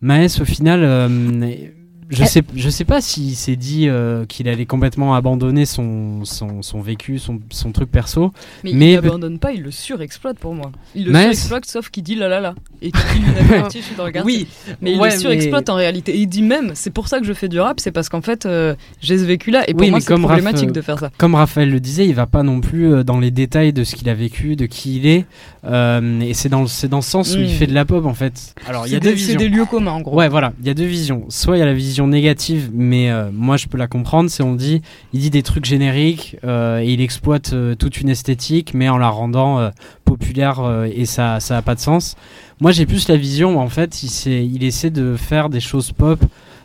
Maes, 0.01 0.39
au 0.41 0.45
final 0.45 0.83
je 2.11 2.25
sais, 2.25 2.41
je 2.55 2.69
sais 2.69 2.83
pas 2.83 2.99
s'il 2.99 3.35
s'est 3.35 3.55
dit 3.55 3.87
euh, 3.87 4.25
qu'il 4.25 4.49
allait 4.49 4.65
complètement 4.65 5.15
abandonner 5.15 5.65
son, 5.65 6.25
son, 6.25 6.61
son 6.61 6.81
vécu, 6.81 7.19
son, 7.19 7.39
son, 7.49 7.71
truc 7.71 7.89
perso. 7.89 8.33
Mais, 8.63 8.73
mais 8.73 8.89
il 8.91 8.95
l'abandonne 8.95 9.39
pas, 9.39 9.53
il 9.53 9.61
le 9.61 9.71
surexploite 9.71 10.37
pour 10.37 10.53
moi. 10.53 10.71
Il 10.93 11.05
le 11.05 11.13
surexploite 11.13 11.65
sauf 11.65 11.89
qu'il 11.89 12.03
dit 12.03 12.15
la 12.15 12.27
la 12.27 12.41
la. 12.41 12.55
Et 12.81 12.91
qu'il 12.91 13.21
dit 13.21 13.27
je 13.75 13.79
suis 13.79 13.95
dans 13.95 14.05
le 14.05 14.11
Oui, 14.25 14.47
mais 14.81 14.91
il 14.91 14.99
le 14.99 15.09
surexploite 15.11 15.69
en 15.69 15.75
réalité. 15.75 16.13
Et 16.13 16.19
il 16.19 16.27
dit 16.27 16.41
même, 16.41 16.71
c'est 16.75 16.89
pour 16.89 17.07
ça 17.07 17.19
que 17.19 17.25
je 17.25 17.33
fais 17.33 17.47
du 17.47 17.59
rap, 17.59 17.79
c'est 17.79 17.91
parce 17.91 18.09
qu'en 18.09 18.21
fait, 18.21 18.45
euh, 18.45 18.75
j'ai 18.99 19.17
ce 19.17 19.23
vécu-là. 19.23 19.63
Et 19.69 19.73
pour 19.73 19.87
moi, 19.89 20.01
c'est 20.01 20.13
problématique 20.15 20.73
de 20.73 20.81
faire 20.81 20.99
ça. 20.99 21.11
Comme 21.17 21.35
Raphaël 21.35 21.69
le 21.69 21.79
disait, 21.79 22.07
il 22.07 22.15
va 22.15 22.25
pas 22.25 22.43
non 22.43 22.59
plus 22.59 22.91
euh, 22.91 23.03
dans 23.03 23.19
les 23.19 23.31
détails 23.31 23.71
de 23.71 23.85
ce 23.85 23.95
qu'il 23.95 24.09
a 24.09 24.13
vécu, 24.13 24.57
de 24.57 24.65
qui 24.65 24.97
il 24.97 25.07
est. 25.07 25.25
et 25.65 26.33
c'est 26.33 26.49
dans, 26.49 26.65
dans 26.89 27.01
ce 27.01 27.09
sens 27.09 27.35
où 27.35 27.39
il 27.39 27.45
mm. 27.45 27.49
fait 27.49 27.67
de 27.67 27.73
la 27.73 27.85
pop 27.85 28.05
en 28.05 28.13
fait. 28.13 28.53
Alors, 28.67 28.85
il 28.85 28.93
y 28.93 28.95
a 28.95 28.99
deux 28.99 29.11
visions. 29.11 29.31
C'est 29.31 29.37
des 29.37 29.49
lieux 29.49 29.65
communs 29.65 29.91
en 29.91 30.01
gros. 30.01 30.17
Ouais, 30.17 30.27
voilà, 30.27 30.51
il 30.59 30.67
y 30.67 30.69
a 30.69 30.73
deux 30.73 30.83
visions. 30.85 31.25
Soit 31.29 31.55
il 31.55 31.59
y 31.59 31.63
a 31.63 31.65
la 31.65 31.73
vision 31.73 32.00
négative, 32.07 32.69
mais 32.73 33.11
euh, 33.11 33.29
moi 33.31 33.57
je 33.57 33.67
peux 33.67 33.77
la 33.77 33.87
comprendre. 33.87 34.29
C'est 34.29 34.43
on 34.43 34.55
dit, 34.55 34.81
il 35.13 35.19
dit 35.19 35.29
des 35.29 35.43
trucs 35.43 35.65
génériques 35.65 36.37
euh, 36.43 36.79
et 36.79 36.93
il 36.93 37.01
exploite 37.01 37.53
euh, 37.53 37.75
toute 37.75 38.01
une 38.01 38.09
esthétique, 38.09 38.73
mais 38.73 38.89
en 38.89 38.97
la 38.97 39.09
rendant 39.09 39.71
populaire 40.05 40.85
et 40.93 41.05
ça, 41.05 41.39
ça 41.39 41.57
a 41.57 41.61
pas 41.61 41.75
de 41.75 41.79
sens. 41.79 42.15
Moi 42.59 42.71
j'ai 42.71 42.85
plus 42.85 43.07
la 43.07 43.17
vision, 43.17 43.59
en 43.59 43.69
fait, 43.69 44.03
il, 44.03 44.53
il 44.53 44.63
essaie 44.63 44.89
de 44.89 45.15
faire 45.15 45.49
des 45.49 45.59
choses 45.59 45.91
pop 45.91 46.23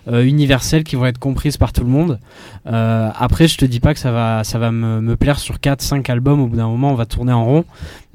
universelles 0.08 0.84
qui 0.84 0.94
vont 0.94 1.06
être 1.06 1.18
comprises 1.18 1.56
par 1.56 1.72
tout 1.72 1.82
le 1.82 1.88
monde. 1.88 2.20
Après, 2.64 3.48
je 3.48 3.58
te 3.58 3.64
dis 3.64 3.80
pas 3.80 3.92
que 3.92 3.98
ça 3.98 4.12
va, 4.12 4.44
ça 4.44 4.58
va 4.58 4.70
me, 4.70 5.16
plaire 5.16 5.38
sur 5.38 5.56
4-5 5.56 6.08
albums. 6.10 6.40
Au 6.40 6.46
bout 6.46 6.56
d'un 6.56 6.68
moment, 6.68 6.90
on 6.90 6.94
va 6.94 7.06
tourner 7.06 7.32
en 7.32 7.44
rond. 7.44 7.64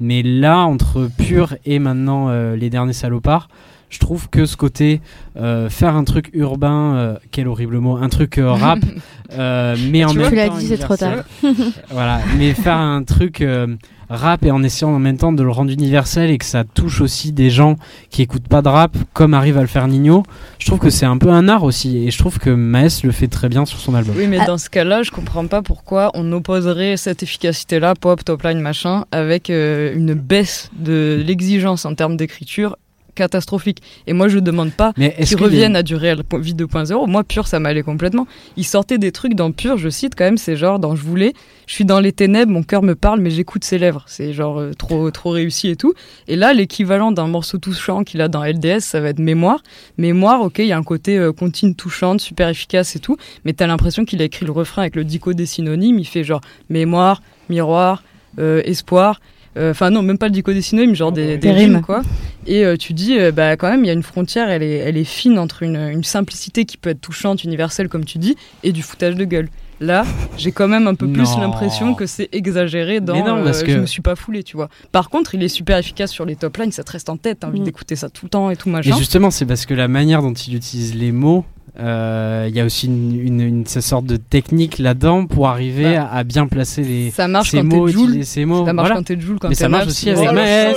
Mais 0.00 0.22
là, 0.22 0.60
entre 0.60 1.10
Pur 1.18 1.54
et 1.66 1.78
maintenant 1.78 2.30
Les 2.54 2.70
Derniers 2.70 2.94
Salopards, 2.94 3.48
je 3.92 3.98
trouve 3.98 4.28
que 4.30 4.46
ce 4.46 4.56
côté 4.56 5.00
euh, 5.36 5.68
faire 5.68 5.94
un 5.94 6.04
truc 6.04 6.30
urbain, 6.32 6.94
euh, 6.96 7.16
quel 7.30 7.46
horrible 7.46 7.78
mot, 7.78 7.96
un 7.96 8.08
truc 8.08 8.38
euh, 8.38 8.50
rap, 8.50 8.78
euh, 9.32 9.76
mais 9.90 10.04
en 10.04 10.10
Tu 10.10 10.18
même 10.18 10.34
l'as 10.34 10.48
temps 10.48 10.56
dit, 10.56 10.66
c'est 10.66 10.78
trop 10.78 10.96
tard. 10.96 11.24
voilà, 11.90 12.20
mais 12.38 12.54
faire 12.54 12.76
un 12.78 13.02
truc 13.02 13.42
euh, 13.42 13.66
rap 14.08 14.44
et 14.44 14.50
en 14.50 14.62
essayant 14.62 14.90
en 14.94 14.98
même 14.98 15.16
temps 15.18 15.32
de 15.32 15.42
le 15.42 15.50
rendre 15.50 15.70
universel 15.70 16.30
et 16.30 16.38
que 16.38 16.44
ça 16.44 16.64
touche 16.64 17.00
aussi 17.02 17.32
des 17.32 17.50
gens 17.50 17.76
qui 18.10 18.22
écoutent 18.22 18.48
pas 18.48 18.62
de 18.62 18.68
rap, 18.68 18.96
comme 19.12 19.34
arrive 19.34 19.58
à 19.58 19.62
le 19.62 19.66
faire 19.66 19.86
Nino. 19.88 20.22
Je 20.58 20.66
trouve 20.66 20.78
que 20.78 20.90
c'est 20.90 21.06
un 21.06 21.18
peu 21.18 21.28
un 21.30 21.48
art 21.48 21.64
aussi, 21.64 22.06
et 22.06 22.10
je 22.10 22.18
trouve 22.18 22.38
que 22.38 22.50
Maes 22.50 23.00
le 23.04 23.12
fait 23.12 23.28
très 23.28 23.48
bien 23.50 23.64
sur 23.66 23.78
son 23.78 23.94
album. 23.94 24.14
Oui, 24.18 24.26
mais 24.26 24.38
Ah. 24.40 24.46
dans 24.46 24.58
ce 24.58 24.70
cas-là, 24.70 25.02
je 25.02 25.10
comprends 25.10 25.46
pas 25.46 25.60
pourquoi 25.62 26.10
on 26.14 26.30
opposerait 26.32 26.96
cette 26.96 27.22
efficacité-là, 27.22 27.94
pop, 27.94 28.24
top 28.24 28.42
line, 28.42 28.60
machin, 28.60 29.04
avec 29.12 29.50
euh, 29.50 29.94
une 29.94 30.14
baisse 30.14 30.70
de 30.78 31.22
l'exigence 31.26 31.84
en 31.84 31.94
termes 31.94 32.16
d'écriture 32.16 32.76
catastrophique. 33.14 33.82
Et 34.06 34.12
moi, 34.12 34.28
je 34.28 34.38
demande 34.38 34.72
pas 34.72 34.92
qu'ils 34.92 35.36
reviennent 35.36 35.76
à 35.76 35.82
du 35.82 35.94
réel 35.94 36.22
vie 36.38 36.54
2.0. 36.54 37.08
Moi, 37.08 37.24
Pur, 37.24 37.46
ça 37.46 37.60
m'allait 37.60 37.82
complètement. 37.82 38.26
Ils 38.56 38.64
sortaient 38.64 38.98
des 38.98 39.12
trucs 39.12 39.34
dans 39.34 39.52
Pur, 39.52 39.76
je 39.76 39.88
cite 39.88 40.14
quand 40.16 40.24
même, 40.24 40.38
c'est 40.38 40.56
genre 40.56 40.78
dans 40.78 40.96
Je 40.96 41.02
voulais, 41.02 41.34
je 41.66 41.74
suis 41.74 41.84
dans 41.84 42.00
les 42.00 42.12
ténèbres, 42.12 42.52
mon 42.52 42.62
cœur 42.62 42.82
me 42.82 42.94
parle, 42.94 43.20
mais 43.20 43.30
j'écoute 43.30 43.64
ses 43.64 43.78
lèvres. 43.78 44.04
C'est 44.06 44.32
genre 44.32 44.58
euh, 44.58 44.72
trop, 44.72 45.10
trop 45.10 45.30
réussi 45.30 45.68
et 45.68 45.76
tout. 45.76 45.94
Et 46.28 46.36
là, 46.36 46.52
l'équivalent 46.52 47.12
d'un 47.12 47.26
morceau 47.26 47.58
touchant 47.58 48.04
qu'il 48.04 48.20
a 48.20 48.28
dans 48.28 48.44
LDS, 48.44 48.80
ça 48.80 49.00
va 49.00 49.08
être 49.08 49.18
Mémoire. 49.18 49.62
Mémoire, 49.98 50.42
ok, 50.42 50.58
il 50.58 50.66
y 50.66 50.72
a 50.72 50.76
un 50.76 50.82
côté 50.82 51.18
euh, 51.18 51.32
contine 51.32 51.74
touchante, 51.74 52.20
super 52.20 52.48
efficace 52.48 52.96
et 52.96 52.98
tout, 52.98 53.16
mais 53.44 53.52
t'as 53.52 53.66
l'impression 53.66 54.04
qu'il 54.04 54.20
a 54.22 54.24
écrit 54.24 54.46
le 54.46 54.52
refrain 54.52 54.82
avec 54.82 54.96
le 54.96 55.04
dico 55.04 55.32
des 55.32 55.46
synonymes. 55.46 55.98
Il 55.98 56.06
fait 56.06 56.24
genre 56.24 56.40
Mémoire, 56.68 57.22
Miroir, 57.48 58.02
euh, 58.38 58.62
Espoir. 58.64 59.20
Euh, 59.56 59.70
Enfin 59.72 59.90
non, 59.90 60.02
même 60.02 60.18
pas 60.18 60.26
le 60.26 60.32
dico 60.32 60.52
des 60.52 60.62
synonymes, 60.62 60.94
genre 60.94 61.12
des, 61.12 61.32
des 61.32 61.38
Des 61.38 61.50
rimes, 61.52 61.74
rimes. 61.76 61.82
quoi. 61.82 62.02
Et 62.46 62.64
euh, 62.64 62.76
tu 62.76 62.92
dis, 62.94 63.18
euh, 63.18 63.32
bah 63.32 63.56
quand 63.56 63.68
même, 63.70 63.84
il 63.84 63.86
y 63.86 63.90
a 63.90 63.92
une 63.92 64.02
frontière, 64.02 64.48
elle 64.50 64.62
est, 64.62 64.76
elle 64.78 64.96
est 64.96 65.04
fine 65.04 65.38
entre 65.38 65.62
une, 65.62 65.76
une 65.76 66.04
simplicité 66.04 66.64
qui 66.64 66.76
peut 66.76 66.90
être 66.90 67.00
touchante, 67.00 67.44
universelle, 67.44 67.88
comme 67.88 68.04
tu 68.04 68.18
dis, 68.18 68.36
et 68.62 68.72
du 68.72 68.82
foutage 68.82 69.14
de 69.14 69.24
gueule. 69.24 69.48
Là, 69.80 70.04
j'ai 70.38 70.52
quand 70.52 70.68
même 70.68 70.86
un 70.86 70.94
peu 70.94 71.08
plus 71.08 71.36
l'impression 71.40 71.94
que 71.94 72.06
c'est 72.06 72.28
exagéré 72.32 73.00
dans 73.00 73.14
Mais 73.14 73.22
non, 73.22 73.38
euh, 73.38 73.44
parce 73.44 73.60
je 73.60 73.64
que- 73.66 73.78
me 73.80 73.86
suis 73.86 74.00
pas 74.00 74.14
foulé, 74.14 74.42
tu 74.44 74.56
vois. 74.56 74.68
Par 74.92 75.10
contre, 75.10 75.34
il 75.34 75.42
est 75.42 75.48
super 75.48 75.76
efficace 75.76 76.12
sur 76.12 76.24
les 76.24 76.36
top 76.36 76.56
lines, 76.58 76.70
ça 76.72 76.84
te 76.84 76.92
reste 76.92 77.08
en 77.08 77.16
tête, 77.16 77.38
t'as 77.40 77.48
envie 77.48 77.60
Mm. 77.60 77.64
d'écouter 77.64 77.96
ça 77.96 78.08
tout 78.08 78.26
le 78.26 78.30
temps 78.30 78.48
et 78.50 78.56
tout 78.56 78.68
Mais 78.68 78.76
machin. 78.76 78.96
justement, 78.96 79.30
c'est 79.32 79.44
parce 79.44 79.66
que 79.66 79.74
la 79.74 79.88
manière 79.88 80.22
dont 80.22 80.32
il 80.34 80.54
utilise 80.54 80.94
les 80.94 81.10
mots, 81.10 81.44
euh, 81.80 82.46
il 82.50 82.54
y 82.54 82.60
a 82.60 82.66
aussi 82.66 82.86
une, 82.86 83.18
une, 83.18 83.40
une- 83.40 83.66
cette 83.66 83.82
sorte 83.82 84.04
de 84.04 84.16
technique 84.16 84.78
là-dedans 84.78 85.24
pour 85.26 85.48
arriver 85.48 85.94
Bah, 85.94 86.02
à, 86.10 86.18
à 86.18 86.24
bien 86.24 86.46
placer 86.46 86.82
les, 86.82 87.10
Ça 87.10 87.28
marche 87.28 87.50
ces 87.50 87.58
quand 87.58 87.64
mots, 87.64 87.88
Joule, 87.88 88.24
ces 88.24 88.44
mots. 88.44 88.66
ça 88.66 88.72
marche 88.74 88.88
Voilà. 88.88 88.96
quand 88.96 89.04
t'es 89.06 89.18
Joule, 89.20 89.38
quand 89.40 89.48
Mais 89.48 89.54
t'es 89.54 89.62
ça 89.62 89.68
marche 89.70 89.86
aussi 89.86 90.10
avec 90.10 90.26
ça 90.26 90.32
Maes. 90.32 90.74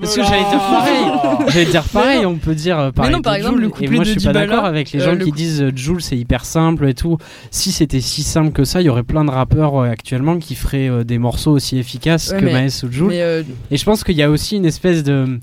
Parce 0.00 0.14
que 0.16 0.22
j'allais 0.22 0.44
dire 0.50 0.58
pareil. 0.58 1.48
J'allais 1.48 1.66
dire 1.66 1.84
pareil, 1.84 2.26
on 2.26 2.34
peut 2.36 2.54
dire 2.54 2.78
euh, 2.78 2.90
pareil. 2.92 3.12
non, 3.12 3.22
par 3.22 3.34
exemple, 3.34 3.60
le 3.60 3.68
et 3.68 3.70
couplet 3.70 3.88
moi, 3.88 4.04
de 4.04 4.04
je 4.10 4.18
suis 4.18 4.26
pas 4.28 4.32
d'accord 4.34 4.64
avec 4.66 4.92
les 4.92 5.00
euh, 5.00 5.04
gens 5.06 5.12
le 5.14 5.24
qui 5.24 5.32
disent 5.32 5.64
Joule, 5.74 6.02
c'est 6.02 6.18
hyper 6.18 6.44
simple 6.44 6.86
et 6.86 6.94
tout. 6.94 7.16
Si 7.50 7.72
c'était 7.72 8.00
si 8.02 8.22
simple 8.22 8.52
que 8.52 8.64
ça, 8.64 8.82
il 8.82 8.84
y 8.84 8.88
aurait 8.90 9.04
plein 9.04 9.24
de 9.24 9.30
rappeurs 9.30 9.76
euh, 9.82 9.88
actuellement 9.90 10.36
qui 10.38 10.54
feraient 10.54 10.88
euh, 10.90 11.02
des 11.04 11.18
morceaux 11.18 11.52
aussi 11.52 11.78
efficaces 11.78 12.32
Ouais, 12.32 12.40
que 12.40 12.44
Maes 12.44 12.84
ou 12.86 12.92
Joule. 12.92 13.10
Euh, 13.14 13.42
Et 13.70 13.76
je 13.78 13.84
pense 13.86 14.04
qu'il 14.04 14.16
y 14.16 14.22
a 14.22 14.30
aussi 14.30 14.56
une 14.56 14.66
espèce 14.66 15.02
de. 15.02 15.38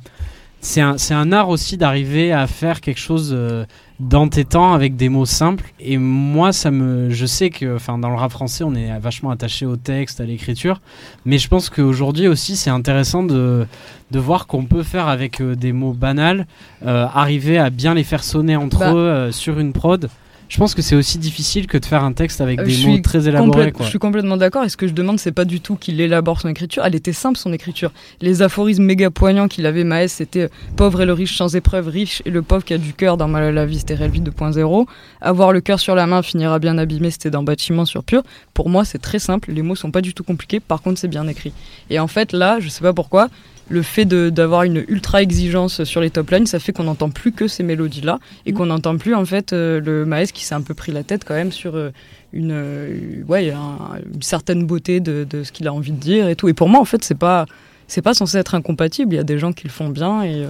C'est 0.66 0.80
un, 0.80 0.98
c'est 0.98 1.14
un 1.14 1.34
art 1.34 1.50
aussi 1.50 1.76
d'arriver 1.76 2.32
à 2.32 2.48
faire 2.48 2.80
quelque 2.80 3.00
chose 3.00 3.32
euh, 3.34 3.66
d'entêtant 4.00 4.74
avec 4.74 4.96
des 4.96 5.10
mots 5.10 5.26
simples. 5.26 5.66
Et 5.82 5.98
moi, 5.98 6.54
ça 6.54 6.72
me. 6.72 7.10
Je 7.10 7.26
sais 7.26 7.50
que 7.50 7.76
enfin, 7.76 7.98
dans 7.98 8.10
le 8.10 8.16
rap 8.16 8.32
français, 8.32 8.64
on 8.64 8.74
est 8.74 8.98
vachement 8.98 9.30
attaché 9.30 9.66
au 9.66 9.76
texte, 9.76 10.22
à 10.22 10.24
l'écriture. 10.24 10.80
Mais 11.26 11.38
je 11.38 11.50
pense 11.50 11.70
qu'aujourd'hui 11.70 12.30
aussi, 12.30 12.56
c'est 12.56 12.70
intéressant 12.70 13.24
de, 13.24 13.68
de 14.12 14.20
voir 14.20 14.48
qu'on 14.48 14.64
peut 14.64 14.84
faire 14.84 15.10
avec 15.10 15.42
euh, 15.42 15.54
des 15.56 15.74
mots 15.74 15.92
banals, 15.94 16.48
euh, 16.86 17.08
arriver 17.14 17.58
à 17.58 17.70
bien 17.70 17.94
les 17.94 18.06
faire 18.06 18.24
sonner 18.24 18.56
entre 18.56 18.80
Bah. 18.80 18.94
eux 18.94 18.98
euh, 18.98 19.32
sur 19.34 19.60
une 19.60 19.74
prod. 19.74 20.10
Je 20.50 20.58
pense 20.58 20.76
que 20.76 20.82
c'est 20.82 20.96
aussi 20.96 21.18
difficile 21.18 21.68
que 21.68 21.78
de 21.78 21.86
faire 21.86 22.04
un 22.04 22.14
texte 22.14 22.42
avec 22.42 22.60
Euh, 22.60 22.66
des 22.66 22.86
mots 22.86 22.98
très 23.00 23.28
élaborés. 23.28 23.72
Quoi. 23.72 23.86
Je 23.86 23.90
suis 23.90 24.00
complètement 24.00 24.38
d'accord. 24.38 24.64
Et 24.64 24.70
ce 24.70 24.78
que 24.78 24.88
je 24.88 24.94
demande, 24.94 25.20
c'est 25.20 25.32
pas 25.32 25.46
du 25.46 25.60
tout 25.62 25.76
qu'il 25.76 26.00
élabore 26.00 26.40
son 26.42 26.50
écriture. 26.50 26.84
Elle 26.86 26.96
était 26.96 27.14
simple, 27.14 27.38
son 27.38 27.52
écriture. 27.54 27.92
Les 28.22 28.42
aphorismes 28.42 28.84
méga 28.84 29.10
poignants 29.10 29.48
qu'il 29.48 29.66
avait, 29.66 29.84
Maës, 29.84 30.12
c'était 30.12 30.50
pauvre 30.76 31.02
et 31.02 31.06
le 31.06 31.14
riche 31.14 31.36
sans 31.38 31.56
épreuve, 31.56 31.88
riche 31.88 32.22
et 32.26 32.30
le 32.30 32.42
pauvre 32.42 32.64
qui 32.64 32.74
a 32.74 32.78
du 32.78 32.94
cœur 32.94 33.18
dans 33.18 33.28
Mal 33.28 33.44
à 33.44 33.52
la 33.52 33.66
vie, 33.66 33.80
c'était 33.80 33.96
Réel 33.96 34.12
Vie 34.12 34.22
2.0. 34.22 34.86
Avoir 35.22 35.52
le 35.52 35.62
cœur 35.62 35.80
sur 35.80 35.96
la 35.96 36.06
main 36.06 36.22
finira 36.22 36.60
bien 36.60 36.78
abîmé, 36.78 37.10
c'était 37.10 37.32
dans 37.32 37.44
Bâtiment 37.44 37.86
sur 37.86 38.04
Pur. 38.04 38.22
Pour 38.54 38.70
moi, 38.70 38.86
c'est 38.86 39.00
très 39.00 39.20
simple. 39.20 39.52
Les 39.52 39.62
mots 39.64 39.76
sont 39.76 39.92
pas 39.92 40.02
du 40.02 40.14
tout 40.14 40.24
compliqués. 40.24 40.60
Par 40.60 40.82
contre, 40.82 41.00
c'est 41.00 41.08
bien 41.08 41.28
écrit. 41.28 41.52
Et 41.90 42.00
en 42.00 42.08
fait, 42.08 42.32
là, 42.32 42.60
je 42.60 42.70
sais 42.70 42.82
pas 42.82 42.94
pourquoi. 42.94 43.30
Le 43.74 43.82
fait 43.82 44.06
d'avoir 44.06 44.64
une 44.64 44.84
ultra 44.88 45.22
exigence 45.22 45.84
sur 45.84 46.00
les 46.02 46.10
top 46.12 46.30
lines, 46.32 46.46
ça 46.46 46.60
fait 46.60 46.72
qu'on 46.74 46.84
n'entend 46.84 47.10
plus 47.10 47.32
que 47.32 47.48
ces 47.48 47.64
mélodies-là 47.64 48.20
et 48.46 48.52
Mm. 48.52 48.56
qu'on 48.56 48.66
n'entend 48.68 48.98
plus 48.98 49.16
en 49.16 49.26
fait 49.26 49.52
euh, 49.54 49.80
le 49.80 50.06
Maës 50.06 50.32
qui 50.32 50.44
s'est 50.46 50.56
un 50.56 50.62
peu 50.62 50.74
pris 50.74 50.92
la 50.92 51.04
tête 51.04 51.24
quand 51.26 51.34
même 51.34 51.52
sur 51.52 51.76
euh, 51.76 51.90
une, 52.34 52.52
euh, 52.52 53.24
ouais, 53.28 53.50
un- 53.52 53.78
une 54.14 54.22
certaine 54.22 54.66
beauté 54.66 55.00
de, 55.00 55.26
de 55.30 55.44
ce 55.44 55.52
qu'il 55.52 55.68
a 55.68 55.74
envie 55.74 55.92
de 55.92 55.98
dire 56.00 56.28
et 56.30 56.36
tout. 56.36 56.48
Et 56.50 56.54
pour 56.54 56.70
moi, 56.70 56.80
en 56.80 56.86
fait, 56.86 57.04
c'est 57.04 57.18
pas, 57.18 57.46
c'est 57.88 58.02
pas 58.02 58.14
censé 58.14 58.38
être 58.38 58.56
incompatible. 58.56 59.14
Il 59.14 59.18
y 59.18 59.20
a 59.20 59.24
des 59.24 59.40
gens 59.40 59.54
qui 59.54 59.64
le 59.66 59.72
font 59.72 59.90
bien 59.90 60.24
et, 60.24 60.46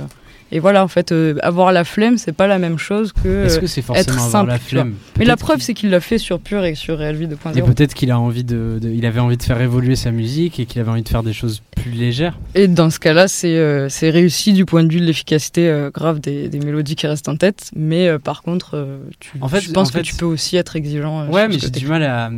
et 0.55 0.59
voilà, 0.59 0.83
en 0.83 0.87
fait, 0.87 1.11
euh, 1.11 1.35
avoir 1.41 1.71
la 1.71 1.83
flemme, 1.83 2.17
c'est 2.17 2.31
pas 2.31 2.47
la 2.47 2.59
même 2.59 2.77
chose 2.77 3.11
que. 3.11 3.27
Euh, 3.27 3.59
que 3.59 3.65
c'est 3.67 3.81
forcément 3.81 4.11
avoir 4.17 4.29
simple, 4.29 4.49
la 4.51 4.59
flemme 4.59 4.93
mais 5.17 5.25
la 5.25 5.35
preuve, 5.35 5.61
c'est 5.61 5.73
qu'il 5.73 5.89
l'a 5.89 5.99
fait 5.99 6.17
sur 6.19 6.39
Pure 6.39 6.63
et 6.65 6.75
sur 6.75 6.97
Real 6.99 7.15
Vie 7.15 7.27
2.0. 7.27 7.57
Et 7.57 7.61
peut-être 7.63 7.93
qu'il 7.93 8.11
a 8.11 8.19
envie 8.19 8.43
de, 8.43 8.79
de- 8.81 8.89
il 8.89 9.05
avait 9.05 9.19
envie 9.19 9.37
de 9.37 9.43
faire 9.43 9.59
évoluer 9.61 9.95
sa 9.95 10.11
musique 10.11 10.59
et 10.59 10.65
qu'il 10.65 10.79
avait 10.81 10.91
envie 10.91 11.01
de 11.03 11.09
faire 11.09 11.23
des 11.23 11.33
choses 11.33 11.61
plus 11.75 11.91
légères. 11.91 12.37
Et 12.55 12.67
dans 12.67 12.89
ce 12.89 12.99
cas-là, 12.99 13.27
c'est 13.27 13.55
euh, 13.57 13.89
c'est 13.89 14.09
réussi 14.09 14.53
du 14.53 14.65
point 14.65 14.83
de 14.83 14.91
vue 14.93 14.99
de 14.99 15.05
l'efficacité 15.05 15.67
euh, 15.69 15.89
grave 15.91 16.19
des, 16.19 16.49
des 16.49 16.59
mélodies 16.59 16.95
qui 16.95 17.07
restent 17.07 17.29
en 17.29 17.35
tête. 17.35 17.69
Mais 17.75 18.07
euh, 18.07 18.19
par 18.19 18.41
contre, 18.43 18.71
euh, 18.75 18.97
tu, 19.19 19.31
En 19.41 19.47
fait- 19.47 19.61
je 19.61 19.71
pense 19.71 19.89
en 19.89 19.91
fait- 19.91 19.99
que 20.01 20.05
tu 20.05 20.15
peux 20.15 20.25
aussi 20.25 20.55
être 20.57 20.75
exigeant. 20.75 21.21
euh, 21.21 21.27
Ouais, 21.27 21.47
mais 21.47 21.55
ce 21.55 21.61
j'ai 21.65 21.69
du 21.71 21.87
mal 21.87 22.03
à, 22.03 22.29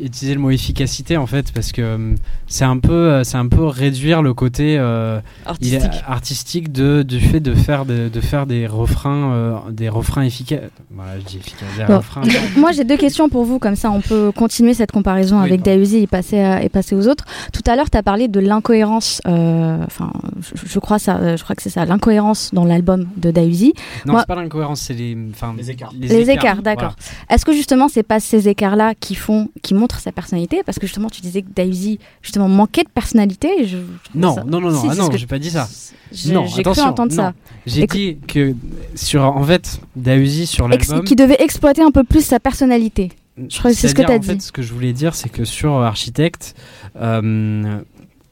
utiliser 0.00 0.34
le 0.34 0.40
mot 0.40 0.50
efficacité 0.50 1.16
en 1.16 1.26
fait 1.26 1.52
parce 1.52 1.72
que 1.72 2.14
c'est 2.46 2.64
un 2.64 2.78
peu, 2.78 2.92
euh, 2.92 3.24
c'est 3.24 3.36
un 3.36 3.48
peu 3.48 3.64
réduire 3.64 4.22
le 4.22 4.32
côté 4.34 4.76
euh, 4.78 5.20
artistique. 5.46 5.90
artistique 6.06 6.72
de 6.72 7.02
du 7.02 7.20
fait 7.20 7.40
de 7.40 7.49
faire 7.54 7.84
de, 7.84 8.08
de 8.08 8.20
faire 8.20 8.46
des 8.46 8.66
refrains, 8.66 9.32
euh, 9.32 9.54
des 9.70 9.88
refrains 9.88 10.22
efficaces. 10.22 10.60
Voilà, 10.90 11.18
je 11.20 11.24
dis 11.24 11.36
efficaces, 11.38 11.68
des 11.78 11.84
Bon. 11.84 11.96
refrains. 11.98 12.22
Moi, 12.56 12.72
j'ai 12.72 12.84
deux 12.84 12.96
questions 12.96 13.28
pour 13.28 13.44
vous, 13.44 13.58
comme 13.58 13.76
ça 13.76 13.90
on 13.90 14.00
peut 14.00 14.32
continuer 14.34 14.74
cette 14.74 14.92
comparaison 14.92 15.38
Oui, 15.38 15.44
avec. 15.46 15.62
Dausi 15.62 15.98
et 15.98 16.06
passer, 16.06 16.40
à- 16.40 16.62
et 16.62 16.68
passer 16.68 16.94
aux 16.94 17.06
autres. 17.08 17.24
Tout 17.52 17.62
à 17.66 17.76
l'heure, 17.76 17.90
tu 17.90 17.96
as 17.98 18.02
parlé 18.02 18.28
de 18.28 18.40
l'incohérence, 18.40 19.20
euh, 19.26 19.82
enfin, 19.86 20.12
je, 20.40 20.62
je 20.68 20.78
crois, 20.78 20.98
ça, 20.98 21.16
euh, 21.18 21.36
je 21.36 21.42
crois 21.44 21.54
que 21.56 21.62
c'est 21.62 21.70
ça, 21.70 21.84
l'incohérence 21.84 22.50
dans 22.52 22.64
l'album 22.64 23.06
de 23.16 23.30
Dausi. 23.30 23.72
Non, 24.06 24.12
Moi- 24.12 24.20
c'est 24.22 24.26
pas 24.34 24.40
l'incohérence, 24.40 24.80
c'est 24.80 24.94
les, 24.94 25.16
enfin, 25.30 25.54
Les 25.56 25.70
écarts. 25.70 25.92
Les 25.98 26.30
écarts, 26.30 26.62
d'accord. 26.62 26.94
Est-ce 27.28 27.44
que 27.44 27.52
justement, 27.52 27.88
c'est 27.88 28.02
pas 28.02 28.20
ces 28.20 28.48
écarts-là 28.48 28.94
qui 28.98 29.14
font, 29.14 29.48
qui 29.62 29.74
montrent 29.74 29.98
sa 30.00 30.12
personnalité? 30.12 30.62
Parce 30.64 30.78
que 30.78 30.86
justement, 30.86 31.08
tu 31.10 31.20
disais 31.20 31.42
que 31.42 31.48
Dausi, 31.54 31.98
justement, 32.22 32.48
manquait 32.48 32.84
de 32.84 32.88
personnalité. 32.88 33.66
je- 33.66 33.76
Non, 34.14 34.34
ça- 34.34 34.44
non, 34.44 34.60
non, 34.60 34.70
non, 34.70 34.80
Si, 34.80 34.86
ah 34.90 34.94
non, 34.94 35.08
j'ai 35.14 35.26
pas 35.26 35.38
dit 35.38 35.50
ça. 35.50 35.68
J'ai 36.12 36.32
Non, 36.32 36.44
cru 36.44 36.60
attention, 36.60 36.84
entendre 36.86 37.12
ça. 37.12 37.32
J'ai 37.66 37.86
dit 37.86 38.18
que 38.26 38.54
sur, 38.94 39.22
en 39.22 39.42
fait, 39.44 39.80
Dausi 39.96 40.46
sur 40.46 40.68
l'album. 40.68 41.04
qui 41.04 41.16
devait 41.16 41.36
exploiter 41.40 41.82
un 41.82 41.90
peu 41.90 42.04
plus 42.04 42.24
sa 42.24 42.40
personnalité. 42.40 43.10
Je 43.36 43.58
crois 43.58 43.70
que 43.70 43.76
c'est 43.76 43.88
ce 43.88 43.94
que 43.94 44.02
C'est-à-dire, 44.02 44.20
t'as 44.20 44.26
en 44.26 44.28
fait, 44.28 44.36
dit. 44.36 44.44
ce 44.44 44.52
que 44.52 44.62
je 44.62 44.72
voulais 44.72 44.92
dire, 44.92 45.14
c'est 45.14 45.28
que 45.30 45.44
sur 45.44 45.72
Architecte, 45.74 46.54
euh, 47.00 47.80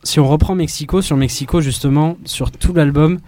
si 0.04 0.20
on 0.20 0.28
reprend 0.28 0.54
Mexico, 0.54 1.02
sur 1.02 1.16
Mexico, 1.16 1.60
justement, 1.60 2.16
sur 2.24 2.50
tout 2.50 2.72
l'album, 2.72 3.18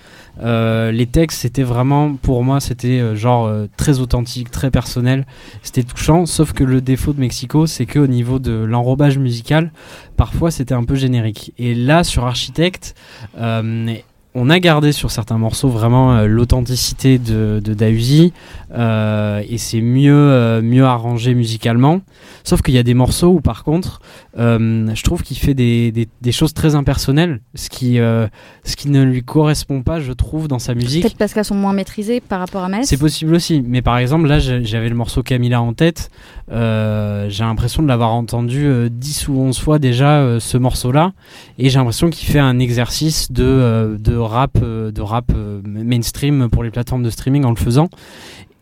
euh, 0.42 0.92
les 0.92 1.06
textes, 1.06 1.40
c'était 1.40 1.62
vraiment, 1.62 2.14
pour 2.14 2.44
moi, 2.44 2.60
c'était 2.60 3.00
euh, 3.00 3.16
genre 3.16 3.46
euh, 3.46 3.66
très 3.76 3.98
authentique, 3.98 4.50
très 4.50 4.70
personnel, 4.70 5.26
c'était 5.62 5.82
touchant, 5.82 6.26
sauf 6.26 6.52
que 6.52 6.64
le 6.64 6.80
défaut 6.80 7.12
de 7.12 7.20
Mexico, 7.20 7.66
c'est 7.66 7.86
qu'au 7.86 8.06
niveau 8.06 8.38
de 8.38 8.52
l'enrobage 8.52 9.18
musical, 9.18 9.72
parfois 10.16 10.50
c'était 10.50 10.74
un 10.74 10.84
peu 10.84 10.94
générique. 10.94 11.52
Et 11.58 11.74
là, 11.74 12.04
sur 12.04 12.24
Architecte, 12.24 12.94
euh, 13.38 13.94
on 14.34 14.48
a 14.48 14.60
gardé 14.60 14.92
sur 14.92 15.10
certains 15.10 15.38
morceaux 15.38 15.68
vraiment 15.68 16.14
euh, 16.14 16.26
l'authenticité 16.26 17.18
de, 17.18 17.60
de 17.62 17.74
Dausi 17.74 18.32
euh, 18.72 19.42
et 19.48 19.58
c'est 19.58 19.80
mieux, 19.80 20.14
euh, 20.14 20.62
mieux 20.62 20.84
arrangé 20.84 21.34
musicalement. 21.34 22.00
Sauf 22.44 22.62
qu'il 22.62 22.74
y 22.74 22.78
a 22.78 22.84
des 22.84 22.94
morceaux 22.94 23.28
où 23.28 23.40
par 23.40 23.64
contre, 23.64 24.00
je 24.36 25.02
trouve 25.02 25.22
qu'il 25.22 25.36
fait 25.36 25.54
des, 25.54 25.92
des, 25.92 26.08
des 26.20 26.32
choses 26.32 26.54
très 26.54 26.74
impersonnelles, 26.74 27.40
ce 27.54 27.68
qui, 27.68 27.96
ce 27.96 28.76
qui 28.76 28.88
ne 28.88 29.02
lui 29.02 29.22
correspond 29.22 29.82
pas, 29.82 30.00
je 30.00 30.12
trouve, 30.12 30.48
dans 30.48 30.58
sa 30.58 30.74
musique. 30.74 31.02
Peut-être 31.02 31.18
parce 31.18 31.34
qu'elles 31.34 31.44
sont 31.44 31.54
moins 31.54 31.74
maîtrisées 31.74 32.20
par 32.20 32.40
rapport 32.40 32.64
à 32.64 32.68
Metz. 32.68 32.86
C'est 32.86 32.96
possible 32.96 33.34
aussi, 33.34 33.62
mais 33.66 33.82
par 33.82 33.98
exemple 33.98 34.26
là 34.26 34.38
j'avais 34.38 34.88
le 34.88 34.94
morceau 34.94 35.22
Camilla 35.22 35.60
en 35.60 35.74
tête, 35.74 36.10
j'ai 36.50 37.44
l'impression 37.44 37.82
de 37.82 37.88
l'avoir 37.88 38.14
entendu 38.14 38.64
euh, 38.64 38.88
10 38.90 39.28
ou 39.28 39.38
11 39.38 39.58
fois 39.58 39.78
déjà 39.78 40.38
ce 40.40 40.56
morceau-là, 40.56 41.12
et 41.58 41.68
j'ai 41.68 41.78
l'impression 41.78 42.08
qu'il 42.08 42.28
fait 42.28 42.38
un 42.38 42.58
exercice 42.58 43.30
de, 43.30 43.98
de 44.00 44.19
rap, 44.20 44.58
euh, 44.62 44.90
de 44.90 45.00
rap 45.02 45.32
euh, 45.34 45.60
mainstream 45.64 46.48
pour 46.50 46.62
les 46.62 46.70
plateformes 46.70 47.02
de 47.02 47.10
streaming 47.10 47.44
en 47.44 47.50
le 47.50 47.56
faisant. 47.56 47.88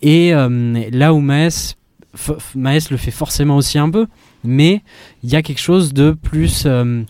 Et 0.03 0.33
euh, 0.35 0.89
là 0.91 1.13
où 1.13 1.21
Maes, 1.21 1.75
Maes 2.55 2.89
le 2.91 2.97
fait 2.97 3.11
forcément 3.11 3.57
aussi 3.57 3.79
un 3.79 3.91
peu, 3.91 4.07
mais 4.45 4.83
il 5.23 5.31
y 5.31 5.37
a 5.37 5.43
quelque 5.43 5.61
chose 5.61 5.93
de 5.93 6.13
plus 6.13 6.65
euh, 6.67 7.03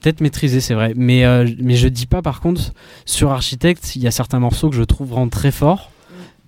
peut-être 0.00 0.20
maîtrisé, 0.20 0.60
c'est 0.60 0.74
vrai. 0.74 0.92
Mais, 0.96 1.24
euh, 1.24 1.48
mais 1.60 1.76
je 1.76 1.88
dis 1.88 2.06
pas 2.06 2.22
par 2.22 2.40
contre, 2.40 2.72
sur 3.04 3.30
Architect, 3.32 3.96
il 3.96 4.02
y 4.02 4.06
a 4.06 4.10
certains 4.10 4.38
morceaux 4.40 4.70
que 4.70 4.76
je 4.76 4.82
trouve 4.82 5.08
vraiment 5.08 5.28
très 5.28 5.50
forts, 5.50 5.90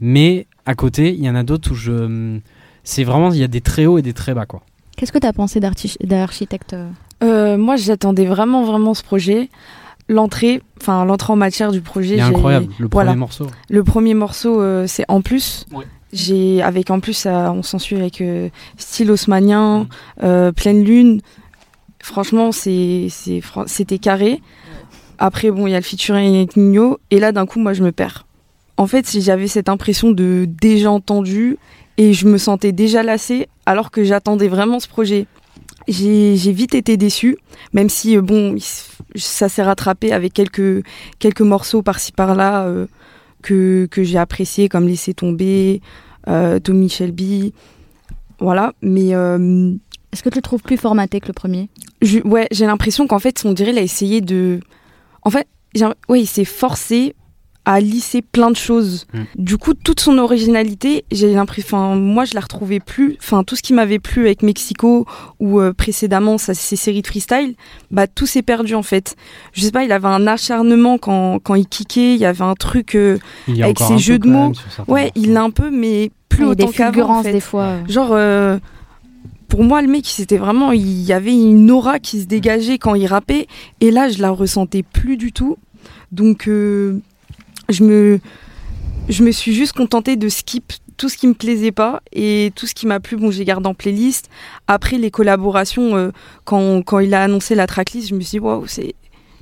mais 0.00 0.46
à 0.66 0.74
côté, 0.74 1.14
il 1.14 1.24
y 1.24 1.30
en 1.30 1.34
a 1.34 1.42
d'autres 1.42 1.72
où 1.72 1.74
je. 1.74 2.38
C'est 2.84 3.04
vraiment, 3.04 3.32
il 3.32 3.38
y 3.38 3.44
a 3.44 3.48
des 3.48 3.60
très 3.60 3.86
hauts 3.86 3.98
et 3.98 4.02
des 4.02 4.12
très 4.12 4.34
bas, 4.34 4.46
quoi. 4.46 4.62
Qu'est-ce 4.96 5.12
que 5.12 5.18
tu 5.18 5.26
as 5.26 5.32
pensé 5.32 5.60
d'archi- 5.60 5.96
d'architecte 6.02 6.74
euh? 6.74 6.88
Euh, 7.24 7.56
moi, 7.56 7.76
j'attendais 7.76 8.26
vraiment, 8.26 8.64
vraiment 8.64 8.94
ce 8.94 9.02
projet. 9.02 9.48
L'entrée, 10.08 10.62
enfin 10.80 11.04
l'entrée 11.04 11.32
en 11.32 11.36
matière 11.36 11.72
du 11.72 11.80
projet. 11.80 12.20
Incroyable, 12.20 12.66
le 12.78 12.88
premier 12.88 13.04
voilà. 13.04 13.16
morceau. 13.16 13.46
Le 13.68 13.84
premier 13.84 14.14
morceau, 14.14 14.60
euh, 14.60 14.86
c'est 14.86 15.04
en 15.08 15.20
plus. 15.20 15.66
Ouais. 15.72 15.84
J'ai 16.12 16.62
avec 16.62 16.90
en 16.90 17.00
plus, 17.00 17.12
ça, 17.12 17.52
on 17.52 17.62
s'en 17.62 17.78
suit 17.78 17.96
avec 17.96 18.20
euh, 18.20 18.48
style 18.76 19.10
haussmanien, 19.10 19.88
euh, 20.22 20.52
pleine 20.52 20.84
lune. 20.84 21.20
Franchement, 21.98 22.52
c'est, 22.52 23.08
c'était 23.66 23.98
carré. 23.98 24.40
Après, 25.18 25.50
bon, 25.50 25.66
il 25.66 25.72
y 25.72 25.74
a 25.74 25.78
le 25.78 25.84
featuring 25.84 26.36
avec 26.36 26.56
Nino, 26.56 26.98
et 27.10 27.18
là, 27.18 27.32
d'un 27.32 27.46
coup, 27.46 27.58
moi, 27.58 27.72
je 27.72 27.82
me 27.82 27.90
perds. 27.90 28.26
En 28.76 28.86
fait, 28.86 29.06
si 29.06 29.22
j'avais 29.22 29.48
cette 29.48 29.68
impression 29.68 30.10
de 30.10 30.46
déjà 30.46 30.90
entendu, 30.90 31.58
et 31.98 32.12
je 32.12 32.26
me 32.26 32.38
sentais 32.38 32.72
déjà 32.72 33.02
lassée, 33.02 33.48
alors 33.64 33.90
que 33.90 34.04
j'attendais 34.04 34.48
vraiment 34.48 34.78
ce 34.78 34.88
projet. 34.88 35.26
J'ai, 35.88 36.34
vite 36.34 36.74
été 36.74 36.96
déçue, 36.96 37.36
même 37.72 37.88
si, 37.88 38.16
euh, 38.16 38.22
bon, 38.22 38.54
il 38.56 38.62
ça 39.16 39.48
s'est 39.48 39.62
rattrapé 39.62 40.12
avec 40.12 40.32
quelques, 40.32 40.84
quelques 41.18 41.40
morceaux 41.42 41.82
par-ci 41.82 42.12
par-là. 42.12 42.66
euh, 42.66 42.86
que, 43.42 43.86
que 43.92 44.02
j'ai 44.02 44.18
apprécié 44.18 44.68
comme 44.68 44.88
Laisser 44.88 45.14
tomber, 45.14 45.80
euh, 46.26 46.58
Tommy 46.58 46.88
Shelby. 46.88 47.52
Voilà, 48.40 48.72
mais 48.82 49.14
euh, 49.14 49.72
Est-ce 50.12 50.22
que 50.24 50.30
tu 50.30 50.36
le 50.38 50.42
trouves 50.42 50.62
plus 50.62 50.76
formaté 50.78 51.20
que 51.20 51.28
le 51.28 51.32
premier? 51.32 51.68
je- 52.02 52.18
ouais, 52.20 52.48
j'ai 52.50 52.66
l'impression 52.66 53.06
qu'en 53.06 53.20
fait, 53.20 53.40
on 53.44 53.52
dirait 53.52 53.70
il 53.70 53.78
a 53.78 53.82
essayé 53.82 54.20
de. 54.20 54.58
En 55.22 55.30
fait, 55.30 55.46
ouais, 56.08 56.20
il 56.22 56.26
s'est 56.26 56.44
forcé 56.44 57.14
à 57.68 57.80
lisser 57.80 58.22
plein 58.22 58.50
de 58.52 58.56
choses. 58.56 59.06
Mm. 59.12 59.18
Du 59.42 59.58
coup, 59.58 59.74
toute 59.74 59.98
son 60.00 60.18
originalité, 60.18 61.04
j'ai 61.10 61.32
l'impression. 61.34 61.76
Enfin, 61.76 61.96
moi, 61.96 62.24
je 62.24 62.34
la 62.34 62.40
retrouvais 62.40 62.78
plus. 62.78 63.16
Enfin, 63.20 63.42
tout 63.42 63.56
ce 63.56 63.62
qui 63.62 63.72
m'avait 63.74 63.98
plu 63.98 64.26
avec 64.26 64.42
Mexico 64.42 65.04
ou 65.40 65.60
euh, 65.60 65.72
précédemment 65.72 66.38
sa- 66.38 66.54
ses 66.54 66.76
séries 66.76 67.02
de 67.02 67.06
freestyle, 67.08 67.56
bah 67.90 68.06
tout 68.06 68.24
s'est 68.26 68.42
perdu 68.42 68.74
en 68.76 68.84
fait. 68.84 69.16
Je 69.52 69.62
sais 69.62 69.72
pas, 69.72 69.82
il 69.84 69.90
avait 69.90 70.06
un 70.06 70.26
acharnement 70.28 70.96
quand, 70.96 71.40
quand 71.40 71.56
il 71.56 71.66
kickait, 71.66 72.14
il 72.14 72.20
y 72.20 72.24
avait 72.24 72.44
un 72.44 72.54
truc. 72.54 72.94
euh, 72.94 73.18
Il 73.48 73.56
y 73.56 73.62
a 73.62 73.66
Avec 73.66 73.80
ses 73.80 73.98
jeux 73.98 74.18
de 74.20 74.28
mots, 74.28 74.52
Ouais, 74.86 75.10
il 75.16 75.32
l'a 75.32 75.42
un 75.42 75.50
peu, 75.50 75.70
mais 75.70 76.12
plus 76.28 76.44
Il 76.44 76.46
y 76.46 76.48
a 76.48 76.50
autant 76.52 76.66
des 76.66 76.72
qu'avant. 76.72 77.18
en 77.18 77.22
fait. 77.24 77.32
des 77.32 77.40
fois. 77.40 77.78
Genre, 77.88 78.10
euh, 78.12 78.58
pour 79.48 79.64
moi, 79.64 79.82
le 79.82 79.88
mec, 79.88 80.06
c'était 80.06 80.38
vraiment, 80.38 80.70
il 80.72 81.02
y 81.02 81.12
avait 81.12 81.32
une 81.34 81.70
aura 81.72 81.98
qui 81.98 82.20
se 82.20 82.26
dégageait 82.26 82.78
quand 82.78 82.94
il 82.94 83.06
rappait, 83.06 83.48
et 83.80 83.90
là, 83.90 84.08
je 84.08 84.20
la 84.22 84.30
ressentais 84.30 84.84
plus 84.84 85.16
du 85.16 85.32
tout. 85.32 85.56
Donc, 86.12 86.46
euh, 86.48 87.00
je 87.68 87.84
me, 87.84 88.20
je 89.08 89.22
me 89.24 89.30
suis 89.32 89.54
juste 89.54 89.72
contentée 89.72 90.16
de 90.16 90.28
skip 90.28 90.72
tout 90.96 91.08
ce 91.10 91.16
qui 91.18 91.26
me 91.26 91.34
plaisait 91.34 91.72
pas 91.72 92.00
et 92.12 92.52
tout 92.56 92.66
ce 92.66 92.74
qui 92.74 92.86
m'a 92.86 93.00
plu. 93.00 93.16
Bon, 93.16 93.30
j'ai 93.30 93.44
gardé 93.44 93.66
en 93.68 93.74
playlist. 93.74 94.30
Après 94.66 94.96
les 94.98 95.10
collaborations, 95.10 95.94
euh, 95.96 96.10
quand, 96.44 96.82
quand 96.82 97.00
il 97.00 97.12
a 97.14 97.22
annoncé 97.24 97.54
la 97.54 97.66
tracklist, 97.66 98.08
je 98.08 98.14
me 98.14 98.20
suis 98.20 98.38
dit 98.38 98.40
waouh, 98.40 98.66
c'est, 98.66 98.94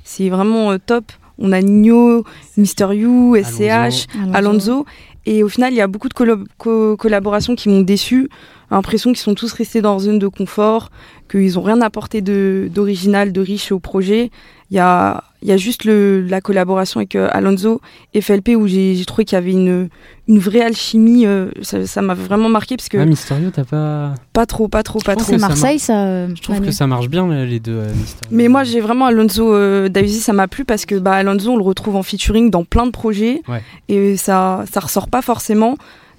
c'est 0.03 0.29
vraiment 0.29 0.73
euh, 0.73 0.79
top. 0.85 1.13
On 1.39 1.53
a 1.53 1.61
Nino, 1.63 2.25
Mister 2.57 2.89
You, 2.95 3.37
SCH, 3.37 4.07
Alonso. 4.35 4.87
Et 5.27 5.43
au 5.43 5.49
final, 5.49 5.73
il 5.73 5.77
y 5.77 5.81
a 5.81 5.87
beaucoup 5.87 6.09
de 6.09 6.15
co- 6.59 6.97
collaborations 6.97 7.55
qui 7.57 7.69
m'ont 7.69 7.81
déçu. 7.81 8.29
L'impression 8.75 9.11
qu'ils 9.11 9.21
sont 9.23 9.35
tous 9.35 9.53
restés 9.53 9.81
dans 9.81 9.91
leur 9.91 10.01
zone 10.01 10.19
de 10.19 10.29
confort, 10.29 10.91
qu'ils 11.31 11.55
n'ont 11.55 11.63
rien 11.63 11.81
apporté 11.81 12.21
d'original, 12.21 13.33
de, 13.33 13.41
riche 13.41 13.71
au 13.73 13.79
projet. 13.79 14.31
Il 14.71 14.77
y 14.77 14.81
a, 14.81 15.23
il 15.43 15.49
y 15.49 15.53
a 15.53 15.57
juste 15.57 15.85
le, 15.85 16.23
la 16.23 16.41
collaboration 16.41 16.99
avec 16.99 17.15
euh, 17.15 17.29
Alonso 17.31 17.81
et 18.15 18.21
FLP 18.21 18.57
où 18.57 18.67
j'ai 18.67 19.01
trouvé 19.07 19.25
qu'il 19.25 19.37
y 19.37 19.39
avait 19.39 19.53
une, 19.53 19.89
une 20.27 20.39
vraie 20.39 20.63
alchimie. 20.63 21.27
euh, 21.27 21.51
ça 21.63 22.03
m'a 22.03 22.15
vraiment 22.15 22.49
marqué 22.49 22.77
parce 22.77 22.89
que 22.89 22.97
Ah, 22.99 23.05
Mysterio, 23.05 23.51
t'as 23.51 23.63
pas. 23.65 24.15
pas 24.33 24.47
trop, 24.47 24.67
pas 24.69 24.83
trop, 24.83 24.99
pas 25.01 25.15
trop. 25.15 25.27
C'est 25.33 25.39
ça 25.39 25.47
Marseille, 25.49 25.79
ça. 25.79 26.27
Je 26.29 26.41
trouve 26.43 26.57
Manu 26.57 26.67
que 26.69 26.73
ça 26.73 26.87
marche 26.89 27.09
bien, 27.09 27.29
les 27.45 27.61
deux. 27.61 27.73
euh. 27.77 27.93
Mais 28.33 28.49
moi, 28.49 28.65
j'ai 28.65 28.81
vraiment 28.81 29.07
Alonso 29.07 29.55
euh, 29.55 29.89
Daisy, 29.89 30.19
ça 30.21 30.33
m'a 30.33 30.49
plu 30.49 30.65
parce 30.65 30.87
que 30.87 30.97
bah, 30.97 31.13
Alonso, 31.13 31.51
on 31.53 31.57
le 31.57 31.63
retrouve 31.63 31.95
en 31.97 32.03
featuring 32.03 32.51
dans 32.51 32.65
plein 32.65 32.87
de 32.87 32.91
projets 32.91 33.43
Ouais. 33.47 33.63
et 33.89 34.17
ça, 34.17 34.65
ça 34.73 34.81
ressort 34.81 35.09
pas 35.09 35.23
forcément. 35.23 35.77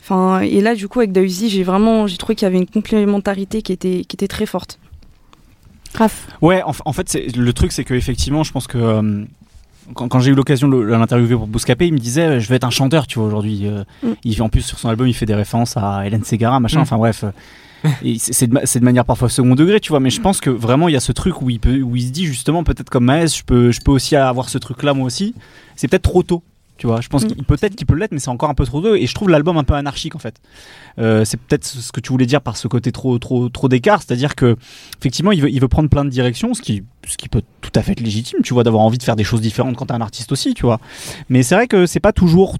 Enfin, 0.08 0.42
et 0.42 0.62
là, 0.62 0.76
du 0.76 0.88
coup, 0.88 1.00
avec 1.00 1.12
Daisy, 1.12 1.50
j'ai 1.50 1.64
vraiment, 1.64 2.06
j'ai 2.06 2.18
trouvé 2.18 2.36
qu'il 2.36 2.46
y 2.46 2.48
avait 2.48 2.60
une 2.60 2.68
complémentarité 2.68 3.64
qui 3.64 3.72
était, 3.74 4.06
qui 4.08 4.16
était 4.16 4.28
très 4.28 4.46
forte. 4.46 4.78
Raph. 5.96 6.28
Ouais, 6.42 6.62
en, 6.64 6.74
en 6.86 6.94
fait, 6.94 7.18
le 7.36 7.54
truc, 7.54 7.72
c'est 7.72 7.84
que 7.84 7.96
effectivement, 7.96 8.44
je 8.44 8.52
pense 8.52 8.68
que 8.68 8.78
euh, 8.78 9.24
quand, 9.96 10.08
quand 10.08 10.20
j'ai 10.20 10.32
eu 10.32 10.36
l'occasion 10.36 10.68
de 10.68 10.78
l'interviewer 10.78 11.36
pour 11.38 11.48
Bouscapé, 11.48 11.88
il 11.88 11.94
me 11.94 11.98
disait 11.98 12.22
euh, 12.28 12.40
Je 12.40 12.48
vais 12.50 12.56
être 12.58 12.66
un 12.66 12.70
chanteur, 12.70 13.08
tu 13.08 13.18
vois, 13.18 13.28
aujourd'hui. 13.28 13.62
Euh, 13.66 13.84
Mm. 14.04 14.10
il, 14.24 14.42
en 14.44 14.50
plus, 14.50 14.62
sur 14.62 14.78
son 14.78 14.90
album, 14.90 15.08
il 15.08 15.14
fait 15.16 15.26
des 15.26 15.34
références 15.36 15.76
à 15.76 16.06
Hélène 16.06 16.24
Segara, 16.24 16.60
machin, 16.60 16.80
Mm. 16.80 16.84
enfin 16.84 16.98
bref. 16.98 17.24
euh, 17.24 17.32
c'est 18.18 18.48
de, 18.48 18.84
manière 18.84 19.06
parfois 19.06 19.30
second 19.30 19.56
degré, 19.56 19.80
tu 19.80 19.90
vois, 19.90 20.00
mais 20.00 20.10
je 20.12 20.20
pense 20.22 20.40
que 20.40 20.50
vraiment, 20.50 20.88
il 20.88 20.94
y 20.94 20.98
a 20.98 21.00
ce 21.00 21.12
truc 21.12 21.42
où 21.42 21.50
il, 21.50 21.60
peut, 21.60 21.82
où 21.82 21.96
il 21.96 22.04
se 22.04 22.12
dit 22.12 22.26
justement, 22.26 22.64
peut-être 22.64 22.90
comme 22.90 23.06
Maes, 23.06 23.28
je 23.28 23.44
peux, 23.44 23.72
je 23.72 23.80
peux 23.82 23.92
aussi 23.92 24.16
avoir 24.16 24.50
ce 24.50 24.58
truc-là, 24.60 24.94
moi 24.94 25.06
aussi. 25.08 25.34
C'est 25.76 25.88
peut-être 25.88 26.04
trop 26.04 26.24
tôt. 26.24 26.44
Tu 26.78 26.88
vois, 26.88 27.00
je 27.00 27.08
pense 27.08 27.24
Mm. 27.24 27.28
qu'il 27.28 27.44
peut-être 27.46 27.76
qu'il 27.76 27.88
peut 27.88 27.96
l'être, 27.96 28.12
mais 28.12 28.20
c'est 28.20 28.30
encore 28.30 28.50
un 28.50 28.54
peu 28.54 28.66
trop 28.66 28.82
tôt. 28.82 28.96
Et 28.96 29.06
je 29.08 29.14
trouve 29.16 29.30
l'album 29.30 29.58
un 29.58 29.64
peu 29.64 29.76
anarchique 29.76 30.16
en 30.16 30.20
fait. 30.20 30.36
Euh, 31.00 31.24
c'est 31.24 31.38
peut-être 31.38 31.66
ce 31.66 31.92
que 31.92 32.02
tu 32.02 32.12
voulais 32.12 32.26
dire 32.26 32.42
par 32.42 32.58
ce 32.58 32.68
côté 32.68 32.92
trop, 32.92 33.18
trop, 33.18 33.48
trop 33.50 33.70
d'écart, 33.70 34.02
c'est-à-dire 34.02 34.36
que 34.36 34.56
effectivement, 35.00 35.32
il 35.32 35.42
veut, 35.42 35.50
il 35.50 35.60
veut 35.62 35.68
prendre 35.70 35.90
plein 35.90 36.04
de 36.04 36.10
directions, 36.10 36.54
ce 36.54 36.62
qui, 36.62 36.84
ce 37.08 37.16
qui 37.18 37.30
peut 37.30 37.44
tout 37.62 37.72
à 37.76 37.82
fait 37.82 37.94
être 37.94 38.02
légitime, 38.02 38.40
tu 38.44 38.54
vois, 38.54 38.64
d'avoir 38.64 38.84
envie 38.84 38.98
de 38.98 39.04
faire 39.04 39.16
des 39.16 39.24
choses 39.24 39.42
différentes 39.42 39.76
quand 39.78 39.86
t'es 39.86 39.94
un 39.94 40.02
artiste 40.02 40.32
aussi, 40.32 40.54
tu 40.54 40.64
vois. 40.66 40.80
Mais 41.30 41.44
c'est 41.44 41.56
vrai 41.56 41.68
que 41.68 41.86
c'est 41.86 42.00
pas 42.02 42.12
toujours 42.14 42.58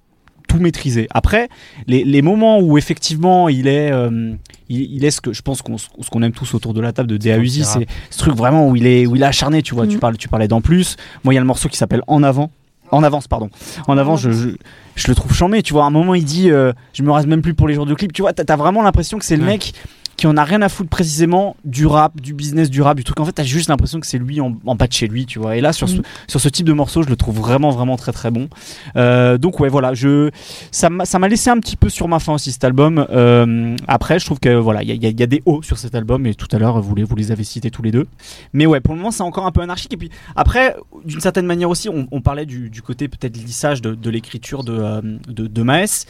tout 0.48 0.58
maîtrisé. 0.60 1.08
Après, 1.10 1.48
les, 1.88 2.04
les 2.04 2.22
moments 2.22 2.60
où 2.60 2.78
effectivement 2.78 3.48
il 3.48 3.66
est, 3.66 3.90
euh, 3.90 4.32
il, 4.68 4.80
il 4.94 5.04
est 5.04 5.10
ce 5.10 5.20
que 5.20 5.32
je 5.32 5.42
pense 5.42 5.60
qu'on 5.60 5.76
ce 5.76 5.88
qu'on 6.10 6.22
aime 6.22 6.30
tous 6.32 6.54
autour 6.54 6.72
de 6.72 6.80
la 6.80 6.92
table 6.92 7.08
de 7.08 7.16
il 7.16 7.64
c'est 7.64 7.86
ce 8.10 8.18
truc 8.18 8.34
vraiment 8.34 8.68
où 8.68 8.76
il 8.76 8.86
est, 8.86 9.06
où 9.06 9.16
il 9.16 9.22
est 9.22 9.26
acharné, 9.26 9.60
tu 9.62 9.74
vois. 9.74 9.86
Tu 9.88 9.94
Mhm. 9.94 10.00
parles, 10.00 10.16
tu 10.16 10.28
parlais 10.28 10.46
d'en 10.48 10.60
plus. 10.60 10.96
Moi, 11.24 11.34
il 11.34 11.36
y 11.36 11.38
a 11.38 11.40
le 11.40 11.46
morceau 11.46 11.68
qui 11.68 11.76
s'appelle 11.76 12.02
En 12.06 12.22
avant. 12.22 12.50
En 12.90 13.02
avance, 13.02 13.26
pardon. 13.28 13.50
En 13.88 13.98
avant, 13.98 14.16
je, 14.16 14.30
je, 14.30 14.48
je 14.94 15.08
le 15.08 15.14
trouve 15.14 15.32
chambé. 15.34 15.62
Tu 15.62 15.72
vois, 15.72 15.84
à 15.84 15.86
un 15.86 15.90
moment, 15.90 16.14
il 16.14 16.24
dit 16.24 16.50
euh, 16.50 16.72
Je 16.92 17.02
me 17.02 17.10
rase 17.10 17.26
même 17.26 17.42
plus 17.42 17.54
pour 17.54 17.68
les 17.68 17.74
jours 17.74 17.86
de 17.86 17.94
clip. 17.94 18.12
Tu 18.12 18.22
vois, 18.22 18.32
t'as 18.32 18.52
as 18.52 18.56
vraiment 18.56 18.82
l'impression 18.82 19.18
que 19.18 19.24
c'est 19.24 19.36
le 19.36 19.42
Ouais. 19.42 19.48
mec 19.52 19.74
qui 20.16 20.26
en 20.26 20.36
a 20.36 20.44
rien 20.44 20.62
à 20.62 20.68
foutre 20.68 20.88
précisément 20.88 21.56
du 21.64 21.86
rap, 21.86 22.20
du 22.20 22.32
business, 22.32 22.70
du 22.70 22.80
rap, 22.82 22.96
du 22.96 23.04
truc. 23.04 23.20
En 23.20 23.24
fait, 23.24 23.32
t'as 23.32 23.42
juste 23.42 23.68
l'impression 23.68 24.00
que 24.00 24.06
c'est 24.06 24.18
lui 24.18 24.40
en, 24.40 24.54
en 24.64 24.74
bas 24.74 24.86
de 24.86 24.92
chez 24.92 25.08
lui, 25.08 25.26
tu 25.26 25.38
vois. 25.38 25.56
Et 25.56 25.60
là, 25.60 25.72
sur, 25.72 25.88
ce, 25.88 25.96
Mhm. 25.96 26.02
sur 26.28 26.40
ce 26.40 26.48
type 26.48 26.66
de 26.66 26.72
morceau, 26.72 27.02
je 27.02 27.08
le 27.08 27.16
trouve 27.16 27.36
vraiment, 27.38 27.70
vraiment 27.70 27.96
très, 27.96 28.12
très 28.12 28.30
bon. 28.30 28.48
Euh, 28.96 29.36
donc, 29.38 29.60
ouais, 29.60 29.68
voilà, 29.68 29.94
je, 29.94 30.30
ça 30.70 30.88
m'a 30.90 31.04
ça 31.04 31.18
m'a 31.18 31.28
laissé 31.28 31.50
un 31.50 31.58
petit 31.60 31.76
peu 31.76 31.88
sur 31.88 32.08
ma 32.08 32.18
faim 32.18 32.32
aussi 32.34 32.50
cet 32.52 32.64
album. 32.64 33.06
Euh, 33.10 33.76
après, 33.88 34.18
je 34.18 34.24
trouve 34.24 34.40
que 34.40 34.54
voilà, 34.56 34.82
il 34.82 34.90
y, 34.90 35.06
y 35.06 35.10
y 35.20 35.22
a 35.22 35.26
des 35.26 35.42
hauts 35.44 35.62
sur 35.62 35.78
cet 35.78 35.94
album, 35.94 36.26
et 36.26 36.34
tout 36.34 36.48
à 36.52 36.58
l'heure, 36.58 36.80
vous 36.80 36.94
les, 36.94 37.04
vous 37.04 37.16
les 37.16 37.30
avez 37.30 37.44
cités 37.44 37.70
tous 37.70 37.82
les 37.82 37.90
deux. 37.92 38.06
Mais 38.52 38.66
ouais, 38.66 38.80
pour 38.80 38.94
le 38.94 38.98
moment, 39.00 39.10
c'est 39.10 39.22
encore 39.22 39.46
un 39.46 39.52
peu 39.52 39.60
anarchique. 39.60 39.92
Et 39.92 39.96
puis 39.96 40.10
après, 40.34 40.76
d'une 41.04 41.20
certaine 41.20 41.46
manière 41.46 41.68
aussi, 41.70 41.88
on, 41.88 42.06
on 42.10 42.20
parlait 42.20 42.46
du, 42.46 42.70
du 42.70 42.80
côté 42.82 43.08
peut-être 43.08 43.36
lissage 43.36 43.82
de, 43.82 43.94
de 43.94 44.10
l'écriture 44.10 44.64
de, 44.64 44.72
euh, 44.78 45.00
de, 45.28 45.46
de 45.46 45.62
Maes. 45.62 46.06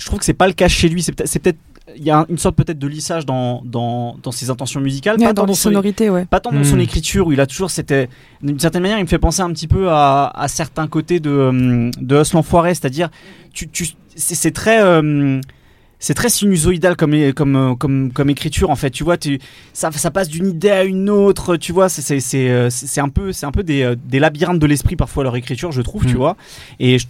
Je 0.00 0.06
trouve 0.06 0.18
que 0.18 0.24
c'est 0.24 0.32
pas 0.34 0.46
le 0.48 0.54
cas 0.54 0.66
chez 0.68 0.88
lui. 0.88 1.02
C'est 1.02 1.12
peut-être, 1.12 1.28
c'est 1.28 1.38
peut-être, 1.38 1.58
il 1.96 2.02
y 2.04 2.10
a 2.10 2.24
une 2.28 2.38
sorte 2.38 2.56
peut-être 2.56 2.78
de 2.78 2.86
lissage 2.86 3.26
dans, 3.26 3.62
dans, 3.64 4.16
dans 4.22 4.30
ses 4.32 4.48
intentions 4.48 4.80
musicales, 4.80 5.16
Ouais, 5.18 5.26
pas 5.26 5.32
dans 5.32 5.42
tant 5.42 5.48
les 5.48 5.54
son- 5.54 5.70
sonorités, 5.70 6.08
ouais. 6.08 6.24
pas 6.24 6.40
tant 6.40 6.52
dans 6.52 6.62
son 6.64 6.76
Hmm. 6.76 6.80
écriture 6.80 7.26
où 7.26 7.32
il 7.32 7.40
a 7.40 7.46
toujours 7.46 7.70
c'était 7.70 8.08
d'une 8.42 8.58
certaine 8.60 8.82
manière 8.82 8.98
il 8.98 9.02
me 9.02 9.08
fait 9.08 9.18
penser 9.18 9.40
un 9.42 9.50
petit 9.52 9.66
peu 9.66 9.88
à, 9.90 10.28
à 10.34 10.46
certains 10.48 10.86
côtés 10.86 11.18
de 11.20 11.30
euh, 11.30 11.90
de 12.00 12.22
l'enfoiré 12.32 12.74
c'est-à-dire 12.74 13.08
tu, 13.52 13.68
tu 13.68 13.88
c'est 14.14 14.36
c'est 14.36 14.52
très 14.52 14.80
euh, 14.80 15.40
c'est 16.02 16.14
très 16.14 16.28
sinusoïdal 16.30 16.96
comme, 16.96 17.14
comme, 17.34 17.54
euh, 17.56 17.74
comme, 17.76 18.10
comme 18.10 18.30
écriture 18.30 18.70
en 18.70 18.74
fait. 18.76 18.90
Tu 18.90 19.04
vois 19.04 19.16
tu, 19.18 19.38
ça, 19.72 19.92
ça 19.92 20.10
passe 20.10 20.28
d'une 20.28 20.48
idée 20.48 20.70
à 20.70 20.82
une 20.84 21.08
autre 21.10 21.56
tu 21.56 21.72
vois. 21.72 21.88
C'est- 21.88 22.02
c'est 22.02 22.18
c'est 22.20 22.48
euh, 22.50 22.70
c'est- 22.70 23.00
un 23.00 23.08
peu 23.10 23.32
c'est 23.32 23.46
un 23.46 23.52
peu 23.52 23.62
des, 23.62 23.82
euh, 23.82 23.94
des 24.06 24.18
labyrinthes 24.18 24.58
de 24.58 24.66
l'esprit 24.66 24.96
parfois 24.96 25.22
leur 25.24 25.36
écriture 25.36 25.70
je 25.72 25.82
trouve 25.82 26.06
tu 26.06 26.14
Mm. 26.14 26.16
vois. 26.16 26.36
Et 26.80 26.98
je- 26.98 27.06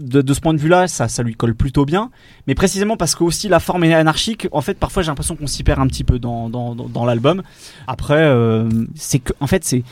de, 0.00 0.20
de 0.22 0.34
ce 0.34 0.40
point 0.40 0.54
de 0.54 0.58
vue 0.58 0.68
là 0.68 0.88
ça, 0.88 1.06
ça 1.06 1.22
lui 1.22 1.34
colle 1.34 1.54
plutôt 1.54 1.84
bien. 1.84 2.10
Mais 2.46 2.54
précisément 2.54 2.96
parce 2.96 3.14
que 3.14 3.22
aussi 3.24 3.48
la 3.48 3.60
forme 3.60 3.84
est 3.84 3.94
anarchique 3.94 4.48
en 4.52 4.62
fait 4.62 4.74
parfois 4.78 5.02
j'ai 5.02 5.08
l'impression 5.10 5.36
qu'on 5.36 5.46
s'y 5.46 5.62
perd 5.62 5.78
un 5.78 5.86
petit 5.86 6.02
peu 6.04 6.18
dans, 6.18 6.48
dans, 6.48 6.74
dans, 6.74 6.88
dans 6.88 7.04
l'album. 7.04 7.42
Après 7.86 8.14
euh, 8.22 8.68
c'est 8.96 9.18
que 9.20 9.32
en 9.40 9.46
fait 9.46 9.64
c'est 9.64 9.82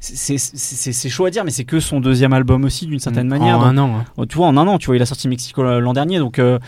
c'est- 0.00 0.38
c'est 0.38 0.38
c'est- 0.38 0.92
c'est 0.92 1.08
chaud 1.08 1.24
à 1.26 1.30
dire 1.30 1.44
mais 1.44 1.50
c'est 1.50 1.64
que 1.64 1.80
son 1.80 2.00
deuxième 2.00 2.32
album 2.32 2.64
aussi 2.64 2.86
d'une 2.86 2.98
certaine 3.00 3.26
En 3.32 3.38
manière 3.38 3.60
un 3.60 3.76
an. 3.78 3.96
hein. 3.98 4.04
Oh, 4.16 4.26
tu 4.26 4.36
vois, 4.36 4.46
en 4.46 4.56
un 4.56 4.66
an, 4.66 4.78
tu 4.78 4.86
vois, 4.86 4.96
il 4.96 5.02
a 5.02 5.06
sorti 5.06 5.28
Mexico 5.28 5.62
euh, 5.64 5.80
l'an 5.80 5.92
dernier, 5.92 6.18
donc 6.18 6.38
euh, 6.38 6.58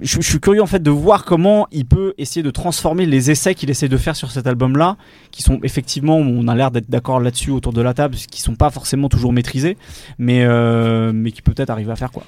je, 0.00 0.20
je 0.20 0.28
suis 0.28 0.38
curieux 0.38 0.62
en 0.62 0.66
fait 0.66 0.82
de 0.82 0.90
voir 0.90 1.24
comment 1.24 1.66
il 1.72 1.84
peut 1.86 2.14
essayer 2.18 2.42
de 2.42 2.50
transformer 2.50 3.06
les 3.06 3.30
essais 3.30 3.54
qu'il 3.54 3.70
essaie 3.70 3.88
de 3.88 3.96
faire 3.96 4.14
sur 4.16 4.30
cet 4.30 4.46
album-là, 4.46 4.96
qui 5.30 5.42
sont 5.42 5.58
effectivement, 5.62 6.16
on 6.16 6.46
a 6.46 6.54
l'air 6.54 6.70
d'être 6.70 6.88
d'accord 6.90 7.20
là-dessus 7.20 7.50
autour 7.50 7.72
de 7.72 7.80
la 7.82 7.94
table, 7.94 8.14
qui 8.16 8.40
sont 8.42 8.54
pas 8.54 8.70
forcément 8.70 9.08
toujours 9.08 9.32
maîtrisés, 9.32 9.76
mais 10.18 10.44
euh, 10.44 11.10
mais 11.14 11.32
qui 11.32 11.42
peut 11.42 11.52
peut-être 11.52 11.70
arriver 11.70 11.90
à 11.92 11.96
faire 11.96 12.10
quoi. 12.12 12.22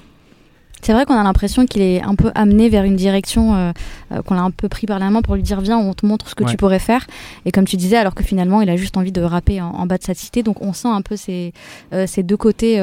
C'est 0.82 0.92
vrai 0.92 1.04
qu'on 1.04 1.14
a 1.18 1.22
l'impression 1.22 1.66
qu'il 1.66 1.82
est 1.82 2.02
un 2.02 2.14
peu 2.14 2.30
amené 2.34 2.68
vers 2.68 2.84
une 2.84 2.96
direction, 2.96 3.54
euh, 3.54 3.72
euh, 4.12 4.22
qu'on 4.22 4.34
l'a 4.34 4.42
un 4.42 4.50
peu 4.50 4.68
pris 4.68 4.86
par 4.86 4.98
la 4.98 5.10
main 5.10 5.22
pour 5.22 5.34
lui 5.34 5.42
dire 5.42 5.60
viens, 5.60 5.78
on 5.78 5.92
te 5.94 6.06
montre 6.06 6.28
ce 6.28 6.34
que 6.34 6.44
Ouais. 6.44 6.50
tu 6.50 6.56
pourrais 6.56 6.78
faire. 6.78 7.06
Et 7.44 7.52
comme 7.52 7.64
tu 7.66 7.76
disais, 7.76 7.96
alors 7.96 8.14
que 8.14 8.24
finalement, 8.24 8.60
il 8.62 8.70
a 8.70 8.76
juste 8.76 8.96
envie 8.96 9.12
de 9.12 9.22
rapper 9.22 9.60
en, 9.60 9.68
en 9.70 9.86
bas 9.86 9.98
de 9.98 10.02
sa 10.04 10.14
cité. 10.14 10.42
Donc 10.42 10.62
on 10.62 10.72
sent 10.72 10.88
un 10.88 11.02
peu 11.02 11.16
ces, 11.16 11.52
euh, 11.92 12.06
ces 12.06 12.22
deux 12.22 12.36
côtés 12.36 12.80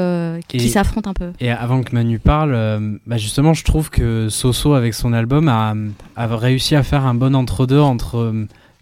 qui, 0.47 0.69
s'affrontent 0.69 1.09
un 1.09 1.13
peu. 1.13 1.31
Et 1.39 1.49
avant 1.49 1.81
que 1.83 1.93
Manu 1.93 2.19
parle, 2.19 2.99
bah 3.05 3.17
justement, 3.17 3.53
je 3.53 3.63
trouve 3.63 3.89
que 3.89 4.29
Soso, 4.29 4.73
avec 4.73 4.93
son 4.93 5.13
album, 5.13 5.47
a, 5.47 5.73
a 6.15 6.27
réussi 6.35 6.75
à 6.75 6.83
faire 6.83 7.05
un 7.05 7.13
bon 7.15 7.35
entre-deux 7.35 7.79
entre 7.79 8.33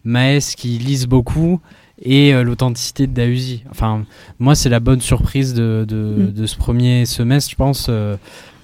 Maes 0.04 0.54
qui 0.56 0.78
lise 0.78 1.08
beaucoup 1.08 1.60
et 2.02 2.34
euh, 2.34 2.44
l'authenticité 2.44 3.08
de 3.08 3.14
Dausi. 3.14 3.64
Enfin, 3.72 4.04
moi, 4.40 4.54
c'est 4.56 4.70
la 4.70 4.80
bonne 4.82 5.00
surprise 5.02 5.54
de, 5.54 5.86
de, 5.88 5.96
Mm. 5.96 6.32
de 6.34 6.46
ce 6.46 6.58
premier 6.58 7.06
semestre, 7.06 7.50
je 7.52 7.56
pense, 7.56 7.88
euh, 7.90 8.18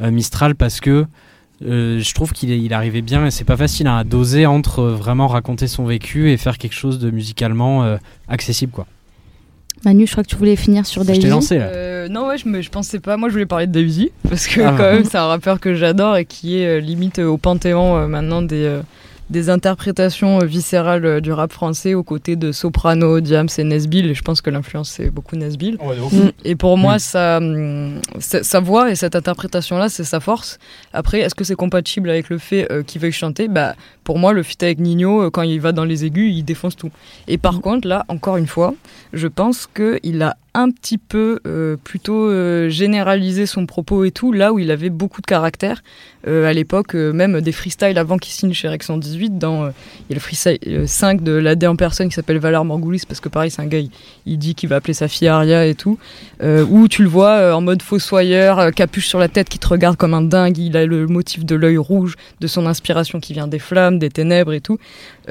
Mistral, 0.09 0.55
parce 0.55 0.79
que 0.79 1.05
euh, 1.63 1.99
je 1.99 2.13
trouve 2.15 2.31
qu'il 2.31 2.49
il 2.49 2.73
arrivait 2.73 3.03
bien 3.03 3.27
et 3.27 3.31
c'est 3.31 3.43
pas 3.43 3.57
facile 3.57 3.85
hein, 3.85 3.97
à 3.97 4.03
doser 4.03 4.47
entre 4.47 4.79
euh, 4.79 4.95
vraiment 4.95 5.27
raconter 5.27 5.67
son 5.67 5.85
vécu 5.85 6.31
et 6.31 6.37
faire 6.37 6.57
quelque 6.57 6.73
chose 6.73 6.97
de 6.97 7.11
musicalement 7.11 7.83
euh, 7.83 7.97
accessible, 8.27 8.71
quoi. 8.71 8.87
Manu, 9.85 10.05
je 10.05 10.11
crois 10.11 10.23
que 10.23 10.29
tu 10.29 10.35
voulais 10.35 10.55
finir 10.55 10.85
sur 10.85 11.01
Je 11.03 11.07
t'ai 11.07 11.13
Daisy. 11.13 11.27
lancé 11.27 11.57
là. 11.57 11.65
Euh, 11.65 12.07
non, 12.07 12.27
ouais, 12.27 12.37
je, 12.37 12.47
me, 12.47 12.61
je 12.61 12.69
pensais 12.69 12.99
pas. 12.99 13.17
Moi, 13.17 13.29
je 13.29 13.33
voulais 13.33 13.45
parler 13.47 13.65
de 13.67 13.71
Daisy, 13.71 14.11
parce 14.29 14.47
que 14.47 14.61
Ah. 14.61 14.73
quand 14.77 14.83
même, 14.91 15.05
c'est 15.05 15.17
un 15.17 15.25
rappeur 15.25 15.59
que 15.59 15.73
j'adore 15.75 16.17
et 16.17 16.25
qui 16.25 16.57
est 16.59 16.67
euh, 16.67 16.79
limite 16.79 17.17
euh, 17.19 17.25
au 17.27 17.37
panthéon 17.37 17.97
euh, 17.97 18.07
maintenant 18.07 18.41
des, 18.43 18.63
euh, 18.63 18.81
des 19.32 19.49
interprétations 19.49 20.39
euh, 20.41 20.45
viscérales 20.45 21.05
euh, 21.05 21.21
du 21.21 21.32
rap 21.32 21.51
français 21.51 21.93
aux 21.93 22.03
côtés 22.03 22.36
de 22.36 22.51
Soprano, 22.51 23.21
Diams 23.21 23.47
et 23.57 23.63
Nesbill. 23.63 24.07
Et 24.11 24.13
je 24.13 24.21
pense 24.21 24.41
que 24.41 24.49
l'influence, 24.49 24.89
c'est 24.89 25.09
beaucoup 25.09 25.36
Nesbill. 25.36 25.77
Et 26.45 26.55
pour 26.55 26.77
moi, 26.77 26.95
Mm. 26.95 26.99
ça, 26.99 27.38
hum, 27.38 27.99
sa, 28.19 28.59
voix 28.59 28.91
et 28.91 28.95
cette 28.95 29.15
interprétation-là, 29.15 29.88
c'est 29.89 30.03
sa 30.03 30.19
force. 30.19 30.59
Après, 30.93 31.19
est-ce 31.21 31.34
que 31.34 31.43
c'est 31.45 31.55
compatible 31.55 32.09
avec 32.09 32.29
le 32.29 32.38
fait 32.38 32.69
euh, 32.71 32.84
qu'il 32.84 32.99
veuille 33.01 33.11
chanter? 33.13 33.47
Bah, 33.47 33.75
Pour 34.03 34.19
moi, 34.19 34.34
le 34.34 34.43
feat 34.43 34.61
avec 34.63 34.79
Nino, 34.79 35.21
euh, 35.23 35.29
quand 35.29 35.43
il 35.43 35.61
va 35.61 35.71
dans 35.71 35.86
les 35.86 36.03
aigus, 36.05 36.34
il 36.36 36.43
défonce 36.43 36.75
tout. 36.75 36.91
Et 37.27 37.38
par 37.38 37.61
contre, 37.61 37.88
là, 37.88 38.03
encore 38.09 38.36
une 38.38 38.47
fois, 38.47 38.73
je 39.13 39.27
pense 39.27 39.67
qu'il 39.67 40.21
a 40.21 40.36
un 40.53 40.69
petit 40.69 40.97
peu 40.97 41.39
euh, 41.47 41.77
plutôt 41.81 42.29
euh, 42.29 42.69
généralisé 42.69 43.45
son 43.45 43.65
propos 43.65 44.03
et 44.03 44.11
tout, 44.11 44.33
là 44.33 44.51
où 44.51 44.59
il 44.59 44.69
avait 44.69 44.89
beaucoup 44.89 45.21
de 45.21 45.25
caractère. 45.25 45.81
Euh, 46.27 46.45
à 46.45 46.53
l'époque, 46.53 46.93
même 46.93 47.41
des 47.41 47.51
freestyles 47.51 47.97
avant 47.97 48.17
qu'il 48.17 48.33
signe 48.33 48.53
chez 48.53 48.67
Rex 48.67 48.85
118, 48.87 49.39
dans, 49.39 49.67
il 49.67 50.09
y 50.09 50.11
a 50.11 50.15
le 50.15 50.19
freestyle 50.19 50.59
euh, 50.67 50.85
5 50.85 51.23
de 51.23 51.31
l'AD 51.31 51.63
en 51.63 51.75
personne 51.75 52.09
qui 52.09 52.15
s'appelle 52.15 52.37
Valar 52.37 52.65
Morgoulis, 52.65 53.03
parce 53.07 53.19
que 53.19 53.29
pareil, 53.29 53.49
c'est 53.49 53.61
un 53.61 53.67
gars, 53.67 53.79
il, 53.79 53.89
il 54.25 54.37
dit 54.37 54.53
qu'il 54.53 54.69
va 54.69 54.75
appeler 54.75 54.93
sa 54.93 55.07
fille 55.07 55.29
Aria 55.29 55.65
et 55.65 55.75
tout, 55.75 55.97
où 56.41 56.87
tu 56.87 57.03
le 57.03 57.09
vois 57.09 57.55
en 57.55 57.61
mode 57.61 57.81
fossoyeur, 57.81 58.71
capuche 58.73 59.07
sur 59.07 59.19
la 59.19 59.29
tête, 59.29 59.49
qui 59.49 59.57
te 59.57 59.67
regarde 59.67 59.95
comme 59.95 60.13
un 60.13 60.21
dingue, 60.21 60.57
il 60.57 60.75
a 60.77 60.85
le 60.85 61.07
motif 61.07 61.45
de 61.45 61.55
l'œil 61.55 61.77
rouge, 61.77 62.15
de 62.39 62.47
son 62.47 62.65
inspiration 62.65 63.19
qui 63.19 63.33
vient 63.33 63.47
des 63.47 63.59
flammes, 63.59 63.99
des 63.99 64.09
ténèbres 64.09 64.53
et 64.53 64.61
tout, 64.61 64.77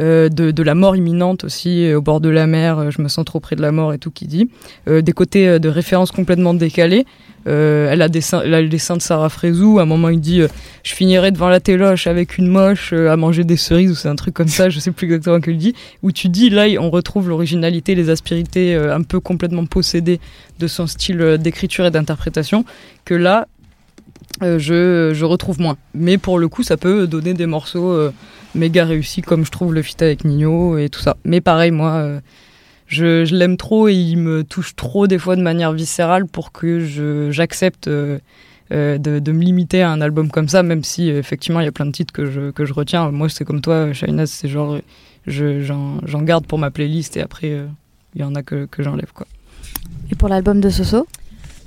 de, 0.00 0.50
de 0.50 0.62
la 0.62 0.74
mort 0.74 0.96
imminente 0.96 1.44
aussi, 1.44 1.86
euh, 1.86 1.98
au 1.98 2.02
bord 2.02 2.20
de 2.20 2.28
la 2.28 2.46
mer, 2.46 2.78
euh, 2.78 2.90
je 2.90 3.02
me 3.02 3.08
sens 3.08 3.24
trop 3.24 3.40
près 3.40 3.56
de 3.56 3.62
la 3.62 3.72
mort 3.72 3.92
et 3.92 3.98
tout, 3.98 4.10
qui 4.10 4.26
dit, 4.26 4.48
euh, 4.88 5.02
des 5.02 5.12
côtés 5.12 5.46
euh, 5.46 5.58
de 5.58 5.68
références 5.68 6.10
complètement 6.10 6.54
décalés. 6.54 7.06
Euh, 7.46 7.90
elle, 7.90 8.02
a 8.02 8.08
le 8.08 8.68
dessin 8.68 8.96
de 8.96 9.02
Sarah 9.02 9.28
Frézou. 9.28 9.78
À 9.78 9.82
un 9.82 9.86
moment, 9.86 10.08
il 10.10 10.20
dit 10.20 10.40
euh, 10.40 10.48
Je 10.82 10.94
finirai 10.94 11.30
devant 11.30 11.48
la 11.48 11.60
téloche 11.60 12.06
avec 12.06 12.38
une 12.38 12.46
moche 12.46 12.92
euh, 12.92 13.10
à 13.10 13.16
manger 13.16 13.44
des 13.44 13.56
cerises, 13.56 13.90
ou 13.90 13.94
c'est 13.94 14.08
un 14.08 14.16
truc 14.16 14.34
comme 14.34 14.48
ça, 14.48 14.68
je 14.68 14.78
sais 14.78 14.90
plus 14.90 15.06
exactement 15.06 15.40
que 15.40 15.50
il 15.50 15.58
dit. 15.58 15.74
Où 16.02 16.12
tu 16.12 16.28
dis, 16.28 16.50
là, 16.50 16.66
on 16.78 16.90
retrouve 16.90 17.28
l'originalité, 17.28 17.94
les 17.94 18.10
aspérités 18.10 18.74
euh, 18.74 18.94
un 18.94 19.02
peu 19.02 19.20
complètement 19.20 19.64
possédées 19.64 20.20
de 20.58 20.66
son 20.66 20.86
style 20.86 21.20
euh, 21.20 21.36
d'écriture 21.38 21.86
et 21.86 21.90
d'interprétation, 21.90 22.64
que 23.04 23.14
là, 23.14 23.48
euh, 24.42 24.58
je, 24.58 25.12
je 25.14 25.24
retrouve 25.24 25.60
moins. 25.60 25.76
Mais 25.94 26.18
pour 26.18 26.38
le 26.38 26.48
coup, 26.48 26.62
ça 26.62 26.76
peut 26.76 27.06
donner 27.06 27.34
des 27.34 27.46
morceaux 27.46 27.90
euh, 27.92 28.12
méga 28.54 28.84
réussis, 28.84 29.22
comme 29.22 29.44
je 29.44 29.50
trouve 29.50 29.74
le 29.74 29.82
feat 29.82 30.00
avec 30.02 30.24
Nino 30.24 30.78
et 30.78 30.88
tout 30.88 31.00
ça. 31.00 31.16
Mais 31.24 31.40
pareil, 31.40 31.70
moi. 31.70 31.92
euh, 31.92 32.20
je, 32.86 33.24
je 33.24 33.36
l'aime 33.36 33.56
trop 33.56 33.86
et 33.86 33.94
il 33.94 34.16
me 34.16 34.42
touche 34.42 34.74
trop 34.74 35.06
des 35.06 35.16
fois 35.18 35.36
de 35.36 35.42
manière 35.42 35.72
viscérale 35.72 36.26
pour 36.26 36.50
que 36.50 36.80
je- 36.80 37.30
j'accepte 37.30 37.88
de, 37.88 38.20
de 38.70 39.32
me 39.32 39.42
limiter 39.44 39.80
à 39.82 39.92
un 39.92 40.00
album 40.00 40.28
comme 40.28 40.48
ça, 40.48 40.64
même 40.64 40.82
si 40.82 41.08
effectivement 41.08 41.60
il 41.60 41.66
y 41.66 41.68
a 41.68 41.72
plein 41.72 41.86
de 41.86 41.92
titres 41.92 42.12
que 42.12 42.26
je, 42.26 42.50
que 42.50 42.64
je 42.64 42.72
retiens. 42.72 43.12
Moi 43.12 43.28
c'est 43.28 43.44
comme 43.44 43.60
toi, 43.60 43.92
Shainaz, 43.92 44.26
c'est 44.30 44.48
genre 44.48 44.78
je- 45.28 45.60
j'en 45.62 46.00
j'en 46.04 46.22
garde 46.22 46.46
pour 46.46 46.58
ma 46.58 46.72
playlist 46.72 47.16
et 47.16 47.20
après 47.20 47.62
il 48.16 48.20
y 48.20 48.24
en 48.24 48.34
a 48.34 48.42
que, 48.42 48.66
que 48.68 48.82
j'enlève 48.82 49.12
quoi. 49.14 49.28
Et 50.10 50.16
pour 50.16 50.28
l'album 50.28 50.60
de 50.60 50.68
Soso? 50.68 51.06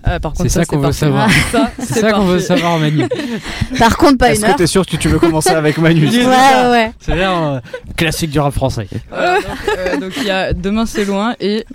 Par 0.04 0.20
contre, 0.20 0.42
C'est 0.44 0.50
ça 0.50 0.66
qu'on 0.66 0.80
veut 0.80 0.92
savoir. 0.92 1.30
C'est 1.80 2.00
ça 2.02 2.12
qu'on 2.12 2.26
veut 2.26 2.40
savoir, 2.40 2.78
Manu. 2.78 3.08
Par 3.80 3.96
contre, 3.98 4.18
pas 4.18 4.32
Est-ce 4.32 4.42
une 4.42 4.46
que 4.48 4.52
heure. 4.52 4.56
t'es 4.58 4.68
sûr 4.68 4.86
que 4.86 4.98
tu 4.98 5.08
veux 5.08 5.18
commencer 5.20 5.52
avec 5.52 5.78
Manu 5.78 6.08
Ouais, 6.10 6.18
ouais, 6.26 6.70
ouais. 6.70 6.92
C'est 7.00 7.16
l'air 7.16 7.32
euh, 7.36 7.60
classique 7.96 8.30
du 8.30 8.40
rap 8.40 8.54
français. 8.54 8.88
Voilà, 9.10 9.36
donc, 9.40 9.46
euh, 9.78 9.98
donc 9.98 10.12
il 10.18 10.24
y 10.24 10.30
a 10.30 10.54
Demain 10.54 10.86
c'est 10.86 11.06
loin 11.06 11.36
et 11.40 11.66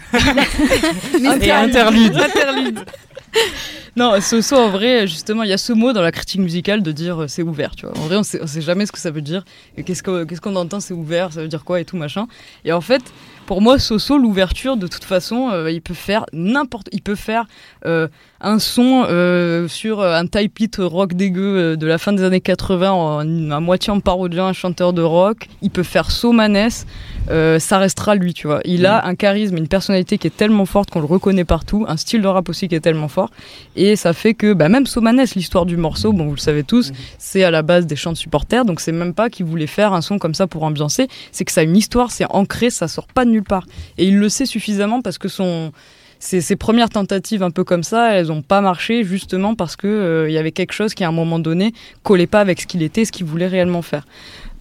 Et 1.43 1.51
interlude. 1.51 2.17
Interlude. 2.17 2.81
Non, 3.97 4.21
Soso, 4.21 4.57
en 4.57 4.69
vrai, 4.69 5.07
justement, 5.07 5.43
il 5.43 5.51
y 5.51 5.53
a 5.53 5.59
ce 5.59 5.73
mot 5.73 5.93
dans 5.93 6.03
la 6.03 6.13
critique 6.13 6.41
musicale 6.41 6.83
de 6.83 6.93
dire 6.93 7.23
euh, 7.23 7.29
c'est 7.29 7.43
ouvert, 7.43 7.75
tu 7.75 7.87
vois. 7.87 7.97
En 7.99 8.03
vrai, 8.03 8.17
on 8.17 8.23
sait, 8.23 8.39
on 8.43 8.47
sait 8.47 8.61
jamais 8.63 8.87
ce 8.87 8.93
que 8.93 8.99
ça 8.99 9.11
veut 9.11 9.23
dire. 9.23 9.45
Et 9.77 9.83
qu'est-ce 9.83 10.03
qu'on 10.03 10.25
qu'est-ce 10.25 10.41
qu'on 10.41 10.55
entend, 10.57 10.81
c'est 10.81 10.95
ouvert, 10.95 11.33
ça 11.33 11.41
veut 11.43 11.49
dire 11.49 11.65
quoi 11.65 11.81
et 11.81 11.85
tout, 11.85 11.97
machin. 11.97 12.27
Et 12.65 12.73
en 12.73 12.81
fait, 12.81 13.03
pour 13.49 13.63
moi, 13.63 13.79
Soso, 13.79 14.19
l'ouverture, 14.19 14.77
de 14.77 14.87
toute 14.87 15.05
façon, 15.05 15.49
euh, 15.51 15.71
il 15.71 15.81
peut 15.81 15.95
faire 15.95 16.27
n'importe... 16.35 16.91
Il 16.93 17.01
peut 17.01 17.15
faire 17.15 17.47
euh, 17.87 18.07
un 18.43 18.59
son 18.59 19.07
euh, 19.09 19.67
sur 19.69 20.03
un 20.03 20.27
type 20.27 20.61
hit 20.61 20.77
rock 20.79 21.15
dégueu 21.15 21.75
de 21.75 21.87
la 21.87 21.97
fin 21.97 22.13
des 22.13 22.25
années 22.25 22.43
80, 22.43 22.91
en, 22.91 23.51
à 23.51 23.61
moitié 23.61 23.91
en 23.91 24.01
parodiant 24.01 24.45
un 24.45 24.53
chanteur 24.53 24.93
de 24.93 25.01
rock. 25.01 25.49
Il 25.63 25.71
peut 25.71 25.83
faire 25.83 26.11
Somanes. 26.11 26.69
Euh, 27.31 27.59
ça 27.59 27.79
restera 27.79 28.15
lui, 28.15 28.33
tu 28.33 28.47
vois. 28.47 28.61
Il 28.65 28.87
a 28.87 29.05
un 29.05 29.15
charisme, 29.15 29.57
une 29.57 29.69
personnalité 29.69 30.19
qui 30.19 30.27
est 30.27 30.37
tellement 30.37 30.65
forte 30.65 30.91
qu'on 30.91 31.01
le 31.01 31.07
reconnaît 31.07 31.45
partout, 31.45 31.85
un 31.89 31.97
style 31.97 32.23
de 32.23 32.27
rap 32.27 32.49
aussi 32.49 32.69
qui 32.69 32.75
est 32.75 32.81
tellement 32.81 33.09
fort, 33.09 33.31
et 33.77 33.97
ça 33.97 34.13
fait 34.13 34.35
que 34.35 34.55
bah, 34.55 34.69
même 34.69 34.87
Somanes, 34.87 35.25
l'histoire 35.35 35.67
du 35.67 35.77
morceau, 35.77 36.13
bon 36.13 36.25
vous 36.27 36.35
le 36.35 36.41
savez 36.41 36.65
tous, 36.65 36.93
c'est 37.19 37.45
à 37.45 37.51
la 37.51 37.63
base 37.63 37.87
des 37.87 37.97
chants 37.97 38.13
de 38.13 38.17
supporters, 38.17 38.65
donc 38.65 38.81
c'est 38.81 38.93
même 38.93 39.15
pas 39.15 39.29
qu'il 39.29 39.47
voulait 39.47 39.67
faire 39.67 39.93
un 39.93 40.01
son 40.01 40.19
comme 40.19 40.35
ça 40.35 40.47
pour 40.47 40.63
ambiancer, 40.63 41.09
c'est 41.33 41.45
que 41.45 41.53
ça 41.53 41.61
a 41.61 41.65
une 41.65 41.77
histoire, 41.77 42.11
c'est 42.11 42.27
ancré, 42.31 42.71
ça 42.71 42.89
sort 42.89 43.07
pas 43.09 43.25
de 43.25 43.31
nulle 43.31 43.38
part, 43.43 43.67
et 43.97 44.07
il 44.07 44.19
le 44.19 44.29
sait 44.29 44.47
suffisamment 44.47 45.03
parce 45.03 45.19
que 45.19 45.29
son 45.29 45.73
ses, 46.19 46.41
ses 46.41 46.57
premières 46.57 46.89
tentatives 46.91 47.43
un 47.43 47.51
peu 47.51 47.65
comme 47.65 47.83
ça, 47.83 48.13
elles 48.13 48.33
ont 48.33 48.43
pas 48.43 48.61
marché 48.61 49.05
justement 49.05 49.55
parce 49.55 49.77
que 49.77 49.87
euh, 49.87 50.31
y 50.31 50.39
avait 50.39 50.53
quelque 50.53 50.73
chose 50.73 50.95
qui 50.95 51.05
à 51.05 51.09
un 51.09 51.13
moment 51.13 51.39
donné 51.39 51.73
collait 52.03 52.27
pas 52.27 52.41
avec 52.41 52.61
ce 52.61 52.67
qu'il 52.67 52.83
était, 52.83 53.05
ce 53.05 53.13
qu'il 53.13 53.27
voulait 53.27 53.47
réellement 53.47 53.83
faire. 53.83 54.07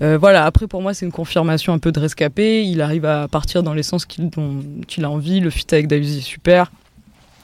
Euh, 0.02 0.18
voilà, 0.20 0.46
après 0.46 0.68
pour 0.68 0.82
moi 0.82 0.94
c'est 0.94 1.06
une 1.06 1.12
confirmation 1.12 1.74
un 1.74 1.80
peu 1.80 1.92
de 1.92 2.00
rescapé, 2.00 2.64
il 2.64 2.82
arrive 2.82 3.06
à 3.06 3.28
partir 3.28 3.64
dans 3.64 3.74
les 3.74 3.84
sens 3.84 4.06
qu'il 4.06 4.30
il 4.98 5.06
a 5.06 5.10
envie, 5.10 5.40
le 5.40 5.50
feat 5.50 5.74
avec 5.74 5.88
Daisy 5.88 6.20
est 6.20 6.22
super. 6.22 6.72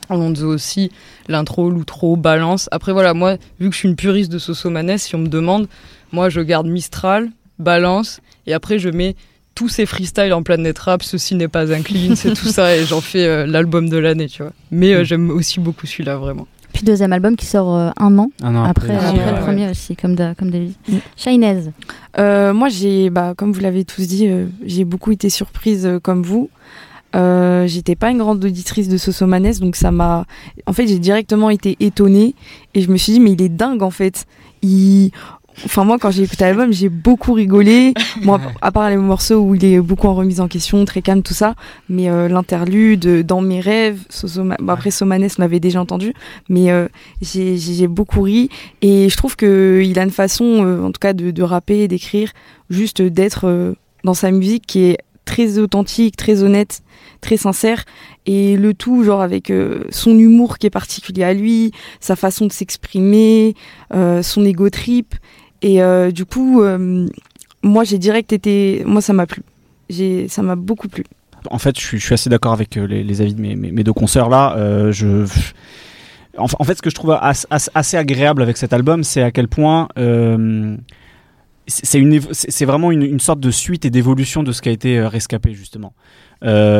Alonso 0.10 0.48
aussi, 0.48 0.92
l'intro, 1.30 1.70
l'outro, 1.70 2.18
balance. 2.18 2.68
Après 2.72 2.92
voilà, 2.92 3.14
moi, 3.14 3.38
vu 3.60 3.70
que 3.70 3.74
je 3.74 3.80
suis 3.80 3.88
une 3.88 3.96
puriste 3.96 4.32
de 4.32 4.38
Sosomanes, 4.38 4.98
si 4.98 5.16
on 5.16 5.20
me 5.20 5.28
demande, 5.28 5.68
moi 6.12 6.30
je 6.30 6.42
garde 6.42 6.68
Mistral, 6.68 7.32
balance, 7.58 8.20
et 8.46 8.54
après 8.54 8.80
je 8.80 8.90
mets 8.90 9.16
tous 9.56 9.70
ces 9.70 9.86
freestyles 9.86 10.34
en 10.34 10.44
Planet 10.44 10.78
Rap, 10.80 11.04
ceci 11.04 11.36
n'est 11.36 11.48
pas 11.48 11.72
un 11.74 11.82
clean, 11.82 12.16
c'est 12.16 12.34
tout 12.34 12.48
ça, 12.48 12.76
et 12.76 12.86
j'en 12.86 13.02
fais 13.02 13.26
euh, 13.26 13.46
l'album 13.46 13.90
de 13.90 13.98
l'année, 13.98 14.28
tu 14.28 14.42
vois. 14.42 14.52
Mais 14.72 14.94
euh, 14.94 15.04
j'aime 15.04 15.30
aussi 15.30 15.60
beaucoup 15.60 15.86
celui-là, 15.86 16.18
vraiment. 16.18 16.48
Puis 16.74 16.82
deuxième 16.84 17.14
album 17.14 17.36
qui 17.36 17.46
sort 17.46 17.76
euh, 17.76 17.92
un 17.98 18.18
an 18.18 18.32
Un 18.42 18.56
an 18.56 18.64
après, 18.64 18.96
après, 18.96 19.08
après 19.10 19.20
ouais, 19.20 19.26
le 19.28 19.34
ouais. 19.34 19.40
premier 19.42 19.70
aussi, 19.70 19.96
comme, 19.96 20.16
da- 20.16 20.34
comme 20.34 20.50
David. 20.50 20.74
Mm. 20.90 20.98
Euh, 22.20 22.54
moi, 22.54 22.70
j'ai, 22.70 23.10
bah, 23.12 23.34
comme 23.38 23.52
vous 23.52 23.60
l'avez 23.60 23.86
tous 23.86 24.08
dit, 24.08 24.28
euh, 24.28 24.48
j'ai 24.66 24.84
beaucoup 24.86 25.12
été 25.12 25.30
surprise 25.30 25.86
euh, 25.86 26.00
comme 26.00 26.24
vous. 26.24 26.50
Euh, 27.16 27.68
J'étais 27.68 27.96
pas 27.96 28.10
une 28.10 28.18
grande 28.18 28.44
auditrice 28.44 28.90
de 28.90 28.98
Sosomanes, 28.98 29.52
donc 29.60 29.76
ça 29.76 29.92
m'a. 29.92 30.26
En 30.66 30.74
fait, 30.74 30.88
j'ai 30.88 30.98
directement 30.98 31.52
été 31.52 31.78
étonnée 31.80 32.34
et 32.74 32.82
je 32.82 32.90
me 32.90 32.98
suis 32.98 33.14
dit, 33.14 33.20
mais 33.20 33.34
il 33.34 33.42
est 33.44 33.50
dingue 33.50 33.84
en 33.84 33.92
fait. 33.92 34.26
Il. 34.64 35.12
Enfin, 35.66 35.84
moi, 35.84 35.98
quand 36.00 36.12
j'ai 36.12 36.24
écouté 36.24 36.44
l'album, 36.46 36.74
j'ai 36.74 36.90
beaucoup 36.90 37.34
rigolé. 37.34 37.94
Moi, 38.22 38.40
à 38.62 38.72
part 38.72 38.90
les 38.90 38.98
morceaux 38.98 39.40
où 39.40 39.56
il 39.56 39.64
est 39.66 39.80
beaucoup 39.80 40.08
en 40.08 40.16
remise 40.16 40.42
en 40.42 40.48
question, 40.48 40.84
très 40.86 41.02
calme, 41.02 41.22
tout 41.22 41.34
ça. 41.34 41.56
Mais 41.90 42.10
euh, 42.10 42.28
l'interlude, 42.28 43.26
dans 43.26 43.42
mes 43.42 43.60
rêves, 43.60 44.00
bon, 44.36 44.72
après 44.72 44.92
Somanes, 44.92 45.28
on 45.38 45.42
l'avait 45.42 45.60
déjà 45.60 45.80
entendu. 45.80 46.14
Mais 46.50 46.72
euh, 46.72 46.88
j'ai 47.22 47.88
beaucoup 47.88 48.22
ri. 48.22 48.50
Et 48.82 49.10
je 49.10 49.18
trouve 49.18 49.36
qu'il 49.36 50.00
a 50.00 50.04
une 50.04 50.12
façon, 50.12 50.66
euh, 50.66 50.84
en 50.84 50.92
tout 50.92 51.00
cas, 51.00 51.14
de, 51.14 51.32
de 51.32 51.44
rapper, 51.44 51.88
d'écrire, 51.88 52.32
juste 52.70 53.02
d'être 53.02 53.48
euh, 53.48 53.74
dans 54.04 54.14
sa 54.14 54.32
musique 54.32 54.66
qui 54.68 54.84
est 54.86 54.98
très 55.26 55.58
authentique, 55.58 56.18
très 56.18 56.44
honnête, 56.44 56.82
très 57.22 57.38
sincère. 57.38 57.86
Et 58.26 58.58
le 58.58 58.74
tout, 58.74 59.04
genre, 59.04 59.22
avec 59.22 59.50
euh, 59.50 59.84
son 59.90 60.18
humour 60.18 60.58
qui 60.58 60.68
est 60.68 60.70
particulier 60.70 61.24
à 61.24 61.34
lui, 61.34 61.72
sa 62.00 62.16
façon 62.16 62.46
de 62.46 62.52
s'exprimer, 62.52 63.56
euh, 63.94 64.22
son 64.22 64.46
ego 64.46 64.70
trip. 64.70 65.16
Et 65.64 65.82
euh, 65.82 66.12
du 66.12 66.26
coup, 66.26 66.62
euh, 66.62 67.08
moi, 67.64 67.86
j'ai 67.86 67.98
direct 67.98 68.32
été. 68.34 68.84
Moi, 68.86 69.02
ça 69.02 69.14
m'a 69.14 69.26
plu. 69.26 69.42
Ça 70.28 70.44
m'a 70.44 70.56
beaucoup 70.56 70.90
plu. 70.90 71.06
En 71.50 71.58
fait, 71.58 71.80
je 71.80 71.98
suis, 71.98 72.14
assez 72.14 72.30
d'accord 72.30 72.54
avec 72.54 72.78
euh, 72.78 72.86
les, 72.86 73.22
avis 73.22 73.34
de 73.34 73.42
mes, 73.42 73.84
deux 73.84 73.94
consoeurs 73.94 74.30
là. 74.30 74.56
En, 76.38 76.64
fait, 76.64 76.76
ce 76.76 76.82
que 76.82 76.90
je 76.90 76.96
trouve 76.96 77.12
as- 77.12 77.46
as- 77.50 77.70
assez 77.76 77.96
agréable 77.96 78.42
avec 78.42 78.58
cet 78.58 78.74
album, 78.74 79.04
c'est 79.04 79.22
à 79.22 79.32
quel 79.32 79.48
point 79.48 79.88
c'est 81.68 82.66
vraiment 82.66 82.92
une, 82.92 83.20
sorte 83.20 83.40
de 83.40 83.52
suite 83.52 83.86
et 83.86 83.90
d'évolution 83.90 84.42
de 84.44 84.52
ce 84.52 84.62
qui 84.62 84.70
a 84.70 84.72
été 84.72 85.02
rescapé 85.02 85.54
justement. 85.54 85.94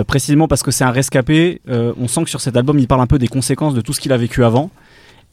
Précisément 0.08 0.48
parce 0.48 0.64
que 0.64 0.72
c'est 0.72 0.86
un 0.86 0.92
rescapé, 0.92 1.62
on 1.68 2.08
sent 2.08 2.24
que 2.24 2.30
sur 2.30 2.42
cet 2.42 2.58
album, 2.58 2.80
il 2.80 2.88
parle 2.88 3.02
un 3.02 3.08
peu 3.08 3.20
des 3.20 3.28
conséquences 3.28 3.76
de 3.76 3.82
tout 3.82 3.94
ce 3.94 4.02
qu'il 4.02 4.12
a 4.12 4.18
vécu 4.18 4.44
avant. 4.44 4.72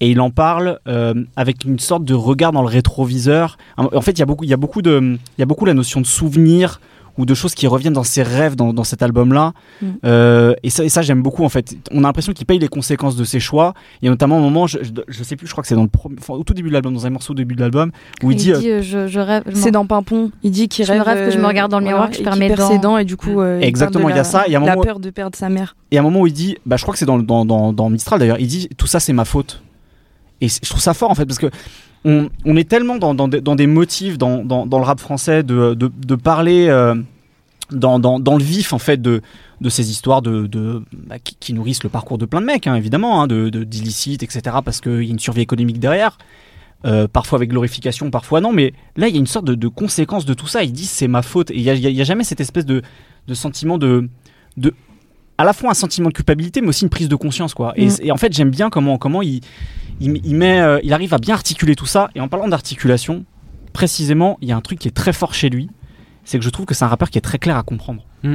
Et 0.00 0.10
il 0.10 0.20
en 0.20 0.30
parle 0.30 0.80
euh, 0.88 1.14
avec 1.36 1.64
une 1.64 1.78
sorte 1.78 2.04
de 2.04 2.14
regard 2.14 2.52
dans 2.52 2.62
le 2.62 2.68
rétroviseur. 2.68 3.58
En 3.76 4.00
fait, 4.00 4.12
il 4.12 4.18
y 4.20 4.22
a 4.22 4.26
beaucoup, 4.26 4.44
il 4.44 4.50
y 4.50 4.54
a 4.54 4.56
beaucoup 4.56 4.82
de, 4.82 4.98
il 5.00 5.40
y 5.40 5.42
a 5.42 5.46
beaucoup 5.46 5.64
la 5.66 5.74
notion 5.74 6.00
de 6.00 6.06
souvenir 6.06 6.80
ou 7.18 7.26
de 7.26 7.34
choses 7.34 7.54
qui 7.54 7.66
reviennent 7.66 7.92
dans 7.92 8.04
ses 8.04 8.22
rêves 8.22 8.56
dans, 8.56 8.72
dans 8.72 8.84
cet 8.84 9.02
album-là. 9.02 9.52
Mm. 9.82 9.86
Euh, 10.06 10.54
et 10.62 10.70
ça, 10.70 10.84
et 10.84 10.88
ça 10.88 11.02
j'aime 11.02 11.20
beaucoup 11.22 11.44
en 11.44 11.50
fait. 11.50 11.74
On 11.90 11.98
a 11.98 12.02
l'impression 12.06 12.32
qu'il 12.32 12.46
paye 12.46 12.58
les 12.58 12.68
conséquences 12.68 13.14
de 13.16 13.24
ses 13.24 13.40
choix. 13.40 13.74
Il 14.00 14.06
y 14.06 14.08
a 14.08 14.10
notamment 14.10 14.38
un 14.38 14.40
moment, 14.40 14.66
je, 14.66 14.78
je, 14.82 14.90
je 15.06 15.22
sais 15.22 15.36
plus, 15.36 15.46
je 15.46 15.52
crois 15.52 15.60
que 15.62 15.68
c'est 15.68 15.74
dans 15.74 15.82
le 15.82 15.88
premier, 15.88 16.16
enfin, 16.18 16.34
au 16.34 16.44
tout 16.44 16.54
début 16.54 16.68
de 16.68 16.72
l'album, 16.72 16.94
dans 16.94 17.06
un 17.06 17.10
morceau 17.10 17.32
au 17.32 17.36
début 17.36 17.54
de 17.56 17.60
l'album, 17.60 17.90
où 18.22 18.30
il, 18.30 18.36
dit, 18.36 18.52
euh, 18.52 18.60
euh, 18.78 18.82
je, 18.82 19.06
je 19.06 19.20
rêve. 19.20 19.42
je 19.46 19.54
C'est 19.56 19.70
dans 19.70 19.84
Pimpon. 19.84 20.30
Il 20.42 20.50
dit 20.52 20.68
qu'il 20.68 20.86
rêve, 20.86 21.02
rêve 21.02 21.28
que 21.28 21.34
je 21.34 21.38
me 21.38 21.46
regarde 21.46 21.70
dans 21.70 21.80
le 21.80 21.84
miroir, 21.84 22.08
que 22.08 22.16
je 22.16 22.22
perds 22.22 22.36
mes 22.36 22.54
dents. 22.54 22.68
ses 22.70 22.78
dents 22.78 22.96
et 22.96 23.04
du 23.04 23.16
coup. 23.18 23.40
euh, 23.40 23.58
il 23.60 23.66
Exactement, 23.66 24.08
il 24.08 24.16
y 24.16 24.18
a 24.18 24.24
ça, 24.24 24.44
il 24.46 24.52
y 24.52 24.56
a 24.56 24.60
un 24.60 24.64
la 24.64 24.72
moment- 24.76 24.84
peur 24.84 25.00
de 25.00 25.10
perdre 25.10 25.36
sa 25.36 25.50
mère. 25.50 25.76
Et 25.90 25.98
à 25.98 26.00
un 26.00 26.04
moment 26.04 26.20
où 26.20 26.26
il 26.26 26.32
dit, 26.32 26.56
bah, 26.64 26.76
je 26.76 26.82
crois 26.82 26.92
que 26.94 26.98
c'est 26.98 27.06
dans, 27.06 27.18
dans, 27.18 27.44
dans, 27.44 27.72
dans 27.72 27.90
Mistral 27.90 28.18
d'ailleurs, 28.20 28.38
il 28.40 28.46
dit 28.46 28.68
tout 28.78 28.86
ça 28.86 29.00
c'est 29.00 29.12
ma 29.12 29.24
faute. 29.24 29.62
Et 30.40 30.48
je 30.48 30.68
trouve 30.68 30.80
ça 30.80 30.94
fort 30.94 31.10
en 31.10 31.14
fait 31.14 31.26
parce 31.26 31.38
que 31.38 31.50
on, 32.04 32.56
est 32.56 32.68
tellement 32.68 32.96
dans, 32.96 33.14
dans, 33.14 33.28
des- 33.28 33.66
motifs 33.66 34.16
dans, 34.16 34.42
dans, 34.44 34.78
le 34.78 34.84
rap 34.84 35.00
français 35.00 35.42
de, 35.42 35.74
de, 35.74 36.14
parler 36.14 36.66
euh, 36.68 36.94
dans, 37.70 37.98
le 37.98 38.42
vif 38.42 38.72
en 38.72 38.78
fait 38.78 39.02
de, 39.02 39.20
de 39.60 39.68
ces 39.68 39.90
histoires 39.90 40.22
de, 40.22 40.46
de, 40.46 40.82
bah, 40.92 41.16
qui, 41.18 41.52
nourrissent 41.52 41.84
le 41.84 41.90
parcours 41.90 42.16
de 42.16 42.24
plein 42.24 42.40
de 42.40 42.46
mecs 42.46 42.66
hein, 42.66 42.74
évidemment, 42.74 43.22
hein, 43.22 43.26
d'illicites, 43.26 44.22
etc. 44.22 44.56
parce 44.64 44.80
qu'il 44.80 45.04
y 45.04 45.08
a 45.08 45.10
une 45.10 45.18
survie 45.18 45.42
économique 45.42 45.78
derrière. 45.78 46.16
Euh, 46.86 47.06
parfois 47.06 47.36
avec 47.36 47.50
glorification, 47.50 48.10
parfois 48.10 48.40
non, 48.40 48.54
mais 48.54 48.72
là 48.96 49.08
il 49.08 49.14
y 49.14 49.18
a 49.18 49.20
une 49.20 49.26
sorte 49.26 49.44
de, 49.44 49.68
conséquence 49.68 50.24
de 50.24 50.32
tout 50.32 50.46
ça. 50.46 50.62
Ils 50.62 50.72
disent 50.72 50.90
c'est 50.90 51.08
ma 51.08 51.20
faute 51.20 51.50
et 51.50 51.58
il 51.58 51.62
n'y 51.62 52.00
a, 52.00 52.04
jamais 52.04 52.24
cette 52.24 52.40
espèce 52.40 52.64
de, 52.64 52.80
de 53.28 53.34
sentiment 53.34 53.76
de, 53.76 54.08
de, 54.56 54.72
à 55.40 55.44
la 55.44 55.52
fois 55.52 55.70
un 55.70 55.74
sentiment 55.74 56.08
de 56.08 56.14
culpabilité, 56.14 56.60
mais 56.60 56.68
aussi 56.68 56.84
une 56.84 56.90
prise 56.90 57.08
de 57.08 57.16
conscience, 57.16 57.54
quoi. 57.54 57.72
Et, 57.76 57.86
Mm. 57.86 57.96
et 58.02 58.12
en 58.12 58.16
fait, 58.16 58.32
j'aime 58.32 58.50
bien 58.50 58.68
comment, 58.68 58.98
comment 58.98 59.22
il, 59.22 59.40
il, 60.00 60.20
il 60.24 60.34
met, 60.34 60.60
euh, 60.60 60.78
il 60.82 60.92
arrive 60.92 61.14
à 61.14 61.18
bien 61.18 61.34
articuler 61.34 61.74
tout 61.74 61.86
ça. 61.86 62.10
Et 62.14 62.20
en 62.20 62.28
parlant 62.28 62.48
d'articulation, 62.48 63.24
précisément, 63.72 64.36
il 64.42 64.48
y 64.48 64.52
a 64.52 64.56
un 64.56 64.60
truc 64.60 64.78
qui 64.78 64.88
est 64.88 64.92
très 64.92 65.12
fort 65.12 65.32
chez 65.34 65.48
lui, 65.48 65.70
c'est 66.24 66.38
que 66.38 66.44
je 66.44 66.50
trouve 66.50 66.66
que 66.66 66.74
c'est 66.74 66.84
un 66.84 66.88
rappeur 66.88 67.08
qui 67.10 67.18
est 67.18 67.22
très 67.22 67.38
clair 67.38 67.56
à 67.56 67.62
comprendre. 67.62 68.02
Mm. 68.22 68.34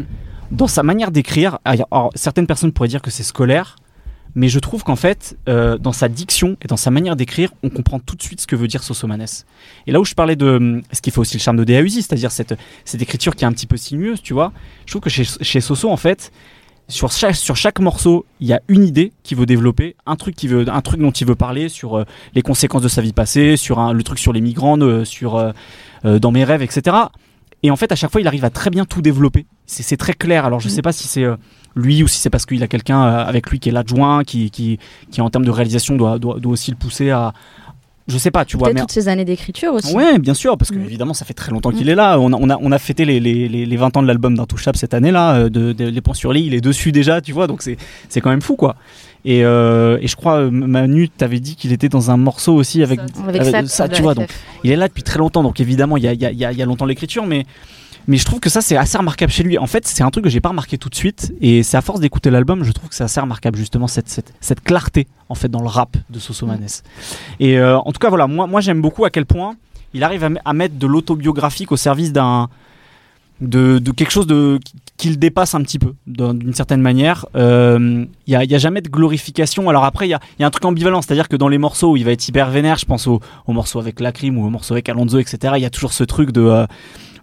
Dans 0.51 0.67
sa 0.67 0.83
manière 0.83 1.11
d'écrire, 1.11 1.59
alors, 1.63 2.09
certaines 2.15 2.47
personnes 2.47 2.71
pourraient 2.71 2.89
dire 2.89 3.01
que 3.01 3.11
c'est 3.11 3.23
scolaire, 3.23 3.75
mais 4.37 4.49
je 4.49 4.59
trouve 4.59 4.83
qu'en 4.83 4.97
fait, 4.97 5.37
euh, 5.47 5.77
dans 5.77 5.93
sa 5.93 6.09
diction 6.09 6.57
et 6.61 6.67
dans 6.67 6.75
sa 6.77 6.91
manière 6.91 7.15
d'écrire, 7.15 7.51
on 7.63 7.69
comprend 7.69 7.99
tout 7.99 8.15
de 8.17 8.21
suite 8.21 8.41
ce 8.41 8.47
que 8.47 8.55
veut 8.55 8.67
dire 8.67 8.83
Sosomanes. 8.83 9.25
Et 9.87 9.91
là 9.93 9.99
où 10.01 10.05
je 10.05 10.13
parlais 10.13 10.35
de 10.35 10.81
ce 10.91 11.01
qui 11.01 11.09
fait 11.11 11.19
aussi 11.19 11.37
le 11.37 11.41
charme 11.41 11.57
de 11.57 11.63
DAUSI, 11.63 12.01
c'est-à-dire 12.01 12.31
cette, 12.31 12.53
cette 12.83 13.01
écriture 13.01 13.35
qui 13.35 13.45
est 13.45 13.47
un 13.47 13.53
petit 13.53 13.65
peu 13.67 13.77
sinueuse, 13.77 14.21
tu 14.21 14.33
vois, 14.33 14.51
je 14.85 14.91
trouve 14.91 15.01
que 15.01 15.09
chez, 15.09 15.23
chez 15.23 15.61
Soso, 15.61 15.89
en 15.89 15.95
fait, 15.97 16.31
sur 16.87 17.11
chaque, 17.11 17.35
sur 17.35 17.55
chaque 17.55 17.79
morceau, 17.79 18.25
il 18.39 18.47
y 18.47 18.53
a 18.53 18.61
une 18.67 18.83
idée 18.83 19.11
qu'il 19.23 19.37
veut 19.37 19.45
développer, 19.45 19.95
un 20.05 20.15
truc, 20.15 20.35
qui 20.35 20.47
veut, 20.47 20.65
un 20.69 20.81
truc 20.81 20.99
dont 20.99 21.11
il 21.11 21.25
veut 21.25 21.35
parler 21.35 21.67
sur 21.69 21.95
euh, 21.97 22.03
les 22.35 22.41
conséquences 22.43 22.83
de 22.83 22.87
sa 22.87 23.01
vie 23.01 23.13
passée, 23.13 23.57
sur 23.57 23.79
un- 23.79 23.91
le 23.93 24.03
truc 24.03 24.19
sur 24.19 24.33
les 24.33 24.41
migrants, 24.41 24.79
euh, 24.79 25.03
sur 25.03 25.35
euh, 25.35 25.51
dans 26.19 26.31
mes 26.31 26.43
rêves, 26.43 26.61
etc. 26.61 26.95
Et 27.63 27.71
en 27.71 27.75
fait, 27.75 27.91
à 27.91 27.95
chaque 27.95 28.11
fois, 28.11 28.21
il 28.21 28.27
arrive 28.27 28.45
à 28.45 28.51
très 28.51 28.69
bien 28.69 28.85
tout 28.85 29.01
développer. 29.01 29.47
C'est 29.65 29.81
c'est 29.81 29.97
très 29.97 30.13
clair. 30.13 30.45
Alors, 30.45 30.59
je 30.59 30.69
sais 30.69 30.83
pas 30.83 30.91
si 30.91 31.07
c'est 31.07 31.25
lui 31.75 32.03
ou 32.03 32.07
si 32.07 32.19
c'est 32.19 32.29
parce 32.29 32.45
qu'il 32.45 32.61
a 32.61 32.67
quelqu'un 32.67 33.01
avec 33.01 33.49
lui 33.49 33.59
qui 33.59 33.69
est 33.69 33.71
l'adjoint, 33.71 34.23
qui, 34.23 34.51
qui, 34.51 34.77
qui, 35.09 35.19
en 35.21 35.31
termes 35.31 35.45
de 35.45 35.49
réalisation, 35.49 35.95
doit, 35.95 36.19
doit, 36.19 36.39
doit 36.39 36.51
aussi 36.53 36.69
le 36.69 36.77
pousser 36.77 37.09
à. 37.09 37.33
Je 38.07 38.17
sais 38.19 38.29
pas, 38.29 38.45
tu 38.45 38.55
vois. 38.55 38.71
Mais- 38.71 38.81
toutes 38.81 38.91
ces 38.91 39.07
années 39.07 39.25
d'écriture 39.25 39.73
aussi. 39.73 39.91
Ouais, 39.95 40.19
bien 40.19 40.35
sûr, 40.35 40.57
parce 40.59 40.69
que 40.69 40.75
Mm. 40.77 40.83
évidemment, 40.85 41.13
ça 41.15 41.25
fait 41.25 41.33
très 41.33 41.51
longtemps 41.51 41.71
qu'il 41.71 41.89
est 41.89 41.95
là. 41.95 42.19
On 42.19 42.31
a, 42.33 42.37
on 42.39 42.49
a, 42.51 42.57
on 42.61 42.71
a 42.71 42.77
fêté 42.77 43.03
les, 43.03 43.19
les, 43.19 43.47
les, 43.49 43.65
les 43.65 43.77
20 43.77 43.97
ans 43.97 44.03
de 44.03 44.07
l'album 44.07 44.35
d'Intouchable 44.37 44.77
cette 44.77 44.93
année-là, 44.93 45.35
euh, 45.37 45.49
de, 45.49 45.73
de 45.73 45.85
Les 45.85 46.01
Ponts 46.01 46.13
sur 46.13 46.31
l'île, 46.31 46.45
il 46.45 46.53
est 46.53 46.61
dessus 46.61 46.91
déjà, 46.91 47.19
tu 47.21 47.31
vois, 47.33 47.47
donc 47.47 47.63
c'est 47.63 47.77
c'est 48.09 48.21
quand 48.21 48.29
même 48.29 48.41
fou, 48.43 48.55
quoi. 48.55 48.75
Et, 49.27 49.43
euh, 49.43 49.97
et 50.01 50.07
je 50.07 50.15
crois, 50.15 50.35
euh, 50.41 50.51
Manu, 50.51 51.09
t'avais 51.09 51.39
dit 51.39 51.55
qu'il 51.55 51.71
était 51.73 51.89
dans 51.89 52.11
un 52.11 52.17
morceau 52.17 52.53
aussi 52.53 52.83
avec, 52.83 52.99
Avec 53.27 53.41
avec 53.41 53.67
ça, 53.69 53.89
tu 53.89 54.03
vois, 54.03 54.13
donc 54.13 54.29
il 54.63 54.69
est 54.71 54.75
là 54.75 54.87
depuis 54.87 55.01
très 55.01 55.17
longtemps, 55.17 55.41
donc 55.41 55.59
évidemment, 55.59 55.97
il 55.97 56.03
y 56.03 56.07
a, 56.07 56.13
il 56.13 56.21
y 56.21 56.25
a- 56.27 56.31
il 56.31 56.37
y 56.37 56.45
a- 56.45 56.51
il 56.51 56.57
y 56.59 56.61
a 56.61 56.65
longtemps 56.65 56.85
l'écriture, 56.85 57.25
mais, 57.25 57.47
mais 58.07 58.17
je 58.17 58.25
trouve 58.25 58.39
que 58.39 58.49
ça, 58.49 58.61
c'est 58.61 58.77
assez 58.77 58.97
remarquable 58.97 59.31
chez 59.31 59.43
lui. 59.43 59.57
En 59.57 59.67
fait, 59.67 59.87
c'est 59.87 60.03
un 60.03 60.09
truc 60.11 60.23
que 60.23 60.29
j'ai 60.29 60.41
pas 60.41 60.49
remarqué 60.49 60.77
tout 60.77 60.89
de 60.89 60.95
suite, 60.95 61.33
et 61.41 61.63
c'est 61.63 61.77
à 61.77 61.81
force 61.81 61.99
d'écouter 61.99 62.29
l'album, 62.29 62.63
je 62.63 62.71
trouve 62.71 62.89
que 62.89 62.95
c'est 62.95 63.03
assez 63.03 63.19
remarquable, 63.19 63.57
justement, 63.57 63.87
cette, 63.87 64.09
cette, 64.09 64.33
cette 64.41 64.61
clarté, 64.61 65.07
en 65.29 65.35
fait, 65.35 65.49
dans 65.49 65.61
le 65.61 65.67
rap 65.67 65.97
de 66.09 66.19
Sosomanes. 66.19 66.67
Et 67.39 67.57
euh, 67.57 67.77
en 67.77 67.91
tout 67.91 67.99
cas, 67.99 68.09
voilà, 68.09 68.27
moi, 68.27 68.47
moi 68.47 68.61
j'aime 68.61 68.81
beaucoup 68.81 69.05
à 69.05 69.09
quel 69.09 69.25
point 69.25 69.55
il 69.93 70.03
arrive 70.03 70.29
à, 70.43 70.53
mettre 70.53 70.75
de 70.77 70.87
l'autobiographique 70.87 71.71
au 71.71 71.77
service 71.77 72.11
d'un. 72.11 72.49
De, 73.41 73.79
de 73.79 73.91
quelque 73.91 74.11
chose 74.11 74.27
de, 74.27 74.59
qui- 74.63 74.73
qui 74.95 75.09
le 75.09 75.17
dépasse 75.17 75.55
un 75.55 75.61
petit 75.61 75.77
peu, 75.77 75.93
d'un- 76.07 76.33
d'une 76.33 76.53
certaine 76.53 76.79
manière. 76.79 77.25
Euh, 77.35 78.05
Il 78.27 78.29
n'y 78.29 78.35
a, 78.37 78.45
y 78.45 78.55
a 78.55 78.57
jamais 78.57 78.79
de 78.81 78.87
glorification. 78.87 79.67
Alors 79.67 79.83
après, 79.83 80.07
il 80.07 80.11
y 80.11 80.13
a, 80.13 80.21
y 80.39 80.43
a 80.43 80.47
un 80.47 80.49
truc 80.49 80.63
ambivalent, 80.63 81.01
c'est-à-dire 81.01 81.27
que 81.27 81.35
dans 81.35 81.49
les 81.49 81.57
morceaux 81.57 81.91
où 81.91 81.97
il 81.97 82.05
va 82.05 82.11
être 82.13 82.25
hyper 82.25 82.49
vénère, 82.49 82.77
je 82.77 82.85
pense 82.85 83.07
au, 83.07 83.19
au 83.45 83.51
morceau 83.51 83.79
avec 83.79 83.99
Lacrim 83.99 84.37
ou 84.37 84.45
au 84.45 84.49
morceau 84.49 84.73
avec 84.73 84.87
Alonso, 84.87 85.19
etc., 85.19 85.55
il 85.57 85.61
y 85.63 85.65
a 85.65 85.69
toujours 85.69 85.91
ce 85.91 86.05
truc 86.05 86.31
de, 86.31 86.39
euh, 86.43 86.65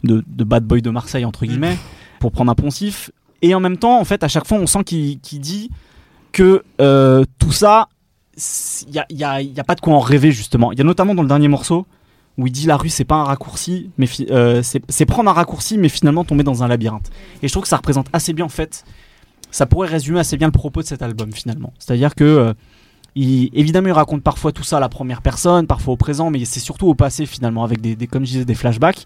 de, 0.05 0.23
de 0.27 0.45
bad 0.45 0.65
boy 0.65 0.83
de 0.83 0.91
Marseille, 0.91 1.25
entre 1.25 1.47
guillemets, 1.47 1.77
pour 2.21 2.33
prendre 2.33 2.51
un 2.51 2.55
poncif. 2.55 3.11
Et 3.43 3.55
en 3.55 3.61
même 3.61 3.77
temps, 3.77 3.99
en 4.01 4.05
fait, 4.05 4.23
à 4.25 4.29
chaque 4.29 4.47
fois, 4.47 4.59
on 4.59 4.67
sent 4.67 4.85
qu'il 4.85 5.19
dit 5.21 5.71
que 6.33 6.63
euh, 6.81 7.25
tout 7.39 7.53
ça, 7.53 7.89
il 8.87 8.93
n'y 8.93 8.99
a, 8.99 9.07
y 9.11 9.25
a- 9.25 9.41
il 9.43 9.53
y 9.53 9.61
a 9.61 9.65
pas 9.65 9.75
de 9.75 9.81
quoi 9.81 9.95
en 9.95 9.99
rêver, 10.01 10.33
justement. 10.33 10.73
Il 10.73 10.79
y 10.79 10.81
a 10.81 10.85
notamment 10.85 11.15
dans 11.15 11.23
le 11.23 11.29
dernier 11.29 11.49
morceau 11.49 11.87
où 12.39 12.47
il 12.47 12.53
dit 12.53 12.67
la 12.67 12.77
rue, 12.79 12.89
c'est 12.89 13.05
pas 13.05 13.17
un 13.17 13.25
raccourci, 13.25 13.91
mais 13.99 14.07
euh, 14.31 14.63
c'est 14.63 14.83
c'est 14.89 15.05
prendre 15.05 15.29
un 15.31 15.35
raccourci, 15.35 15.77
mais 15.77 15.91
finalement 15.91 16.25
tomber 16.25 16.45
dans 16.45 16.63
un 16.63 16.69
labyrinthe. 16.69 17.11
Et 17.43 17.49
je 17.49 17.53
trouve 17.53 17.65
que 17.65 17.69
ça 17.69 17.77
représente 17.77 18.07
assez 18.15 18.33
bien, 18.33 18.47
en 18.47 18.49
fait, 18.49 18.85
ça 19.51 19.67
pourrait 19.67 19.89
résumer 19.89 20.19
assez 20.21 20.39
bien 20.39 20.47
le 20.49 20.53
propos 20.53 20.81
de 20.81 20.87
cet 20.87 21.03
album, 21.03 21.33
finalement. 21.33 21.73
C'est-à-dire 21.79 22.15
que. 22.15 22.25
euh, 22.25 22.55
il, 23.15 23.51
évidemment, 23.53 23.89
il 23.89 23.93
raconte 23.93 24.23
parfois 24.23 24.53
tout 24.53 24.63
ça 24.63 24.79
à 24.79 24.81
la 24.81 24.89
première 24.89 25.21
personne, 25.21 25.67
parfois 25.67 25.93
au 25.93 25.97
présent, 25.99 26.31
mais 26.31 26.47
c'est 26.47 26.61
surtout 26.61 26.87
au 26.87 26.95
passé 26.95 27.27
finalement, 27.27 27.63
avec 27.63 27.83
des, 27.83 27.95
des- 27.95 28.07
comme 28.07 28.25
je 28.25 28.31
disais, 28.31 28.45
des 28.47 28.55
flashbacks. 28.55 29.05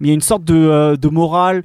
Mais 0.00 0.08
il 0.08 0.10
y 0.10 0.12
a 0.12 0.14
une 0.14 0.20
sorte 0.20 0.44
de, 0.44 0.54
euh, 0.54 0.96
de 0.96 1.08
morale 1.08 1.64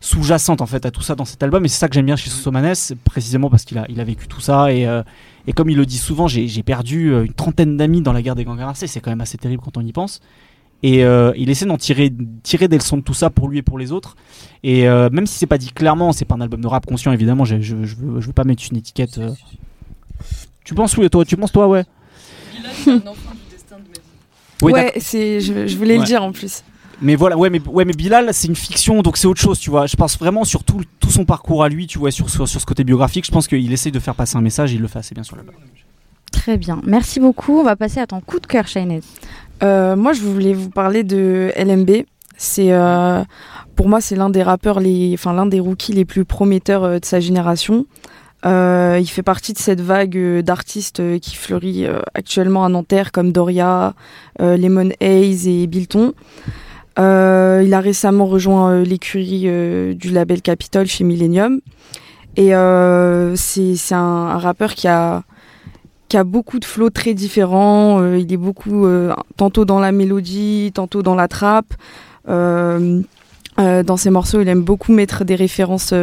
sous-jacente 0.00 0.60
en 0.60 0.66
fait 0.66 0.84
à 0.86 0.90
tout 0.90 1.00
ça 1.02 1.14
dans 1.14 1.24
cet 1.24 1.42
album, 1.42 1.64
et 1.64 1.68
c'est 1.68 1.78
ça 1.78 1.88
que 1.88 1.94
j'aime 1.94 2.06
bien 2.06 2.16
chez 2.16 2.30
Sosomanes, 2.30 2.74
précisément 3.04 3.48
parce 3.50 3.64
qu'il 3.64 3.78
a, 3.78 3.86
il 3.88 3.98
a 4.00 4.04
vécu 4.04 4.28
tout 4.28 4.40
ça, 4.42 4.70
et, 4.72 4.86
euh, 4.86 5.02
et 5.46 5.52
comme 5.52 5.70
il 5.70 5.76
le 5.76 5.86
dit 5.86 5.96
souvent, 5.98 6.28
j'ai 6.28 6.46
j'ai 6.48 6.62
perdu 6.62 7.12
euh, 7.12 7.24
une 7.24 7.32
trentaine 7.32 7.76
d'amis 7.76 8.02
dans 8.02 8.12
la 8.12 8.20
guerre 8.22 8.34
des 8.34 8.44
gangs 8.44 8.60
racés, 8.60 8.86
c'est 8.86 9.00
quand 9.00 9.10
même 9.10 9.22
assez 9.22 9.38
terrible 9.38 9.62
quand 9.64 9.76
on 9.78 9.80
y 9.80 9.92
pense. 9.92 10.20
Et 10.82 11.04
euh, 11.04 11.32
il 11.36 11.48
essaie 11.48 11.64
d'en 11.64 11.78
tirer, 11.78 12.12
tirer 12.42 12.68
des 12.68 12.76
leçons 12.76 12.98
de 12.98 13.02
tout 13.02 13.14
ça 13.14 13.30
pour 13.30 13.48
lui 13.48 13.58
et 13.58 13.62
pour 13.62 13.78
les 13.78 13.92
autres. 13.92 14.14
Et 14.62 14.86
euh, 14.86 15.08
même 15.10 15.26
si 15.26 15.38
c'est 15.38 15.46
pas 15.46 15.56
dit 15.56 15.70
clairement, 15.72 16.12
c'est 16.12 16.26
pas 16.26 16.34
un 16.34 16.40
album 16.42 16.60
de 16.60 16.66
rap 16.66 16.84
conscient 16.84 17.12
évidemment. 17.12 17.46
Je, 17.46 17.62
je, 17.62 17.82
je, 17.82 17.96
veux, 17.96 18.20
je 18.20 18.26
veux 18.26 18.32
pas 18.34 18.44
mettre 18.44 18.62
une 18.70 18.76
étiquette. 18.76 19.16
euh. 19.16 19.30
Tu 20.64 20.74
penses 20.74 20.94
oui, 20.98 21.08
toi 21.08 21.24
Tu 21.24 21.36
penses 21.38 21.50
toi, 21.50 21.66
ouais? 21.66 21.84
Oui, 24.62 24.72
ouais, 24.72 24.92
c'est, 24.98 25.40
je, 25.40 25.66
je 25.66 25.76
voulais 25.76 25.94
Ouais. 25.94 26.00
le 26.00 26.06
dire 26.06 26.22
en 26.22 26.32
plus. 26.32 26.62
Mais 27.02 27.14
voilà, 27.14 27.36
ouais, 27.36 27.50
mais, 27.50 27.60
ouais, 27.68 27.84
mais 27.84 27.92
Bilal, 27.92 28.32
c'est 28.32 28.48
une 28.48 28.56
fiction, 28.56 29.02
donc 29.02 29.16
c'est 29.16 29.26
autre 29.26 29.40
chose, 29.40 29.58
tu 29.58 29.70
vois. 29.70 29.86
Je 29.86 29.96
pense 29.96 30.18
vraiment 30.18 30.44
sur 30.44 30.64
tout, 30.64 30.80
tout 30.98 31.10
son 31.10 31.24
parcours 31.24 31.62
à 31.62 31.68
lui, 31.68 31.86
tu 31.86 31.98
vois, 31.98 32.10
sur, 32.10 32.30
sur, 32.30 32.48
sur 32.48 32.60
ce 32.60 32.66
côté 32.66 32.84
biographique. 32.84 33.26
Je 33.26 33.32
pense 33.32 33.48
qu'il 33.48 33.72
essaye 33.72 33.92
de 33.92 33.98
faire 33.98 34.14
passer 34.14 34.36
un 34.36 34.40
message, 34.40 34.72
et 34.72 34.76
il 34.76 34.80
le 34.80 34.88
fait 34.88 34.98
assez 34.98 35.14
bien 35.14 35.24
sur 35.24 35.36
l'album. 35.36 35.54
Très 36.32 36.56
bien. 36.56 36.80
Merci 36.86 37.20
beaucoup. 37.20 37.58
On 37.58 37.64
va 37.64 37.76
passer 37.76 38.00
à 38.00 38.06
ton 38.06 38.20
coup 38.20 38.40
de 38.40 38.46
cœur, 38.46 38.66
Shainez. 38.66 39.00
Euh, 39.62 39.96
moi, 39.96 40.12
je 40.12 40.22
voulais 40.22 40.54
vous 40.54 40.70
parler 40.70 41.04
de 41.04 41.52
LMB. 41.56 42.04
C'est 42.38 42.72
euh, 42.72 43.22
pour 43.74 43.88
moi, 43.88 44.00
c'est 44.00 44.16
l'un 44.16 44.30
des 44.30 44.42
rappeurs, 44.42 44.80
les, 44.80 45.12
enfin 45.14 45.32
l'un 45.32 45.46
des 45.46 45.60
rookies 45.60 45.92
les 45.92 46.04
plus 46.04 46.24
prometteurs 46.24 46.84
euh, 46.84 46.98
de 46.98 47.04
sa 47.04 47.20
génération. 47.20 47.86
Euh, 48.44 48.98
il 49.00 49.06
fait 49.06 49.22
partie 49.22 49.54
de 49.54 49.58
cette 49.58 49.80
vague 49.80 50.16
euh, 50.16 50.42
d'artistes 50.42 51.00
euh, 51.00 51.18
qui 51.18 51.34
fleurit 51.34 51.86
euh, 51.86 52.00
actuellement 52.14 52.64
à 52.64 52.68
Nanterre, 52.68 53.10
comme 53.10 53.32
Doria, 53.32 53.94
euh, 54.40 54.56
Lemon 54.56 54.90
Haze 55.00 55.48
et 55.48 55.66
Bilton. 55.66 56.12
Euh, 56.98 57.62
il 57.64 57.74
a 57.74 57.80
récemment 57.80 58.26
rejoint 58.26 58.70
euh, 58.70 58.84
l'écurie 58.84 59.44
euh, 59.46 59.94
du 59.94 60.10
label 60.10 60.40
Capitol 60.40 60.86
chez 60.86 61.04
Millennium. 61.04 61.60
Et 62.36 62.50
c'est 63.36 63.94
un, 63.94 63.98
un 63.98 64.38
rappeur 64.38 64.74
qui 64.74 64.88
a 64.88 65.22
qui 66.08 66.16
a 66.16 66.22
beaucoup 66.22 66.58
de 66.60 66.64
flots 66.64 66.90
très 66.90 67.14
différents. 67.14 68.14
Il 68.14 68.30
est 68.30 68.36
beaucoup 68.36 68.86
tantôt 69.38 69.64
dans 69.64 69.80
la 69.80 69.90
mélodie, 69.90 70.70
tantôt 70.74 71.02
dans 71.02 71.14
la 71.14 71.28
trappe. 71.28 71.72
Dans 72.26 73.96
ses 73.96 74.10
morceaux, 74.10 74.42
il 74.42 74.48
aime 74.48 74.62
beaucoup 74.62 74.92
mettre 74.92 75.24
des 75.24 75.34
références 75.34 75.94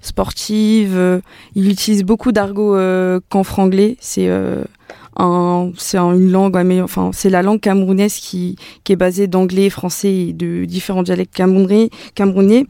sportives. 0.00 1.20
Il 1.56 1.68
utilise 1.68 2.04
beaucoup 2.04 2.30
d'argot 2.30 2.76
euh, 2.76 3.18
franglais. 3.42 3.96
C'est 4.00 4.30
c'est 5.16 5.98
un- 5.98 6.14
une 6.14 6.30
langue, 6.30 6.56
enfin, 6.82 7.10
c'est 7.12 7.30
la 7.30 7.42
langue 7.42 7.60
camerounaise 7.60 8.14
qui, 8.14 8.56
qui 8.84 8.92
est 8.92 8.96
basée 8.96 9.26
d'anglais, 9.26 9.70
français 9.70 10.14
et 10.14 10.32
de 10.32 10.64
différents 10.64 11.02
dialectes 11.02 11.34
camerounais. 11.34 11.90
camerounais. 12.14 12.66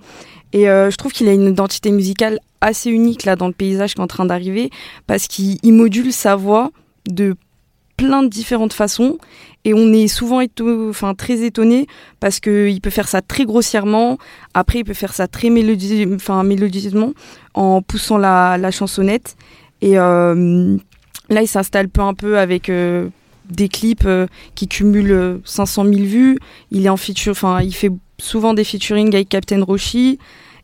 Et 0.52 0.69
euh, 0.69 0.90
je 0.90 0.97
trouve 0.97 1.12
qu'il 1.12 1.28
a 1.28 1.32
une 1.32 1.48
identité 1.48 1.90
musicale 1.90 2.39
assez 2.60 2.90
unique 2.90 3.24
là 3.24 3.36
dans 3.36 3.47
le 3.47 3.55
paysage 3.55 3.94
qui 3.94 4.01
est 4.01 4.05
en 4.05 4.06
train 4.06 4.27
d'arriver 4.27 4.70
parce 5.06 5.27
qu'il 5.27 5.59
il 5.62 5.73
module 5.73 6.12
sa 6.12 6.36
voix 6.36 6.70
de 7.09 7.36
plein 7.97 8.23
de 8.23 8.28
différentes 8.28 8.73
façons 8.73 9.19
et 9.64 9.74
on 9.74 9.93
est 9.93 10.09
souvent 10.09 10.40
très 11.16 11.43
étonné 11.43 11.86
parce 12.20 12.40
qu'il 12.40 12.81
peut 12.81 12.90
faire 12.90 13.09
ça 13.09 13.23
très 13.23 13.44
grossièrement, 13.44 14.19
après 14.55 14.81
il 14.81 14.85
peut 14.85 14.94
faire 14.94 15.14
ça 15.14 15.28
très 15.28 15.51
mélodie 15.51 16.06
mélodieusement 16.44 17.12
en 17.55 17.81
poussant 17.81 18.19
la, 18.19 18.70
chansonnette. 18.70 19.36
Et 19.81 19.98
euh, 19.98 20.77
là, 21.28 21.42
il 21.42 21.48
s'installe 21.48 21.88
peu 21.88 22.02
un 22.02 22.14
peu 22.14 22.38
avec 22.38 22.68
euh, 22.68 23.08
des 23.48 23.68
clips 23.68 24.04
euh, 24.06 24.26
qui 24.54 24.68
cumulent 24.68 25.40
500 25.44 25.84
000 25.84 25.96
vues. 26.02 26.38
Il 26.70 26.88
fait 27.72 27.92
souvent 28.18 28.54
des 28.54 28.64
featuring 28.64 29.14
avec 29.14 29.28
Captain 29.28 29.62
Roshi. 29.62 30.18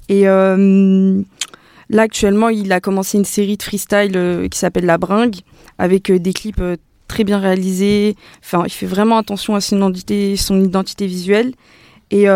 Et 0.09 0.23
là, 0.25 2.03
actuellement, 2.03 2.49
il 2.49 2.73
a 2.73 2.81
commencé 2.81 3.19
une 3.19 3.25
série 3.25 3.57
de 3.57 3.63
freestyle 3.63 4.49
qui 4.51 4.59
s'appelle 4.59 4.87
La 4.87 4.97
Bringue, 4.97 5.37
avec 5.77 6.11
des 6.11 6.33
clips 6.33 6.63
très 7.09 7.25
bien 7.25 7.39
réalisés. 7.39 8.17
Enfin, 8.43 8.63
il 8.65 8.73
fait 8.73 8.87
vraiment 8.87 9.19
attention 9.19 9.55
à 9.55 9.61
son 9.61 9.77
identité, 9.77 10.37
son 10.37 10.63
identité 10.63 11.07
visuelle. 11.07 11.53
Et 12.11 12.27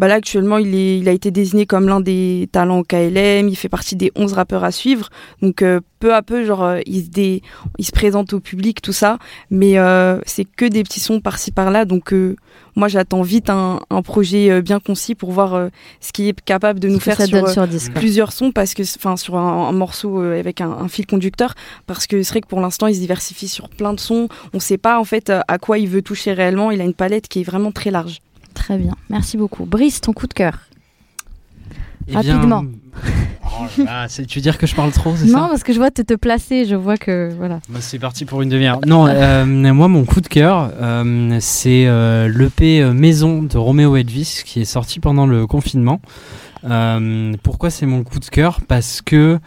bah 0.00 0.08
là 0.08 0.14
actuellement 0.14 0.56
il, 0.56 0.74
est, 0.74 0.98
il 0.98 1.10
a 1.10 1.12
été 1.12 1.30
désigné 1.30 1.66
comme 1.66 1.86
l'un 1.86 2.00
des 2.00 2.48
talents 2.52 2.82
KLM, 2.82 3.48
il 3.48 3.54
fait 3.54 3.68
partie 3.68 3.96
des 3.96 4.10
11 4.16 4.32
rappeurs 4.32 4.64
à 4.64 4.72
suivre. 4.72 5.10
Donc 5.42 5.60
euh, 5.60 5.80
peu 5.98 6.14
à 6.14 6.22
peu 6.22 6.46
genre 6.46 6.64
euh, 6.64 6.80
il, 6.86 7.04
se 7.04 7.10
dé, 7.10 7.42
il 7.76 7.84
se 7.84 7.92
présente 7.92 8.32
au 8.32 8.40
public 8.40 8.80
tout 8.80 8.94
ça, 8.94 9.18
mais 9.50 9.78
euh, 9.78 10.18
c'est 10.24 10.46
que 10.46 10.64
des 10.64 10.84
petits 10.84 11.00
sons 11.00 11.20
par-ci 11.20 11.50
par-là. 11.52 11.84
Donc 11.84 12.14
moi 12.76 12.88
j'attends 12.88 13.20
vite 13.20 13.50
un, 13.50 13.80
un 13.90 14.00
projet 14.00 14.62
bien 14.62 14.80
concis 14.80 15.14
pour 15.14 15.32
voir 15.32 15.68
ce 16.00 16.12
qu'il 16.12 16.28
est 16.28 16.40
capable 16.40 16.80
de 16.80 16.88
nous 16.88 16.98
faire 16.98 17.20
sur, 17.20 17.68
plusieurs 17.94 18.32
sons 18.32 18.52
parce 18.52 18.72
que 18.72 18.82
enfin 18.96 19.18
sur 19.18 19.36
un, 19.36 19.70
morceau 19.72 20.20
avec 20.20 20.62
un, 20.62 20.70
un, 20.70 20.88
fil 20.88 21.06
conducteur. 21.06 21.52
Parce 21.86 22.06
que 22.06 22.22
c'est 22.22 22.30
vrai 22.30 22.40
que 22.40 22.48
pour 22.48 22.62
l'instant 22.62 22.86
il 22.86 22.94
se 22.94 23.00
diversifie 23.00 23.48
sur 23.48 23.68
plein 23.68 23.92
de 23.92 24.00
sons, 24.00 24.28
on 24.54 24.60
sait 24.60 24.78
pas 24.78 24.98
en 24.98 25.04
fait 25.04 25.30
à 25.46 25.58
quoi 25.58 25.76
il 25.76 25.88
veut 25.88 26.00
toucher 26.00 26.32
réellement, 26.32 26.70
il 26.70 26.80
a 26.80 26.84
une 26.84 26.94
palette 26.94 27.28
qui 27.28 27.40
est 27.40 27.44
vraiment 27.44 27.70
très 27.70 27.90
large. 27.90 28.22
Très 28.54 28.78
bien, 28.78 28.96
merci 29.08 29.36
beaucoup. 29.36 29.64
Brice, 29.64 30.00
ton 30.00 30.12
coup 30.12 30.26
de 30.26 30.34
cœur 30.34 30.58
eh 32.08 32.14
Rapidement. 32.14 32.64
Oh 33.62 33.66
tu 34.28 34.38
veux 34.38 34.42
dire 34.42 34.58
que 34.58 34.66
je 34.66 34.74
parle 34.74 34.90
trop, 34.92 35.14
c'est 35.16 35.26
ça 35.26 35.38
Non, 35.38 35.48
parce 35.48 35.62
que 35.62 35.72
je 35.72 35.78
vois 35.78 35.90
te, 35.90 36.02
te 36.02 36.14
placer, 36.14 36.64
je 36.64 36.74
vois 36.74 36.96
que 36.96 37.30
voilà. 37.36 37.60
Bah, 37.68 37.80
c'est 37.80 37.98
parti 37.98 38.24
pour 38.24 38.42
une 38.42 38.48
demi-heure. 38.48 38.80
Non, 38.86 39.06
euh, 39.06 39.44
moi 39.44 39.88
mon 39.88 40.04
coup 40.04 40.20
de 40.20 40.28
cœur, 40.28 40.70
euh, 40.80 41.36
c'est 41.40 41.86
euh, 41.86 42.28
l'EP 42.28 42.84
Maison 42.92 43.42
de 43.42 43.58
Roméo 43.58 43.96
Elvis 43.96 44.42
qui 44.44 44.60
est 44.60 44.64
sorti 44.64 45.00
pendant 45.00 45.26
le 45.26 45.46
confinement. 45.46 46.00
pourquoi 47.42 47.70
c'est 47.70 47.86
mon 47.86 48.02
coup 48.02 48.18
de 48.18 48.26
cœur? 48.26 48.60
Parce 48.66 49.02
que 49.02 49.38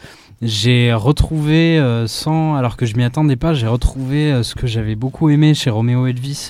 j'ai 0.41 0.93
retrouvé, 0.93 1.81
sans, 2.07 2.55
alors 2.55 2.77
que 2.77 2.85
je 2.85 2.95
m'y 2.95 3.03
attendais 3.03 3.37
pas, 3.37 3.53
j'ai 3.53 3.67
retrouvé 3.67 4.41
ce 4.43 4.55
que 4.55 4.67
j'avais 4.67 4.95
beaucoup 4.95 5.29
aimé 5.29 5.53
chez 5.53 5.69
Roméo 5.69 6.07
Elvis 6.07 6.49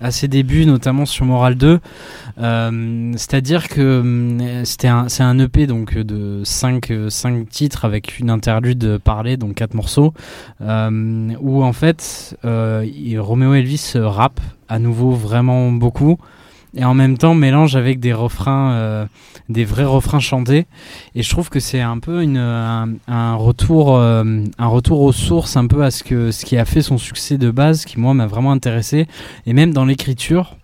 à 0.00 0.10
ses 0.10 0.28
débuts, 0.28 0.66
notamment 0.66 1.06
sur 1.06 1.24
Moral 1.24 1.54
2. 1.54 1.80
Euh, 2.40 3.12
c'est-à-dire 3.16 3.68
que 3.68 3.80
euh, 3.80 4.64
c'était 4.64 4.88
un, 4.88 5.08
c'est 5.08 5.22
un 5.22 5.38
EP 5.38 5.66
donc 5.66 5.96
de 5.98 6.42
5, 6.44 6.92
5 7.08 7.48
titres 7.48 7.84
avec 7.84 8.18
une 8.18 8.30
interlude 8.30 8.98
parlée, 8.98 9.36
donc 9.36 9.54
4 9.56 9.74
morceaux, 9.74 10.14
euh, 10.60 11.30
où 11.40 11.62
en 11.62 11.72
fait 11.72 12.36
Romeo 12.42 13.54
Elvis 13.54 13.92
rappe 13.96 14.40
à 14.68 14.78
nouveau 14.78 15.12
vraiment 15.12 15.72
beaucoup 15.72 16.18
et 16.76 16.84
en 16.84 16.94
même 16.94 17.18
temps 17.18 17.34
mélange 17.34 17.76
avec 17.76 18.00
des 18.00 18.12
refrains, 18.12 18.72
euh, 18.72 19.06
des 19.48 19.64
vrais 19.64 19.84
refrains 19.84 20.20
chantés. 20.20 20.66
Et 21.14 21.22
je 21.22 21.30
trouve 21.30 21.48
que 21.48 21.60
c'est 21.60 21.80
un 21.80 21.98
peu 21.98 22.22
une, 22.22 22.36
un, 22.36 23.34
retour, 23.34 23.96
euh, 23.96 24.44
un 24.58 24.66
retour 24.66 25.00
aux 25.00 25.12
sources, 25.12 25.56
un 25.56 25.66
peu 25.66 25.82
à 25.82 25.90
ce 25.90 26.04
que 26.04 26.30
ce 26.30 26.44
qui 26.44 26.56
a 26.56 26.64
fait 26.64 26.82
son 26.82 26.98
succès 26.98 27.38
de 27.38 27.50
base, 27.50 27.84
qui 27.84 27.98
moi 27.98 28.14
m'a 28.14 28.26
vraiment 28.26 28.52
intéressé. 28.52 29.06
Et 29.46 29.52
même 29.52 29.72
dans 29.72 29.84
l'écriture, 29.84 30.56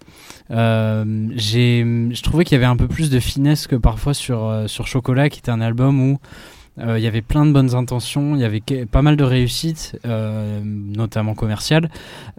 euh, 0.50 1.04
je 1.36 2.22
trouvais 2.22 2.44
qu'il 2.44 2.56
y 2.56 2.58
avait 2.58 2.66
un 2.66 2.76
peu 2.76 2.88
plus 2.88 3.10
de 3.10 3.18
finesse 3.18 3.66
que 3.66 3.76
parfois 3.76 4.14
sur 4.14 4.64
sur 4.66 4.86
Chocolat, 4.86 5.30
qui 5.30 5.38
était 5.38 5.50
un 5.50 5.60
album 5.60 6.00
où 6.00 6.12
euh, 6.14 6.63
il 6.76 6.98
y 6.98 7.06
avait 7.06 7.22
plein 7.22 7.46
de 7.46 7.52
bonnes 7.52 7.74
intentions, 7.74 8.34
il 8.34 8.40
y 8.40 8.44
avait 8.44 8.62
pas 8.90 9.02
mal 9.02 9.16
de 9.16 9.22
réussites, 9.24 9.98
euh, 10.04 10.60
notamment 10.64 11.34
commerciales, 11.34 11.88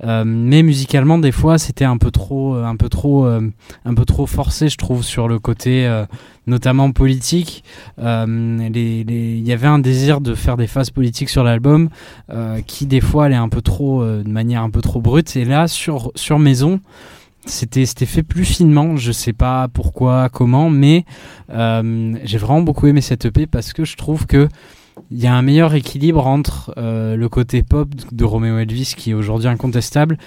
euh, 0.03 0.24
mais 0.26 0.62
musicalement 0.62 1.18
des 1.18 1.32
fois 1.32 1.57
c'était 1.57 1.86
un 1.86 1.98
peu 1.98 2.12
trop, 2.12 2.56
un 2.56 2.76
peu 2.76 2.90
trop, 2.90 3.26
un 3.26 3.94
peu 3.95 4.06
trop 4.06 4.26
forcé, 4.26 4.68
je 4.68 4.78
trouve, 4.78 5.03
sur 5.03 5.28
le 5.28 5.40
côté 5.40 5.90
notamment 6.48 6.91
politique. 6.91 7.64
Il 7.98 8.03
y 8.03 9.52
avait 9.52 9.68
un 9.68 9.80
désir 9.80 10.20
de 10.22 10.36
faire 10.36 10.57
des 10.57 10.68
phases 10.68 10.90
politiques 10.90 11.30
sur 11.30 11.44
l'album 11.44 11.90
qui 12.68 12.86
des 12.88 13.02
fois 13.02 13.26
allait 13.26 13.36
un 13.36 13.49
peu 13.49 13.62
trop, 13.62 14.03
de 14.03 14.30
manière 14.30 14.64
un 14.64 14.70
peu 14.70 14.82
trop 14.82 15.02
brute. 15.02 15.36
Et 15.38 15.45
là 15.45 15.68
sur 15.68 16.12
sur 16.16 16.40
Maison 16.40 16.82
c'était 17.46 17.86
c'était 17.86 18.06
fait 18.06 18.24
plus 18.24 18.46
finement. 18.46 18.98
Je 18.98 19.12
sais 19.12 19.34
pas 19.34 19.68
pourquoi 19.68 20.30
comment 20.30 20.70
mais 20.70 21.06
euh, 21.52 22.18
j'ai 22.24 22.38
vraiment 22.38 22.62
beaucoup 22.62 22.88
aimé 22.88 23.02
cette 23.02 23.26
EP 23.26 23.48
parce 23.48 23.74
que 23.74 23.86
je 23.86 23.96
trouve 23.96 24.26
que 24.26 24.48
il 25.12 25.20
y 25.20 25.28
a 25.28 25.36
un 25.36 25.42
meilleur 25.42 25.74
équilibre 25.74 26.26
entre 26.26 26.74
euh, 26.78 27.16
le 27.16 27.30
côté 27.30 27.64
pop 27.64 27.90
de 28.12 28.24
Romeo 28.24 28.58
Elvis 28.58 28.94
qui 28.96 29.12
est 29.12 29.14
aujourd'hui 29.14 29.50
incontestable 29.50 30.18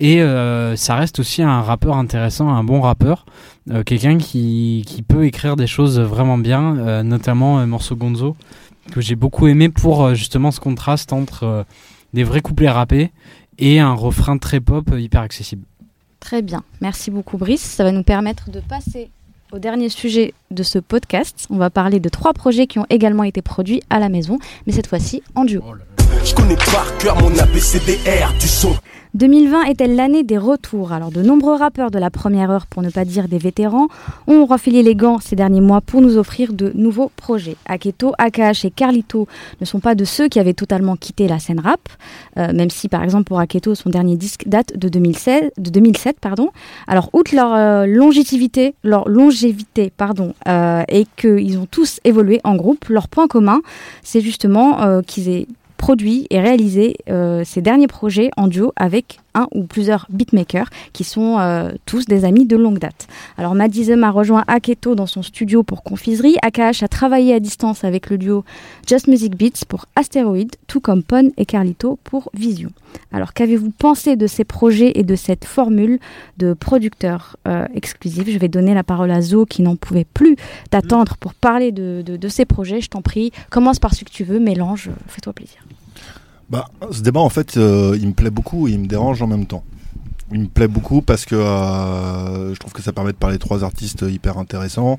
et 0.00 0.20
euh, 0.20 0.76
ça 0.76 0.96
reste 0.96 1.20
aussi 1.20 1.42
un 1.42 1.62
rappeur 1.62 1.96
intéressant 1.96 2.48
un 2.48 2.64
bon 2.64 2.80
rappeur 2.80 3.24
quelqu'un 3.84 4.18
qui, 4.18 4.84
qui 4.86 5.02
peut 5.02 5.24
écrire 5.24 5.56
des 5.56 5.66
choses 5.66 5.98
vraiment 5.98 6.38
bien 6.38 7.02
notamment 7.02 7.66
morceau 7.66 7.96
Gonzo 7.96 8.36
que 8.92 9.00
j'ai 9.00 9.16
beaucoup 9.16 9.48
aimé 9.48 9.70
pour 9.70 10.14
justement 10.14 10.50
ce 10.50 10.60
contraste 10.60 11.12
entre 11.12 11.64
des 12.12 12.22
vrais 12.22 12.42
couplets 12.42 12.70
rappés 12.70 13.10
et 13.58 13.80
un 13.80 13.94
refrain 13.94 14.38
très 14.38 14.60
pop 14.60 14.90
hyper 14.96 15.22
accessible 15.22 15.64
Très 16.26 16.42
bien. 16.42 16.64
Merci 16.80 17.12
beaucoup, 17.12 17.36
Brice. 17.36 17.62
Ça 17.62 17.84
va 17.84 17.92
nous 17.92 18.02
permettre 18.02 18.50
de 18.50 18.58
passer 18.58 19.10
au 19.52 19.60
dernier 19.60 19.88
sujet 19.88 20.34
de 20.50 20.64
ce 20.64 20.80
podcast. 20.80 21.46
On 21.50 21.56
va 21.56 21.70
parler 21.70 22.00
de 22.00 22.08
trois 22.08 22.32
projets 22.32 22.66
qui 22.66 22.80
ont 22.80 22.86
également 22.90 23.22
été 23.22 23.42
produits 23.42 23.80
à 23.90 24.00
la 24.00 24.08
maison, 24.08 24.40
mais 24.66 24.72
cette 24.72 24.88
fois-ci 24.88 25.22
en 25.36 25.44
duo. 25.44 25.62
Oh 25.64 25.74
Je 26.24 26.34
connais 26.34 26.56
par 26.56 26.96
cœur 26.98 27.16
mon 27.20 27.36
ABCDR 27.38 28.32
du 28.40 28.48
son. 28.48 28.74
2020 29.16 29.62
est-elle 29.62 29.96
l'année 29.96 30.24
des 30.24 30.36
retours? 30.36 30.92
Alors 30.92 31.10
de 31.10 31.22
nombreux 31.22 31.56
rappeurs 31.56 31.90
de 31.90 31.98
la 31.98 32.10
première 32.10 32.50
heure, 32.50 32.66
pour 32.66 32.82
ne 32.82 32.90
pas 32.90 33.06
dire 33.06 33.28
des 33.28 33.38
vétérans, 33.38 33.88
ont 34.26 34.44
refilé 34.44 34.82
les 34.82 34.94
gants 34.94 35.20
ces 35.20 35.36
derniers 35.36 35.62
mois 35.62 35.80
pour 35.80 36.02
nous 36.02 36.18
offrir 36.18 36.52
de 36.52 36.70
nouveaux 36.74 37.10
projets. 37.16 37.56
Aketo, 37.64 38.12
AKH 38.18 38.66
et 38.66 38.70
Carlito 38.70 39.26
ne 39.60 39.64
sont 39.64 39.80
pas 39.80 39.94
de 39.94 40.04
ceux 40.04 40.28
qui 40.28 40.38
avaient 40.38 40.52
totalement 40.52 40.96
quitté 40.96 41.28
la 41.28 41.38
scène 41.38 41.60
rap, 41.60 41.80
euh, 42.36 42.52
même 42.52 42.68
si 42.68 42.88
par 42.88 43.02
exemple 43.02 43.24
pour 43.24 43.40
Aketo 43.40 43.74
son 43.74 43.88
dernier 43.88 44.16
disque 44.16 44.48
date 44.48 44.76
de, 44.76 44.90
2016, 44.90 45.52
de 45.56 45.70
2007. 45.70 46.18
Pardon. 46.20 46.50
Alors 46.86 47.08
outre 47.14 47.34
leur 47.34 47.54
euh, 47.54 47.86
longévité, 47.86 48.74
leur 48.84 49.08
longévité 49.08 49.90
pardon, 49.96 50.34
euh, 50.46 50.82
et 50.88 51.06
qu'ils 51.16 51.56
ont 51.58 51.66
tous 51.70 52.00
évolué 52.04 52.40
en 52.44 52.54
groupe, 52.54 52.84
leur 52.90 53.08
point 53.08 53.28
commun, 53.28 53.62
c'est 54.02 54.20
justement 54.20 55.00
qu'ils 55.06 55.30
aient 55.30 55.46
produit 55.76 56.26
et 56.30 56.40
réalisé 56.40 56.96
euh, 57.08 57.44
ses 57.44 57.62
derniers 57.62 57.86
projets 57.86 58.30
en 58.36 58.48
duo 58.48 58.72
avec 58.76 59.20
un 59.36 59.46
ou 59.54 59.64
plusieurs 59.64 60.06
beatmakers 60.10 60.68
qui 60.92 61.04
sont 61.04 61.38
euh, 61.38 61.70
tous 61.84 62.06
des 62.06 62.24
amis 62.24 62.46
de 62.46 62.56
longue 62.56 62.78
date. 62.78 63.06
Alors 63.38 63.54
Madizem 63.54 64.02
a 64.02 64.10
rejoint 64.10 64.44
Aketo 64.48 64.94
dans 64.94 65.06
son 65.06 65.22
studio 65.22 65.62
pour 65.62 65.82
Confiserie. 65.82 66.36
AKH 66.42 66.82
a 66.82 66.88
travaillé 66.88 67.34
à 67.34 67.40
distance 67.40 67.84
avec 67.84 68.10
le 68.10 68.18
duo 68.18 68.44
Just 68.88 69.06
Music 69.06 69.36
Beats 69.36 69.64
pour 69.68 69.86
Asteroid, 69.94 70.50
tout 70.66 70.80
comme 70.80 71.02
Pon 71.02 71.30
et 71.36 71.46
Carlito 71.46 71.98
pour 72.02 72.30
Vision. 72.34 72.70
Alors 73.12 73.34
qu'avez-vous 73.34 73.70
pensé 73.70 74.16
de 74.16 74.26
ces 74.26 74.44
projets 74.44 74.92
et 74.94 75.02
de 75.02 75.16
cette 75.16 75.44
formule 75.44 75.98
de 76.38 76.54
producteurs 76.54 77.36
euh, 77.46 77.66
exclusifs 77.74 78.28
Je 78.28 78.38
vais 78.38 78.48
donner 78.48 78.74
la 78.74 78.82
parole 78.82 79.10
à 79.10 79.20
Zo 79.20 79.44
qui 79.44 79.62
n'en 79.62 79.76
pouvait 79.76 80.06
plus 80.06 80.36
d'attendre 80.70 81.16
pour 81.18 81.34
parler 81.34 81.72
de 81.72 82.28
ces 82.28 82.44
projets. 82.44 82.80
Je 82.80 82.88
t'en 82.88 83.02
prie, 83.02 83.32
commence 83.50 83.78
par 83.78 83.94
ce 83.94 84.04
que 84.04 84.10
tu 84.10 84.24
veux, 84.24 84.38
mélange, 84.38 84.90
fais-toi 85.08 85.32
plaisir. 85.32 85.58
Bah, 86.48 86.66
ce 86.92 87.00
débat, 87.00 87.20
en 87.20 87.28
fait, 87.28 87.56
euh, 87.56 87.96
il 88.00 88.08
me 88.08 88.12
plaît 88.12 88.30
beaucoup 88.30 88.68
et 88.68 88.72
il 88.72 88.78
me 88.78 88.86
dérange 88.86 89.20
en 89.20 89.26
même 89.26 89.46
temps. 89.46 89.64
Il 90.32 90.40
me 90.40 90.46
plaît 90.46 90.68
beaucoup 90.68 91.02
parce 91.02 91.24
que 91.24 91.34
euh, 91.34 92.54
je 92.54 92.58
trouve 92.58 92.72
que 92.72 92.82
ça 92.82 92.92
permet 92.92 93.12
de 93.12 93.16
parler 93.16 93.36
de 93.36 93.40
trois 93.40 93.64
artistes 93.64 94.04
hyper 94.08 94.38
intéressants, 94.38 94.98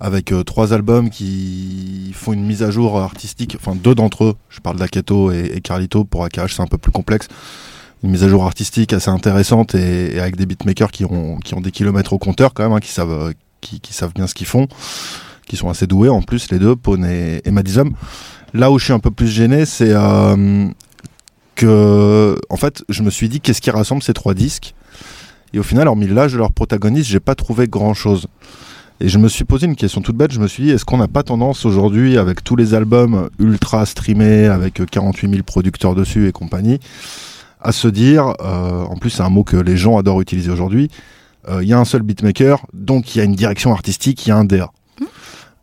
avec 0.00 0.32
euh, 0.32 0.44
trois 0.44 0.72
albums 0.72 1.10
qui 1.10 2.12
font 2.14 2.32
une 2.32 2.44
mise 2.44 2.62
à 2.62 2.70
jour 2.70 2.98
artistique, 2.98 3.56
enfin 3.58 3.76
deux 3.76 3.94
d'entre 3.94 4.24
eux, 4.24 4.34
je 4.48 4.60
parle 4.60 4.76
d'Aketo 4.76 5.30
et, 5.30 5.60
Carlito, 5.60 6.04
pour 6.04 6.24
AKH 6.24 6.54
c'est 6.54 6.62
un 6.62 6.66
peu 6.66 6.78
plus 6.78 6.90
complexe, 6.90 7.28
une 8.02 8.10
mise 8.10 8.24
à 8.24 8.28
jour 8.28 8.44
artistique 8.44 8.92
assez 8.92 9.10
intéressante 9.10 9.76
et, 9.76 10.18
avec 10.18 10.34
des 10.34 10.46
beatmakers 10.46 10.90
qui 10.90 11.04
ont, 11.04 11.38
qui 11.38 11.54
ont 11.54 11.60
des 11.60 11.70
kilomètres 11.70 12.12
au 12.12 12.18
compteur 12.18 12.54
quand 12.54 12.64
même, 12.64 12.72
hein, 12.72 12.80
qui, 12.80 12.90
savent, 12.90 13.34
qui, 13.60 13.80
qui, 13.80 13.92
savent 13.92 14.14
bien 14.14 14.26
ce 14.26 14.34
qu'ils 14.34 14.48
font, 14.48 14.66
qui 15.46 15.56
sont 15.56 15.68
assez 15.68 15.86
doués 15.86 16.08
en 16.08 16.22
plus 16.22 16.50
les 16.50 16.58
deux, 16.58 16.74
Pone 16.74 17.04
et, 17.04 17.40
et 17.44 17.52
Madizum. 17.52 17.94
Là 18.54 18.70
où 18.70 18.78
je 18.78 18.84
suis 18.84 18.92
un 18.92 19.00
peu 19.00 19.10
plus 19.10 19.26
gêné, 19.26 19.66
c'est 19.66 19.90
euh, 19.90 20.68
que, 21.56 22.36
en 22.48 22.56
fait, 22.56 22.84
je 22.88 23.02
me 23.02 23.10
suis 23.10 23.28
dit 23.28 23.40
qu'est-ce 23.40 23.60
qui 23.60 23.72
rassemble 23.72 24.00
ces 24.00 24.14
trois 24.14 24.32
disques? 24.32 24.74
Et 25.52 25.58
au 25.58 25.64
final, 25.64 25.88
hormis 25.88 26.06
l'âge 26.06 26.32
de 26.32 26.38
leur 26.38 26.52
protagoniste, 26.52 27.10
j'ai 27.10 27.18
pas 27.18 27.34
trouvé 27.34 27.66
grand 27.66 27.94
chose. 27.94 28.28
Et 29.00 29.08
je 29.08 29.18
me 29.18 29.28
suis 29.28 29.44
posé 29.44 29.66
une 29.66 29.74
question 29.74 30.02
toute 30.02 30.16
bête. 30.16 30.32
Je 30.32 30.38
me 30.38 30.46
suis 30.46 30.62
dit, 30.62 30.70
est-ce 30.70 30.84
qu'on 30.84 30.98
n'a 30.98 31.08
pas 31.08 31.24
tendance 31.24 31.64
aujourd'hui, 31.64 32.16
avec 32.16 32.44
tous 32.44 32.54
les 32.54 32.74
albums 32.74 33.28
ultra 33.40 33.84
streamés, 33.86 34.46
avec 34.46 34.80
48 34.88 35.30
000 35.30 35.42
producteurs 35.42 35.96
dessus 35.96 36.28
et 36.28 36.32
compagnie, 36.32 36.78
à 37.60 37.72
se 37.72 37.88
dire, 37.88 38.34
euh, 38.40 38.84
en 38.84 38.96
plus 38.96 39.10
c'est 39.10 39.22
un 39.22 39.30
mot 39.30 39.42
que 39.42 39.56
les 39.56 39.76
gens 39.76 39.98
adorent 39.98 40.20
utiliser 40.20 40.50
aujourd'hui, 40.50 40.90
euh, 41.48 41.62
il 41.62 41.68
y 41.68 41.72
a 41.72 41.78
un 41.78 41.84
seul 41.84 42.02
beatmaker, 42.02 42.66
donc 42.72 43.14
il 43.14 43.18
y 43.18 43.20
a 43.20 43.24
une 43.24 43.34
direction 43.34 43.72
artistique, 43.72 44.26
il 44.26 44.28
y 44.28 44.32
a 44.32 44.36
un 44.36 44.44
DA. 44.44 44.70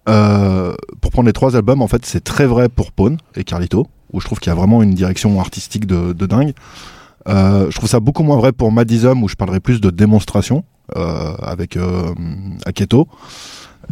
Euh, 0.10 0.74
pour 1.00 1.12
prendre 1.12 1.28
les 1.28 1.34
trois 1.34 1.56
albums, 1.56 1.82
en 1.82 1.88
fait, 1.88 2.06
c'est 2.06 2.24
très 2.24 2.46
vrai 2.46 2.70
pour 2.70 2.92
Pawn 2.92 3.18
et 3.36 3.44
Carlito, 3.44 3.88
où 4.14 4.20
je 4.20 4.26
trouve 4.26 4.40
qu'il 4.40 4.50
y 4.50 4.54
a 4.54 4.56
vraiment 4.56 4.82
une 4.82 4.94
direction 4.94 5.40
artistique 5.40 5.86
de, 5.86 6.14
de 6.14 6.26
dingue. 6.26 6.54
Euh, 7.28 7.70
je 7.70 7.78
trouve 7.78 7.90
ça 7.90 8.00
beaucoup 8.00 8.24
moins 8.24 8.38
vrai 8.38 8.52
pour 8.52 8.72
Madism, 8.72 9.22
où 9.24 9.28
je 9.28 9.36
parlerai 9.36 9.60
plus 9.60 9.80
de 9.80 9.90
démonstration 9.90 10.64
euh, 10.98 11.36
avec 11.42 11.78
euh, 11.78 12.14
Aketo. 12.66 13.08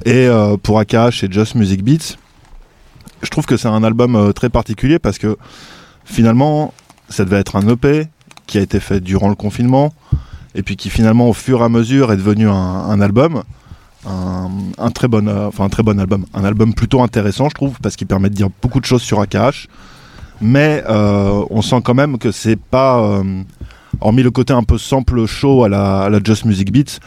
Et 0.03 0.27
euh, 0.27 0.57
pour 0.57 0.79
Akash 0.79 1.23
et 1.23 1.31
Just 1.31 1.55
Music 1.55 1.81
Beats, 1.81 2.17
je 3.21 3.29
trouve 3.29 3.45
que 3.45 3.55
c'est 3.55 3.69
un 3.69 3.83
album 3.85 4.33
très 4.33 4.49
particulier 4.49 4.99
parce 4.99 5.17
que 5.17 5.37
finalement, 6.03 6.73
ça 7.07 7.23
devait 7.23 7.39
être 7.39 7.55
un 7.55 7.65
EP 7.69 8.07
qui 8.47 8.57
a 8.57 8.61
été 8.61 8.81
fait 8.81 8.99
durant 8.99 9.29
le 9.29 9.35
confinement 9.35 9.93
et 10.55 10.63
puis 10.63 10.75
qui 10.75 10.89
finalement, 10.89 11.29
au 11.29 11.33
fur 11.33 11.61
et 11.61 11.63
à 11.63 11.69
mesure, 11.69 12.11
est 12.11 12.17
devenu 12.17 12.49
un, 12.49 12.53
un 12.53 12.99
album. 12.99 13.43
Un, 14.05 14.91
très 14.91 15.07
bon, 15.07 15.27
euh, 15.27 15.47
enfin 15.47 15.65
un 15.65 15.69
très 15.69 15.83
bon 15.83 15.99
album, 15.99 16.25
un 16.33 16.43
album 16.43 16.73
plutôt 16.73 17.01
intéressant, 17.01 17.49
je 17.49 17.55
trouve, 17.55 17.77
parce 17.81 17.95
qu'il 17.95 18.07
permet 18.07 18.29
de 18.29 18.35
dire 18.35 18.47
beaucoup 18.61 18.79
de 18.79 18.85
choses 18.85 19.01
sur 19.01 19.19
AKH. 19.19 19.67
Mais 20.41 20.83
euh, 20.89 21.43
on 21.49 21.61
sent 21.61 21.81
quand 21.83 21.93
même 21.93 22.17
que 22.17 22.31
c'est 22.31 22.55
pas, 22.55 23.01
euh, 23.01 23.43
hormis 23.99 24.23
le 24.23 24.31
côté 24.31 24.53
un 24.53 24.63
peu 24.63 24.77
sample 24.77 25.25
show 25.25 25.65
à 25.65 25.69
la, 25.69 26.01
à 26.03 26.09
la 26.09 26.19
Just 26.23 26.45
Music 26.45 26.71
Beats, 26.71 26.99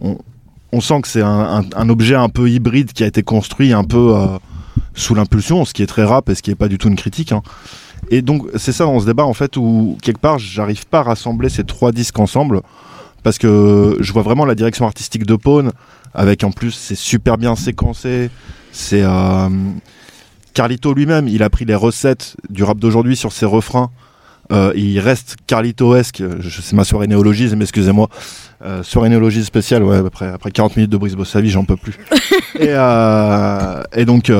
on, 0.00 0.18
on 0.72 0.80
sent 0.80 1.02
que 1.02 1.08
c'est 1.08 1.22
un, 1.22 1.88
objet 1.88 2.16
un 2.16 2.28
peu 2.28 2.50
hybride 2.50 2.92
qui 2.92 3.04
a 3.04 3.06
été 3.06 3.22
construit 3.22 3.72
un 3.72 3.84
peu 3.84 4.16
sous 4.94 5.14
l'impulsion, 5.14 5.64
ce 5.64 5.74
qui 5.74 5.82
est 5.82 5.86
très 5.86 6.04
rap 6.04 6.28
et 6.30 6.34
ce 6.34 6.42
qui 6.42 6.50
est 6.50 6.54
pas 6.56 6.68
du 6.68 6.78
tout 6.78 6.88
une 6.88 6.96
critique. 6.96 7.30
hein. 7.32 7.42
Et 8.10 8.22
donc 8.22 8.46
c'est 8.56 8.72
ça 8.72 8.84
dans 8.84 8.98
ce 8.98 9.06
débat 9.06 9.24
en 9.24 9.34
fait 9.34 9.56
où 9.56 9.96
quelque 10.02 10.18
part 10.20 10.38
j'arrive 10.38 10.86
pas 10.86 11.00
à 11.00 11.02
rassembler 11.02 11.48
ces 11.48 11.64
trois 11.64 11.92
disques 11.92 12.18
ensemble 12.18 12.62
parce 13.22 13.38
que 13.38 13.96
je 14.00 14.12
vois 14.12 14.22
vraiment 14.22 14.44
la 14.44 14.54
direction 14.54 14.86
artistique 14.86 15.24
de 15.24 15.36
Pawn 15.36 15.70
avec 16.14 16.44
en 16.44 16.50
plus 16.50 16.72
c'est 16.72 16.94
super 16.94 17.38
bien 17.38 17.56
séquencé, 17.56 18.30
c'est 18.72 19.02
euh, 19.02 19.48
Carlito 20.54 20.92
lui-même, 20.94 21.28
il 21.28 21.42
a 21.42 21.50
pris 21.50 21.64
les 21.64 21.74
recettes 21.74 22.36
du 22.50 22.62
rap 22.64 22.78
d'aujourd'hui 22.78 23.16
sur 23.16 23.32
ses 23.32 23.46
refrains. 23.46 23.90
Euh, 24.50 24.72
il 24.76 24.98
reste 25.00 25.36
Carlito-esque, 25.46 26.22
c'est 26.60 26.74
ma 26.74 26.84
soirée 26.84 27.06
néologisme, 27.06 27.62
excusez-moi. 27.62 28.08
Euh, 28.62 28.82
soirée 28.82 29.08
néologisme 29.08 29.46
spéciale, 29.46 29.82
ouais, 29.82 29.96
après, 29.96 30.26
après 30.28 30.50
40 30.50 30.76
minutes 30.76 30.90
de 30.90 30.96
Brice 30.98 31.14
Bossavi, 31.14 31.48
j'en 31.48 31.64
peux 31.64 31.76
plus. 31.76 31.94
et, 32.58 32.66
euh, 32.68 33.82
et 33.94 34.04
donc, 34.04 34.24
qui- 34.24 34.32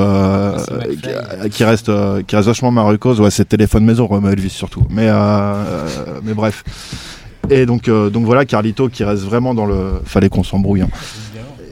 reste, 1.64 1.90
qui 2.26 2.36
reste 2.36 2.46
vachement 2.46 2.70
Marcos, 2.70 3.20
ouais, 3.20 3.30
c'est 3.30 3.46
téléphone 3.46 3.84
maison, 3.86 4.06
Romain 4.06 4.32
Elvis 4.32 4.50
surtout. 4.50 4.82
Mais, 4.90 5.08
mais 6.22 6.34
bref. 6.34 6.62
Et 7.48 7.64
donc, 7.64 7.88
donc 7.88 8.26
voilà, 8.26 8.44
Carlito 8.44 8.88
qui 8.90 9.04
reste 9.04 9.22
vraiment 9.22 9.54
dans 9.54 9.66
le. 9.66 10.00
Fallait 10.04 10.28
qu'on 10.28 10.44
s'embrouille, 10.44 10.82
hein. 10.82 10.88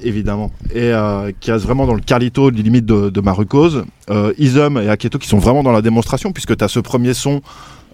Évidemment. 0.03 0.51
Et 0.75 0.93
euh, 0.93 1.33
qui 1.41 1.51
reste 1.53 1.65
vraiment 1.65 1.87
dans 1.87 1.95
le 1.95 2.01
Carlito, 2.01 2.51
limite 2.51 2.87
de, 2.87 3.11
de 3.11 3.21
Marcos. 3.21 3.83
Euh, 4.11 4.33
Isum 4.39 4.79
et 4.79 4.89
Aketo 4.89 5.19
qui 5.19 5.29
sont 5.29 5.39
vraiment 5.39 5.63
dans 5.63 5.73
la 5.73 5.83
démonstration, 5.83 6.33
puisque 6.33 6.57
tu 6.57 6.65
as 6.65 6.69
ce 6.69 6.81
premier 6.81 7.15
son. 7.15 7.43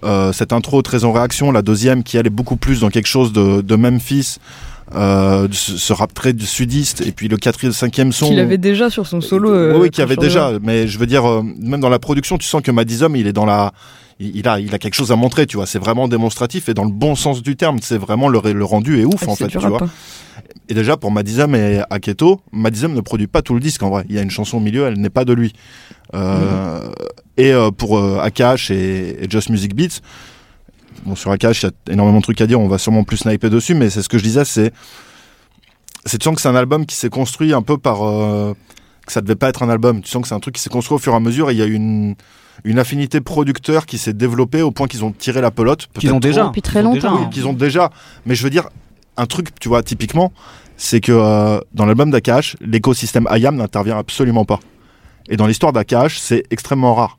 euh, 0.04 0.32
cette 0.32 0.52
intro 0.52 0.82
très 0.82 1.04
en 1.04 1.12
réaction, 1.12 1.52
la 1.52 1.62
deuxième 1.62 2.02
qui 2.02 2.16
est 2.16 2.30
beaucoup 2.30 2.56
plus 2.56 2.80
dans 2.80 2.90
quelque 2.90 3.08
chose 3.08 3.32
de 3.32 3.76
Memphis, 3.76 4.38
euh, 4.94 5.48
ce, 5.52 5.92
rap 5.92 6.14
très 6.14 6.32
sudiste, 6.38 7.00
et 7.06 7.12
puis 7.12 7.28
le 7.28 7.36
quatrième, 7.36 7.72
cinquième 7.72 8.12
son. 8.12 8.28
Qu'il 8.28 8.38
avait 8.40 8.58
déjà 8.58 8.88
sur 8.90 9.06
son 9.06 9.20
solo. 9.20 9.50
euh, 9.52 9.72
oui, 9.74 9.80
oui, 9.82 9.90
qui 9.90 9.96
quand 9.98 10.04
avait 10.04 10.16
déjà. 10.16 10.52
Mais 10.62 10.86
je 10.86 10.98
veux 10.98 11.06
dire, 11.06 11.24
euh, 11.28 11.42
même 11.58 11.80
dans 11.80 11.88
la 11.88 11.98
production, 11.98 12.38
tu 12.38 12.46
sens 12.46 12.62
que 12.62 12.70
Madism, 12.70 13.16
il 13.16 13.26
est 13.26 13.32
dans 13.32 13.46
la. 13.46 13.72
Il 14.18 14.48
a, 14.48 14.58
il 14.60 14.74
a 14.74 14.78
quelque 14.78 14.94
chose 14.94 15.12
à 15.12 15.16
montrer, 15.16 15.44
tu 15.46 15.58
vois. 15.58 15.66
C'est 15.66 15.78
vraiment 15.78 16.08
démonstratif 16.08 16.70
et 16.70 16.74
dans 16.74 16.84
le 16.86 16.90
bon 16.90 17.14
sens 17.16 17.42
du 17.42 17.54
terme. 17.54 17.78
C'est 17.82 17.98
vraiment 17.98 18.28
le, 18.30 18.40
le 18.50 18.64
rendu 18.64 18.98
est 18.98 19.04
ouf, 19.04 19.22
Ah, 19.26 19.30
en 19.30 19.36
fait, 19.36 19.48
tu 19.48 19.58
vois. 19.58 19.82
hein. 19.82 19.90
Et 20.70 20.74
déjà, 20.74 20.96
pour 20.96 21.10
Madism 21.10 21.54
et 21.54 21.82
Aketo, 21.90 22.40
Madism 22.50 22.94
ne 22.94 23.02
produit 23.02 23.26
pas 23.26 23.42
tout 23.42 23.52
le 23.52 23.60
disque, 23.60 23.82
en 23.82 23.90
vrai. 23.90 24.04
Il 24.08 24.14
y 24.14 24.18
a 24.18 24.22
une 24.22 24.30
chanson 24.30 24.56
au 24.56 24.60
milieu, 24.60 24.86
elle 24.86 24.98
n'est 24.98 25.10
pas 25.10 25.26
de 25.26 25.34
lui. 25.34 25.52
Euh, 26.14 26.80
Et 27.36 27.52
euh, 27.52 27.70
pour 27.70 27.98
euh, 27.98 28.18
Akash 28.22 28.70
et, 28.70 29.22
et 29.22 29.28
Just 29.28 29.50
Music 29.50 29.74
Beats, 29.74 30.00
bon, 31.04 31.14
sur 31.16 31.30
Akash, 31.30 31.62
il 31.62 31.66
y 31.66 31.68
a 31.68 31.92
énormément 31.92 32.18
de 32.18 32.22
trucs 32.22 32.40
à 32.40 32.46
dire, 32.46 32.60
on 32.60 32.68
va 32.68 32.78
sûrement 32.78 33.04
plus 33.04 33.18
sniper 33.18 33.50
dessus, 33.50 33.74
mais 33.74 33.90
c'est 33.90 34.02
ce 34.02 34.08
que 34.08 34.18
je 34.18 34.22
disais, 34.22 34.44
c'est. 34.44 34.72
C'est 36.04 36.18
tu 36.18 36.24
sens 36.24 36.36
que 36.36 36.40
c'est 36.40 36.48
un 36.48 36.54
album 36.54 36.86
qui 36.86 36.94
s'est 36.94 37.08
construit 37.10 37.52
un 37.52 37.62
peu 37.62 37.78
par. 37.78 38.04
euh, 38.06 38.54
que 39.06 39.12
ça 39.12 39.20
devait 39.20 39.36
pas 39.36 39.48
être 39.48 39.62
un 39.62 39.68
album. 39.70 40.02
Tu 40.02 40.10
sens 40.10 40.22
que 40.22 40.28
c'est 40.28 40.34
un 40.34 40.40
truc 40.40 40.56
qui 40.56 40.60
s'est 40.62 40.70
construit 40.70 40.96
au 40.96 40.98
fur 40.98 41.12
et 41.12 41.16
à 41.16 41.20
mesure 41.20 41.48
et 41.50 41.54
il 41.54 41.58
y 41.58 41.62
a 41.62 41.66
une, 41.66 42.16
une 42.64 42.78
affinité 42.78 43.20
producteur 43.20 43.86
qui 43.86 43.98
s'est 43.98 44.12
développée 44.12 44.62
au 44.62 44.72
point 44.72 44.88
qu'ils 44.88 45.04
ont 45.04 45.12
tiré 45.12 45.40
la 45.40 45.52
pelote. 45.52 45.86
Qu'ils 45.98 46.12
ont 46.12 46.18
déjà. 46.18 46.40
trop. 46.40 46.48
Depuis 46.50 46.62
très 46.62 46.82
longtemps. 46.82 47.20
Oui, 47.20 47.30
qu'ils 47.30 47.46
ont 47.46 47.52
déjà. 47.52 47.90
Mais 48.24 48.34
je 48.34 48.42
veux 48.42 48.50
dire, 48.50 48.68
un 49.16 49.26
truc, 49.26 49.58
tu 49.60 49.68
vois, 49.68 49.82
typiquement, 49.84 50.32
c'est 50.76 51.00
que 51.00 51.12
euh, 51.12 51.60
dans 51.72 51.86
l'album 51.86 52.10
d'Akash, 52.10 52.56
l'écosystème 52.60 53.28
IAM 53.30 53.54
n'intervient 53.56 53.96
absolument 53.96 54.44
pas. 54.44 54.58
Et 55.28 55.36
dans 55.36 55.46
l'histoire 55.46 55.72
d'Akash, 55.72 56.18
c'est 56.18 56.42
extrêmement 56.50 56.94
rare. 56.94 57.18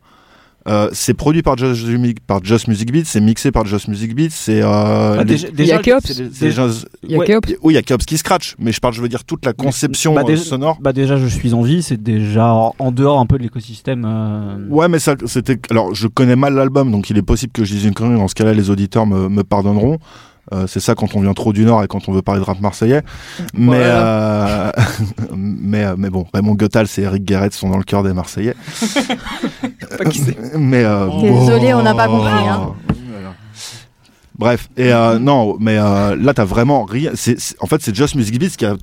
Euh, 0.67 0.89
c'est 0.91 1.13
produit 1.13 1.41
par 1.43 1.57
Just, 1.57 1.85
Music- 1.87 2.19
par 2.27 2.43
Just 2.43 2.67
Music 2.67 2.91
Beats, 2.91 3.05
c'est 3.05 3.21
mixé 3.21 3.51
par 3.51 3.65
Just 3.65 3.87
Music 3.87 4.13
Beats, 4.13 4.27
c'est. 4.31 4.61
Euh, 4.61 5.23
déjà, 5.23 5.47
Il 5.57 5.65
y 5.65 5.71
a 5.71 5.77
Keops. 5.79 6.21
Il 7.03 7.11
y 7.11 7.15
a 7.15 7.19
oui, 7.63 7.73
il 7.73 7.75
y 7.75 7.77
a 7.77 7.81
Keops 7.81 8.05
qui 8.05 8.17
scratch, 8.17 8.55
mais 8.59 8.71
je 8.71 8.79
parle, 8.81 8.93
je 8.93 9.01
veux 9.01 9.07
dire, 9.09 9.23
toute 9.23 9.45
la 9.45 9.53
conception 9.53 10.13
Bah, 10.13 10.21
euh, 10.21 10.25
déjà- 10.25 10.43
sonore. 10.43 10.77
Bah 10.81 10.91
déjà, 10.93 11.15
je 11.17 11.27
suis 11.27 11.53
en 11.53 11.61
vie, 11.61 11.81
c'est 11.81 12.01
déjà 12.01 12.53
en 12.53 12.75
en 12.79 12.91
dehors 12.91 13.19
un 13.19 13.25
peu 13.25 13.37
de 13.37 13.43
l'écosystème. 13.43 14.03
euh, 14.05 14.67
Ouais, 14.69 14.87
mais 14.89 14.99
ça, 14.99 15.15
c'était. 15.25 15.57
Alors, 15.69 15.95
je 15.95 16.07
connais 16.07 16.35
mal 16.35 16.53
l'album, 16.55 16.91
donc 16.91 17.09
il 17.09 17.17
est 17.17 17.21
possible 17.21 17.51
que 17.53 17.63
je 17.63 17.73
dise 17.73 17.85
une 17.85 17.93
connerie. 17.93 18.17
Dans 18.19 18.27
ce 18.27 18.35
cas-là, 18.35 18.53
les 18.53 18.69
auditeurs 18.69 19.05
me, 19.07 19.29
me 19.29 19.43
pardonneront. 19.43 19.99
Euh, 20.53 20.65
c'est 20.65 20.79
ça 20.79 20.95
quand 20.95 21.15
on 21.15 21.21
vient 21.21 21.33
trop 21.33 21.51
du 21.51 21.65
Nord 21.65 21.83
et 21.83 21.87
quand 21.87 22.07
on 22.07 22.13
veut 22.13 22.21
parler 22.21 22.39
de 22.39 22.45
rap 22.45 22.59
marseillais. 22.61 23.01
Mais, 23.53 23.81
euh, 23.81 24.71
mais, 25.35 25.83
euh, 25.83 25.95
mais 25.97 26.09
bon, 26.09 26.25
Raymond 26.33 26.55
Goethals 26.55 26.87
et 26.97 27.01
Eric 27.01 27.25
Guéret 27.25 27.49
sont 27.51 27.69
dans 27.69 27.77
le 27.77 27.83
cœur 27.83 28.03
des 28.03 28.13
Marseillais. 28.13 28.55
mais 30.57 30.83
euh, 30.83 31.07
Désolé, 31.21 31.73
on 31.73 31.83
n'a 31.83 31.93
pas 31.93 32.07
compris, 32.07 32.47
hein. 32.47 32.73
Voilà. 33.09 33.33
Bref, 34.37 34.69
et 34.77 34.93
euh, 34.93 35.19
non, 35.19 35.57
mais 35.59 35.77
euh, 35.77 36.15
là, 36.15 36.33
t'as 36.33 36.45
vraiment 36.45 36.83
rien. 36.85 37.11
en 37.59 37.67
fait, 37.67 37.81
c'est 37.81 37.95
Just 37.95 38.15
Music 38.15 38.39
Beats 38.39 38.55
qui 38.57 38.65
a 38.65 38.75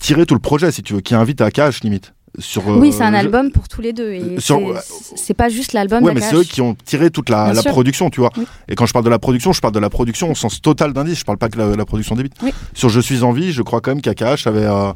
tiré 0.00 0.26
tout 0.26 0.34
le 0.34 0.40
projet, 0.40 0.72
si 0.72 0.82
tu 0.82 0.94
veux, 0.94 1.00
qui 1.00 1.14
invite 1.14 1.40
à 1.40 1.50
cash 1.50 1.82
limite. 1.82 2.13
Sur, 2.38 2.68
euh, 2.68 2.78
Oui, 2.78 2.92
c'est 2.92 3.02
un 3.04 3.12
je- 3.12 3.16
album 3.16 3.50
pour 3.52 3.68
tous 3.68 3.80
les 3.80 3.92
deux. 3.92 4.12
Et 4.12 4.40
Sur- 4.40 4.76
c'est- 4.82 5.16
c'est 5.16 5.34
pas 5.34 5.48
juste 5.48 5.72
l'album 5.72 6.02
Ouais, 6.02 6.12
mais 6.14 6.20
c'est 6.20 6.34
eux 6.34 6.42
qui 6.42 6.60
ont 6.60 6.74
tiré 6.84 7.10
toute 7.10 7.28
la, 7.28 7.52
production, 7.66 8.10
tu 8.10 8.20
vois. 8.20 8.30
Oui. 8.36 8.44
Et 8.68 8.74
quand 8.74 8.86
je 8.86 8.92
parle 8.92 9.04
de 9.04 9.10
la 9.10 9.18
production, 9.20 9.52
je 9.52 9.60
parle 9.60 9.74
de 9.74 9.78
la 9.78 9.90
production 9.90 10.30
au 10.30 10.34
sens 10.34 10.60
total 10.60 10.92
d'indice. 10.92 11.20
Je 11.20 11.24
parle 11.24 11.38
pas 11.38 11.48
que 11.48 11.58
la, 11.58 11.76
la 11.76 11.84
production 11.84 12.16
des 12.16 12.24
beats. 12.24 12.34
Oui. 12.42 12.52
Sur 12.74 12.88
Je 12.88 13.00
suis 13.00 13.22
en 13.22 13.32
vie, 13.32 13.52
je 13.52 13.62
crois 13.62 13.80
quand 13.80 13.92
même 13.92 14.00
qu'AKH 14.02 14.46
avait. 14.46 14.64
euh, 14.64 14.92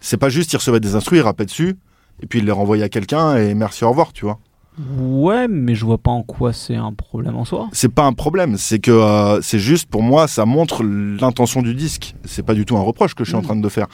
c'est 0.00 0.16
pas 0.16 0.28
juste, 0.30 0.52
il 0.52 0.56
recevait 0.56 0.80
des 0.80 0.94
instruits, 0.94 1.18
il 1.18 1.22
rappait 1.22 1.44
dessus, 1.44 1.76
et 2.22 2.26
puis 2.26 2.38
il 2.40 2.44
les 2.46 2.52
renvoyait 2.52 2.84
à 2.84 2.88
quelqu'un, 2.88 3.36
et 3.36 3.54
merci, 3.54 3.84
au 3.84 3.90
revoir, 3.90 4.12
tu 4.12 4.24
vois. 4.24 4.38
Ouais, 4.98 5.48
mais 5.48 5.74
je 5.74 5.84
vois 5.84 5.98
pas 5.98 6.10
en 6.10 6.22
quoi 6.22 6.54
c'est 6.54 6.76
un 6.76 6.92
problème 6.94 7.36
en 7.36 7.44
soi. 7.44 7.68
C'est 7.72 7.92
pas 7.92 8.04
un 8.04 8.14
problème, 8.14 8.56
c'est 8.56 8.78
que 8.78 8.90
euh, 8.90 9.40
c'est 9.42 9.58
juste, 9.58 9.86
pour 9.90 10.02
moi, 10.02 10.26
ça 10.28 10.46
montre 10.46 10.82
l'intention 10.82 11.60
du 11.60 11.74
disque. 11.74 12.14
C'est 12.24 12.42
pas 12.44 12.54
du 12.54 12.64
tout 12.64 12.76
un 12.78 12.80
reproche 12.80 13.14
que 13.14 13.22
je 13.24 13.28
suis 13.28 13.36
en 13.38 13.42
train 13.42 13.54
de 13.56 13.68
faire. 13.68 13.86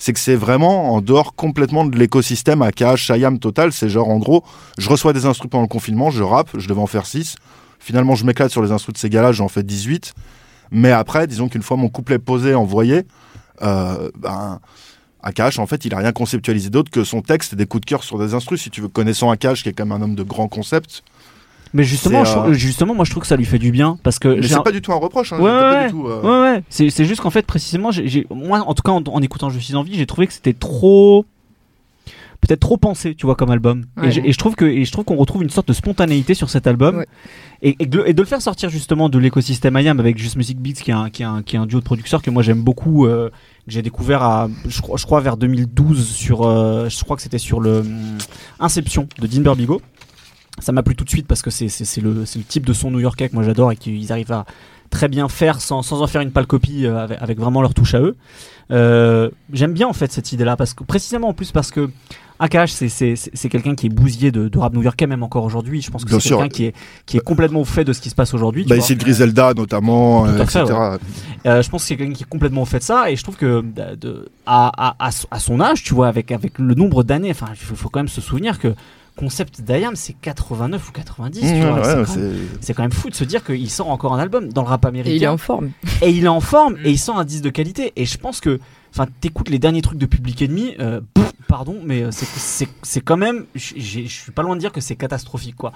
C'est 0.00 0.14
que 0.14 0.18
c'est 0.18 0.34
vraiment 0.34 0.94
en 0.94 1.02
dehors 1.02 1.34
complètement 1.34 1.84
de 1.84 1.96
l'écosystème 1.96 2.62
AKH, 2.62 2.96
Shayam 2.96 3.38
total. 3.38 3.70
C'est 3.70 3.90
genre, 3.90 4.08
en 4.08 4.18
gros, 4.18 4.42
je 4.78 4.88
reçois 4.88 5.12
des 5.12 5.26
instruments 5.26 5.50
pendant 5.50 5.62
le 5.62 5.68
confinement, 5.68 6.10
je 6.10 6.22
rappe, 6.22 6.48
je 6.56 6.66
devais 6.66 6.80
en 6.80 6.86
faire 6.86 7.04
6. 7.04 7.36
Finalement, 7.78 8.14
je 8.14 8.24
m'éclate 8.24 8.50
sur 8.50 8.62
les 8.62 8.72
instruments 8.72 8.94
de 8.94 8.98
ces 8.98 9.10
gars-là, 9.10 9.32
j'en 9.32 9.48
fais 9.48 9.62
18. 9.62 10.14
Mais 10.70 10.90
après, 10.90 11.26
disons 11.26 11.50
qu'une 11.50 11.62
fois 11.62 11.76
mon 11.76 11.90
couplet 11.90 12.18
posé, 12.18 12.54
envoyé, 12.54 13.02
euh, 13.60 14.10
ben, 14.16 14.60
Akash, 15.22 15.58
en 15.58 15.66
fait, 15.66 15.84
il 15.84 15.92
a 15.92 15.98
rien 15.98 16.12
conceptualisé 16.12 16.70
d'autre 16.70 16.90
que 16.90 17.04
son 17.04 17.20
texte 17.20 17.52
et 17.52 17.56
des 17.56 17.66
coups 17.66 17.82
de 17.82 17.86
cœur 17.86 18.02
sur 18.02 18.18
des 18.18 18.32
instrus. 18.32 18.62
Si 18.62 18.70
tu 18.70 18.80
veux, 18.80 18.88
connaissant 18.88 19.30
Akash, 19.30 19.62
qui 19.62 19.68
est 19.68 19.74
quand 19.74 19.84
même 19.84 20.00
un 20.00 20.02
homme 20.02 20.14
de 20.14 20.22
grand 20.22 20.48
concept, 20.48 21.02
Mais 21.72 21.84
justement, 21.84 22.24
je, 22.24 22.36
euh, 22.36 22.52
justement, 22.52 22.94
moi 22.94 23.04
je 23.04 23.10
trouve 23.10 23.22
que 23.22 23.26
ça 23.28 23.36
lui 23.36 23.44
fait 23.44 23.58
du 23.58 23.70
bien 23.70 23.98
parce 24.02 24.18
que 24.18 24.42
c'est 24.42 24.54
un- 24.54 24.62
pas 24.62 24.72
du 24.72 24.82
tout 24.82 24.92
un 24.92 24.96
reproche. 24.96 25.32
Hein, 25.32 25.38
Ouais, 25.40 25.90
euh, 25.94 26.52
Ouais. 26.54 26.62
C'est, 26.68 26.90
c'est 26.90 27.04
juste 27.04 27.20
qu'en 27.20 27.30
fait, 27.30 27.46
précisément, 27.46 27.90
j'ai, 27.92 28.26
moi, 28.30 28.60
en 28.66 28.74
tout 28.74 28.82
cas, 28.82 28.92
en, 28.92 29.02
en 29.04 29.22
écoutant 29.22 29.50
Je 29.50 29.58
suis 29.58 29.74
en 29.76 29.82
vie, 29.82 29.94
j'ai 29.94 30.06
trouvé 30.06 30.26
que 30.26 30.32
c'était 30.32 30.52
trop. 30.52 31.24
Peut-être 32.40 32.60
trop 32.60 32.78
pensé, 32.78 33.14
tu 33.14 33.26
vois, 33.26 33.34
comme 33.34 33.50
album. 33.50 33.84
Ouais. 33.98 34.08
Et, 34.24 34.32
je 34.32 34.38
trouve 34.38 34.54
que, 34.56 34.64
et 34.64 34.86
je 34.86 34.90
trouve 34.92 35.04
qu'on 35.04 35.16
retrouve 35.16 35.42
une 35.42 35.50
sorte 35.50 35.68
de 35.68 35.74
spontanéité 35.74 36.32
sur 36.32 36.48
cet 36.48 36.66
album. 36.66 36.96
Ouais. 36.96 37.06
Et, 37.60 37.76
et, 37.80 37.84
de, 37.86 38.02
et 38.06 38.14
de 38.14 38.22
le 38.22 38.26
faire 38.26 38.40
sortir 38.40 38.70
justement 38.70 39.10
de 39.10 39.18
l'écosystème 39.18 39.76
IAM 39.78 40.00
avec 40.00 40.16
Just 40.16 40.36
Music 40.36 40.58
Beats, 40.58 40.80
qui 40.82 40.90
est 40.90 40.94
un, 40.94 41.10
qui 41.10 41.20
est 41.22 41.26
un, 41.26 41.42
qui 41.42 41.56
est 41.56 41.58
un 41.58 41.66
duo 41.66 41.80
de 41.80 41.84
producteurs 41.84 42.22
que 42.22 42.30
moi 42.30 42.42
j'aime 42.42 42.62
beaucoup, 42.62 43.04
euh, 43.06 43.28
que 43.28 43.72
j'ai 43.72 43.82
découvert 43.82 44.22
à, 44.22 44.48
je 44.66 44.80
crois, 44.80 44.96
je 44.96 45.04
crois 45.04 45.20
vers 45.20 45.36
2012 45.36 46.08
sur, 46.08 46.46
euh, 46.48 46.88
je 46.88 47.04
crois 47.04 47.16
que 47.16 47.22
c'était 47.22 47.36
sur 47.36 47.60
le 47.60 47.80
hum, 47.80 48.16
Inception 48.58 49.06
de 49.20 49.26
Dean 49.26 49.42
Burbigo. 49.42 49.82
Ça 50.58 50.72
m'a 50.72 50.82
plu 50.82 50.94
tout 50.96 51.04
de 51.04 51.10
suite 51.10 51.26
parce 51.26 51.42
que 51.42 51.50
c'est, 51.50 51.68
c'est, 51.68 51.84
c'est 51.84 52.00
le, 52.00 52.26
c'est 52.26 52.38
le 52.38 52.44
type 52.44 52.66
de 52.66 52.72
son 52.72 52.90
new-yorkais 52.90 53.28
que 53.28 53.34
moi 53.34 53.42
j'adore 53.44 53.72
et 53.72 53.76
qu'ils 53.76 54.12
arrivent 54.12 54.32
à 54.32 54.44
très 54.90 55.08
bien 55.08 55.28
faire 55.28 55.60
sans, 55.60 55.82
sans 55.82 56.02
en 56.02 56.06
faire 56.06 56.20
une 56.20 56.32
pâle 56.32 56.46
copie 56.46 56.84
euh, 56.84 56.98
avec, 56.98 57.18
avec 57.22 57.38
vraiment 57.38 57.62
leur 57.62 57.72
touche 57.72 57.94
à 57.94 58.00
eux. 58.00 58.16
Euh, 58.70 59.30
J'aime 59.52 59.72
bien 59.72 59.86
en 59.88 59.92
fait 59.92 60.12
cette 60.12 60.32
idée-là 60.32 60.56
parce 60.56 60.74
que 60.74 60.84
précisément 60.84 61.28
en 61.28 61.32
plus 61.32 61.52
parce 61.52 61.70
que 61.70 61.88
Akash 62.40 62.70
c'est 62.72 62.88
c'est 62.88 63.14
c'est 63.16 63.48
quelqu'un 63.48 63.74
qui 63.74 63.86
est 63.86 63.90
bousillé 63.90 64.32
de, 64.32 64.48
de 64.48 64.58
rap 64.58 64.72
new-yorkais 64.74 65.06
même 65.06 65.22
encore 65.22 65.44
aujourd'hui. 65.44 65.80
Je 65.82 65.90
pense 65.90 66.04
que 66.04 66.10
c'est 66.18 66.30
quelqu'un 66.40 66.48
qui 66.48 66.64
est 66.66 66.74
qui 67.06 67.16
est 67.16 67.20
complètement 67.20 67.60
au 67.60 67.64
fait 67.64 67.84
de 67.84 67.92
ce 67.92 68.00
qui 68.00 68.10
se 68.10 68.14
passe 68.14 68.32
aujourd'hui. 68.34 68.64
Bah, 68.64 68.76
le 68.76 68.94
Griselda, 68.96 69.54
notamment, 69.54 70.26
euh, 70.26 70.36
fait, 70.46 70.60
etc. 70.62 70.78
Euh, 71.46 71.62
je 71.62 71.68
pense 71.70 71.82
que 71.82 71.88
c'est 71.88 71.96
quelqu'un 71.96 72.12
qui 72.14 72.22
est 72.24 72.28
complètement 72.28 72.62
au 72.62 72.66
fait 72.66 72.78
de 72.78 72.82
ça 72.84 73.10
et 73.10 73.16
je 73.16 73.22
trouve 73.22 73.36
que 73.36 73.60
de, 73.62 73.94
de- 73.94 74.28
à, 74.46 74.68
à, 74.98 75.08
à, 75.08 75.10
à 75.30 75.38
son 75.38 75.60
âge, 75.60 75.82
tu 75.84 75.94
vois, 75.94 76.08
avec, 76.08 76.32
avec 76.32 76.58
le 76.58 76.74
nombre 76.74 77.02
d'années, 77.04 77.30
enfin, 77.30 77.46
il 77.52 77.56
faut 77.56 77.88
quand 77.90 78.00
même 78.00 78.08
se 78.08 78.20
souvenir 78.20 78.58
que 78.58 78.74
concept 79.20 79.60
d'IAM 79.60 79.94
c'est 79.96 80.14
89 80.14 80.88
ou 80.88 80.92
90, 80.92 81.40
tu 81.40 81.46
Mmh, 81.46 81.60
vois, 81.60 81.72
ouais, 81.74 81.82
c'est 81.84 81.88
ouais, 81.96 82.04
quand 82.06 82.16
même- 82.16 82.34
c'est- 82.60 82.66
c'est 82.66 82.74
quand 82.74 82.82
même 82.82 82.92
fou 82.92 83.10
de 83.10 83.14
se 83.14 83.24
dire 83.24 83.44
qu'il 83.44 83.70
sort 83.70 83.90
encore 83.90 84.14
un 84.14 84.18
album 84.18 84.52
dans 84.52 84.62
le 84.62 84.68
rap 84.68 84.84
américain. 84.86 85.10
Et 85.12 85.16
il 85.16 85.22
est 85.22 85.26
en 85.28 85.36
forme. 85.38 85.70
Et 86.02 86.10
il 86.10 86.24
est 86.24 86.28
en 86.28 86.40
forme 86.40 86.76
et 86.84 86.90
il 86.90 86.98
sort 86.98 87.18
un 87.18 87.24
disque 87.24 87.44
de 87.44 87.50
qualité. 87.50 87.92
Et 87.96 88.06
je 88.06 88.16
pense 88.18 88.40
que, 88.40 88.58
enfin, 88.94 89.06
t'écoutes 89.20 89.48
les 89.50 89.58
derniers 89.58 89.82
trucs 89.82 89.98
de 89.98 90.06
Public 90.06 90.42
Enemy, 90.42 90.74
euh, 90.80 91.00
pff, 91.14 91.32
pardon, 91.48 91.76
mais 91.84 92.02
euh, 92.02 92.10
c'est- 92.10 92.26
c'est 92.26 92.68
c'est 92.82 93.00
quand 93.00 93.16
même, 93.16 93.44
je 93.54 93.74
suis 94.06 94.32
pas 94.32 94.42
loin 94.42 94.56
de 94.56 94.60
dire 94.60 94.72
que 94.72 94.80
c'est 94.80 94.96
catastrophique, 94.96 95.56
quoi. 95.56 95.72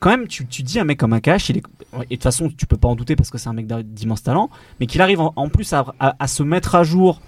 Quand 0.00 0.10
même, 0.10 0.28
tu, 0.28 0.46
tu 0.46 0.62
dis 0.62 0.78
un 0.78 0.84
mec 0.84 0.96
comme 0.98 1.12
Akash, 1.12 1.48
il 1.50 1.56
est, 1.58 1.62
et 1.94 1.98
de 1.98 2.04
toute 2.14 2.22
façon, 2.22 2.50
tu 2.56 2.66
peux 2.66 2.76
pas 2.76 2.86
en 2.88 2.94
douter 2.94 3.16
parce 3.16 3.30
que 3.30 3.36
c'est 3.38 3.48
un 3.48 3.52
mec 3.52 3.66
d'immense 3.66 4.22
talent, 4.22 4.48
mais 4.78 4.86
qu'il 4.86 5.00
arrive 5.02 5.20
en, 5.20 5.32
en 5.34 5.48
plus 5.48 5.72
à, 5.72 5.84
à- 5.98 6.14
à 6.20 6.26
se 6.28 6.44
mettre 6.44 6.76
à 6.76 6.84
jour, 6.84 7.20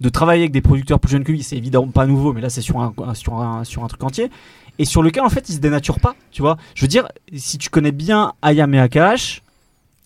de 0.00 0.08
travailler 0.08 0.42
avec 0.42 0.52
des 0.52 0.62
producteurs 0.62 0.98
plus 0.98 1.10
jeunes 1.12 1.24
que 1.24 1.32
lui, 1.32 1.42
c'est 1.42 1.56
évidemment 1.56 1.88
pas 1.88 2.06
nouveau, 2.06 2.32
mais 2.32 2.40
là 2.40 2.50
c'est 2.50 2.62
sur 2.62 2.80
un, 2.80 2.94
sur, 3.14 3.34
un, 3.34 3.64
sur 3.64 3.84
un 3.84 3.86
truc 3.86 4.02
entier, 4.02 4.30
et 4.78 4.84
sur 4.84 5.02
lequel 5.02 5.22
en 5.22 5.28
fait 5.28 5.48
il 5.48 5.54
se 5.54 5.58
dénature 5.58 6.00
pas, 6.00 6.14
tu 6.30 6.42
vois. 6.42 6.56
Je 6.74 6.82
veux 6.82 6.88
dire, 6.88 7.08
si 7.34 7.58
tu 7.58 7.68
connais 7.68 7.92
bien 7.92 8.32
Ayam 8.42 8.72
et 8.74 8.80
Akash, 8.80 9.42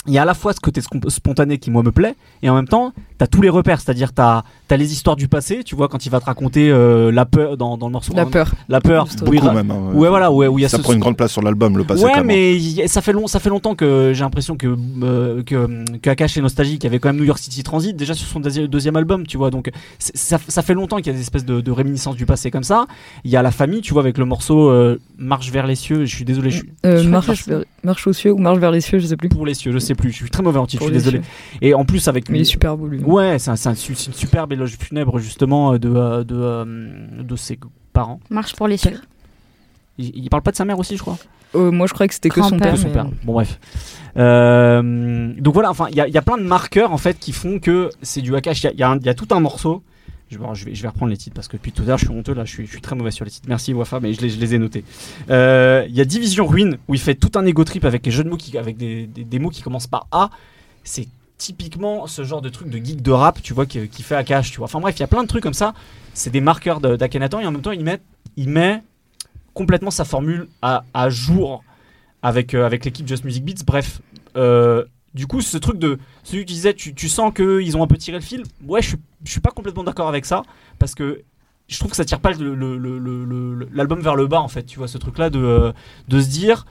il 0.07 0.13
y 0.13 0.19
a 0.19 0.23
à 0.23 0.25
la 0.25 0.35
fois 0.35 0.53
ce 0.53 0.61
côté 0.61 0.81
spontané 1.09 1.59
qui 1.59 1.71
moi 1.71 1.83
me 1.83 1.91
plaît 1.93 2.15
et 2.43 2.51
en 2.51 2.55
même 2.55 2.69
temps 2.69 2.93
t'as 3.19 3.27
tous 3.27 3.41
les 3.43 3.49
repères 3.49 3.81
c'est 3.81 3.91
à 3.91 3.95
dire 3.95 4.13
t'as 4.13 4.43
as 4.71 4.77
les 4.77 4.93
histoires 4.93 5.15
du 5.17 5.29
passé 5.29 5.63
tu 5.65 5.77
vois 5.77 5.89
quand 5.89 6.05
il 6.05 6.11
va 6.11 6.19
te 6.21 6.25
raconter 6.27 6.69
euh, 6.71 7.13
la 7.13 7.25
peur 7.27 7.57
dans, 7.57 7.77
dans 7.79 7.87
le 7.87 7.93
morceau 7.93 8.13
La 8.15 8.27
peur. 8.27 8.53
la 8.69 8.81
peur 8.81 9.07
ra- 9.39 9.55
même. 9.55 9.71
hein, 9.71 9.93
ouais 9.95 10.09
voilà 10.09 10.33
ouais, 10.33 10.49
où 10.49 10.59
il 10.59 10.63
y 10.63 10.65
a 10.65 10.69
ça 10.69 10.79
ce- 10.79 10.83
prend 10.83 10.93
une 10.93 10.99
grande 10.99 11.17
place 11.17 11.31
sur 11.33 11.43
l'album, 11.43 11.79
le 11.79 11.85
passé. 11.85 12.03
ouais 12.05 12.11
clairement. 12.11 12.27
mais 12.27 12.57
y 12.57 12.89
ça 12.89 13.01
fait 13.03 13.13
long 13.13 13.27
ça 13.29 13.39
fait 13.41 13.51
longtemps 13.51 13.75
que 13.77 14.11
j'ai 14.15 14.25
l'impression 14.25 14.57
que 14.57 14.77
euh, 15.03 15.43
que 15.45 15.85
que 15.99 16.11
Akash 16.11 16.37
est 16.37 16.41
nostalgique 16.43 16.83
il 16.83 16.87
y 16.87 16.89
avait 16.89 16.99
quand 16.99 17.09
même 17.11 17.19
New 17.19 17.25
York 17.25 17.39
City 17.39 17.63
Transit 17.63 17.97
déjà 17.97 18.15
sur 18.15 18.27
son 18.27 18.41
deuxi- 18.41 18.67
deuxième 18.69 18.97
album 18.97 19.27
tu 19.27 19.37
vois 19.39 19.51
donc 19.51 19.71
ça, 19.99 20.39
ça 20.49 20.63
fait 20.63 20.75
longtemps 20.75 20.97
qu'il 20.97 21.07
y 21.07 21.11
a 21.11 21.13
des 21.15 21.21
espèces 21.21 21.45
de, 21.45 21.61
de 21.61 21.71
réminiscences 21.71 22.17
du 22.17 22.27
passé 22.27 22.51
comme 22.51 22.65
ça 22.65 22.87
il 23.25 23.31
y 23.31 23.37
a 23.37 23.43
la 23.43 23.53
famille 23.53 23.81
tu 23.81 23.93
vois 23.93 24.03
avec 24.03 24.19
le 24.19 24.25
morceau 24.25 24.69
euh, 24.71 24.99
Marche 25.17 25.51
vers 25.53 25.67
les 25.69 25.77
cieux 25.77 26.05
je 26.05 26.15
suis 26.15 26.25
désolé 26.25 26.51
je 26.51 26.59
suis 26.59 26.73
Euh, 26.85 27.05
marche, 27.05 27.49
marche 27.85 28.07
aux 28.09 28.13
cieux 28.13 28.33
ou 28.33 28.39
marche 28.39 28.59
vers 28.59 28.71
les 28.73 28.81
cieux, 28.81 28.99
je 28.99 29.07
sais 29.07 29.17
plus. 29.17 29.29
pour 29.29 29.47
les 29.47 29.55
cieux 29.55 29.71
je 29.73 29.79
sais 29.79 29.94
plus 29.95 30.11
je 30.11 30.17
suis 30.17 30.31
très 30.31 30.43
mauvais 30.43 30.59
en 30.59 30.67
titre 30.67 30.83
je 30.83 30.89
suis 30.89 30.93
désolé 30.97 31.21
et 31.63 31.75
en 31.75 31.85
plus 31.85 32.07
avec 32.09 32.29
Mais 32.29 32.39
il 32.39 32.41
est 32.43 32.45
super 32.45 32.77
beau 32.77 32.87
lui. 32.87 33.01
Ouais, 33.03 33.39
c'est 33.39 33.51
un- 33.51 33.55
une 33.73 33.75
superbe 33.95 34.53
éloge 34.53 34.77
funèbre 34.79 35.19
justement 35.19 35.73
euh, 35.75 35.79
de, 35.79 35.89
euh, 35.95 36.25
de, 36.25 36.35
euh, 36.37 37.23
de 37.23 37.37
ses 37.37 37.59
parents. 37.93 38.21
Marche 38.31 38.55
pour 38.57 38.69
les 38.69 38.77
cieux. 38.77 39.01
Il, 39.99 40.11
il 40.17 40.29
parle 40.29 40.43
pas 40.43 40.51
de 40.51 40.57
sa 40.57 40.65
mère 40.65 40.79
aussi, 40.79 40.97
je 40.97 41.03
crois? 41.03 41.17
Euh, 41.55 41.71
moi 41.71 41.87
je 41.87 41.93
croyais 41.95 42.09
que 42.09 42.15
c'était 42.15 42.29
que 42.31 42.43
son 42.43 42.59
père. 42.59 42.73
Que 42.73 42.79
son 42.81 42.89
mais- 42.89 42.93
père. 42.95 43.07
Bon 43.25 43.33
bref. 43.35 43.61
Euh, 44.17 45.33
donc 45.39 45.55
voilà, 45.55 45.71
enfin 45.71 45.87
il 45.91 45.97
y, 45.97 46.01
a- 46.01 46.09
il 46.09 46.15
y 46.15 46.19
a 46.19 46.23
plein 46.23 46.37
de 46.39 46.43
marqueurs 46.43 46.93
en 46.93 46.99
fait 46.99 47.19
qui 47.19 47.33
font 47.33 47.59
que 47.59 47.91
c'est 48.03 48.21
du 48.23 48.35
Akash. 48.35 48.63
Il 48.63 48.67
y 48.67 48.69
a- 48.69 48.73
il 48.73 48.79
y, 48.79 48.83
a 48.83 48.91
un- 48.91 48.99
il 48.99 49.07
y 49.07 49.09
a 49.09 49.15
tout 49.15 49.29
un 49.31 49.41
morceau. 49.41 49.83
Je, 50.35 50.83
vais, 50.83 50.89
reprendre 50.89 51.11
les 51.11 51.17
titres 51.17 51.35
parce 51.35 51.49
que 51.49 51.57
depuis 51.57 51.73
tout 51.73 51.83
à 51.83 51.87
l'heure 51.87 51.99
je 51.99 52.07
suis 52.07 52.15
honteux 52.15 52.35
là, 52.35 52.45
je 52.45 52.53
suis, 52.53 52.81
très 52.81 52.97
mauvais 52.97 53.11
sur 53.11 53.25
les 53.25 53.31
titres. 53.31 53.47
Merci 53.49 53.73
Wafa, 53.73 54.01
mais 54.01 54.13
je 54.13 54.21
les, 54.21 54.55
ai 54.55 54.59
notés. 54.59 54.85
Euh, 55.31 55.85
Il 55.89 55.95
y 55.95 56.01
a 56.01 56.05
Division 56.05 56.47
Ruine 56.47 56.79
où 56.89 56.95
il 56.95 57.01
fait 57.01 57.15
tout 57.15 57.33
un 57.37 57.47
ego 57.47 57.65
trip 57.65 57.85
avec 57.85 58.05
les 58.05 58.13
jeux 58.13 58.25
de 58.25 58.29
mots 58.29 58.37
qui, 58.37 58.57
avec 58.59 58.77
des, 58.77 59.39
mots 59.39 59.51
qui 59.51 59.63
commencent 59.63 59.87
par 59.87 60.07
A. 60.13 60.31
C'est 60.83 61.09
typiquement 61.39 62.07
ce 62.07 62.25
genre 62.25 62.43
de 62.43 62.49
truc 62.49 62.69
de 62.69 62.79
geek 62.79 63.03
de 63.03 63.11
rap, 63.11 63.43
tu 63.43 63.55
vois, 63.55 63.67
qui, 63.67 63.89
fait 64.03 64.17
Akash, 64.17 64.51
tu 64.51 64.59
vois. 64.59 64.67
Enfin 64.67 64.81
bref, 64.81 64.97
il 64.97 65.01
y 65.01 65.05
a 65.05 65.09
plein 65.09 65.23
de 65.23 65.29
trucs 65.29 65.43
comme 65.43 65.55
ça. 65.55 65.75
C'est 66.13 66.31
des 66.31 66.41
marqueurs 66.41 66.81
d'Akhenaton 66.81 67.41
et 67.41 67.47
en 67.47 67.53
même 67.53 67.63
temps 67.63 67.73
il 67.73 68.49
met, 68.49 68.83
complètement 69.53 69.91
sa 69.91 70.05
formule 70.05 70.49
à, 70.63 70.85
à 70.95 71.11
jour 71.11 71.63
avec, 72.23 72.55
euh, 72.55 72.67
avec 72.67 72.85
l'équipe 72.85 73.07
Just 73.07 73.25
Music 73.25 73.45
Beats. 73.45 73.65
Bref, 73.67 74.01
euh, 74.37 74.85
du 75.15 75.27
coup, 75.27 75.41
ce 75.41 75.57
truc 75.59 75.79
de 75.79 75.99
celui 76.23 76.45
qui 76.45 76.55
disait, 76.55 76.75
tu, 76.75 76.95
tu 76.95 77.09
sens 77.09 77.33
qu'ils 77.35 77.77
ont 77.77 77.83
un 77.83 77.87
peu 77.87 77.97
tiré 77.97 78.19
le 78.19 78.23
fil. 78.25 78.43
Ouais, 78.67 78.83
je 78.83 78.89
suis, 78.89 78.97
je 79.25 79.31
suis 79.31 79.41
pas 79.41 79.51
complètement 79.51 79.85
d'accord 79.85 80.09
avec 80.09 80.25
ça 80.27 80.43
parce 80.79 80.95
que 80.95 81.23
je 81.69 81.79
trouve 81.79 81.91
que 81.91 81.97
ça 81.97 82.05
tire 82.05 82.21
pas 82.21 82.33
le- 82.33 82.55
le- 82.55 82.79
le- 82.79 83.69
l'album 83.73 84.01
vers 84.01 84.17
le 84.17 84.27
bas 84.27 84.41
en 84.41 84.49
fait. 84.49 84.65
Tu 84.65 84.79
vois, 84.79 84.89
ce 84.89 84.99
truc-là 84.99 85.31
de, 85.31 85.39
euh, 85.39 85.73
de 86.09 86.21
se 86.21 86.29
dire. 86.29 86.67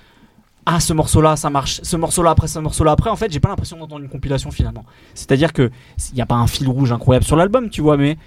Ah, 0.65 0.80
ce 0.80 0.94
morceau-là, 0.94 1.36
ça 1.36 1.49
marche. 1.49 1.82
Ce 1.84 1.98
morceau-là 1.98 2.30
après, 2.32 2.48
ce 2.48 2.57
morceau-là 2.60 2.91
après. 2.91 3.10
En 3.10 3.18
fait, 3.18 3.32
j'ai 3.32 3.41
pas 3.41 3.49
l'impression 3.49 3.76
d'entendre 3.78 4.02
une 4.03 4.10
compilation 4.10 4.49
finalement. 4.49 4.86
C'est-à-dire 5.14 5.52
que 5.52 5.72
il 6.11 6.15
n'y 6.15 6.22
a 6.22 6.26
pas 6.26 6.36
un 6.36 6.48
fil 6.48 6.70
rouge 6.70 6.91
incroyable 6.94 7.26
sur 7.26 7.36
l'album, 7.36 7.70
tu 7.70 7.82
vois, 7.82 7.98
mais 7.98 8.18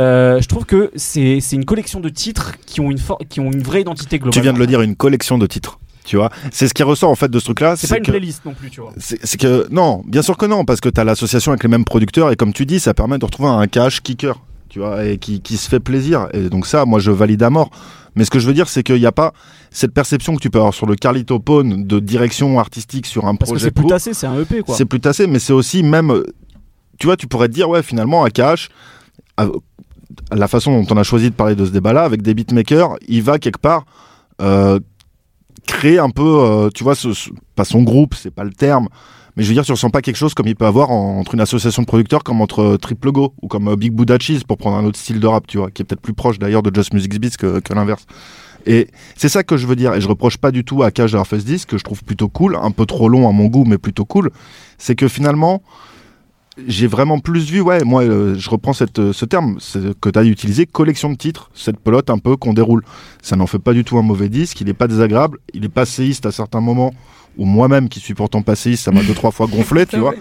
euh, 0.00 0.40
je 0.40 0.46
trouve 0.46 0.66
que 0.66 0.92
c'est 0.94 1.40
une 1.52 1.64
collection 1.64 1.98
de 2.00 2.08
titres 2.08 2.56
qui 2.64 2.80
ont 2.80 2.90
une, 2.92 2.98
qui 3.28 3.40
ont 3.40 3.50
une 3.50 3.62
vraie 3.62 3.80
identité 3.80 4.18
globale. 4.20 4.34
Tu 4.34 4.40
viens 4.40 4.52
de 4.52 4.58
le 4.58 4.66
dire, 4.68 4.82
une 4.82 4.94
collection 4.94 5.36
de 5.36 5.46
titres. 5.46 5.80
Tu 6.10 6.16
vois, 6.16 6.28
c'est 6.50 6.66
ce 6.66 6.74
qui 6.74 6.82
ressort 6.82 7.08
en 7.08 7.14
fait 7.14 7.30
de 7.30 7.38
ce 7.38 7.44
truc-là. 7.44 7.76
C'est 7.76 7.86
pas 7.86 7.98
une 7.98 8.02
que- 8.02 8.10
playlist 8.10 8.44
non 8.44 8.52
plus, 8.52 8.68
tu 8.68 8.80
vois. 8.80 8.92
C'est 8.98 9.40
que 9.40 9.68
non, 9.70 10.02
bien 10.08 10.22
sûr 10.22 10.36
que 10.36 10.44
non, 10.44 10.64
parce 10.64 10.80
que 10.80 10.88
tu 10.88 11.00
as 11.00 11.04
l'association 11.04 11.52
avec 11.52 11.62
les 11.62 11.68
mêmes 11.68 11.84
producteurs 11.84 12.32
et 12.32 12.34
comme 12.36 12.52
tu 12.52 12.66
dis, 12.66 12.80
ça 12.80 12.94
permet 12.94 13.16
de 13.16 13.24
retrouver 13.24 13.48
un 13.48 13.64
cash 13.68 14.00
kicker, 14.00 14.34
tu 14.68 14.80
vois, 14.80 15.04
et 15.04 15.18
qui, 15.18 15.40
qui 15.40 15.56
se 15.56 15.68
fait 15.68 15.78
plaisir. 15.78 16.26
Et 16.32 16.48
donc 16.48 16.66
ça, 16.66 16.84
moi, 16.84 16.98
je 16.98 17.12
valide 17.12 17.44
à 17.44 17.50
mort. 17.50 17.70
Mais 18.16 18.24
ce 18.24 18.30
que 18.32 18.40
je 18.40 18.48
veux 18.48 18.52
dire, 18.54 18.68
c'est 18.68 18.82
qu'il 18.82 18.96
n'y 18.98 19.06
a 19.06 19.12
pas 19.12 19.32
cette 19.70 19.94
perception 19.94 20.34
que 20.34 20.40
tu 20.40 20.50
peux 20.50 20.58
avoir 20.58 20.74
sur 20.74 20.84
le 20.86 20.96
Carlito 20.96 21.38
Pone 21.38 21.86
de 21.86 22.00
direction 22.00 22.58
artistique 22.58 23.06
sur 23.06 23.26
un 23.26 23.36
Parce 23.36 23.52
projet 23.52 23.66
c'est 23.66 23.70
plus 23.70 23.86
tassé, 23.86 24.12
c'est 24.12 24.26
un 24.26 24.40
EP 24.40 24.62
quoi. 24.62 24.74
C'est 24.74 24.86
plus 24.86 24.98
tassé, 24.98 25.28
mais 25.28 25.38
c'est 25.38 25.52
aussi 25.52 25.84
même, 25.84 26.24
tu 26.98 27.06
vois, 27.06 27.16
tu 27.16 27.28
pourrais 27.28 27.46
te 27.46 27.54
dire, 27.54 27.68
ouais, 27.68 27.84
finalement, 27.84 28.24
un 28.24 28.30
cash, 28.30 28.68
à 29.36 29.46
la 30.32 30.48
façon 30.48 30.82
dont 30.82 30.92
on 30.92 30.98
a 30.98 31.04
choisi 31.04 31.30
de 31.30 31.36
parler 31.36 31.54
de 31.54 31.64
ce 31.64 31.70
débat-là, 31.70 32.02
avec 32.02 32.20
des 32.22 32.34
beatmakers, 32.34 32.96
il 33.06 33.22
va 33.22 33.38
quelque 33.38 33.60
part 33.60 33.84
euh, 34.42 34.80
créer 35.72 35.98
un 35.98 36.10
peu, 36.10 36.22
euh, 36.40 36.68
tu 36.74 36.84
vois, 36.84 36.94
ce- 36.94 37.08
pas 37.56 37.64
son 37.64 37.82
groupe, 37.82 38.14
c'est 38.14 38.30
pas 38.30 38.44
le 38.44 38.52
terme, 38.52 38.88
mais 39.36 39.42
je 39.42 39.48
veux 39.48 39.54
dire, 39.54 39.64
tu 39.64 39.72
ressens 39.72 39.90
pas 39.90 40.02
quelque 40.02 40.16
chose 40.16 40.34
comme 40.34 40.46
il 40.48 40.56
peut 40.56 40.66
avoir 40.66 40.90
en- 40.90 41.18
entre 41.18 41.34
une 41.34 41.40
association 41.40 41.82
de 41.82 41.86
producteurs 41.86 42.22
comme 42.24 42.40
entre 42.40 42.60
euh, 42.62 42.76
Triple 42.76 43.12
Go 43.12 43.34
ou 43.42 43.48
comme 43.48 43.68
euh, 43.68 43.76
Big 43.76 43.92
Buddha 43.92 44.18
Cheese 44.18 44.40
pour 44.46 44.56
prendre 44.58 44.76
un 44.76 44.84
autre 44.84 44.98
style 44.98 45.20
de 45.20 45.26
rap, 45.26 45.46
tu 45.46 45.58
vois, 45.58 45.70
qui 45.70 45.82
est 45.82 45.84
peut-être 45.84 46.00
plus 46.00 46.14
proche 46.14 46.38
d'ailleurs 46.38 46.62
de 46.62 46.74
Just 46.74 46.92
Music 46.92 47.18
Beats 47.20 47.36
que, 47.38 47.74
l'inverse. 47.74 48.06
Et 48.66 48.88
c'est 49.16 49.30
ça 49.30 49.42
que 49.42 49.56
je 49.56 49.66
veux 49.66 49.76
dire, 49.76 49.94
et 49.94 50.00
je 50.02 50.08
reproche 50.08 50.36
pas 50.36 50.50
du 50.50 50.64
tout 50.64 50.82
à 50.82 50.90
Cash 50.90 51.12
d'avoir 51.12 51.26
fait 51.26 51.40
ce 51.40 51.46
disque, 51.46 51.70
que 51.70 51.78
je 51.78 51.84
trouve 51.84 52.04
plutôt 52.04 52.28
cool, 52.28 52.58
un 52.60 52.70
peu 52.72 52.84
trop 52.84 53.08
long 53.08 53.26
à 53.28 53.32
mon 53.32 53.46
goût, 53.46 53.64
mais 53.64 53.78
plutôt 53.78 54.04
cool, 54.04 54.30
c'est 54.76 54.94
que 54.94 55.08
finalement, 55.08 55.62
j'ai 56.66 56.86
vraiment 56.86 57.18
plus 57.18 57.50
vu, 57.50 57.60
ouais, 57.60 57.84
moi, 57.84 58.02
euh, 58.02 58.34
je 58.36 58.50
reprends 58.50 58.72
cette, 58.72 58.98
euh, 58.98 59.12
ce 59.12 59.24
terme 59.24 59.58
que 60.00 60.10
tu 60.10 60.18
as 60.18 60.24
utilisé, 60.24 60.66
collection 60.66 61.10
de 61.10 61.16
titres, 61.16 61.50
cette 61.54 61.78
pelote 61.78 62.10
un 62.10 62.18
peu 62.18 62.36
qu'on 62.36 62.52
déroule. 62.52 62.82
Ça 63.22 63.36
n'en 63.36 63.46
fait 63.46 63.58
pas 63.58 63.72
du 63.72 63.84
tout 63.84 63.98
un 63.98 64.02
mauvais 64.02 64.28
disque, 64.28 64.60
il 64.60 64.66
n'est 64.66 64.74
pas 64.74 64.88
désagréable, 64.88 65.38
il 65.54 65.64
est 65.64 65.68
passéiste 65.70 66.26
à 66.26 66.32
certains 66.32 66.60
moments, 66.60 66.92
où 67.38 67.44
moi-même, 67.44 67.88
qui 67.88 68.00
suis 68.00 68.14
pourtant 68.14 68.42
passéiste, 68.42 68.84
ça 68.84 68.92
m'a 68.92 69.02
deux, 69.02 69.14
trois 69.14 69.30
fois 69.30 69.46
gonflé, 69.46 69.86
tu 69.86 69.96
vois. 69.98 70.14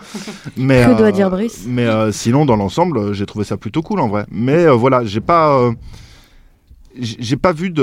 Mais, 0.58 0.86
Que 0.86 0.98
doit 0.98 1.12
dire 1.12 1.30
Brice? 1.30 1.66
Mais 1.68 1.86
euh, 1.86 2.12
sinon, 2.12 2.46
dans 2.46 2.56
l'ensemble, 2.56 2.98
euh, 2.98 3.14
j'ai 3.14 3.26
trouvé 3.26 3.46
ça 3.46 3.58
plutôt 3.58 3.82
cool 3.82 4.00
en 4.00 4.08
vrai. 4.08 4.26
Mais 4.32 4.66
euh, 4.66 4.74
voilà, 4.74 5.04
j'ai 5.04 5.22
pas, 5.22 5.58
euh, 5.60 5.74
j'ai 7.00 7.38
pas 7.38 7.52
vu 7.52 7.74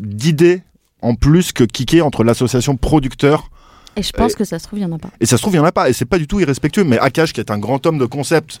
d'idée 0.00 0.62
en 1.02 1.14
plus 1.14 1.52
que 1.52 1.64
kicker 1.64 2.02
entre 2.02 2.24
l'association 2.24 2.76
producteur 2.76 3.50
Et 3.96 4.02
je 4.02 4.12
pense 4.12 4.34
que 4.34 4.44
ça 4.44 4.58
se 4.58 4.66
trouve, 4.66 4.78
il 4.78 4.84
n'y 4.84 4.92
en 4.92 4.96
a 4.96 4.98
pas. 4.98 5.10
et 5.20 5.26
ça 5.26 5.36
se 5.36 5.42
trouve, 5.42 5.54
il 5.54 5.58
n'y 5.58 5.62
en 5.62 5.66
a 5.66 5.72
pas. 5.72 5.88
Et 5.88 5.92
c'est 5.92 6.04
pas 6.04 6.18
du 6.18 6.26
tout 6.26 6.40
irrespectueux. 6.40 6.84
Mais 6.84 6.98
Akash, 6.98 7.32
qui 7.32 7.40
est 7.40 7.50
un 7.50 7.58
grand 7.58 7.84
homme 7.86 7.98
de 7.98 8.06
concept, 8.06 8.60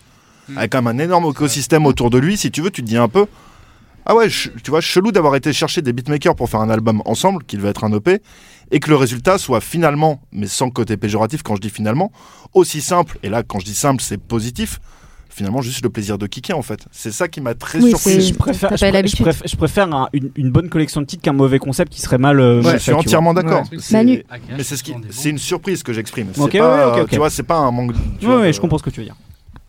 avec 0.56 0.72
quand 0.72 0.82
même 0.82 0.98
un 0.98 1.02
énorme 1.02 1.30
écosystème 1.30 1.86
autour 1.86 2.10
de 2.10 2.18
lui, 2.18 2.36
si 2.36 2.50
tu 2.50 2.62
veux, 2.62 2.70
tu 2.70 2.82
te 2.82 2.86
dis 2.86 2.96
un 2.96 3.08
peu. 3.08 3.26
Ah 4.06 4.14
ouais, 4.14 4.28
tu 4.28 4.70
vois, 4.70 4.82
chelou 4.82 5.12
d'avoir 5.12 5.34
été 5.34 5.52
chercher 5.54 5.80
des 5.80 5.94
beatmakers 5.94 6.36
pour 6.36 6.50
faire 6.50 6.60
un 6.60 6.68
album 6.68 7.02
ensemble, 7.06 7.42
qui 7.44 7.56
devait 7.56 7.70
être 7.70 7.84
un 7.84 7.92
EP, 7.92 8.20
et 8.70 8.78
que 8.78 8.90
le 8.90 8.96
résultat 8.96 9.38
soit 9.38 9.62
finalement, 9.62 10.20
mais 10.30 10.46
sans 10.46 10.68
côté 10.68 10.98
péjoratif 10.98 11.42
quand 11.42 11.56
je 11.56 11.62
dis 11.62 11.70
finalement, 11.70 12.12
aussi 12.52 12.82
simple, 12.82 13.18
et 13.22 13.30
là 13.30 13.42
quand 13.42 13.60
je 13.60 13.64
dis 13.64 13.74
simple 13.74 14.02
c'est 14.02 14.18
positif, 14.18 14.78
finalement 15.34 15.60
juste 15.60 15.82
le 15.82 15.90
plaisir 15.90 16.16
de 16.16 16.26
kicker 16.26 16.56
en 16.56 16.62
fait. 16.62 16.86
C'est 16.92 17.10
ça 17.10 17.26
qui 17.26 17.40
m'a 17.40 17.54
très 17.54 17.80
Oui, 17.82 17.90
surpris. 17.90 18.20
Je 18.20 18.34
préfère, 18.34 18.70
je, 18.76 19.16
préfère, 19.22 19.46
je 19.48 19.56
préfère 19.56 19.92
un- 19.92 20.08
une, 20.12 20.30
une 20.36 20.50
bonne 20.50 20.68
collection 20.68 21.00
de 21.00 21.06
titres 21.06 21.22
qu'un 21.22 21.32
mauvais 21.32 21.58
concept 21.58 21.92
qui 21.92 22.00
serait 22.00 22.18
mal. 22.18 22.38
euh, 22.38 22.62
Ouais, 22.62 22.74
je 22.74 22.78
suis 22.78 22.92
entièrement 22.92 23.34
d'accord. 23.34 23.64
Ouais. 23.72 23.78
Manu. 23.90 24.22
Mais 24.56 24.62
c'est 24.62 24.76
ce 24.76 24.84
qui, 24.84 24.94
c'est 25.10 25.30
une 25.30 25.38
surprise 25.38 25.82
que 25.82 25.92
j'exprime. 25.92 26.28
C'est 26.34 26.40
Ok, 26.40 26.56
pas, 26.56 26.86
ouais, 26.88 26.92
ok, 26.98 27.02
ok. 27.04 27.10
Tu 27.10 27.16
vois, 27.16 27.30
c'est 27.30 27.42
pas 27.42 27.56
un 27.56 27.70
manque. 27.72 27.92
ouais, 28.22 28.46
de- 28.48 28.52
je 28.52 28.60
comprends 28.60 28.78
ce 28.78 28.84
que 28.84 28.90
tu 28.90 29.00
veux 29.00 29.06
dire. 29.06 29.16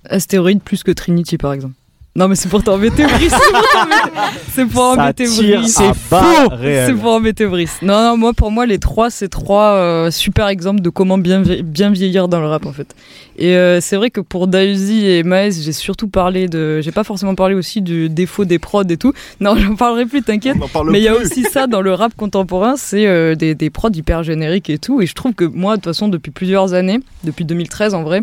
Astéroïde 0.07 0.61
plus 0.61 0.83
que 0.83 0.91
Trinity 0.91 1.37
par 1.37 1.51
exemple. 1.53 1.73
Non, 2.17 2.29
mais 2.29 2.35
c'est 2.35 2.47
pour 2.47 2.63
t'embêter, 2.63 3.03
Brice. 3.03 3.33
C'est 4.53 4.65
pour 4.65 4.95
t'embêter- 4.95 5.25
Brice. 5.27 5.73
C'est 5.75 5.93
faux. 5.93 6.49
C'est 6.61 6.93
pour 6.93 7.11
embêter 7.11 7.45
Brice. 7.45 7.79
Non, 7.81 8.01
non, 8.11 8.15
moi, 8.17 8.31
pour 8.33 8.51
moi, 8.51 8.65
les 8.65 8.79
trois, 8.79 9.09
c'est 9.09 9.27
trois 9.27 9.73
euh, 9.73 10.11
super 10.11 10.47
exemples 10.47 10.79
de 10.81 10.89
comment 10.89 11.17
bien, 11.17 11.41
bien 11.41 11.89
vieillir 11.91 12.29
dans 12.29 12.39
le 12.39 12.47
rap, 12.47 12.65
en 12.65 12.71
fait. 12.71 12.95
Et 13.37 13.57
euh, 13.57 13.81
c'est 13.81 13.97
vrai 13.97 14.11
que 14.11 14.21
pour 14.21 14.47
Dausi 14.47 15.05
et 15.07 15.23
Maes, 15.23 15.51
j'ai 15.61 15.73
surtout 15.73 16.07
parlé 16.07 16.47
de. 16.47 16.79
J'ai 16.79 16.93
pas 16.93 17.03
forcément 17.03 17.35
parlé 17.35 17.53
aussi 17.53 17.81
du 17.81 18.07
défaut 18.07 18.45
des 18.45 18.59
prods 18.59 18.83
et 18.87 18.95
tout. 18.95 19.11
Non, 19.41 19.55
j'en 19.57 19.75
parlerai 19.75 20.05
plus, 20.05 20.21
t'inquiète. 20.23 20.55
Mais 20.85 21.01
il 21.01 21.03
y 21.03 21.09
a 21.09 21.15
aussi 21.15 21.43
ça 21.43 21.67
dans 21.67 21.81
le 21.81 21.93
rap 21.93 22.13
contemporain, 22.15 22.75
c'est 22.77 23.07
euh, 23.07 23.35
des, 23.35 23.55
des 23.55 23.69
prods 23.69 23.89
hyper 23.93 24.23
génériques 24.23 24.69
et 24.69 24.77
tout. 24.77 25.01
Et 25.01 25.05
je 25.05 25.13
trouve 25.15 25.33
que 25.33 25.43
moi, 25.43 25.73
de 25.75 25.81
toute 25.81 25.93
façon, 25.93 26.07
depuis 26.07 26.31
plusieurs 26.31 26.73
années, 26.73 26.99
depuis 27.25 27.43
2013 27.43 27.93
en 27.93 28.03
vrai, 28.03 28.21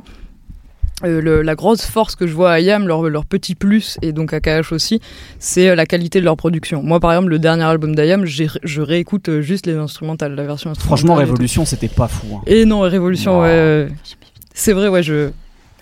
euh, 1.05 1.21
le- 1.21 1.43
la 1.43 1.55
grosse 1.55 1.83
force 1.87 2.17
que 2.17 2.27
je 2.27 2.33
vois 2.33 2.53
à 2.53 2.61
IAM, 2.61 2.87
leur, 2.87 3.03
leur 3.09 3.25
petit 3.25 3.55
plus, 3.55 3.99
et 4.03 4.13
donc 4.13 4.33
à 4.33 4.41
KH 4.41 4.73
aussi, 4.73 5.01
c'est 5.39 5.69
euh, 5.71 5.75
la 5.75 5.87
qualité 5.87 6.21
de 6.21 6.25
leur 6.25 6.37
production. 6.37 6.83
Moi, 6.83 7.01
par 7.01 7.13
exemple, 7.13 7.31
le 7.31 7.39
dernier 7.39 7.65
album 7.65 7.95
d'IAM, 7.95 8.25
je 8.25 8.81
réécoute 8.81 9.29
euh, 9.29 9.41
juste 9.43 9.67
les 9.67 9.75
instrumentales, 9.75 10.35
la 10.35 10.45
version 10.45 10.71
instrumentale. 10.71 10.99
Franchement. 10.99 11.15
Révolution, 11.15 11.65
c'était 11.65 11.89
pas 11.89 12.09
fou. 12.09 12.27
hein. 12.37 12.43
Et 12.47 12.65
non, 12.65 12.81
Révolution, 12.81 13.37
Wow. 13.39 13.43
ouais. 13.45 13.89
C'est 14.55 14.73
vrai, 14.73 14.89
ouais, 14.89 15.03
je. 15.03 15.31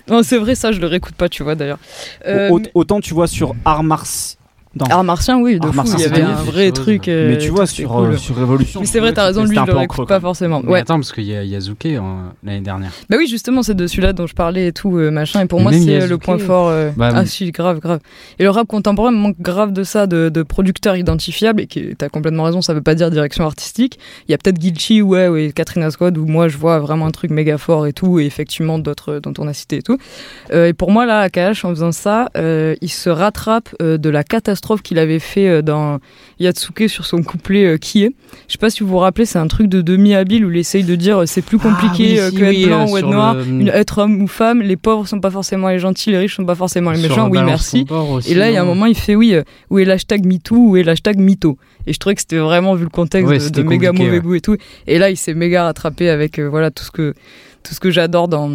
Non, 0.08 0.22
c'est 0.22 0.38
vrai, 0.38 0.54
ça, 0.54 0.72
je 0.72 0.80
le 0.80 0.86
réécoute 0.86 1.14
pas, 1.14 1.28
tu 1.28 1.42
vois, 1.42 1.54
d'ailleurs. 1.54 1.78
Euh, 2.26 2.48
Au- 2.50 2.60
Autant 2.74 3.00
tu 3.00 3.14
vois 3.14 3.26
sur 3.28 3.54
Art 3.64 3.82
Mars. 3.84 4.36
Non. 4.72 4.86
Art 4.88 5.02
martien, 5.02 5.40
oui, 5.40 5.58
de 5.58 5.66
fou, 5.66 5.72
martien, 5.72 5.96
il 5.98 6.02
y 6.02 6.04
avait 6.04 6.22
un 6.22 6.28
des 6.44 6.50
vrai 6.50 6.70
truc. 6.70 7.08
euh, 7.08 7.30
Mais 7.30 7.38
tu 7.38 7.48
vois, 7.50 7.66
sur, 7.66 7.90
cool. 7.90 8.10
euh, 8.10 8.16
sur 8.16 8.36
Révolution. 8.36 8.78
Mais 8.78 8.86
c'est 8.86 9.00
vrai, 9.00 9.12
t'as 9.12 9.22
que 9.22 9.26
raison, 9.26 9.42
lui, 9.44 9.56
je 9.56 9.64
le 9.64 9.72
réécoute 9.76 10.06
pas 10.06 10.20
forcément. 10.20 10.60
Mais 10.62 10.70
Ouais. 10.70 10.78
attends, 10.78 10.94
parce 10.94 11.10
qu'il 11.10 11.24
y 11.24 11.34
a 11.34 11.42
Yazuke 11.42 11.86
hein, 11.86 12.32
l'année 12.44 12.60
dernière. 12.60 12.92
Bah 13.08 13.16
oui, 13.18 13.26
justement, 13.26 13.64
c'est 13.64 13.74
de 13.74 13.88
celui-là 13.88 14.12
dont 14.12 14.28
je 14.28 14.34
parlais 14.34 14.68
et 14.68 14.72
tout, 14.72 14.96
euh, 14.96 15.10
machin. 15.10 15.40
Et 15.42 15.46
pour 15.46 15.58
Mais 15.58 15.64
moi, 15.64 15.72
c'est 15.72 16.06
le 16.06 16.18
point 16.18 16.38
fort. 16.38 16.68
euh, 16.68 16.90
bah, 16.96 17.10
ah 17.12 17.26
si, 17.26 17.50
grave, 17.50 17.80
grave. 17.80 17.98
Et 18.38 18.44
le 18.44 18.50
rap 18.50 18.68
contemporain 18.68 19.10
manque 19.10 19.40
grave 19.40 19.72
de 19.72 19.82
ça, 19.82 20.06
de, 20.06 20.28
de 20.28 20.42
producteurs 20.44 20.94
identifiables. 20.94 21.62
Et 21.62 21.66
qui- 21.66 21.96
t'as 21.98 22.08
complètement 22.08 22.44
raison, 22.44 22.62
ça 22.62 22.72
veut 22.72 22.80
pas 22.80 22.94
dire 22.94 23.10
direction 23.10 23.44
artistique. 23.44 23.98
Il 24.28 24.30
y 24.30 24.34
a 24.34 24.38
peut-être 24.38 24.60
Gilchi, 24.60 25.02
ouais, 25.02 25.26
ouais, 25.26 25.50
Katrina 25.52 25.90
Squad, 25.90 26.16
où 26.16 26.26
moi 26.26 26.46
je 26.46 26.56
vois 26.56 26.78
vraiment 26.78 27.06
un 27.06 27.10
truc 27.10 27.32
méga 27.32 27.58
fort 27.58 27.88
et 27.88 27.92
tout. 27.92 28.20
Et 28.20 28.24
effectivement, 28.24 28.78
d'autres 28.78 29.18
dont 29.18 29.32
on 29.38 29.48
a 29.48 29.52
cité 29.52 29.78
et 29.78 29.82
tout. 29.82 29.98
Euh, 30.52 30.68
et 30.68 30.74
pour 30.74 30.92
moi, 30.92 31.06
là, 31.06 31.18
AKH, 31.22 31.64
en 31.64 31.70
faisant 31.70 31.90
ça, 31.90 32.28
euh, 32.36 32.76
il 32.80 32.88
se 32.88 33.10
rattrape 33.10 33.70
euh, 33.82 33.98
de 33.98 34.08
la 34.10 34.22
catastrophe 34.22 34.59
qu'il 34.82 34.98
avait 34.98 35.18
fait 35.18 35.48
euh, 35.48 35.62
dans 35.62 35.98
Yatsuke 36.38 36.88
sur 36.88 37.04
son 37.06 37.22
couplet 37.22 37.64
euh, 37.66 37.76
Qui 37.76 38.04
est. 38.04 38.12
Je 38.48 38.52
sais 38.52 38.58
pas 38.58 38.70
si 38.70 38.82
vous 38.82 38.88
vous 38.88 38.98
rappelez, 38.98 39.24
c'est 39.26 39.38
un 39.38 39.46
truc 39.46 39.68
de 39.68 39.80
demi-habile 39.82 40.44
où 40.44 40.50
il 40.50 40.56
essaye 40.58 40.84
de 40.84 40.94
dire 40.94 41.18
euh, 41.22 41.26
c'est 41.26 41.42
plus 41.42 41.58
compliqué 41.58 42.20
Ah 42.20 42.24
oui, 42.26 42.30
si, 42.30 42.36
que 42.36 42.44
oui, 42.48 42.60
être 42.62 42.66
blanc 42.68 42.90
ou 42.90 42.96
être 42.98 43.08
noir, 43.10 43.34
le- 43.34 43.44
une- 43.46 43.68
être 43.68 43.98
homme 43.98 44.22
ou 44.22 44.26
femme, 44.26 44.62
les 44.62 44.76
pauvres 44.76 45.06
sont 45.06 45.20
pas 45.20 45.30
forcément 45.30 45.68
les 45.68 45.78
gentils, 45.78 46.10
les 46.10 46.18
riches 46.18 46.36
sont 46.36 46.44
pas 46.46 46.54
forcément 46.54 46.90
les 46.92 46.98
Sur 46.98 47.08
méchants, 47.10 47.28
oui 47.30 47.38
merci. 47.44 47.86
aussi, 47.90 48.32
Et 48.32 48.34
là, 48.34 48.50
il 48.50 48.54
y 48.54 48.56
a 48.56 48.60
un 48.60 48.64
non 48.64 48.74
moment, 48.74 48.86
il 48.86 48.94
fait 48.96 49.14
oui, 49.14 49.34
où 49.70 49.78
est 49.78 49.84
l'hashtag 49.84 50.24
MeToo, 50.26 50.56
où 50.70 50.76
est 50.76 50.82
l'hashtag 50.82 51.18
Mytho. 51.18 51.56
Et 51.86 51.92
je 51.92 51.98
trouvais 51.98 52.14
que 52.14 52.20
c'était 52.20 52.38
vraiment, 52.38 52.74
vu 52.74 52.84
le 52.84 52.90
contexte, 52.90 53.28
Ouais, 53.30 53.38
de, 53.38 53.62
méga 53.62 53.88
compliqué, 53.88 54.04
mauvais 54.04 54.16
ouais. 54.18 54.22
goût 54.22 54.34
et 54.34 54.40
tout. 54.40 54.56
Et 54.86 54.98
là, 54.98 55.10
il 55.10 55.16
s'est 55.16 55.34
méga 55.34 55.64
rattrapé 55.64 56.08
avec 56.10 56.38
euh, 56.38 56.48
voilà 56.48 56.70
tout 56.70 56.84
ce 56.84 56.90
que 56.90 57.14
tout 57.62 57.74
ce 57.74 57.80
que 57.80 57.90
j'adore 57.90 58.28
dans 58.28 58.50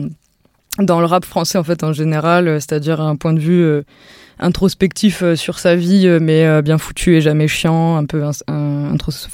dans 0.80 0.99
le 0.99 1.06
rap 1.06 1.26
français 1.26 1.57
en 1.57 1.64
fait 1.64 1.84
en 1.84 1.93
général, 1.93 2.47
euh, 2.47 2.56
c'est-à-dire 2.60 2.99
un 3.02 3.15
point 3.15 3.34
de 3.34 3.39
vue 3.39 3.64
euh, 3.64 3.81
introspectif 4.39 5.23
euh, 5.23 5.35
sur 5.35 5.60
sa 5.60 5.76
vie, 5.76 6.07
euh, 6.07 6.19
mais 6.22 6.61
bien 6.61 6.77
foutu 6.77 7.15
et 7.15 7.22
jamais 7.22 7.47
chiant, 7.47 7.95
un 7.97 8.06
peu 8.06 8.23
un- 8.23 8.93
intros- 8.93 9.27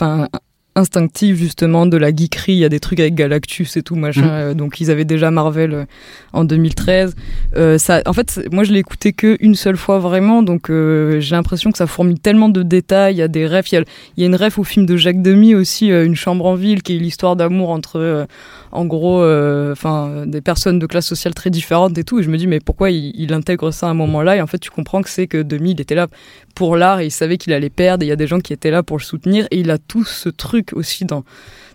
instinctif 0.74 1.36
justement 1.36 1.86
de 1.86 1.98
la 1.98 2.16
geekerie. 2.16 2.54
Il 2.54 2.60
y 2.60 2.64
a 2.64 2.70
des 2.70 2.80
trucs 2.80 3.02
avec 3.02 3.14
Galactus 3.14 3.76
et 3.76 3.82
tout 3.84 3.96
machin. 3.96 4.30
Euh, 4.30 4.54
donc 4.54 4.80
ils 4.80 4.90
avaient 4.90 5.04
déjà 5.04 5.30
Marvel 5.30 5.86
en 6.32 6.46
2013. 6.46 7.14
Euh, 7.58 7.78
ça, 7.78 8.02
en 8.06 8.14
fait, 8.14 8.40
moi 8.54 8.64
je 8.64 8.72
l'ai 8.72 8.80
écouté 8.80 9.12
que 9.12 9.36
une 9.42 9.56
seule 9.56 9.76
fois 9.76 10.00
vraiment, 10.00 10.44
donc 10.44 10.68
j'ai 10.70 11.36
l'impression 11.36 11.72
que 11.72 11.78
ça 11.78 11.88
fourmille 11.88 12.20
tellement 12.20 12.48
de 12.50 12.64
détails. 12.64 13.16
Il 13.16 13.18
y 13.18 13.22
a 13.22 13.28
des 13.28 13.48
refs, 13.48 13.72
il 13.72 13.76
y 13.76 13.78
a, 13.80 13.84
il 14.16 14.22
y 14.22 14.24
a 14.24 14.28
une 14.28 14.36
ref 14.36 14.60
au 14.60 14.64
film 14.64 14.86
de 14.86 14.96
Jacques 14.96 15.22
Demy 15.22 15.56
aussi, 15.56 15.88
Une 15.88 16.16
chambre 16.16 16.46
en 16.46 16.56
ville, 16.56 16.84
qui 16.84 16.96
est 16.96 17.00
l'histoire 17.00 17.36
d'amour 17.36 17.70
entre, 17.72 18.28
en 18.72 18.86
gros, 18.86 19.22
euh, 19.22 19.72
enfin 19.72 20.26
des 20.26 20.42
personnes 20.42 20.80
de 20.80 20.86
classe 20.86 21.06
sociale 21.06 21.34
très 21.34 21.50
différentes 21.50 21.98
et 21.98 22.04
tout. 22.04 22.20
Et 22.20 22.24
je 22.24 22.30
me 22.30 22.38
dis 22.38 22.48
mais 22.48 22.60
pourquoi 22.60 22.90
il, 22.92 23.34
intègre 23.34 23.72
ça 23.72 23.88
à 23.88 23.90
un 23.90 23.94
moment-là? 23.94 24.38
Et 24.38 24.42
en 24.42 24.48
fait, 24.48 24.60
tu 24.60 24.72
comprends 24.72 25.02
que 25.02 25.10
c'est 25.10 25.28
que 25.28 25.42
Demy, 25.42 25.72
il 25.72 25.82
était 25.82 25.96
là 25.96 26.08
pour 26.56 26.76
l'art 26.76 27.00
et 27.00 27.06
il 27.08 27.12
savait 27.12 27.38
qu'il 27.38 27.54
allait 27.54 27.70
perdre. 27.70 28.04
Et 28.04 28.08
il 28.08 28.10
y 28.10 28.14
a 28.14 28.18
des 28.18 28.28
gens 28.28 28.40
qui 28.40 28.54
étaient 28.54 28.72
là 28.72 28.84
pour 28.84 28.98
le 28.98 29.04
soutenir. 29.04 29.48
Et 29.52 29.60
il 29.60 29.72
a 29.72 29.78
tout 29.78 30.06
ce 30.06 30.30
truc 30.30 30.74
aussi 30.74 31.06
dans 31.06 31.24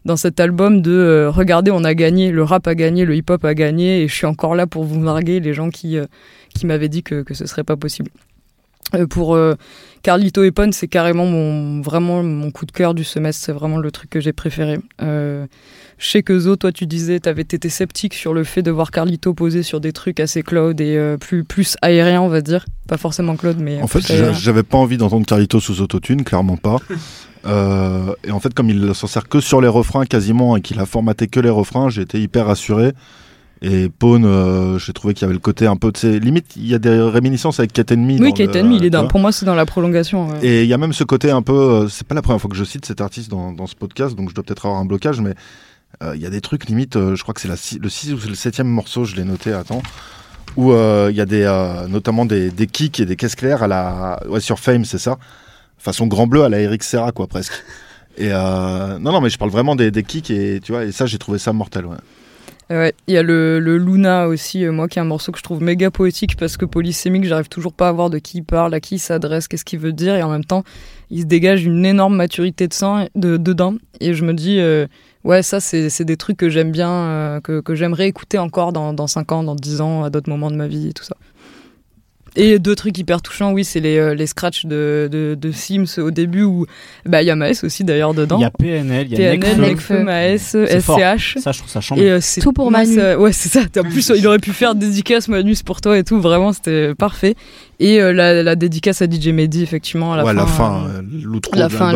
dans 0.05 0.17
cet 0.17 0.39
album 0.39 0.83
de 0.83 0.93
euh, 0.93 1.31
regardez 1.31 1.73
on 1.73 1.83
a 1.83 1.93
gagné 1.93 2.31
le 2.31 2.45
rap 2.45 2.69
a 2.69 2.77
gagné 2.77 3.05
le 3.05 3.17
hip 3.17 3.25
hop 3.29 3.45
a 3.45 3.55
gagné 3.55 4.03
et 4.03 4.09
je 4.09 4.15
suis 4.15 4.27
encore 4.27 4.55
là 4.55 4.69
pour 4.69 4.85
vous 4.85 5.01
narguer 5.01 5.41
les 5.41 5.53
gens 5.53 5.69
qui 5.69 5.99
euh, 5.99 6.07
qui 6.55 6.65
m'avaient 6.65 6.89
dit 6.89 7.03
que 7.03 7.23
que 7.23 7.35
ce 7.35 7.45
serait 7.45 7.65
pas 7.65 7.77
possible 7.77 8.13
pour 9.11 9.35
euh, 9.35 9.55
Carlito 10.03 10.45
Epon 10.45 10.71
c'est 10.73 10.89
carrément 10.89 11.27
mon 11.27 11.81
vraiment 11.81 12.23
mon 12.23 12.51
coup 12.51 12.67
de 12.67 12.73
cœur 12.73 12.95
du 12.95 13.05
semestre 13.05 13.45
c'est 13.45 13.53
vraiment 13.53 13.79
le 13.79 13.91
truc 13.91 14.11
que 14.11 14.21
j'ai 14.21 14.33
préféré 14.33 14.79
euh, 15.03 15.47
je 15.99 16.09
sais 16.09 16.23
que 16.23 16.39
Zo 16.39 16.57
toi 16.57 16.73
tu 16.73 16.87
disais 16.87 17.21
t'avais 17.21 17.43
été 17.43 17.69
sceptique 17.69 18.15
sur 18.15 18.35
le 18.35 18.45
fait 18.45 18.63
de 18.63 18.71
voir 18.71 18.91
Carlito 18.91 19.35
poser 19.35 19.63
sur 19.63 19.81
des 19.81 19.93
trucs 19.93 20.21
assez 20.21 20.43
cloud 20.43 20.81
et 20.81 20.97
euh, 20.97 21.17
plus 21.17 21.45
plus 21.45 21.77
aérien 21.83 22.23
on 22.23 22.29
va 22.29 22.41
dire 22.41 22.65
pas 22.87 22.97
forcément 22.97 23.37
cloud 23.37 23.57
mais 23.59 23.83
En 23.83 23.89
fait, 23.89 24.01
j'avais 24.35 24.63
pas 24.63 24.79
envie 24.79 24.97
d'entendre 24.97 25.27
Carlito 25.27 25.61
sous 25.61 25.81
autotune, 25.81 26.25
clairement 26.25 26.57
pas. 26.57 26.79
Euh, 27.47 28.13
et 28.25 28.33
en 28.33 28.41
fait, 28.41 28.53
comme 28.55 28.71
il 28.71 28.93
s'en 28.93 29.07
sert 29.07 29.29
que 29.29 29.39
sur 29.39 29.61
les 29.61 29.69
refrains 29.69 30.05
quasiment 30.05 30.57
et 30.57 30.61
qu'il 30.61 30.81
a 30.81 30.87
formaté 30.87 31.29
que 31.29 31.39
les 31.39 31.49
refrains, 31.49 31.89
j'ai 31.89 32.03
été 32.03 32.21
hyper 32.21 32.47
rassuré. 32.47 32.93
Et 33.63 33.89
Pone, 33.89 34.27
euh, 34.27 34.79
j'ai 34.79 34.93
trouvé 34.93 35.15
qu'il 35.15 35.23
y 35.23 35.25
avait 35.25 35.33
le 35.33 35.39
côté 35.41 35.67
un 35.67 35.77
peu 35.77 35.91
de 35.91 35.97
ses. 35.97 36.21
Limite, 36.21 36.57
il 36.57 36.67
y 36.67 36.75
a 36.75 36.79
des 36.79 37.01
réminiscences 37.01 37.59
avec 37.59 37.73
Cat 37.73 37.85
Enemy. 37.91 38.19
oui 38.21 38.35
Kate 38.35 38.55
Enemy, 38.55 38.77
il 38.77 38.83
est 38.83 38.87
tu 38.87 38.91
dans 38.91 39.01
vois. 39.01 39.09
pour 39.09 39.19
moi 39.21 39.33
c'est 39.33 39.47
dans 39.47 39.55
la 39.55 39.65
prolongation 39.65 40.29
ouais. 40.29 40.39
Et 40.43 40.63
il 40.65 40.69
y 40.69 40.75
a 40.75 40.79
même 40.79 40.93
ce 40.93 41.05
côté 41.05 41.31
un 41.31 41.41
peu. 41.41 41.55
euh, 41.55 41.89
c'est 41.89 42.07
pas 42.07 42.15
la 42.15 42.21
première 42.21 42.41
fois 42.41 42.51
que 42.51 42.57
je 42.57 42.65
cite 42.65 42.85
cet 42.85 43.01
artiste 43.01 43.31
dans, 43.31 43.53
dans 43.53 43.67
ce 43.67 43.75
podcast, 43.75 44.15
donc 44.15 44.29
je 44.29 44.35
dois 44.35 44.45
peut-être 44.45 44.67
avoir 44.67 44.81
un 44.81 44.85
blocage, 44.85 45.21
mais 45.23 45.35
euh, 46.03 46.15
il 46.15 46.21
y 46.21 46.27
a 46.27 46.31
des 46.31 46.43
trucs 46.43 46.67
limite. 46.67 46.97
euh, 46.97 47.17
je 47.17 47.23
crois 47.23 47.33
que 47.33 47.41
c'est 47.41 47.49
le 47.49 47.89
6 47.89 48.13
ou 48.13 48.19
le 48.29 48.35
7 48.35 48.61
morceau, 48.61 49.05
je 49.05 49.17
l'ai 49.17 49.25
noté, 49.25 49.53
attends. 49.55 49.83
Où 50.59 50.73
il 50.73 51.15
y 51.17 51.21
a 51.21 51.27
des, 51.27 51.45
notamment 51.89 52.25
des, 52.27 52.51
des 52.51 52.67
kicks 52.67 53.01
et 53.01 53.07
des 53.07 53.17
caisses 53.17 53.35
claires 53.37 53.63
à 53.63 53.69
la. 53.69 54.21
Ouais, 54.29 54.41
sur 54.41 54.59
Fame, 54.59 54.85
c'est 54.85 54.99
ça. 54.99 55.17
Façon 55.79 56.07
grand 56.07 56.27
bleu 56.27 56.45
à 56.45 56.49
la 56.49 56.61
Eric 56.61 56.83
Serra, 56.83 57.13
quoi, 57.13 57.27
presque. 57.27 57.53
Et 58.19 58.29
non, 58.31 58.99
non, 59.13 59.21
mais 59.21 59.29
je 59.31 59.37
parle 59.39 59.51
vraiment 59.51 59.77
des, 59.77 59.91
des 59.91 60.03
kicks 60.03 60.31
et 60.31 60.61
tu 60.63 60.73
vois, 60.73 60.85
et 60.85 60.93
ça, 60.93 61.05
j'ai 61.07 61.19
trouvé 61.19 61.39
ça 61.39 61.53
mortel, 61.53 61.85
ouais. 61.87 61.97
Ouais, 62.69 62.95
il 63.07 63.15
y 63.15 63.17
a 63.17 63.23
le, 63.23 63.61
le 63.61 63.79
Luna 63.79 64.27
aussi, 64.27 64.65
euh, 64.65 64.73
moi 64.73 64.89
qui 64.89 64.99
est 64.99 65.03
un 65.03 65.05
morceau 65.05 65.31
que 65.31 65.39
je 65.39 65.43
trouve 65.45 65.63
méga 65.63 65.93
poétique 65.93 66.37
parce 66.37 66.57
que 66.57 66.65
polysémique, 66.65 67.25
j'arrive 67.25 67.49
toujours 67.49 67.73
pas 67.73 67.89
à 67.89 67.93
voir 67.93 68.11
de 68.11 68.19
qui 68.19 68.39
il 68.39 68.43
parle, 68.43 68.75
à 68.75 68.81
qui 68.81 68.97
il 68.97 68.99
s'adresse, 68.99 69.47
qu'est-ce 69.47 69.65
qu'il 69.65 69.79
veut 69.79 69.93
dire, 69.93 70.17
et 70.17 70.23
en 70.25 70.31
même 70.31 70.45
temps, 70.45 70.65
il 71.11 71.21
se 71.21 71.27
dégage 71.27 71.65
une 71.65 71.87
énorme 71.87 72.17
maturité 72.17 72.67
de 72.67 72.75
sang 72.75 73.07
de, 73.15 73.37
dedans, 73.37 73.77
et 74.01 74.15
je 74.15 74.25
me 74.25 74.35
dis, 74.35 74.59
euh, 74.59 74.89
ouais, 75.23 75.45
ça 75.45 75.61
c'est 75.61 75.91
c'est 75.91 76.05
des 76.05 76.17
trucs 76.17 76.39
que 76.39 76.49
j'aime 76.49 76.73
bien, 76.73 76.91
euh, 76.91 77.41
que, 77.41 77.61
que 77.61 77.77
j'aimerais 77.77 78.09
écouter 78.09 78.39
encore 78.39 78.73
dans, 78.73 78.93
dans 78.93 79.07
5 79.07 79.31
ans, 79.31 79.43
dans 79.45 79.55
10 79.55 79.81
ans, 79.81 80.03
à 80.03 80.11
d'autres 80.11 80.29
moments 80.29 80.51
de 80.51 80.57
ma 80.57 80.67
vie 80.67 80.89
et 80.89 80.93
tout 80.93 81.05
ça. 81.05 81.17
Et 82.37 82.59
deux 82.59 82.75
trucs 82.75 82.99
hyper 82.99 83.23
touchants, 83.23 83.53
oui, 83.53 83.65
c'est 83.65 83.81
les, 83.81 83.97
euh, 83.97 84.15
les 84.15 84.27
scratchs 84.27 84.67
de, 84.67 85.09
de, 85.11 85.35
de 85.41 85.53
Sims 85.53 85.99
au 85.99 86.11
début 86.11 86.43
où 86.43 86.67
bah, 87.07 87.23
il 87.23 87.27
y 87.27 87.31
a 87.31 87.37
Maes 87.37 87.63
aussi 87.65 87.83
d'ailleurs 87.83 88.13
dedans. 88.13 88.37
Il 88.39 88.43
y 88.43 88.45
a 88.45 88.51
PNL, 88.51 89.07
il 89.11 89.13
y 89.19 89.25
a 89.27 89.31
PNL, 89.37 89.59
Nekfeu. 89.61 89.95
Nekfeu, 89.99 90.03
Maes, 90.05 90.81
fort. 90.83 90.99
SCH. 91.01 91.39
Ça, 91.39 91.53
je 91.53 91.59
trouve 91.59 91.71
ça 91.71 91.81
chambre. 91.81 92.03
Et 92.03 92.11
euh, 92.11 92.19
c'est 92.21 92.41
Tout 92.43 92.53
pour 92.53 92.71
Manu. 92.71 92.95
ça- 92.95 93.19
ouais, 93.19 93.33
c'est 93.33 93.49
ça. 93.49 93.61
En 93.81 93.83
plus, 93.89 94.13
il 94.15 94.27
aurait 94.27 94.39
pu 94.39 94.53
faire 94.53 94.75
dédicace 94.75 95.29
Manus 95.29 95.63
pour 95.63 95.81
toi 95.81 95.97
et 95.99 96.05
tout. 96.05 96.21
Vraiment, 96.21 96.53
c'était 96.53 96.95
parfait. 96.95 97.35
Et 97.81 98.01
euh, 98.03 98.13
la, 98.13 98.43
la 98.43 98.55
dédicace 98.57 99.01
à 99.03 99.07
DJ 99.07 99.29
Mehdi, 99.29 99.63
effectivement, 99.63 100.13
à 100.13 100.17
la 100.19 100.25
ouais, 100.25 100.33
fin. 100.33 100.37
la 100.37 100.47
fin, 100.47 100.87
euh, 100.89 100.99
euh, 100.99 101.03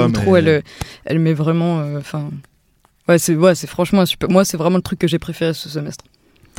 l'outro. 0.07 0.37
elle, 0.37 0.63
elle 1.05 1.19
met 1.19 1.33
vraiment. 1.35 1.81
euh, 1.81 1.99
Enfin. 1.99 2.31
ouais, 3.09 3.19
c'est 3.19 3.35
ouais, 3.35 3.55
c'est 3.55 3.67
franchement 3.67 4.01
un 4.03 4.07
super. 4.07 4.31
Moi, 4.31 4.45
c'est 4.45 4.57
vraiment 4.57 4.77
le 4.77 4.83
truc 4.83 4.99
que 4.99 5.07
j'ai 5.09 5.19
préféré 5.19 5.53
ce 5.55 5.69
semestre. 5.69 6.05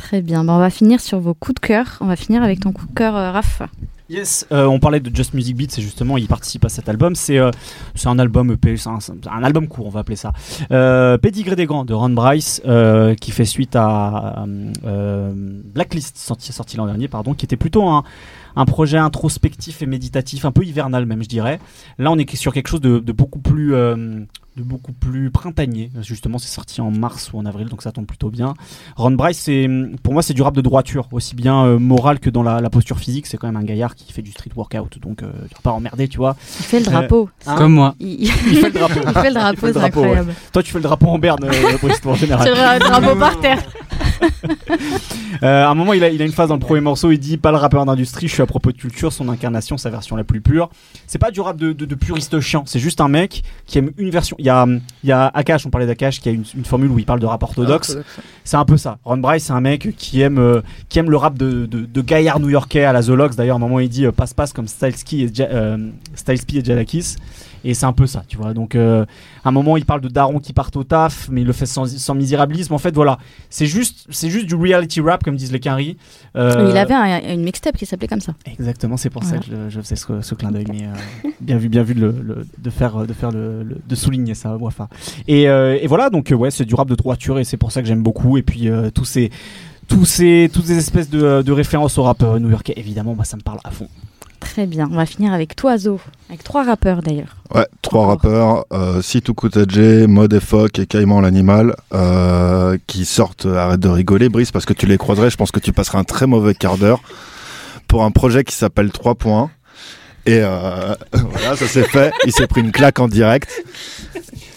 Très 0.02 0.20
bien. 0.20 0.42
Bah, 0.42 0.54
on 0.54 0.58
va 0.58 0.70
finir 0.70 1.00
sur 1.00 1.20
vos 1.20 1.32
coups 1.32 1.60
de 1.60 1.66
cœur. 1.66 1.98
On 2.00 2.06
va 2.06 2.16
finir 2.16 2.42
avec 2.42 2.58
ton 2.58 2.72
coup 2.72 2.86
de 2.86 2.92
cœur, 2.92 3.14
euh, 3.14 3.30
Raph. 3.30 3.62
Yes, 4.10 4.46
euh, 4.50 4.66
on 4.66 4.80
parlait 4.80 5.00
de 5.00 5.14
Just 5.14 5.32
Music 5.32 5.56
Beat, 5.56 5.70
c'est 5.70 5.80
justement, 5.80 6.18
il 6.18 6.26
participe 6.26 6.64
à 6.64 6.68
cet 6.68 6.88
album. 6.88 7.14
C'est 7.14 7.38
euh, 7.38 7.50
un 8.04 8.18
album 8.18 8.50
EP, 8.50 8.74
un, 8.84 9.42
album 9.42 9.68
court, 9.68 9.86
on 9.86 9.90
va 9.90 10.00
appeler 10.00 10.16
ça. 10.16 10.32
Euh, 10.70 11.16
Pédigré 11.18 11.54
des 11.54 11.66
grands 11.66 11.84
de 11.84 11.94
Ron 11.94 12.10
Bryce, 12.10 12.60
euh, 12.66 13.14
qui 13.14 13.30
fait 13.30 13.44
suite 13.44 13.76
à 13.76 14.44
Blacklist, 14.84 16.18
sorti, 16.18 16.52
sorti 16.52 16.76
l'an 16.76 16.86
dernier, 16.86 17.06
pardon, 17.08 17.32
qui 17.32 17.46
était 17.46 17.56
plutôt 17.56 17.88
un, 17.88 18.02
un 18.56 18.64
projet 18.64 18.98
introspectif 18.98 19.82
et 19.82 19.86
méditatif, 19.86 20.44
un 20.44 20.52
peu 20.52 20.64
hivernal 20.64 21.06
même, 21.06 21.22
je 21.22 21.28
dirais. 21.28 21.58
Là, 21.98 22.10
on 22.10 22.18
est 22.18 22.34
sur 22.36 22.52
quelque 22.52 22.68
chose 22.68 22.80
de, 22.80 22.98
de 22.98 23.12
beaucoup 23.12 23.38
plus. 23.40 23.74
euh, 23.74 24.20
de 24.56 24.62
beaucoup 24.62 24.92
plus 24.92 25.30
printanier. 25.30 25.90
Justement, 26.02 26.36
c'est 26.36 26.52
sorti 26.52 26.82
en 26.82 26.90
mars 26.90 27.30
ou 27.32 27.38
en 27.38 27.46
avril, 27.46 27.68
donc 27.68 27.80
ça 27.82 27.90
tombe 27.90 28.04
plutôt 28.04 28.28
bien. 28.28 28.52
Ron 28.96 29.12
Bryce, 29.12 29.38
c'est, 29.38 29.66
pour 30.02 30.12
moi, 30.12 30.22
c'est 30.22 30.34
du 30.34 30.42
rap 30.42 30.54
de 30.54 30.60
droiture, 30.60 31.08
aussi 31.12 31.34
bien 31.34 31.64
euh, 31.64 31.78
moral 31.78 32.20
que 32.20 32.28
dans 32.28 32.42
la, 32.42 32.60
la 32.60 32.68
posture 32.68 32.98
physique. 32.98 33.26
C'est 33.26 33.38
quand 33.38 33.46
même 33.46 33.56
un 33.56 33.64
gaillard 33.64 33.94
qui 33.94 34.12
fait 34.12 34.20
du 34.20 34.30
street 34.30 34.50
workout, 34.54 34.98
donc 35.00 35.22
euh, 35.22 35.30
tu 35.48 35.54
vas 35.54 35.60
pas 35.62 35.70
emmerder, 35.70 36.06
tu 36.06 36.18
vois. 36.18 36.36
Il 36.60 36.64
fait 36.66 36.80
le 36.80 36.84
drapeau. 36.84 37.30
Hein 37.46 37.54
Comme 37.56 37.72
moi. 37.72 37.94
Il, 37.98 38.24
Il 38.24 38.28
fait 38.28 38.68
le 38.68 38.72
drapeau. 38.78 39.00
il 39.06 39.12
fait 39.14 39.28
le 39.28 39.34
drapeau, 39.34 39.66
c'est 39.68 39.72
drapeau, 39.72 40.00
ouais. 40.00 40.06
incroyable. 40.08 40.34
Toi, 40.52 40.62
tu 40.62 40.70
fais 40.72 40.78
le 40.78 40.82
drapeau 40.84 41.06
en 41.06 41.18
berne, 41.18 41.44
euh, 41.44 41.78
Brice, 41.82 42.00
toi, 42.02 42.12
en 42.12 42.16
général. 42.16 42.46
C'est 42.46 42.50
le 42.54 42.78
drapeau 42.78 43.18
par 43.18 43.40
terre. 43.40 43.62
Euh, 45.42 45.64
à 45.64 45.70
un 45.70 45.74
moment, 45.74 45.92
il 45.92 46.04
a, 46.04 46.08
il 46.10 46.22
a 46.22 46.24
une 46.24 46.30
phase 46.32 46.50
dans 46.50 46.54
le 46.54 46.60
premier 46.60 46.80
morceau, 46.82 47.10
il 47.10 47.18
dit 47.18 47.36
Pas 47.36 47.50
le 47.50 47.56
rappeur 47.56 47.84
d'industrie, 47.84 48.28
je 48.28 48.34
suis 48.34 48.42
à 48.42 48.46
propos 48.46 48.70
de 48.70 48.76
culture, 48.76 49.12
son 49.12 49.28
incarnation, 49.28 49.76
sa 49.76 49.90
version 49.90 50.14
la 50.14 50.22
plus 50.22 50.40
pure. 50.40 50.68
C'est 51.08 51.18
pas 51.18 51.30
du 51.32 51.40
rap 51.40 51.56
de, 51.56 51.72
de, 51.72 51.84
de 51.84 51.94
puriste 51.96 52.38
chiant, 52.38 52.62
c'est 52.66 52.78
juste 52.78 53.00
un 53.00 53.08
mec 53.08 53.42
qui 53.66 53.78
aime 53.78 53.90
une 53.96 54.10
version. 54.10 54.36
Il 54.38 54.44
y 54.46 54.50
a, 54.50 54.66
il 55.02 55.08
y 55.08 55.10
a 55.12 55.26
Akash, 55.34 55.66
on 55.66 55.70
parlait 55.70 55.86
d'Akash, 55.86 56.20
qui 56.20 56.28
a 56.28 56.32
une, 56.32 56.44
une 56.54 56.64
formule 56.64 56.90
où 56.90 56.98
il 56.98 57.06
parle 57.06 57.18
de 57.18 57.26
rap 57.26 57.42
orthodoxe. 57.42 57.96
C'est 58.44 58.56
un 58.56 58.64
peu 58.64 58.76
ça. 58.76 58.98
Ron 59.04 59.16
Bryce, 59.18 59.44
c'est 59.44 59.52
un 59.52 59.60
mec 59.60 59.96
qui 59.96 60.20
aime, 60.20 60.38
euh, 60.38 60.60
qui 60.88 60.98
aime 61.00 61.10
le 61.10 61.16
rap 61.16 61.36
de, 61.36 61.66
de, 61.66 61.80
de 61.86 62.00
gaillard 62.02 62.38
new-yorkais 62.38 62.84
à 62.84 62.92
la 62.92 63.02
Zolox. 63.02 63.34
D'ailleurs, 63.34 63.56
à 63.56 63.58
un 63.58 63.60
moment, 63.60 63.80
il 63.80 63.88
dit 63.88 64.06
euh, 64.06 64.12
passe-passe 64.12 64.52
comme 64.52 64.68
Styles-P 64.68 65.16
et, 65.16 65.30
Ja- 65.34 65.48
euh, 65.50 65.88
et 66.28 66.64
Jadakis. 66.64 67.16
Et 67.64 67.74
c'est 67.74 67.86
un 67.86 67.92
peu 67.92 68.06
ça, 68.06 68.24
tu 68.26 68.36
vois. 68.36 68.54
Donc, 68.54 68.74
euh, 68.74 69.04
à 69.44 69.48
un 69.50 69.52
moment, 69.52 69.76
il 69.76 69.84
parle 69.84 70.00
de 70.00 70.08
Daron 70.08 70.38
qui 70.40 70.52
partent 70.52 70.76
au 70.76 70.84
taf, 70.84 71.28
mais 71.30 71.42
il 71.42 71.46
le 71.46 71.52
fait 71.52 71.66
sans, 71.66 71.86
sans 71.86 72.14
misérabilisme. 72.14 72.74
En 72.74 72.78
fait, 72.78 72.94
voilà. 72.94 73.18
C'est 73.50 73.66
juste, 73.66 74.06
c'est 74.10 74.30
juste 74.30 74.46
du 74.46 74.54
reality 74.56 75.00
rap, 75.00 75.22
comme 75.22 75.36
disent 75.36 75.52
les 75.52 75.60
Quinry. 75.60 75.96
Euh, 76.36 76.68
Il 76.70 76.76
avait 76.76 76.94
un- 76.94 77.34
une 77.34 77.44
mixtape 77.44 77.76
qui 77.76 77.86
s'appelait 77.86 78.08
comme 78.08 78.20
ça. 78.20 78.34
Exactement, 78.46 78.96
c'est 78.96 79.10
pour 79.10 79.22
Voilà. 79.22 79.40
ça 79.42 79.46
que 79.48 79.54
je, 79.54 79.70
je 79.76 79.80
faisais 79.80 79.96
ce, 79.96 80.20
ce 80.22 80.34
clin 80.34 80.50
d'œil, 80.50 80.64
mais 80.72 80.82
euh, 80.86 81.28
bien 81.40 81.56
vu, 81.56 81.68
bien 81.68 81.82
vu 81.82 81.94
de, 81.94 82.00
le- 82.00 82.16
le- 82.20 82.46
de 82.58 82.70
faire, 82.70 83.06
de 83.06 83.12
faire 83.12 83.30
le, 83.30 83.64
de 83.86 83.94
souligner 83.94 84.34
ça, 84.34 84.56
Wafa. 84.56 84.88
Et, 85.28 85.48
euh, 85.48 85.78
et 85.80 85.86
voilà, 85.86 86.10
donc 86.10 86.32
ouais, 86.36 86.50
c'est 86.50 86.64
du 86.64 86.74
rap 86.74 86.88
de 86.88 86.94
droiture 86.96 87.38
et 87.38 87.44
c'est 87.44 87.56
pour 87.56 87.70
ça 87.72 87.80
que 87.82 87.86
j'aime 87.88 88.02
beaucoup. 88.02 88.36
Et 88.38 88.42
puis 88.42 88.68
tous 88.94 89.04
ces, 89.04 89.30
tous 89.88 90.04
ces, 90.04 90.50
toutes 90.52 90.64
ces 90.66 90.78
espèces 90.78 91.10
de, 91.10 91.42
de 91.42 91.52
références 91.52 91.96
au 91.98 92.02
rap 92.02 92.22
new-yorkais, 92.22 92.74
évidemment, 92.76 93.14
moi 93.14 93.24
ça 93.24 93.36
me 93.36 93.42
parle 93.42 93.58
à 93.64 93.70
fond. 93.70 93.88
Très 94.44 94.66
bien. 94.66 94.88
On 94.90 94.96
va 94.96 95.06
finir 95.06 95.32
avec 95.32 95.56
toi, 95.56 95.78
Zo. 95.78 96.00
Avec 96.28 96.42
trois 96.42 96.64
rappeurs 96.64 97.00
d'ailleurs. 97.00 97.36
Ouais, 97.54 97.66
trois 97.80 98.06
rappeurs, 98.06 98.66
euh, 98.72 99.00
Sitou 99.00 99.34
Koutadje, 99.34 100.06
Mode 100.06 100.38
Fock 100.40 100.78
et 100.78 100.86
Caïman 100.86 101.20
l'animal, 101.20 101.74
euh, 101.94 102.76
qui 102.86 103.04
sortent, 103.04 103.46
arrête 103.46 103.80
de 103.80 103.88
rigoler 103.88 104.28
Brice, 104.28 104.50
parce 104.50 104.64
que 104.66 104.72
tu 104.72 104.86
les 104.86 104.98
croiserais, 104.98 105.30
je 105.30 105.36
pense 105.36 105.52
que 105.52 105.60
tu 105.60 105.72
passeras 105.72 105.98
un 105.98 106.04
très 106.04 106.26
mauvais 106.26 106.54
quart 106.54 106.76
d'heure 106.76 107.00
pour 107.88 108.04
un 108.04 108.10
projet 108.10 108.44
qui 108.44 108.54
s'appelle 108.54 108.90
3 108.90 109.14
points. 109.14 109.50
Et 110.26 110.40
euh, 110.42 110.94
voilà, 111.12 111.56
ça 111.56 111.66
s'est 111.66 111.84
fait, 111.84 112.12
il 112.26 112.32
s'est 112.32 112.46
pris 112.46 112.60
une 112.60 112.72
claque 112.72 113.00
en 113.00 113.08
direct. 113.08 113.64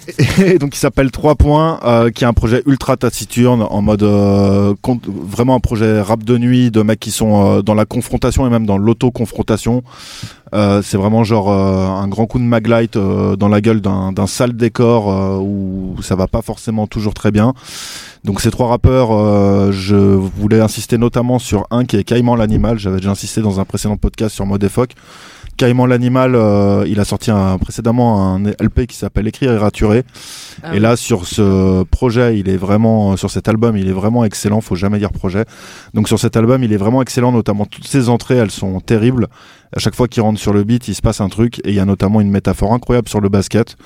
Et 0.45 0.60
donc 0.60 0.76
il 0.76 0.80
s'appelle 0.80 1.11
3 1.11 1.36
points, 1.36 1.80
euh, 1.84 2.11
qui 2.11 2.23
est 2.23 2.27
un 2.27 2.34
projet 2.34 2.61
ultra 2.65 2.98
taciturne, 2.98 3.61
en 3.61 3.82
mode 3.82 4.03
euh, 4.03 4.73
vraiment 5.07 5.56
un 5.56 5.60
projet 5.60 6.02
rap 6.02 6.23
de 6.23 6.38
nuit, 6.38 6.72
de 6.72 6.82
mecs 6.82 6.99
qui 6.99 7.11
sont 7.11 7.57
euh, 7.57 7.61
dans 7.61 7.73
la 7.73 7.86
confrontation 7.86 8.45
et 8.45 8.49
même 8.49 8.65
dans 8.65 8.77
l'auto-confrontation. 8.77 9.84
Euh, 10.53 10.82
c'est 10.82 10.98
vraiment 10.98 11.23
genre 11.23 11.52
euh, 11.52 11.88
un 11.88 12.07
grand 12.07 12.27
coup 12.27 12.40
de 12.40 12.44
maglite 12.44 12.95
euh, 12.95 13.36
dans 13.36 13.49
la 13.49 13.61
gueule 13.61 13.82
d'un 13.82 14.27
sale 14.27 14.53
décor 14.53 15.07
où 15.41 15.95
ça 16.02 16.15
va 16.15 16.27
pas 16.27 16.41
forcément 16.41 16.88
toujours 16.88 17.14
très 17.14 17.32
bien. 17.32 17.53
Donc 18.23 18.41
ces 18.41 18.52
trois 18.52 18.68
rappeurs, 18.68 19.72
je 19.72 19.95
voulais 19.95 20.60
insister 20.60 20.98
notamment 20.98 21.38
sur 21.38 21.68
un 21.69 21.86
qui 21.86 21.98
est 21.98 22.03
Caïman 22.03 22.36
l'animal. 22.36 22.80
J'avais 22.80 22.98
déjà 22.98 23.11
insisté 23.11 23.41
dans 23.41 23.60
un 23.60 23.65
précédent 23.65 23.98
podcast 23.98 24.34
sur 24.34 24.45
Mode. 24.45 24.68
Caïman 25.57 25.86
l'animal, 25.86 26.36
euh, 26.36 26.84
il 26.88 26.99
a 26.99 27.06
sorti 27.06 27.32
un- 27.32 27.57
précédemment 27.57 28.34
un 28.36 28.44
LP 28.60 28.88
qui 28.88 28.95
s'appelle 28.98 29.27
Écrire 29.27 29.52
et 29.53 29.57
raturer. 29.57 30.03
Ah 30.64 30.76
et 30.76 30.80
là 30.80 30.95
sur 30.98 31.26
ce 31.27 31.84
projet, 31.84 32.38
il 32.38 32.49
est 32.49 32.57
vraiment 32.57 33.15
sur 33.15 33.32
cet 33.32 33.48
album, 33.48 33.77
il 33.77 33.88
est 33.88 33.94
vraiment 33.94 34.26
excellent. 34.26 34.60
Faut 34.60 34.76
jamais 34.76 34.99
dire 34.99 35.11
projet. 35.11 35.45
Donc 35.94 36.07
sur 36.10 36.19
cet 36.19 36.36
album, 36.36 36.64
il 36.64 36.73
est 36.73 36.77
vraiment 36.77 37.02
excellent. 37.02 37.32
Notamment 37.32 37.65
toutes 37.65 37.88
ses 37.88 38.10
entrées, 38.10 38.36
elles 38.36 38.52
sont 38.52 38.80
terribles. 38.82 39.27
À 39.76 39.80
chaque 39.80 39.95
fois 39.95 40.07
qu'il 40.07 40.22
rentre 40.23 40.40
sur 40.40 40.52
le 40.53 40.64
beat, 40.64 40.88
il 40.90 40.95
se 40.95 41.02
passe 41.02 41.22
un 41.22 41.30
truc. 41.30 41.60
Et 41.64 41.69
il 41.69 41.76
y 41.76 41.80
a 41.80 41.86
notamment 41.86 42.19
une 42.22 42.30
métaphore 42.32 42.73
incroyable 42.73 43.07
sur 43.07 43.22
le 43.22 43.30
basket 43.30 43.77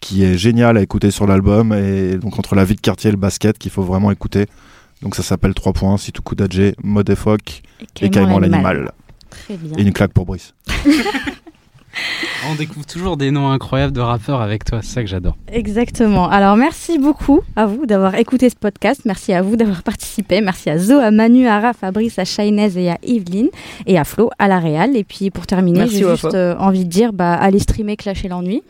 qui 0.00 0.24
est 0.24 0.36
géniale 0.36 0.76
à 0.76 0.82
écouter 0.82 1.10
sur 1.12 1.26
l'album. 1.26 1.72
Et 1.72 2.16
donc 2.16 2.38
entre 2.40 2.54
la 2.56 2.64
vie 2.64 2.74
de 2.74 2.80
quartier 2.80 3.08
et 3.08 3.12
le 3.12 3.18
basket 3.18 3.56
qu'il 3.58 3.70
faut 3.70 3.82
vraiment 3.82 4.10
écouter. 4.10 4.46
Donc 5.02 5.14
ça 5.14 5.22
s'appelle 5.22 5.54
3 5.54 5.72
points, 5.74 5.96
Sitou 5.96 6.22
Koudadje, 6.22 6.72
Mode 6.82 7.10
et 7.10 8.10
Caïman 8.10 8.38
l'animal. 8.40 8.90
Très 9.44 9.56
bien. 9.56 9.76
Et 9.78 9.82
une 9.82 9.92
claque 9.92 10.12
pour 10.12 10.26
Brice. 10.26 10.54
On 12.50 12.54
découvre 12.56 12.84
toujours 12.84 13.16
des 13.16 13.30
noms 13.30 13.50
incroyables 13.50 13.92
de 13.92 14.00
rappeurs 14.00 14.40
avec 14.40 14.64
toi, 14.64 14.80
c'est 14.82 14.92
ça 14.94 15.02
que 15.02 15.08
j'adore. 15.08 15.36
Exactement. 15.50 16.28
Alors 16.28 16.56
merci 16.56 16.98
beaucoup 16.98 17.40
à 17.56 17.66
vous 17.66 17.86
d'avoir 17.86 18.16
écouté 18.16 18.50
ce 18.50 18.56
podcast. 18.56 19.02
Merci 19.04 19.32
à 19.32 19.42
vous 19.42 19.56
d'avoir 19.56 19.82
participé. 19.82 20.40
Merci 20.40 20.70
à 20.70 20.78
Zo, 20.78 20.98
à 20.98 21.10
Manu, 21.10 21.46
à 21.46 21.60
Raph, 21.60 21.82
à 21.82 21.90
Brice, 21.90 22.18
à 22.18 22.24
Shainez 22.24 22.76
et 22.76 22.90
à 22.90 22.98
Yveline 23.02 23.48
et 23.86 23.98
à 23.98 24.04
Flo, 24.04 24.30
à 24.38 24.48
la 24.48 24.58
Réal. 24.58 24.96
Et 24.96 25.04
puis 25.04 25.30
pour 25.30 25.46
terminer, 25.46 25.86
j'ai 25.88 26.06
juste 26.08 26.34
euh, 26.34 26.56
envie 26.58 26.84
de 26.84 26.90
dire, 26.90 27.12
bah, 27.12 27.32
allez 27.34 27.60
streamer 27.60 27.96
Clash 27.96 28.24
et 28.24 28.28
l'ennui. 28.28 28.62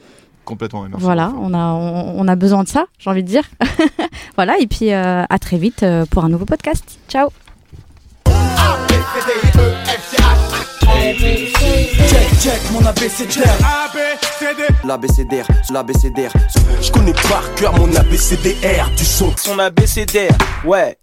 Complètement. 0.44 0.84
et 0.84 0.90
merci. 0.90 1.02
Voilà, 1.02 1.32
on 1.40 1.54
a, 1.54 1.72
on, 1.72 2.20
on 2.20 2.28
a 2.28 2.36
besoin 2.36 2.62
de 2.64 2.68
ça, 2.68 2.84
j'ai 2.98 3.08
envie 3.10 3.22
de 3.22 3.28
dire. 3.28 3.44
voilà, 4.36 4.58
et 4.60 4.66
puis 4.66 4.92
euh, 4.92 5.24
à 5.28 5.38
très 5.38 5.56
vite 5.56 5.82
euh, 5.82 6.04
pour 6.10 6.24
un 6.24 6.28
nouveau 6.28 6.44
podcast. 6.44 6.98
Ciao. 7.08 7.30
Check, 11.04 12.40
check 12.40 12.60
mon 12.72 12.82
ABCDR. 12.86 13.44
L'ABCDR, 14.84 15.44
l'ABCDR. 15.70 16.32
Je 16.80 16.90
connais 16.90 17.12
par 17.12 17.54
cœur 17.56 17.78
mon 17.78 17.94
ABCDR 17.94 18.88
du 18.96 19.04
son. 19.04 19.30
Son 19.36 19.58
ABCDR, 19.58 20.32
ouais. 20.64 20.96